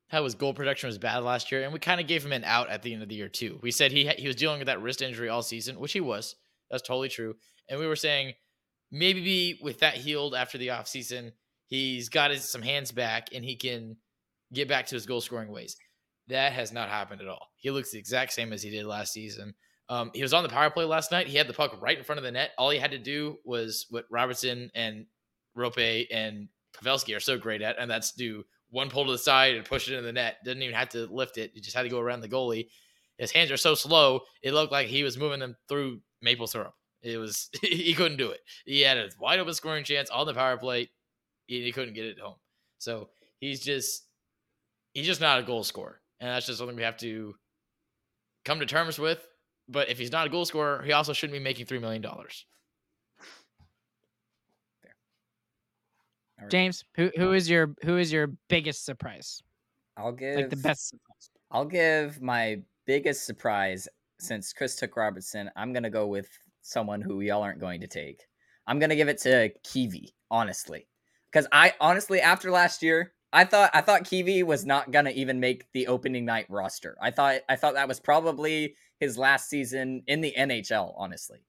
how 0.09 0.23
his 0.23 0.35
goal 0.35 0.53
production 0.53 0.87
was 0.87 0.97
bad 0.97 1.19
last 1.19 1.51
year, 1.51 1.63
and 1.63 1.71
we 1.71 1.79
kind 1.79 2.01
of 2.01 2.07
gave 2.07 2.25
him 2.25 2.33
an 2.33 2.43
out 2.43 2.69
at 2.69 2.83
the 2.83 2.93
end 2.93 3.01
of 3.01 3.09
the 3.09 3.15
year 3.15 3.29
too. 3.29 3.57
We 3.61 3.71
said 3.71 3.91
he 3.91 4.05
ha- 4.05 4.15
he 4.17 4.27
was 4.27 4.35
dealing 4.35 4.59
with 4.59 4.67
that 4.67 4.81
wrist 4.81 5.01
injury 5.01 5.29
all 5.29 5.41
season, 5.41 5.79
which 5.79 5.93
he 5.93 6.01
was. 6.01 6.35
That's 6.69 6.83
totally 6.83 7.09
true. 7.09 7.35
And 7.69 7.79
we 7.79 7.87
were 7.87 7.95
saying 7.95 8.33
maybe 8.91 9.59
with 9.61 9.79
that 9.79 9.95
healed 9.95 10.35
after 10.35 10.57
the 10.57 10.67
offseason, 10.67 11.31
he's 11.71 12.09
got 12.09 12.31
his 12.31 12.47
some 12.47 12.61
hands 12.61 12.91
back 12.91 13.29
and 13.33 13.43
he 13.43 13.55
can 13.55 13.95
get 14.53 14.67
back 14.67 14.85
to 14.87 14.95
his 14.95 15.07
goal 15.07 15.21
scoring 15.21 15.49
ways. 15.49 15.75
That 16.27 16.53
has 16.53 16.71
not 16.71 16.89
happened 16.89 17.21
at 17.21 17.27
all. 17.27 17.47
He 17.55 17.71
looks 17.71 17.91
the 17.91 17.97
exact 17.97 18.33
same 18.33 18.53
as 18.53 18.61
he 18.61 18.69
did 18.69 18.85
last 18.85 19.13
season. 19.13 19.55
Um, 19.89 20.11
he 20.13 20.21
was 20.21 20.33
on 20.33 20.43
the 20.43 20.49
power 20.49 20.69
play 20.69 20.85
last 20.85 21.11
night. 21.11 21.27
He 21.27 21.37
had 21.37 21.47
the 21.47 21.53
puck 21.53 21.81
right 21.81 21.97
in 21.97 22.03
front 22.03 22.19
of 22.19 22.23
the 22.23 22.31
net. 22.31 22.51
All 22.57 22.69
he 22.69 22.77
had 22.77 22.91
to 22.91 22.99
do 22.99 23.37
was 23.43 23.87
what 23.89 24.05
Robertson 24.11 24.69
and 24.75 25.05
Roope 25.57 26.07
and 26.11 26.49
Pavelski 26.75 27.15
are 27.15 27.19
so 27.19 27.37
great 27.37 27.61
at, 27.61 27.79
and 27.79 27.89
that's 27.89 28.11
do 28.11 28.43
one 28.69 28.89
pull 28.89 29.05
to 29.05 29.11
the 29.11 29.17
side 29.17 29.55
and 29.55 29.65
push 29.65 29.89
it 29.89 29.97
in 29.97 30.03
the 30.03 30.13
net. 30.13 30.37
Didn't 30.45 30.63
even 30.63 30.75
have 30.75 30.89
to 30.89 31.07
lift 31.07 31.37
it. 31.37 31.51
He 31.53 31.61
just 31.61 31.75
had 31.75 31.83
to 31.83 31.89
go 31.89 31.99
around 31.99 32.21
the 32.21 32.29
goalie. 32.29 32.67
His 33.17 33.31
hands 33.31 33.51
are 33.51 33.57
so 33.57 33.75
slow, 33.75 34.21
it 34.41 34.53
looked 34.53 34.71
like 34.71 34.87
he 34.87 35.03
was 35.03 35.17
moving 35.17 35.39
them 35.39 35.55
through 35.67 36.01
maple 36.21 36.47
syrup. 36.47 36.73
It 37.01 37.17
was 37.17 37.49
he 37.61 37.93
couldn't 37.93 38.17
do 38.17 38.31
it. 38.31 38.41
He 38.65 38.81
had 38.81 38.97
a 38.97 39.09
wide 39.19 39.39
open 39.39 39.53
scoring 39.53 39.83
chance 39.83 40.09
on 40.09 40.25
the 40.25 40.33
power 40.33 40.57
play. 40.57 40.89
He, 41.51 41.61
he 41.63 41.73
couldn't 41.73 41.95
get 41.95 42.05
it 42.05 42.17
home. 42.17 42.35
So 42.77 43.09
he's 43.41 43.59
just 43.59 44.05
he's 44.93 45.05
just 45.05 45.19
not 45.19 45.37
a 45.37 45.43
goal 45.43 45.65
scorer. 45.65 45.99
And 46.21 46.29
that's 46.29 46.45
just 46.45 46.59
something 46.59 46.77
we 46.77 46.83
have 46.83 46.95
to 46.99 47.35
come 48.45 48.61
to 48.61 48.65
terms 48.65 48.97
with. 48.97 49.27
But 49.67 49.89
if 49.89 49.99
he's 49.99 50.13
not 50.13 50.25
a 50.25 50.29
goal 50.29 50.45
scorer, 50.45 50.81
he 50.81 50.93
also 50.93 51.11
shouldn't 51.11 51.37
be 51.37 51.43
making 51.43 51.65
three 51.65 51.79
million 51.79 52.01
dollars. 52.01 52.45
All 56.39 56.43
right. 56.43 56.49
James, 56.49 56.85
who 56.95 57.11
who 57.17 57.33
is 57.33 57.49
your 57.49 57.75
who 57.83 57.97
is 57.97 58.13
your 58.13 58.27
biggest 58.47 58.85
surprise? 58.85 59.43
I'll 59.97 60.13
give 60.13 60.37
Like 60.37 60.49
the 60.51 60.55
best 60.55 60.87
surprise. 60.87 61.31
I'll 61.51 61.65
give 61.65 62.21
my 62.21 62.61
biggest 62.87 63.25
surprise 63.25 63.89
since 64.21 64.53
Chris 64.53 64.77
took 64.77 64.95
Robertson. 64.95 65.51
I'm 65.57 65.73
gonna 65.73 65.89
go 65.89 66.07
with 66.07 66.29
someone 66.61 67.01
who 67.01 67.19
y'all 67.19 67.43
aren't 67.43 67.59
going 67.59 67.81
to 67.81 67.87
take. 67.87 68.21
I'm 68.67 68.79
gonna 68.79 68.95
give 68.95 69.09
it 69.09 69.17
to 69.23 69.51
Kiwi, 69.65 70.13
honestly, 70.29 70.87
because 71.31 71.47
I 71.51 71.73
honestly 71.79 72.21
after 72.21 72.51
last 72.51 72.83
year, 72.83 73.13
I 73.33 73.45
thought 73.45 73.71
I 73.73 73.81
thought 73.81 74.05
Kiwi 74.05 74.43
was 74.43 74.65
not 74.65 74.91
gonna 74.91 75.11
even 75.11 75.39
make 75.39 75.71
the 75.73 75.87
opening 75.87 76.25
night 76.25 76.45
roster. 76.49 76.97
I 77.01 77.11
thought 77.11 77.41
I 77.49 77.55
thought 77.55 77.75
that 77.75 77.87
was 77.87 77.99
probably 77.99 78.75
his 78.99 79.17
last 79.17 79.49
season 79.49 80.03
in 80.07 80.21
the 80.21 80.33
NHL, 80.37 80.93
honestly, 80.97 81.39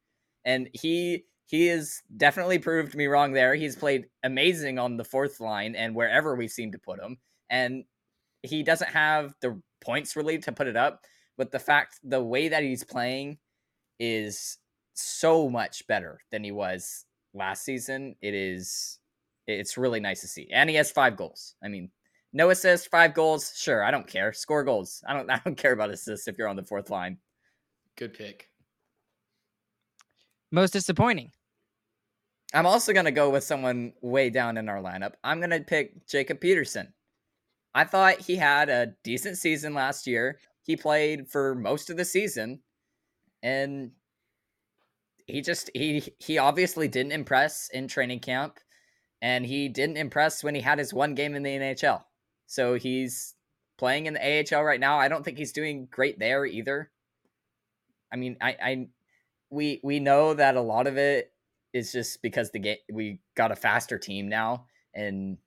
and 0.45 0.69
he 0.73 1.25
he 1.47 1.67
has 1.67 2.03
definitely 2.17 2.59
proved 2.59 2.95
me 2.95 3.07
wrong 3.07 3.33
there. 3.33 3.55
He's 3.55 3.77
played 3.77 4.07
amazing 4.23 4.79
on 4.79 4.97
the 4.97 5.05
fourth 5.05 5.41
line 5.41 5.75
and 5.75 5.95
wherever 5.95 6.35
we 6.37 6.49
seem 6.49 6.73
to 6.73 6.79
put 6.79 7.01
him, 7.01 7.19
and 7.51 7.85
he 8.43 8.63
doesn't 8.63 8.91
have 8.91 9.35
the 9.41 9.61
points 9.81 10.17
really 10.17 10.39
to 10.39 10.53
put 10.53 10.67
it 10.69 10.77
up, 10.77 11.05
but 11.37 11.51
the 11.51 11.59
fact 11.59 11.99
the 12.05 12.23
way 12.23 12.49
that 12.49 12.63
he's 12.63 12.85
playing 12.85 13.39
is 13.99 14.59
so 14.95 15.49
much 15.49 15.87
better 15.87 16.21
than 16.31 16.45
he 16.45 16.53
was 16.53 17.07
last 17.35 17.65
season. 17.65 18.15
It 18.21 18.35
is 18.35 18.99
it's 19.47 19.77
really 19.77 20.01
nice 20.01 20.21
to 20.21 20.29
see. 20.29 20.49
And 20.53 20.71
he 20.71 20.77
has 20.77 20.91
five 20.91 21.17
goals. 21.17 21.55
I 21.63 21.69
mean, 21.69 21.91
no 22.33 22.51
assists, 22.51 22.87
five 22.87 23.15
goals. 23.15 23.53
Sure, 23.57 23.85
I 23.85 23.91
don't 23.91 24.07
care. 24.07 24.33
Score 24.33 24.65
goals. 24.65 25.03
I 25.07 25.15
don't. 25.15 25.31
I 25.31 25.41
don't 25.45 25.57
care 25.57 25.73
about 25.73 25.91
assists 25.91 26.29
if 26.29 26.39
you're 26.39 26.49
on 26.49 26.57
the 26.57 26.65
fourth 26.65 26.91
line. 26.91 27.19
Good 27.97 28.15
pick. 28.15 28.49
Most 30.51 30.73
disappointing. 30.73 31.33
I'm 32.55 32.67
also 32.67 32.93
gonna 32.93 33.11
go 33.11 33.31
with 33.31 33.45
someone 33.45 33.95
way 34.03 34.29
down 34.29 34.59
in 34.59 34.69
our 34.69 34.83
lineup. 34.83 35.13
I'm 35.25 35.41
gonna 35.41 35.61
pick 35.61 36.07
Jacob 36.07 36.41
Peterson. 36.41 36.93
I 37.75 37.85
thought 37.85 38.21
he 38.21 38.37
had 38.37 38.69
a 38.69 38.95
decent 39.03 39.39
season 39.39 39.73
last 39.73 40.07
year. 40.07 40.39
He 40.63 40.77
played 40.77 41.29
for 41.29 41.55
most 41.55 41.89
of 41.89 41.97
the 41.97 42.05
season, 42.05 42.61
and 43.43 43.93
he 45.27 45.41
just 45.41 45.71
he 45.75 46.13
he 46.19 46.39
obviously 46.39 46.89
didn't 46.89 47.13
impress 47.13 47.71
in 47.73 47.89
training 47.89 48.21
camp, 48.21 48.59
and 49.23 49.47
he 49.47 49.69
didn't 49.69 49.97
impress 49.97 50.43
when 50.43 50.57
he 50.57 50.61
had 50.61 50.81
his 50.81 50.93
one 50.93 51.15
game 51.15 51.37
in 51.37 51.45
the 51.45 51.51
NHL. 51.51 52.03
So 52.47 52.75
he's 52.75 53.35
playing 53.79 54.07
in 54.07 54.15
the 54.15 54.21
AHL 54.55 54.65
right 54.65 54.81
now. 54.81 54.99
I 54.99 55.09
don't 55.09 55.25
think 55.25 55.39
he's 55.39 55.53
doing 55.53 55.89
great 55.91 56.19
there 56.19 56.45
either. 56.45 56.91
I 58.13 58.17
mean, 58.17 58.37
I, 58.41 58.57
I 58.63 58.89
we 59.49 59.81
we 59.83 60.01
know 60.01 60.35
that 60.35 60.57
a 60.57 60.61
lot 60.61 60.87
of 60.87 60.99
it 60.99 61.33
is 61.73 61.93
just 61.93 62.21
because 62.21 62.51
the 62.51 62.59
game 62.59 62.77
we 62.93 63.21
got 63.35 63.53
a 63.53 63.57
faster 63.57 63.97
team 63.97 64.29
now 64.29 64.67
and 64.93 65.39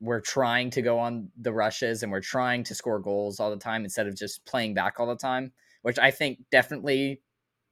we're 0.00 0.20
trying 0.20 0.68
to 0.70 0.82
go 0.82 0.98
on 0.98 1.30
the 1.40 1.52
rushes 1.52 2.02
and 2.02 2.12
we're 2.12 2.20
trying 2.20 2.64
to 2.64 2.74
score 2.74 2.98
goals 2.98 3.40
all 3.40 3.50
the 3.50 3.56
time 3.56 3.84
instead 3.84 4.06
of 4.06 4.16
just 4.16 4.44
playing 4.44 4.74
back 4.74 4.98
all 4.98 5.06
the 5.06 5.16
time, 5.16 5.52
which 5.82 5.98
I 5.98 6.10
think 6.10 6.40
definitely 6.50 7.22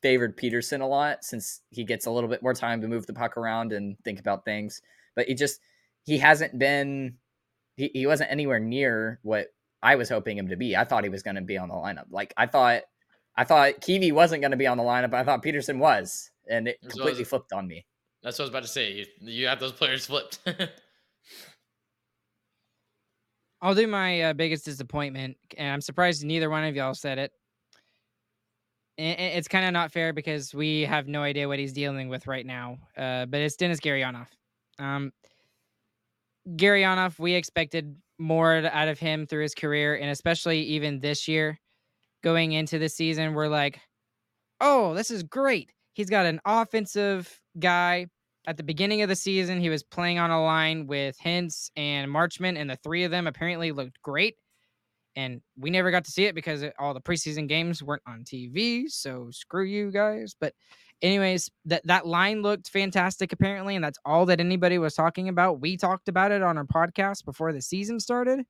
favored 0.00 0.36
Peterson 0.36 0.80
a 0.80 0.88
lot 0.88 1.24
since 1.24 1.60
he 1.70 1.84
gets 1.84 2.06
a 2.06 2.10
little 2.10 2.30
bit 2.30 2.42
more 2.42 2.54
time 2.54 2.80
to 2.80 2.88
move 2.88 3.06
the 3.06 3.12
puck 3.12 3.36
around 3.36 3.72
and 3.72 3.96
think 4.04 4.18
about 4.18 4.44
things. 4.44 4.80
But 5.14 5.26
he 5.26 5.34
just 5.34 5.60
he 6.04 6.18
hasn't 6.18 6.58
been 6.58 7.16
he, 7.76 7.90
he 7.92 8.06
wasn't 8.06 8.30
anywhere 8.30 8.60
near 8.60 9.18
what 9.22 9.48
I 9.82 9.96
was 9.96 10.08
hoping 10.08 10.38
him 10.38 10.48
to 10.48 10.56
be. 10.56 10.76
I 10.76 10.84
thought 10.84 11.04
he 11.04 11.10
was 11.10 11.22
going 11.22 11.36
to 11.36 11.42
be 11.42 11.58
on 11.58 11.68
the 11.68 11.74
lineup. 11.74 12.06
Like 12.10 12.32
I 12.36 12.46
thought 12.46 12.82
I 13.36 13.44
thought 13.44 13.80
Kiwi 13.80 14.12
wasn't 14.12 14.42
going 14.42 14.50
to 14.52 14.56
be 14.56 14.66
on 14.66 14.76
the 14.76 14.84
lineup. 14.84 15.14
I 15.14 15.24
thought 15.24 15.42
Peterson 15.42 15.78
was, 15.78 16.30
and 16.48 16.68
it 16.68 16.78
completely 16.82 17.24
flipped 17.24 17.52
on 17.52 17.66
me. 17.66 17.86
That's 18.22 18.38
what 18.38 18.44
I 18.44 18.46
was 18.46 18.50
about 18.50 18.62
to 18.62 18.68
say. 18.68 18.92
You, 18.92 19.06
you 19.20 19.46
have 19.48 19.58
those 19.58 19.72
players 19.72 20.06
flipped. 20.06 20.38
I'll 23.60 23.74
do 23.74 23.86
my 23.86 24.22
uh, 24.22 24.32
biggest 24.32 24.64
disappointment, 24.64 25.36
and 25.56 25.72
I'm 25.72 25.80
surprised 25.80 26.24
neither 26.24 26.50
one 26.50 26.64
of 26.64 26.74
y'all 26.74 26.94
said 26.94 27.18
it. 27.18 27.32
It's 28.98 29.48
kind 29.48 29.64
of 29.64 29.72
not 29.72 29.90
fair 29.90 30.12
because 30.12 30.54
we 30.54 30.82
have 30.82 31.08
no 31.08 31.22
idea 31.22 31.48
what 31.48 31.58
he's 31.58 31.72
dealing 31.72 32.08
with 32.08 32.26
right 32.26 32.44
now. 32.44 32.76
Uh, 32.96 33.24
but 33.26 33.40
it's 33.40 33.56
Denis 33.56 33.80
Gurianov. 33.80 34.26
Um, 34.78 35.12
Gurianov, 36.48 37.18
we 37.18 37.34
expected 37.34 37.96
more 38.18 38.54
out 38.56 38.88
of 38.88 38.98
him 38.98 39.26
through 39.26 39.42
his 39.42 39.54
career, 39.54 39.94
and 39.96 40.10
especially 40.10 40.60
even 40.62 41.00
this 41.00 41.28
year, 41.28 41.58
going 42.22 42.52
into 42.52 42.78
the 42.78 42.88
season, 42.88 43.34
we're 43.34 43.48
like, 43.48 43.80
"Oh, 44.60 44.94
this 44.94 45.10
is 45.10 45.22
great." 45.22 45.70
He's 45.94 46.10
got 46.10 46.26
an 46.26 46.40
offensive 46.44 47.40
guy 47.58 48.06
at 48.46 48.56
the 48.56 48.62
beginning 48.62 49.02
of 49.02 49.08
the 49.08 49.16
season, 49.16 49.60
he 49.60 49.70
was 49.70 49.82
playing 49.82 50.18
on 50.18 50.30
a 50.30 50.42
line 50.42 50.86
with 50.86 51.16
Hintz 51.18 51.70
and 51.76 52.10
Marchment, 52.10 52.56
and 52.58 52.68
the 52.68 52.76
three 52.76 53.04
of 53.04 53.10
them 53.10 53.26
apparently 53.26 53.72
looked 53.72 54.00
great. 54.02 54.36
And 55.14 55.42
we 55.58 55.70
never 55.70 55.90
got 55.90 56.04
to 56.06 56.10
see 56.10 56.24
it 56.24 56.34
because 56.34 56.64
all 56.78 56.94
the 56.94 57.00
preseason 57.00 57.46
games 57.46 57.82
weren't 57.82 58.02
on 58.06 58.24
TV. 58.24 58.88
So 58.88 59.28
screw 59.30 59.64
you 59.64 59.90
guys. 59.92 60.34
But, 60.38 60.54
anyways, 61.02 61.50
that, 61.66 61.86
that 61.86 62.06
line 62.06 62.42
looked 62.42 62.68
fantastic, 62.68 63.32
apparently. 63.32 63.74
And 63.74 63.84
that's 63.84 63.98
all 64.04 64.26
that 64.26 64.40
anybody 64.40 64.78
was 64.78 64.94
talking 64.94 65.28
about. 65.28 65.60
We 65.60 65.76
talked 65.76 66.08
about 66.08 66.32
it 66.32 66.42
on 66.42 66.56
our 66.56 66.64
podcast 66.64 67.24
before 67.24 67.52
the 67.52 67.60
season 67.60 68.00
started. 68.00 68.44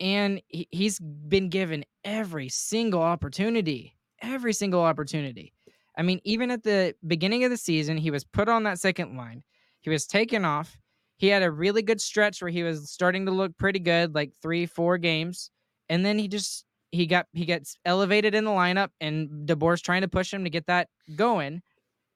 And 0.00 0.40
he, 0.48 0.68
he's 0.70 1.00
been 1.00 1.48
given 1.48 1.84
every 2.04 2.48
single 2.48 3.02
opportunity, 3.02 3.96
every 4.20 4.52
single 4.52 4.82
opportunity 4.82 5.54
I 5.96 6.02
mean, 6.02 6.20
even 6.24 6.50
at 6.50 6.62
the 6.62 6.94
beginning 7.06 7.44
of 7.44 7.50
the 7.50 7.56
season, 7.56 7.96
he 7.96 8.10
was 8.10 8.24
put 8.24 8.48
on 8.48 8.64
that 8.64 8.80
second 8.80 9.16
line. 9.16 9.42
He 9.80 9.90
was 9.90 10.06
taken 10.06 10.44
off. 10.44 10.76
He 11.16 11.28
had 11.28 11.42
a 11.42 11.50
really 11.50 11.82
good 11.82 12.00
stretch 12.00 12.42
where 12.42 12.50
he 12.50 12.62
was 12.62 12.90
starting 12.90 13.26
to 13.26 13.32
look 13.32 13.56
pretty 13.56 13.78
good, 13.78 14.14
like 14.14 14.32
three, 14.42 14.66
four 14.66 14.98
games. 14.98 15.50
And 15.88 16.04
then 16.04 16.18
he 16.18 16.26
just 16.26 16.64
he 16.94 17.06
got 17.06 17.26
he 17.32 17.44
gets 17.44 17.76
elevated 17.84 18.34
in 18.34 18.44
the 18.44 18.50
lineup 18.50 18.90
and 19.00 19.48
DeBoer's 19.48 19.82
trying 19.82 20.02
to 20.02 20.08
push 20.08 20.32
him 20.32 20.44
to 20.44 20.50
get 20.50 20.66
that 20.66 20.88
going. 21.16 21.62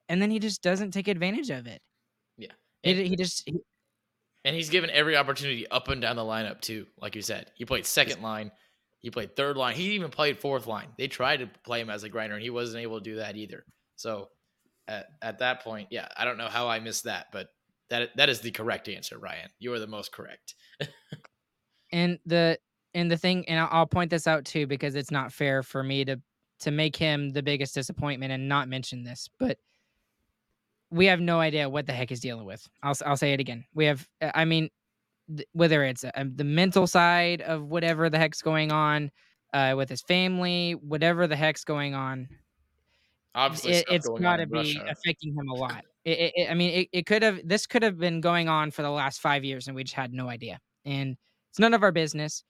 And 0.09 0.22
then 0.22 0.31
he 0.31 0.39
just 0.39 0.62
doesn't 0.62 0.93
take 0.93 1.09
advantage 1.09 1.51
of 1.51 1.66
it. 1.66 1.83
Yeah. 2.39 2.53
He, 2.83 3.09
he 3.09 3.16
just 3.16 3.43
he, 3.45 3.59
and 4.45 4.55
he's 4.55 4.70
given 4.70 4.89
every 4.91 5.16
opportunity 5.16 5.66
up 5.68 5.89
and 5.89 6.01
down 6.01 6.16
the 6.16 6.22
lineup 6.22 6.61
too. 6.61 6.87
Like 7.01 7.16
you 7.16 7.22
said, 7.22 7.51
he 7.55 7.64
played 7.64 7.85
second 7.85 8.22
line. 8.22 8.51
He 9.01 9.11
played 9.11 9.37
third 9.37 9.57
line. 9.57 9.74
He 9.74 9.91
even 9.93 10.11
played 10.11 10.41
fourth 10.41 10.66
line. 10.66 10.89
They 10.97 11.09
tried 11.09 11.39
to 11.39 11.51
play 11.64 11.81
him 11.81 11.91
as 11.91 12.03
a 12.03 12.09
grinder, 12.09 12.35
and 12.35 12.43
he 12.43 12.51
wasn't 12.51 12.83
able 12.83 12.99
to 12.99 13.05
do 13.05 13.16
that 13.16 13.37
either. 13.37 13.64
So 13.97 14.29
at, 14.89 15.07
at 15.22 15.39
that 15.41 15.62
point, 15.62 15.89
yeah, 15.91 16.09
I 16.16 16.24
don't 16.24 16.39
know 16.39 16.49
how 16.49 16.68
I 16.68 16.81
missed 16.81 17.05
that, 17.05 17.26
but 17.33 17.49
that 17.91 18.11
that 18.16 18.29
is 18.29 18.41
the 18.41 18.51
correct 18.51 18.89
answer, 18.89 19.18
Ryan. 19.18 19.51
You 19.59 19.72
are 19.74 19.79
the 19.79 19.87
most 19.87 20.12
correct. 20.12 20.55
and 21.93 22.18
the 22.26 22.59
and 22.95 23.11
the 23.11 23.16
thing, 23.16 23.49
and 23.49 23.61
I'll, 23.70 23.86
point 23.86 24.11
this 24.11 24.26
out 24.26 24.45
too 24.45 24.66
because 24.66 24.95
it's 24.95 25.11
not 25.11 25.32
fair 25.32 25.62
for 25.62 25.82
me 25.82 26.05
to 26.05 26.20
to 26.61 26.70
make 26.70 26.97
him 26.97 27.30
the 27.30 27.43
biggest 27.43 27.74
disappointment 27.74 28.32
and 28.32 28.49
not 28.49 28.68
mention 28.68 29.05
this, 29.05 29.28
but 29.39 29.59
we 30.91 31.07
have 31.07 31.20
no 31.20 31.39
idea 31.39 31.68
what 31.68 31.86
the 31.86 31.93
heck 31.93 32.09
he's 32.09 32.20
dealing 32.20 32.45
with. 32.45 32.66
I'll 32.82 32.97
I'll 33.07 33.16
say 33.16 33.32
it 33.32 33.41
again. 33.41 33.64
We 33.74 33.84
have, 33.84 34.09
I 34.34 34.45
mean, 34.45 34.70
whether 35.53 35.84
it's 35.84 36.05
uh, 36.05 36.11
the 36.34 36.45
mental 36.45 36.86
side 36.86 37.43
of 37.43 37.64
whatever 37.64 38.09
the 38.09 38.18
heck's 38.18 38.43
going 38.43 38.72
on 38.72 39.11
uh, 39.53 39.74
with 39.76 39.89
his 39.89 40.03
family, 40.03 40.72
whatever 40.72 41.26
the 41.26 41.36
heck's 41.36 41.64
going 41.64 41.95
on, 41.95 42.28
obviously 43.34 43.72
it, 43.72 43.91
has 43.91 44.09
got 44.20 44.36
to 44.36 44.47
be 44.47 44.59
Russia. 44.59 44.86
affecting 44.89 45.34
him 45.34 45.49
a 45.49 45.55
lot. 45.55 45.84
It, 46.05 46.32
it, 46.34 46.51
I 46.51 46.55
mean, 46.55 46.70
it, 46.70 46.89
it 46.93 47.07
could 47.07 47.22
have 47.22 47.41
this 47.45 47.66
could 47.66 47.82
have 47.82 47.99
been 47.99 48.20
going 48.20 48.49
on 48.49 48.70
for 48.70 48.82
the 48.82 48.91
last 48.91 49.20
five 49.20 49.45
years, 49.45 49.66
and 49.66 49.76
we 49.76 49.84
just 49.84 49.95
had 49.95 50.12
no 50.12 50.28
idea. 50.28 50.59
And 50.84 51.16
it's 51.51 51.59
none 51.59 51.74
of 51.74 51.82
our 51.82 51.93
business, 51.93 52.45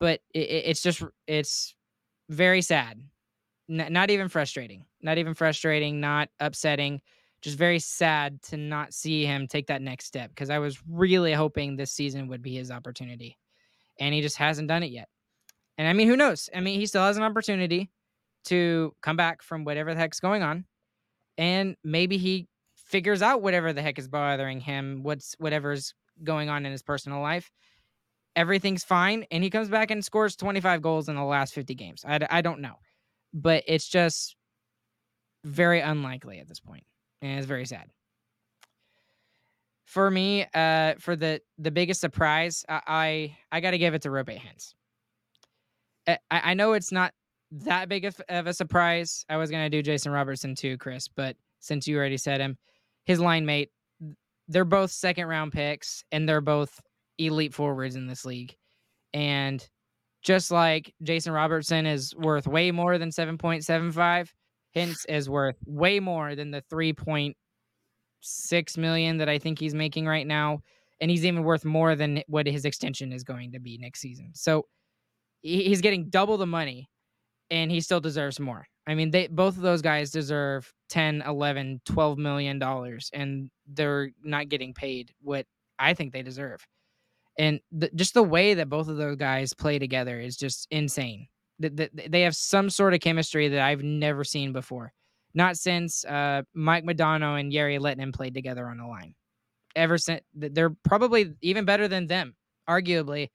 but 0.00 0.20
it's 0.34 0.82
just 0.82 1.02
it's 1.26 1.74
very 2.28 2.62
sad. 2.62 3.00
N- 3.68 3.92
not 3.92 4.10
even 4.10 4.28
frustrating. 4.28 4.86
Not 5.00 5.18
even 5.18 5.34
frustrating. 5.34 6.00
Not 6.00 6.28
upsetting 6.40 7.00
just 7.42 7.56
very 7.56 7.78
sad 7.78 8.42
to 8.42 8.56
not 8.56 8.92
see 8.92 9.24
him 9.24 9.46
take 9.46 9.68
that 9.68 9.82
next 9.82 10.06
step 10.06 10.30
because 10.30 10.50
I 10.50 10.58
was 10.58 10.78
really 10.88 11.32
hoping 11.32 11.76
this 11.76 11.92
season 11.92 12.28
would 12.28 12.42
be 12.42 12.54
his 12.54 12.70
opportunity. 12.70 13.38
And 13.98 14.14
he 14.14 14.20
just 14.20 14.36
hasn't 14.36 14.68
done 14.68 14.82
it 14.82 14.90
yet. 14.90 15.08
And 15.78 15.88
I 15.88 15.92
mean, 15.92 16.08
who 16.08 16.16
knows? 16.16 16.50
I 16.54 16.60
mean, 16.60 16.78
he 16.78 16.86
still 16.86 17.02
has 17.02 17.16
an 17.16 17.22
opportunity 17.22 17.90
to 18.46 18.94
come 19.02 19.16
back 19.16 19.42
from 19.42 19.64
whatever 19.64 19.94
the 19.94 20.00
heck's 20.00 20.20
going 20.20 20.42
on. 20.42 20.64
And 21.38 21.76
maybe 21.82 22.18
he 22.18 22.48
figures 22.74 23.22
out 23.22 23.42
whatever 23.42 23.72
the 23.72 23.82
heck 23.82 23.98
is 23.98 24.08
bothering 24.08 24.60
him, 24.60 25.02
what's 25.02 25.34
whatever's 25.38 25.94
going 26.22 26.50
on 26.50 26.66
in 26.66 26.72
his 26.72 26.82
personal 26.82 27.22
life. 27.22 27.50
Everything's 28.36 28.84
fine. 28.84 29.24
And 29.30 29.42
he 29.42 29.50
comes 29.50 29.68
back 29.68 29.90
and 29.90 30.04
scores 30.04 30.36
25 30.36 30.82
goals 30.82 31.08
in 31.08 31.16
the 31.16 31.24
last 31.24 31.54
50 31.54 31.74
games. 31.74 32.04
I, 32.06 32.20
I 32.30 32.40
don't 32.40 32.60
know. 32.60 32.76
But 33.32 33.64
it's 33.66 33.88
just 33.88 34.36
very 35.44 35.80
unlikely 35.80 36.38
at 36.38 36.48
this 36.48 36.60
point 36.60 36.84
and 37.22 37.38
it's 37.38 37.46
very 37.46 37.66
sad. 37.66 37.90
For 39.84 40.10
me, 40.10 40.46
uh, 40.54 40.94
for 40.98 41.16
the 41.16 41.40
the 41.58 41.70
biggest 41.70 42.00
surprise, 42.00 42.64
I 42.68 42.80
I, 42.86 43.36
I 43.50 43.60
got 43.60 43.72
to 43.72 43.78
give 43.78 43.94
it 43.94 44.02
to 44.02 44.08
Roope 44.08 44.38
Hintz. 44.38 44.74
I, 46.06 46.18
I 46.30 46.54
know 46.54 46.74
it's 46.74 46.92
not 46.92 47.12
that 47.50 47.88
big 47.88 48.04
of, 48.04 48.20
of 48.28 48.46
a 48.46 48.54
surprise. 48.54 49.24
I 49.28 49.36
was 49.36 49.50
gonna 49.50 49.70
do 49.70 49.82
Jason 49.82 50.12
Robertson 50.12 50.54
too, 50.54 50.78
Chris, 50.78 51.08
but 51.08 51.36
since 51.58 51.88
you 51.88 51.96
already 51.96 52.16
said 52.16 52.40
him, 52.40 52.56
his 53.04 53.18
line 53.18 53.44
mate, 53.44 53.70
they're 54.46 54.64
both 54.64 54.92
second 54.92 55.26
round 55.26 55.52
picks, 55.52 56.04
and 56.12 56.28
they're 56.28 56.40
both 56.40 56.80
elite 57.20 57.54
forwards 57.54 57.96
in 57.96 58.06
this 58.06 58.24
league. 58.24 58.54
And 59.12 59.66
just 60.22 60.50
like 60.50 60.94
Jason 61.02 61.32
Robertson 61.32 61.86
is 61.86 62.14
worth 62.14 62.46
way 62.46 62.70
more 62.70 62.98
than 62.98 63.10
7.75, 63.10 64.28
Hintz 64.76 65.06
is 65.08 65.28
worth 65.28 65.56
way 65.66 66.00
more 66.00 66.34
than 66.34 66.50
the 66.50 66.62
3.6 66.72 68.78
million 68.78 69.18
that 69.18 69.28
I 69.28 69.38
think 69.38 69.58
he's 69.58 69.74
making 69.74 70.06
right 70.06 70.26
now. 70.26 70.60
And 71.00 71.10
he's 71.10 71.24
even 71.24 71.44
worth 71.44 71.64
more 71.64 71.96
than 71.96 72.22
what 72.26 72.46
his 72.46 72.66
extension 72.66 73.12
is 73.12 73.24
going 73.24 73.52
to 73.52 73.58
be 73.58 73.78
next 73.78 74.00
season. 74.00 74.32
So 74.34 74.66
he's 75.40 75.80
getting 75.80 76.10
double 76.10 76.36
the 76.36 76.46
money 76.46 76.90
and 77.50 77.70
he 77.70 77.80
still 77.80 78.00
deserves 78.00 78.38
more. 78.38 78.66
I 78.86 78.94
mean, 78.94 79.10
they 79.10 79.26
both 79.26 79.56
of 79.56 79.62
those 79.62 79.82
guys 79.82 80.10
deserve 80.10 80.72
10, 80.90 81.22
11, 81.22 81.80
12 81.86 82.18
million 82.18 82.58
dollars 82.58 83.10
and 83.14 83.50
they're 83.66 84.10
not 84.22 84.48
getting 84.48 84.74
paid 84.74 85.12
what 85.22 85.46
I 85.78 85.94
think 85.94 86.12
they 86.12 86.22
deserve. 86.22 86.66
And 87.40 87.60
the, 87.72 87.90
just 87.94 88.14
the 88.14 88.22
way 88.22 88.54
that 88.54 88.68
both 88.68 88.88
of 88.88 88.98
those 88.98 89.16
guys 89.16 89.52
play 89.54 89.78
together 89.78 90.20
is 90.20 90.36
just 90.36 90.68
insane 90.70 91.26
they 91.60 92.22
have 92.22 92.34
some 92.34 92.70
sort 92.70 92.94
of 92.94 93.00
chemistry 93.00 93.48
that 93.48 93.60
I've 93.60 93.82
never 93.82 94.24
seen 94.24 94.52
before. 94.52 94.92
Not 95.34 95.56
since 95.56 96.04
uh, 96.04 96.42
Mike 96.54 96.84
Modano 96.84 97.38
and 97.38 97.52
Jere 97.52 97.78
Lehtinen 97.78 98.12
played 98.12 98.34
together 98.34 98.66
on 98.66 98.78
the 98.78 98.86
line. 98.86 99.14
ever 99.76 99.98
since. 99.98 100.22
They're 100.34 100.74
probably 100.84 101.34
even 101.42 101.64
better 101.64 101.86
than 101.86 102.06
them, 102.06 102.34
arguably. 102.68 103.28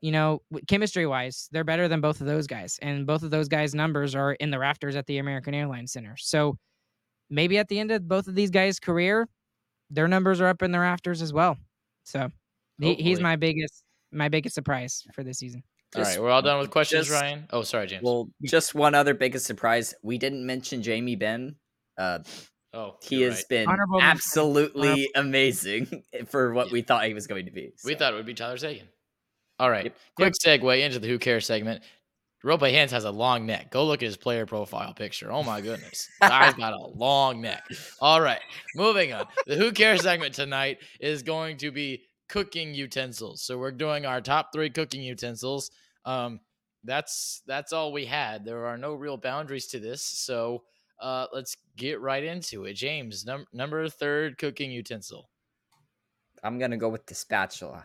You 0.00 0.12
know, 0.12 0.40
chemistry 0.66 1.06
wise, 1.06 1.48
they're 1.52 1.64
better 1.64 1.88
than 1.88 2.00
both 2.00 2.22
of 2.22 2.26
those 2.26 2.46
guys, 2.46 2.78
and 2.80 3.06
both 3.06 3.22
of 3.22 3.30
those 3.30 3.48
guys' 3.48 3.74
numbers 3.74 4.14
are 4.14 4.32
in 4.34 4.50
the 4.50 4.58
rafters 4.58 4.96
at 4.96 5.06
the 5.06 5.18
American 5.18 5.52
Airlines 5.52 5.92
Center. 5.92 6.14
So 6.16 6.56
maybe 7.28 7.58
at 7.58 7.68
the 7.68 7.78
end 7.78 7.90
of 7.90 8.08
both 8.08 8.26
of 8.26 8.34
these 8.34 8.50
guys' 8.50 8.80
career, 8.80 9.28
their 9.90 10.08
numbers 10.08 10.40
are 10.40 10.46
up 10.46 10.62
in 10.62 10.72
the 10.72 10.78
rafters 10.78 11.20
as 11.20 11.34
well. 11.34 11.58
So 12.04 12.30
he, 12.80 12.94
he's 12.94 13.20
my 13.20 13.36
biggest 13.36 13.82
my 14.12 14.28
biggest 14.28 14.54
surprise 14.54 15.04
for 15.14 15.22
this 15.22 15.38
season. 15.38 15.62
All 15.94 16.02
Just- 16.02 16.16
right, 16.16 16.22
we're 16.22 16.30
all 16.30 16.42
done 16.42 16.58
with 16.60 16.70
questions, 16.70 17.08
just- 17.08 17.20
Ryan. 17.20 17.46
Oh, 17.50 17.62
sorry, 17.62 17.86
James. 17.86 18.02
Well, 18.02 18.28
just 18.44 18.74
one 18.74 18.94
other 18.94 19.14
biggest 19.14 19.46
surprise. 19.46 19.94
We 20.02 20.18
didn't 20.18 20.44
mention 20.46 20.82
Jamie 20.82 21.16
Benn. 21.16 21.56
Uh, 21.98 22.20
oh, 22.72 22.96
he 23.02 23.22
has 23.22 23.36
right. 23.36 23.44
been 23.48 23.68
Honorable 23.68 23.98
mention. 23.98 24.10
absolutely 24.10 25.08
amazing 25.14 26.04
for 26.28 26.52
what 26.52 26.68
Yeah. 26.68 26.72
we 26.74 26.82
thought 26.82 27.04
he 27.06 27.14
was 27.14 27.26
going 27.26 27.46
to 27.46 27.52
be. 27.52 27.72
We 27.84 27.94
thought 27.94 28.12
it 28.12 28.16
would 28.16 28.26
be 28.26 28.34
Tyler 28.34 28.56
Seguin. 28.56 28.86
All 29.58 29.70
right, 29.70 29.84
Yep. 29.86 29.96
quick 30.16 30.34
segue 30.42 30.80
into 30.84 30.98
the 31.00 31.08
Who 31.08 31.18
Cares 31.18 31.44
segment. 31.46 31.82
Roope 32.44 32.72
Hintz 32.72 32.90
has 32.92 33.04
a 33.04 33.10
long 33.10 33.44
neck. 33.44 33.70
Go 33.70 33.84
look 33.84 34.02
at 34.02 34.06
his 34.06 34.16
player 34.16 34.46
profile 34.46 34.94
picture. 34.94 35.30
Oh 35.30 35.42
my 35.42 35.60
goodness. 35.60 36.08
Guy's 36.22 36.54
got 36.54 36.72
a 36.72 36.78
long 36.94 37.42
neck. 37.42 37.64
All 38.00 38.20
right, 38.20 38.40
moving 38.74 39.12
on. 39.12 39.26
The 39.46 39.56
Who 39.56 39.72
Cares 39.72 40.00
segment 40.02 40.34
tonight 40.34 40.78
is 41.00 41.22
going 41.22 41.58
to 41.58 41.70
be 41.70 42.04
cooking 42.30 42.72
utensils. 42.74 43.42
So 43.42 43.58
we're 43.58 43.72
doing 43.72 44.06
our 44.06 44.20
top 44.22 44.52
three 44.52 44.70
cooking 44.70 45.02
utensils. 45.02 45.70
Um, 46.06 46.40
that's 46.84 47.42
that's 47.46 47.72
all 47.74 47.92
we 47.92 48.06
had. 48.06 48.44
There 48.46 48.64
are 48.66 48.78
no 48.78 48.94
real 48.94 49.18
boundaries 49.18 49.66
to 49.68 49.78
this. 49.80 50.02
So 50.02 50.62
uh, 51.00 51.26
let's 51.34 51.56
get 51.76 52.00
right 52.00 52.24
into 52.24 52.64
it. 52.64 52.74
James, 52.74 53.26
num- 53.26 53.46
number 53.52 53.86
third 53.88 54.38
cooking 54.38 54.70
utensil. 54.70 55.28
I'm 56.42 56.58
gonna 56.58 56.78
go 56.78 56.88
with 56.88 57.04
the 57.06 57.14
spatula. 57.14 57.84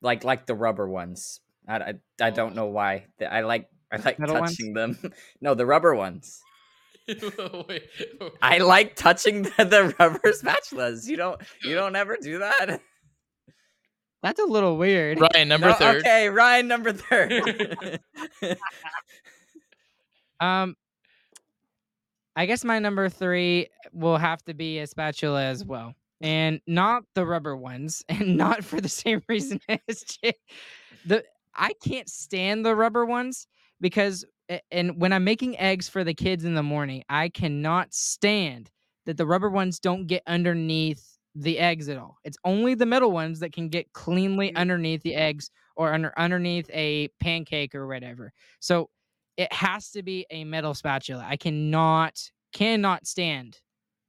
Like 0.00 0.22
like 0.24 0.46
the 0.46 0.54
rubber 0.54 0.88
ones. 0.88 1.40
I, 1.66 1.76
I, 1.76 1.94
I 2.20 2.30
don't 2.30 2.52
Oh. 2.52 2.54
know 2.54 2.66
why. 2.66 3.06
I 3.28 3.40
like 3.40 3.68
I 3.90 3.96
like 3.96 4.18
Metal 4.18 4.38
ones? 4.40 4.56
touching 4.56 4.74
them. 4.74 4.98
no, 5.40 5.54
the 5.54 5.66
rubber 5.66 5.94
ones. 5.94 6.40
Wait, 7.08 7.82
I 8.40 8.58
like 8.58 8.94
touching 8.96 9.42
the, 9.42 9.64
the 9.64 9.94
rubber 9.98 10.32
spatulas. 10.32 11.06
You 11.08 11.16
don't 11.16 11.40
you 11.64 11.74
don't 11.74 11.96
ever 11.96 12.16
do 12.20 12.38
that. 12.38 12.80
That's 14.22 14.38
a 14.40 14.44
little 14.44 14.76
weird. 14.76 15.20
Ryan, 15.20 15.48
number 15.48 15.68
No, 15.68 15.74
third. 15.74 15.96
Okay, 16.02 16.28
Ryan 16.28 16.68
number 16.68 16.92
third. 16.92 18.00
Um, 20.40 20.74
I 22.34 22.46
guess 22.46 22.64
my 22.64 22.78
number 22.80 23.08
three 23.08 23.68
will 23.92 24.16
have 24.16 24.42
to 24.44 24.54
be 24.54 24.78
a 24.80 24.86
spatula 24.86 25.44
as 25.44 25.64
well, 25.64 25.94
and 26.20 26.60
not 26.66 27.04
the 27.14 27.24
rubber 27.26 27.56
ones, 27.56 28.04
and 28.08 28.36
not 28.36 28.64
for 28.64 28.80
the 28.80 28.88
same 28.88 29.22
reason 29.28 29.60
as 29.88 30.02
Jay. 30.02 30.34
the. 31.06 31.24
I 31.54 31.74
can't 31.84 32.08
stand 32.08 32.64
the 32.64 32.74
rubber 32.74 33.04
ones 33.04 33.46
because, 33.80 34.24
a- 34.24 34.26
and 34.70 35.00
when 35.00 35.12
I'm 35.12 35.24
making 35.24 35.58
eggs 35.58 35.88
for 35.88 36.04
the 36.04 36.14
kids 36.14 36.44
in 36.44 36.54
the 36.54 36.62
morning, 36.62 37.04
I 37.08 37.28
cannot 37.28 37.94
stand 37.94 38.70
that 39.06 39.16
the 39.16 39.26
rubber 39.26 39.50
ones 39.50 39.78
don't 39.78 40.06
get 40.06 40.22
underneath 40.26 41.18
the 41.34 41.58
eggs 41.58 41.88
at 41.88 41.96
all. 41.96 42.18
It's 42.24 42.36
only 42.44 42.74
the 42.74 42.86
metal 42.86 43.10
ones 43.10 43.40
that 43.40 43.52
can 43.52 43.68
get 43.68 43.92
cleanly 43.92 44.48
mm-hmm. 44.48 44.58
underneath 44.58 45.02
the 45.02 45.14
eggs 45.14 45.50
or 45.76 45.92
under 45.92 46.12
underneath 46.18 46.68
a 46.72 47.08
pancake 47.20 47.74
or 47.74 47.86
whatever. 47.86 48.32
So 48.60 48.90
it 49.36 49.52
has 49.52 49.90
to 49.92 50.02
be 50.02 50.26
a 50.30 50.44
metal 50.44 50.74
spatula. 50.74 51.24
I 51.26 51.36
cannot 51.36 52.18
cannot 52.52 53.06
stand 53.06 53.58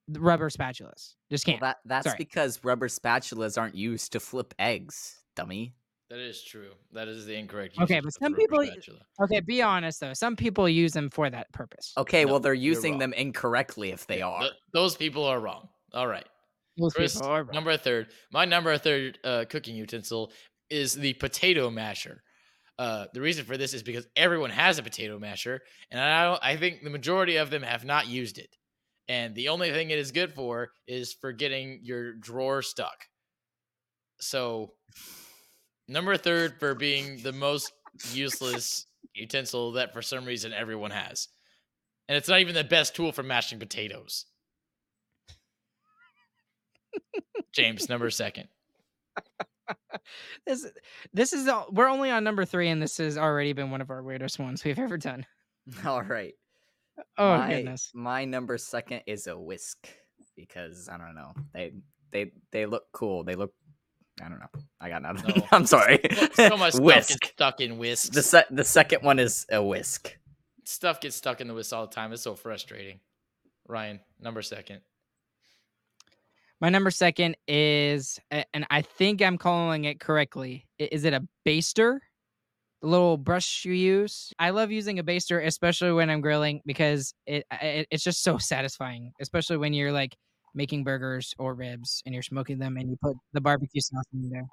the 0.07 0.19
rubber 0.19 0.49
spatulas. 0.49 1.13
Just 1.31 1.45
can't. 1.45 1.61
that 1.61 1.77
that's 1.85 2.05
Sorry. 2.05 2.17
because 2.17 2.63
rubber 2.63 2.89
spatulas 2.89 3.57
aren't 3.57 3.75
used 3.75 4.11
to 4.11 4.19
flip 4.19 4.53
eggs, 4.59 5.23
dummy. 5.35 5.73
That 6.13 6.19
is 6.19 6.43
true. 6.43 6.69
That 6.91 7.07
is 7.07 7.25
the 7.25 7.33
incorrect. 7.33 7.75
Okay, 7.81 7.99
but 7.99 8.13
some 8.13 8.35
people- 8.35 8.63
spatula. 8.63 8.99
okay, 9.23 9.39
be 9.39 9.63
honest 9.63 9.99
though. 9.99 10.13
Some 10.13 10.35
people 10.35 10.69
use 10.69 10.91
them 10.91 11.09
for 11.09 11.27
that 11.27 11.51
purpose. 11.53 11.91
Okay, 11.97 12.23
No, 12.23 12.33
well 12.33 12.39
they're 12.39 12.53
using 12.53 12.99
them 12.99 13.13
incorrectly 13.13 13.89
if 13.91 14.05
they 14.05 14.21
are. 14.21 14.41
Th- 14.41 14.51
those 14.73 14.95
people 14.95 15.25
are 15.25 15.39
wrong. 15.39 15.69
All 15.91 16.05
right, 16.05 16.27
Those 16.77 16.93
Chris, 16.93 17.15
people 17.15 17.29
are 17.29 17.43
wrong. 17.43 17.55
number 17.55 17.75
third. 17.77 18.09
My 18.31 18.45
number 18.45 18.77
third 18.77 19.17
uh, 19.23 19.45
cooking 19.49 19.75
utensil 19.75 20.31
is 20.69 20.93
the 20.93 21.13
potato 21.13 21.71
masher. 21.71 22.21
Uh, 22.77 23.07
the 23.15 23.21
reason 23.21 23.43
for 23.43 23.57
this 23.57 23.73
is 23.73 23.81
because 23.81 24.05
everyone 24.15 24.51
has 24.51 24.77
a 24.77 24.83
potato 24.83 25.17
masher, 25.17 25.61
and 25.89 25.99
I 25.99 26.25
don't, 26.25 26.39
I 26.43 26.57
think 26.57 26.83
the 26.83 26.91
majority 26.91 27.37
of 27.37 27.49
them 27.49 27.63
have 27.63 27.85
not 27.85 28.05
used 28.05 28.37
it. 28.37 28.55
And 29.07 29.33
the 29.33 29.49
only 29.49 29.71
thing 29.71 29.89
it 29.89 29.97
is 29.97 30.11
good 30.11 30.35
for 30.35 30.73
is 30.87 31.11
for 31.11 31.31
getting 31.31 31.79
your 31.81 32.13
drawer 32.13 32.61
stuck. 32.61 32.97
So, 34.19 34.73
number 35.87 36.17
third 36.17 36.59
for 36.59 36.75
being 36.75 37.21
the 37.21 37.33
most 37.33 37.71
useless 38.11 38.87
utensil 39.13 39.73
that 39.73 39.93
for 39.93 40.01
some 40.01 40.25
reason 40.25 40.53
everyone 40.53 40.91
has. 40.91 41.27
And 42.07 42.17
it's 42.17 42.27
not 42.27 42.39
even 42.39 42.55
the 42.55 42.63
best 42.63 42.95
tool 42.95 43.11
for 43.11 43.23
mashing 43.23 43.59
potatoes. 43.59 44.25
James, 47.53 47.87
number 47.87 48.09
second. 48.09 48.47
this 50.45 50.65
this 51.13 51.33
is 51.33 51.47
all, 51.47 51.67
we're 51.71 51.89
only 51.89 52.09
on 52.09 52.23
number 52.23 52.45
three, 52.45 52.69
and 52.69 52.81
this 52.81 52.97
has 52.97 53.17
already 53.17 53.53
been 53.53 53.71
one 53.71 53.81
of 53.81 53.89
our 53.89 54.03
weirdest 54.03 54.39
ones 54.39 54.63
we've 54.63 54.79
ever 54.79 54.97
done. 54.97 55.25
All 55.85 56.01
right. 56.01 56.33
Oh 57.17 57.37
my, 57.37 57.49
goodness. 57.49 57.91
My 57.93 58.25
number 58.25 58.57
second 58.57 59.01
is 59.07 59.27
a 59.27 59.37
whisk 59.37 59.87
because 60.35 60.89
I 60.89 60.97
don't 60.97 61.15
know. 61.15 61.33
They 61.53 61.71
they 62.11 62.31
they 62.51 62.65
look 62.65 62.83
cool. 62.91 63.23
They 63.23 63.35
look 63.35 63.53
I 64.23 64.29
don't 64.29 64.39
know. 64.39 64.61
I 64.79 64.89
got 64.89 65.01
nothing. 65.01 65.35
No. 65.37 65.47
I'm 65.51 65.65
sorry. 65.65 65.99
So, 66.33 66.49
so 66.49 66.57
much 66.57 66.73
stuff 66.73 66.83
whisk. 66.85 67.19
gets 67.19 67.31
stuck 67.33 67.61
in 67.61 67.77
whisks. 67.77 68.09
The 68.09 68.23
se- 68.23 68.45
the 68.51 68.63
second 68.63 69.03
one 69.03 69.19
is 69.19 69.45
a 69.51 69.61
whisk. 69.63 70.17
stuff 70.63 71.01
gets 71.01 71.15
stuck 71.15 71.41
in 71.41 71.47
the 71.47 71.53
whisk 71.53 71.73
all 71.73 71.85
the 71.87 71.93
time. 71.93 72.13
It's 72.13 72.21
so 72.21 72.35
frustrating. 72.35 72.99
Ryan, 73.67 73.99
number 74.19 74.41
second. 74.41 74.81
My 76.61 76.69
number 76.69 76.91
second 76.91 77.35
is, 77.47 78.19
and 78.31 78.65
I 78.69 78.81
think 78.81 79.21
I'm 79.21 79.37
calling 79.37 79.83
it 79.83 79.99
correctly. 79.99 80.65
Is 80.79 81.03
it 81.03 81.13
a 81.13 81.27
baster? 81.45 81.99
The 82.81 82.87
little 82.87 83.17
brush 83.17 83.65
you 83.65 83.73
use. 83.73 84.31
I 84.39 84.51
love 84.51 84.71
using 84.71 84.99
a 84.99 85.03
baster, 85.03 85.45
especially 85.45 85.91
when 85.91 86.09
I'm 86.09 86.21
grilling, 86.21 86.61
because 86.65 87.13
it, 87.25 87.45
it 87.51 87.87
it's 87.91 88.03
just 88.03 88.23
so 88.23 88.37
satisfying. 88.37 89.11
Especially 89.19 89.57
when 89.57 89.73
you're 89.73 89.91
like 89.91 90.15
making 90.53 90.83
burgers 90.83 91.33
or 91.37 91.53
ribs 91.53 92.01
and 92.05 92.13
you're 92.13 92.23
smoking 92.23 92.59
them, 92.59 92.77
and 92.77 92.89
you 92.89 92.97
put 93.01 93.15
the 93.33 93.41
barbecue 93.41 93.81
sauce 93.81 94.05
in 94.13 94.29
there. 94.29 94.47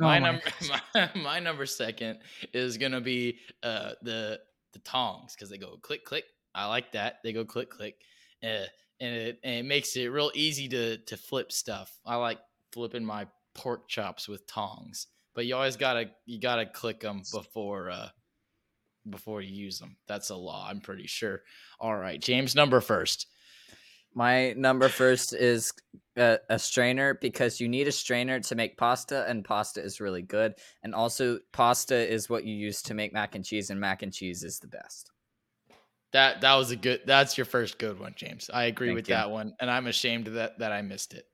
Oh 0.00 0.04
my 0.04 0.20
my 0.20 0.30
number 0.30 0.42
my, 0.94 1.10
my 1.14 1.40
number 1.40 1.66
second 1.66 2.20
is 2.52 2.76
gonna 2.76 3.00
be 3.00 3.38
uh 3.62 3.92
the 4.02 4.40
the 4.72 4.78
tongs 4.80 5.34
because 5.34 5.50
they 5.50 5.58
go 5.58 5.76
click 5.82 6.04
click. 6.04 6.24
I 6.54 6.66
like 6.66 6.92
that. 6.92 7.16
They 7.22 7.32
go 7.32 7.44
click 7.44 7.70
click. 7.70 7.96
Uh, 8.42 8.66
and 9.00 9.14
it 9.14 9.40
and 9.44 9.54
it 9.54 9.64
makes 9.64 9.96
it 9.96 10.06
real 10.06 10.30
easy 10.34 10.68
to 10.68 10.98
to 10.98 11.16
flip 11.16 11.52
stuff. 11.52 11.98
I 12.04 12.16
like 12.16 12.38
flipping 12.72 13.04
my 13.04 13.26
pork 13.54 13.88
chops 13.88 14.28
with 14.28 14.46
tongs. 14.46 15.06
But 15.34 15.46
you 15.46 15.54
always 15.54 15.76
gotta 15.76 16.10
you 16.26 16.40
gotta 16.40 16.66
click 16.66 17.00
them 17.00 17.22
before 17.32 17.90
uh 17.90 18.08
before 19.08 19.40
you 19.40 19.54
use 19.54 19.78
them. 19.78 19.96
That's 20.06 20.30
a 20.30 20.36
law, 20.36 20.66
I'm 20.68 20.80
pretty 20.80 21.06
sure. 21.06 21.42
All 21.80 21.96
right, 21.96 22.20
James 22.20 22.54
number 22.54 22.80
first. 22.80 23.26
My 24.18 24.52
number 24.54 24.88
first 24.88 25.32
is 25.32 25.72
a, 26.16 26.38
a 26.50 26.58
strainer 26.58 27.14
because 27.14 27.60
you 27.60 27.68
need 27.68 27.86
a 27.86 27.92
strainer 27.92 28.40
to 28.40 28.56
make 28.56 28.76
pasta, 28.76 29.24
and 29.28 29.44
pasta 29.44 29.80
is 29.80 30.00
really 30.00 30.22
good. 30.22 30.54
And 30.82 30.92
also, 30.92 31.38
pasta 31.52 31.94
is 31.94 32.28
what 32.28 32.42
you 32.42 32.52
use 32.52 32.82
to 32.82 32.94
make 32.94 33.12
mac 33.12 33.36
and 33.36 33.44
cheese, 33.44 33.70
and 33.70 33.78
mac 33.78 34.02
and 34.02 34.12
cheese 34.12 34.42
is 34.42 34.58
the 34.58 34.66
best. 34.66 35.12
That 36.12 36.40
that 36.40 36.56
was 36.56 36.72
a 36.72 36.76
good. 36.76 37.02
That's 37.06 37.38
your 37.38 37.44
first 37.44 37.78
good 37.78 38.00
one, 38.00 38.14
James. 38.16 38.50
I 38.52 38.64
agree 38.64 38.88
Thank 38.88 38.96
with 38.96 39.08
you. 39.08 39.14
that 39.14 39.30
one, 39.30 39.54
and 39.60 39.70
I'm 39.70 39.86
ashamed 39.86 40.26
that 40.26 40.58
that 40.58 40.72
I 40.72 40.82
missed 40.82 41.14
it. 41.14 41.26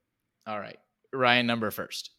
All 0.45 0.59
right, 0.59 0.77
Ryan, 1.11 1.47
number 1.47 1.71
first. 1.71 2.11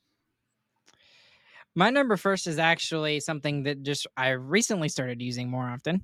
My 1.76 1.90
number 1.90 2.16
first 2.16 2.48
is 2.48 2.58
actually 2.58 3.20
something 3.20 3.62
that 3.62 3.84
just 3.84 4.08
I 4.16 4.30
recently 4.30 4.88
started 4.88 5.22
using 5.22 5.48
more 5.48 5.68
often. 5.68 6.02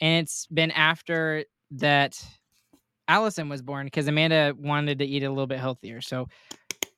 And 0.00 0.22
it's 0.22 0.46
been 0.46 0.70
after 0.70 1.44
that 1.72 2.24
Allison 3.08 3.48
was 3.48 3.62
born 3.62 3.86
because 3.86 4.08
Amanda 4.08 4.54
wanted 4.58 4.98
to 4.98 5.04
eat 5.04 5.22
a 5.22 5.28
little 5.28 5.46
bit 5.46 5.58
healthier. 5.58 6.00
So 6.00 6.28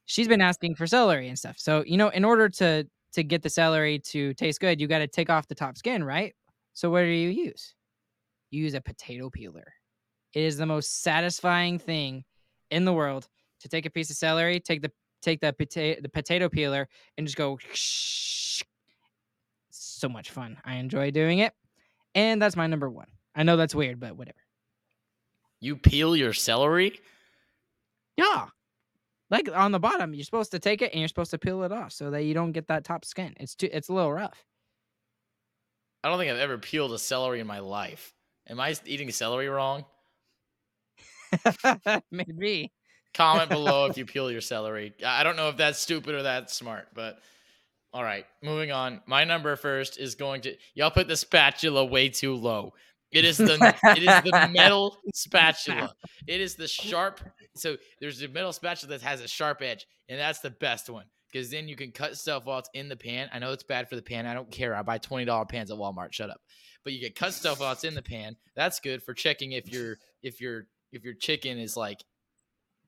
she's 0.07 0.29
been 0.29 0.41
asking 0.41 0.75
for 0.75 0.87
celery 0.87 1.29
and 1.29 1.39
stuff. 1.39 1.57
So, 1.59 1.85
you 1.87 1.97
know, 1.97 2.09
in 2.09 2.25
order 2.25 2.49
to 2.49 2.87
to 3.13 3.25
get 3.25 3.43
the 3.43 3.51
celery 3.51 3.99
to 3.99 4.35
taste 4.35 4.61
good, 4.61 4.81
you 4.81 4.87
got 4.87 4.99
to 4.99 5.07
take 5.07 5.31
off 5.31 5.49
the 5.49 5.55
top 5.55 5.79
skin, 5.79 6.05
right? 6.05 6.35
So 6.75 6.91
what 6.91 7.01
do 7.03 7.07
you 7.09 7.31
use? 7.31 7.75
You 8.51 8.63
use 8.63 8.75
a 8.75 8.81
potato 8.81 9.31
peeler. 9.31 9.73
It 10.35 10.43
is 10.43 10.59
the 10.59 10.67
most 10.67 11.03
satisfying 11.03 11.79
thing 11.79 12.25
in 12.71 12.85
the 12.85 12.93
world 12.93 13.27
to 13.61 13.69
take 13.69 13.87
a 13.87 13.91
piece 13.91 14.11
of 14.11 14.17
celery, 14.17 14.61
take 14.61 14.83
the 14.83 14.93
take 15.23 15.41
the 15.41 15.53
potato 15.53 16.01
the 16.01 16.09
potato 16.09 16.49
peeler 16.49 16.89
and 17.17 17.27
just 17.27 17.37
go 17.37 17.59
shh. 17.73 18.63
so 19.71 20.09
much 20.09 20.31
fun. 20.31 20.59
I 20.65 20.77
enjoy 20.77 21.11
doing 21.11 21.41
it. 21.41 21.53
And 22.15 22.41
that's 22.41 22.57
my 22.57 22.67
number 22.67 22.89
1. 22.89 23.07
I 23.35 23.43
know 23.43 23.57
that's 23.57 23.75
weird, 23.75 24.01
but 24.01 24.17
whatever. 24.17 24.39
You 25.61 25.77
peel 25.77 26.17
your 26.17 26.33
celery. 26.33 27.01
Yeah. 28.17 28.47
Like 29.31 29.49
on 29.55 29.73
the 29.73 29.79
bottom, 29.79 30.15
you're 30.15 30.25
supposed 30.25 30.53
to 30.53 30.59
take 30.59 30.83
it 30.83 30.93
and 30.93 31.01
you're 31.01 31.09
supposed 31.09 31.31
to 31.33 31.39
peel 31.39 31.63
it 31.65 31.73
off 31.73 31.93
so 31.93 32.11
that 32.11 32.25
you 32.25 32.35
don't 32.35 32.53
get 32.53 32.69
that 32.69 32.85
top 32.85 33.05
skin. 33.05 33.35
It's 33.39 33.55
too 33.55 33.69
it's 33.73 33.89
a 33.89 33.93
little 33.93 34.13
rough. 34.13 34.45
I 36.03 36.09
don't 36.09 36.19
think 36.19 36.31
I've 36.31 36.39
ever 36.39 36.59
peeled 36.59 36.93
a 36.93 36.99
celery 36.99 37.41
in 37.41 37.47
my 37.47 37.59
life. 37.59 38.15
Am 38.49 38.61
I 38.61 38.75
eating 38.87 39.11
celery 39.11 39.49
wrong? 39.49 39.85
Maybe. 42.11 42.73
Comment 43.15 43.49
below 43.51 43.87
if 43.87 43.99
you 43.99 44.07
peel 44.07 44.31
your 44.31 44.41
celery. 44.41 44.95
I 45.05 45.23
don't 45.23 45.37
know 45.37 45.49
if 45.49 45.57
that's 45.57 45.79
stupid 45.79 46.15
or 46.15 46.23
that's 46.23 46.55
smart, 46.55 46.89
but 46.95 47.19
all 47.93 48.03
right, 48.03 48.27
moving 48.43 48.71
on. 48.71 49.01
My 49.07 49.25
number 49.25 49.57
first 49.57 49.99
is 49.99 50.15
going 50.15 50.43
to 50.43 50.57
y'all 50.75 50.91
put 50.91 51.09
the 51.09 51.17
spatula 51.17 51.85
way 51.85 52.09
too 52.09 52.35
low. 52.35 52.75
It 53.11 53.25
is 53.25 53.39
the 53.39 53.75
it 53.85 54.03
is 54.03 54.31
the 54.31 54.49
metal 54.53 54.99
spatula. 55.15 55.95
It 56.27 56.41
is 56.41 56.57
the 56.57 56.69
sharp. 56.69 57.21
So 57.57 57.77
there's 58.01 58.23
a 58.23 58.29
metal 58.29 58.53
spatula 58.53 58.91
that 58.91 59.03
has 59.03 59.21
a 59.21 59.29
sharp 59.29 59.63
edge, 59.63 59.87
and 60.09 60.19
that's 60.19 60.41
the 60.41 60.51
best 60.51 60.91
one 60.91 61.07
because 61.33 61.51
then 61.51 61.69
you 61.69 61.77
can 61.77 61.91
cut 61.91 62.17
stuff 62.17 62.45
while 62.45 62.59
it's 62.59 62.71
in 62.75 62.89
the 62.89 62.97
pan. 62.97 63.29
I 63.33 63.39
know 63.39 63.53
it's 63.53 63.63
bad 63.63 63.89
for 63.89 63.97
the 63.97 64.03
pan. 64.03 64.27
I 64.27 64.35
don't 64.35 64.51
care. 64.51 64.75
I 64.75 64.83
buy 64.83 64.99
twenty 64.99 65.25
dollar 65.25 65.47
pans 65.47 65.71
at 65.71 65.79
Walmart. 65.79 66.13
Shut 66.13 66.31
up. 66.31 66.41
But 66.85 66.93
you 66.93 67.01
can 67.01 67.13
cut 67.13 67.35
stuff 67.35 67.61
while 67.61 67.73
it's 67.73 67.85
in 67.85 67.95
the 67.95 68.03
pan. 68.03 68.37
That's 68.55 68.81
good 68.81 69.03
for 69.03 69.15
checking 69.15 69.53
if 69.53 69.71
your 69.73 69.97
if 70.23 70.41
your 70.41 70.67
if 70.93 71.05
your 71.05 71.15
chicken 71.15 71.59
is 71.59 71.77
like 71.77 72.05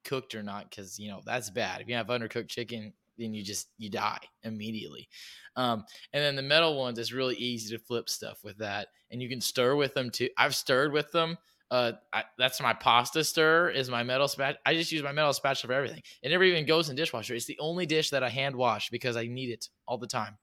cooked 0.03 0.35
or 0.35 0.43
not, 0.43 0.69
because 0.69 0.99
you 0.99 1.09
know 1.09 1.21
that's 1.25 1.49
bad. 1.49 1.81
If 1.81 1.87
you 1.87 1.95
have 1.95 2.07
undercooked 2.07 2.49
chicken, 2.49 2.93
then 3.21 3.33
you 3.33 3.43
just 3.43 3.69
you 3.77 3.89
die 3.89 4.19
immediately. 4.43 5.07
Um, 5.55 5.85
and 6.13 6.23
then 6.23 6.35
the 6.35 6.41
metal 6.41 6.77
ones 6.77 6.97
is 6.97 7.13
really 7.13 7.35
easy 7.35 7.75
to 7.75 7.83
flip 7.83 8.09
stuff 8.09 8.43
with 8.43 8.57
that, 8.57 8.87
and 9.11 9.21
you 9.21 9.29
can 9.29 9.41
stir 9.41 9.75
with 9.75 9.93
them 9.93 10.09
too. 10.09 10.29
I've 10.37 10.55
stirred 10.55 10.91
with 10.91 11.11
them. 11.11 11.37
Uh, 11.69 11.93
I, 12.11 12.25
that's 12.37 12.61
my 12.61 12.73
pasta 12.73 13.23
stir 13.23 13.69
is 13.69 13.89
my 13.89 14.03
metal 14.03 14.27
spatula. 14.27 14.59
I 14.65 14.73
just 14.73 14.91
use 14.91 15.03
my 15.03 15.13
metal 15.13 15.31
spatula 15.31 15.69
for 15.69 15.73
everything. 15.73 16.01
It 16.21 16.29
never 16.29 16.43
even 16.43 16.65
goes 16.65 16.89
in 16.89 16.97
dishwasher. 16.97 17.33
It's 17.33 17.45
the 17.45 17.59
only 17.59 17.85
dish 17.85 18.09
that 18.09 18.23
I 18.23 18.29
hand 18.29 18.57
wash 18.57 18.89
because 18.89 19.15
I 19.15 19.27
need 19.27 19.51
it 19.51 19.69
all 19.87 19.97
the 19.97 20.07
time. 20.07 20.37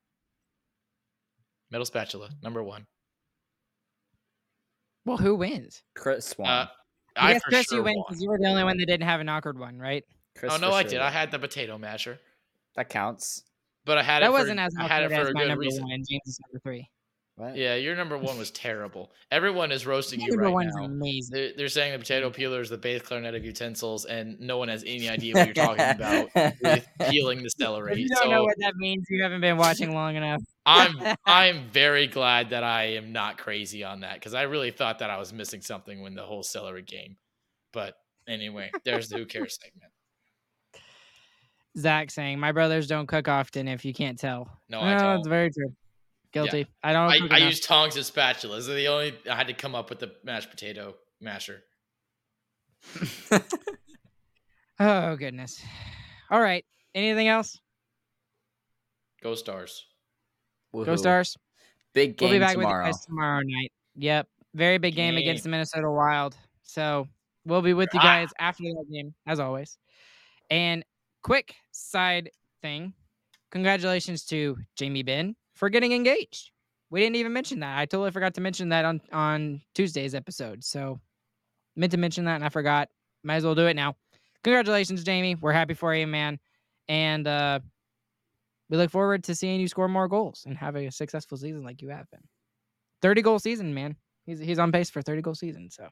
Metal 1.70 1.84
spatula, 1.84 2.30
number 2.42 2.62
one. 2.62 2.86
Well, 5.05 5.18
who 5.18 5.34
wins? 5.34 5.82
Chris 5.94 6.36
won. 6.38 6.48
Uh, 6.50 6.66
I 7.16 7.30
I 7.30 7.32
guess 7.34 7.42
for 7.42 7.50
Chris, 7.50 7.66
sure 7.66 7.78
you 7.78 7.84
win 7.84 7.96
won. 7.96 8.05
because 8.09 8.22
you 8.22 8.28
were 8.30 8.38
the 8.38 8.46
only 8.46 8.64
one 8.64 8.78
that 8.78 8.86
didn't 8.86 9.06
have 9.06 9.20
an 9.20 9.28
awkward 9.28 9.59
one, 9.59 9.78
right? 9.78 10.05
Chris 10.36 10.52
Oh 10.52 10.56
no, 10.56 10.68
for 10.70 10.76
I 10.76 10.82
sure 10.82 10.90
did. 10.90 11.00
I 11.00 11.10
had 11.10 11.30
the 11.30 11.38
potato 11.38 11.76
masher, 11.78 12.18
that 12.78 12.88
counts. 12.88 13.42
but 13.84 13.98
I 13.98 14.02
had 14.02 14.22
That 14.22 14.28
it. 14.28 14.32
wasn't 14.32 14.59
for, 14.59 14.64
as 14.66 14.74
I 14.78 14.86
had 14.88 15.02
it 15.05 15.10
for 15.10 15.14
as 15.20 15.28
a 15.28 15.32
my 15.34 15.40
good 15.42 15.48
number 15.48 15.60
reason. 15.60 15.82
one 15.84 15.92
and 15.92 16.05
James' 16.09 16.38
number 16.46 16.60
three. 16.62 16.88
What? 17.36 17.56
Yeah, 17.56 17.76
your 17.76 17.94
number 17.94 18.18
one 18.18 18.36
was 18.36 18.50
terrible. 18.50 19.12
Everyone 19.30 19.70
is 19.70 19.86
roasting 19.86 20.20
you 20.20 20.28
number 20.30 20.44
right 20.46 20.52
one's 20.52 20.74
now. 20.74 20.86
amazing. 20.86 21.30
They're, 21.36 21.52
they're 21.56 21.68
saying 21.68 21.92
the 21.92 21.98
potato 22.00 22.30
peeler 22.30 22.60
is 22.60 22.68
the 22.68 22.76
bass 22.78 23.02
clarinet 23.02 23.36
of 23.36 23.44
utensils, 23.44 24.06
and 24.06 24.40
no 24.40 24.59
one 24.59 24.66
has 24.68 24.82
any 24.84 25.09
idea 25.09 25.34
what 25.34 25.46
you're 25.46 25.55
talking 25.55 25.84
about 25.88 26.30
with 26.34 26.86
peeling 27.09 27.38
the 27.38 27.44
If 27.46 27.52
celery. 27.52 28.00
you 28.00 28.09
don't 28.09 28.30
know 28.30 28.38
So 28.38 28.44
what 28.44 28.56
that 28.59 28.74
means, 28.74 29.06
you 29.09 29.22
haven't 29.22 29.40
been 29.40 29.56
watching 29.56 29.94
long 29.94 30.16
enough. 30.16 30.42
I'm 30.66 30.96
I'm 31.24 31.68
very 31.70 32.09
glad 32.09 32.50
that 32.50 32.64
I 32.64 32.94
am 32.96 33.12
not 33.12 33.38
crazy 33.38 33.84
on 33.84 34.00
that 34.00 34.14
because 34.14 34.34
I 34.34 34.42
really 34.42 34.72
thought 34.72 34.98
that 34.98 35.10
I 35.10 35.18
was 35.18 35.32
missing 35.32 35.60
something 35.60 36.02
when 36.02 36.16
the 36.16 36.24
whole 36.24 36.42
celery 36.42 36.82
game. 36.82 37.16
But 37.72 37.94
anyway, 38.26 38.72
there's 38.84 39.09
the 39.10 39.16
who 39.18 39.26
cares 39.26 39.56
segment. 39.62 39.92
Zach 41.78 42.10
saying, 42.10 42.38
"My 42.38 42.52
brothers 42.52 42.86
don't 42.86 43.06
cook 43.06 43.28
often. 43.28 43.68
If 43.68 43.84
you 43.84 43.94
can't 43.94 44.18
tell." 44.18 44.48
No, 44.68 44.80
I 44.80 44.96
don't. 44.98 45.18
it's 45.20 45.28
very 45.28 45.50
true. 45.50 45.72
Guilty. 46.32 46.66
I 46.82 46.92
don't. 46.92 47.10
I, 47.10 47.18
cook 47.20 47.32
I 47.32 47.38
use 47.38 47.60
tongs 47.60 47.96
and 47.96 48.05
spatulas. 48.05 48.66
They're 48.66 48.76
the 48.76 48.88
only 48.88 49.14
I 49.30 49.34
had 49.34 49.46
to 49.48 49.55
come 49.55 49.74
up 49.74 49.88
with 49.90 49.98
the 49.98 50.12
mashed 50.24 50.50
potato 50.50 50.94
masher. 51.20 51.62
Oh 54.80 55.16
goodness. 55.16 55.60
All 56.30 56.40
right. 56.40 56.64
Anything 56.94 57.26
else? 57.28 57.59
Go 59.22 59.34
stars. 59.34 59.84
Go 60.72 60.94
Stars. 60.96 61.36
Big 61.94 62.16
game 62.16 62.28
we'll 62.28 62.38
be 62.38 62.40
back 62.40 62.52
tomorrow. 62.52 62.84
with 62.84 62.86
you 62.88 62.92
guys 62.92 63.06
tomorrow 63.06 63.40
night. 63.44 63.72
Yep. 63.96 64.28
Very 64.55 64.78
big 64.78 64.94
game, 64.94 65.16
against 65.16 65.42
the 65.42 65.48
Minnesota 65.48 65.90
Wild. 65.90 66.36
So 66.62 67.09
we'll 67.44 67.62
be 67.62 67.74
with 67.74 67.88
you 67.92 67.98
Ah. 68.00 68.05
guys 68.05 68.28
after 68.38 68.62
that 68.62 68.84
game, 68.92 69.14
as 69.26 69.40
always. 69.40 69.78
And 70.50 70.84
quick 71.23 71.55
side 71.73 72.31
thing. 72.62 72.95
Congratulations 73.51 74.24
to 74.27 74.57
Jamie 74.77 75.03
Benn 75.03 75.35
for 75.55 75.69
getting 75.69 75.93
engaged. 75.93 76.51
We 76.90 77.01
didn't 77.01 77.16
even 77.16 77.32
mention 77.32 77.61
that. 77.61 77.78
I 77.78 77.86
totally 77.86 78.11
forgot 78.11 78.35
to 78.35 78.40
mention 78.40 78.70
that 78.70 78.85
on, 78.85 79.01
on 79.12 79.61
Tuesday's 79.74 80.15
episode. 80.15 80.65
So 80.65 81.01
meant 81.77 81.93
to 81.93 81.99
mention 81.99 82.24
that 82.24 82.36
and 82.36 82.45
I 82.45 82.49
forgot. 82.49 82.89
Might 83.23 83.36
as 83.36 83.45
well 83.45 83.55
do 83.55 83.66
it 83.66 83.74
now. 83.77 83.97
Congratulations, 84.45 85.05
Jamie. 85.05 85.35
We're 85.35 85.53
happy 85.53 85.74
for 85.74 85.95
you, 85.95 86.07
man. 86.07 86.39
And 86.89 87.27
uh 87.27 87.61
we 88.70 88.77
look 88.77 88.90
forward 88.90 89.24
to 89.24 89.35
seeing 89.35 89.61
you 89.61 89.69
score 89.69 89.89
more 89.89 90.09
goals 90.09 90.45
and 90.47 90.57
have 90.57 90.77
a 90.77 90.90
successful 90.90 91.39
season 91.39 91.65
like 91.65 91.81
you 91.81 91.89
have 91.89 92.11
been. 92.11 92.20
30 93.03 93.23
goal 93.23 93.39
season, 93.39 93.74
man. 93.74 93.97
He's 94.27 94.39
he's 94.39 94.59
on 94.59 94.73
pace 94.73 94.90
for 94.90 95.03
30 95.03 95.23
goal 95.23 95.35
season. 95.35 95.70
So 95.70 95.89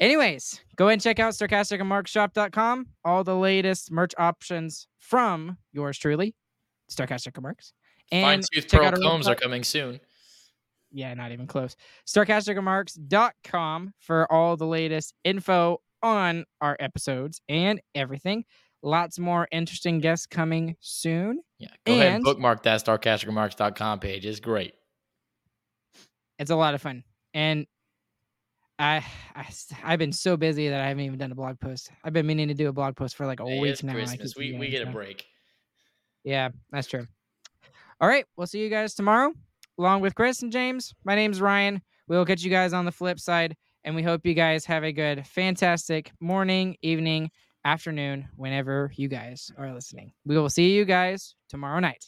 anyways, 0.00 0.60
go 0.76 0.86
ahead 0.86 0.94
and 0.94 1.02
check 1.02 1.18
out 1.18 1.32
sarcasticandmarkshop.com. 1.34 2.86
All 3.04 3.24
the 3.24 3.36
latest 3.36 3.90
merch 3.90 4.12
options 4.18 4.86
from 4.98 5.58
yours 5.72 5.98
truly, 5.98 6.34
Sarcastic 6.88 7.36
and 7.36 7.42
Marks. 7.42 7.72
Fine 8.10 8.22
And 8.24 8.42
tooth 8.52 8.68
check 8.68 8.80
pearl 8.80 9.02
combs 9.02 9.26
are 9.28 9.34
coming 9.34 9.64
soon. 9.64 10.00
Yeah, 10.92 11.12
not 11.14 11.32
even 11.32 11.46
close. 11.46 11.76
Sarcasticremarks.com 12.06 13.92
for 13.98 14.30
all 14.32 14.56
the 14.56 14.66
latest 14.66 15.14
info 15.24 15.80
on 16.02 16.44
our 16.60 16.76
episodes 16.78 17.40
and 17.48 17.80
everything. 17.94 18.44
Lots 18.82 19.18
more 19.18 19.48
interesting 19.50 19.98
guests 19.98 20.26
coming 20.26 20.76
soon. 20.80 21.40
Yeah, 21.58 21.68
go 21.84 21.92
ahead 21.94 22.06
and 22.06 22.14
And- 22.16 22.24
bookmark 22.24 22.62
that 22.62 22.84
starcasticremarks.com 22.84 23.98
page. 24.00 24.24
It's 24.26 24.38
great. 24.40 24.74
It's 26.38 26.50
a 26.50 26.56
lot 26.56 26.74
of 26.74 26.82
fun. 26.82 27.02
And 27.34 27.66
I, 28.78 29.04
I 29.34 29.46
I've 29.84 29.98
been 29.98 30.12
so 30.12 30.36
busy 30.36 30.68
that 30.68 30.80
I 30.80 30.88
haven't 30.88 31.04
even 31.04 31.18
done 31.18 31.32
a 31.32 31.34
blog 31.34 31.58
post. 31.60 31.90
I've 32.04 32.12
been 32.12 32.26
meaning 32.26 32.48
to 32.48 32.54
do 32.54 32.68
a 32.68 32.72
blog 32.72 32.96
post 32.96 33.16
for 33.16 33.26
like 33.26 33.40
a 33.40 33.46
Hey, 33.46 33.58
week 33.58 33.72
it's 33.72 33.82
now. 33.82 33.94
Christmas. 33.94 34.36
We 34.36 34.52
we 34.52 34.68
get 34.68 34.86
a 34.86 34.90
break. 34.90 35.24
Yeah, 36.24 36.50
that's 36.70 36.86
true. 36.86 37.06
All 38.00 38.08
right, 38.08 38.26
we'll 38.36 38.46
see 38.46 38.60
you 38.62 38.68
guys 38.68 38.94
tomorrow, 38.94 39.32
along 39.78 40.02
with 40.02 40.14
Chris 40.14 40.42
and 40.42 40.52
James. 40.52 40.94
My 41.04 41.14
name's 41.14 41.40
Ryan. 41.40 41.80
We 42.08 42.16
will 42.16 42.26
catch 42.26 42.42
you 42.42 42.50
guys 42.50 42.72
on 42.74 42.84
the 42.84 42.92
flip 42.92 43.18
side, 43.18 43.56
and 43.84 43.96
we 43.96 44.02
hope 44.02 44.26
you 44.26 44.34
guys 44.34 44.66
have 44.66 44.84
a 44.84 44.92
good, 44.92 45.26
fantastic 45.26 46.12
morning, 46.20 46.76
evening, 46.82 47.30
afternoon, 47.64 48.28
whenever 48.36 48.92
you 48.94 49.08
guys 49.08 49.50
are 49.56 49.72
listening. 49.72 50.12
We 50.26 50.36
will 50.36 50.50
see 50.50 50.74
you 50.74 50.84
guys 50.84 51.34
tomorrow 51.48 51.80
night. 51.80 52.04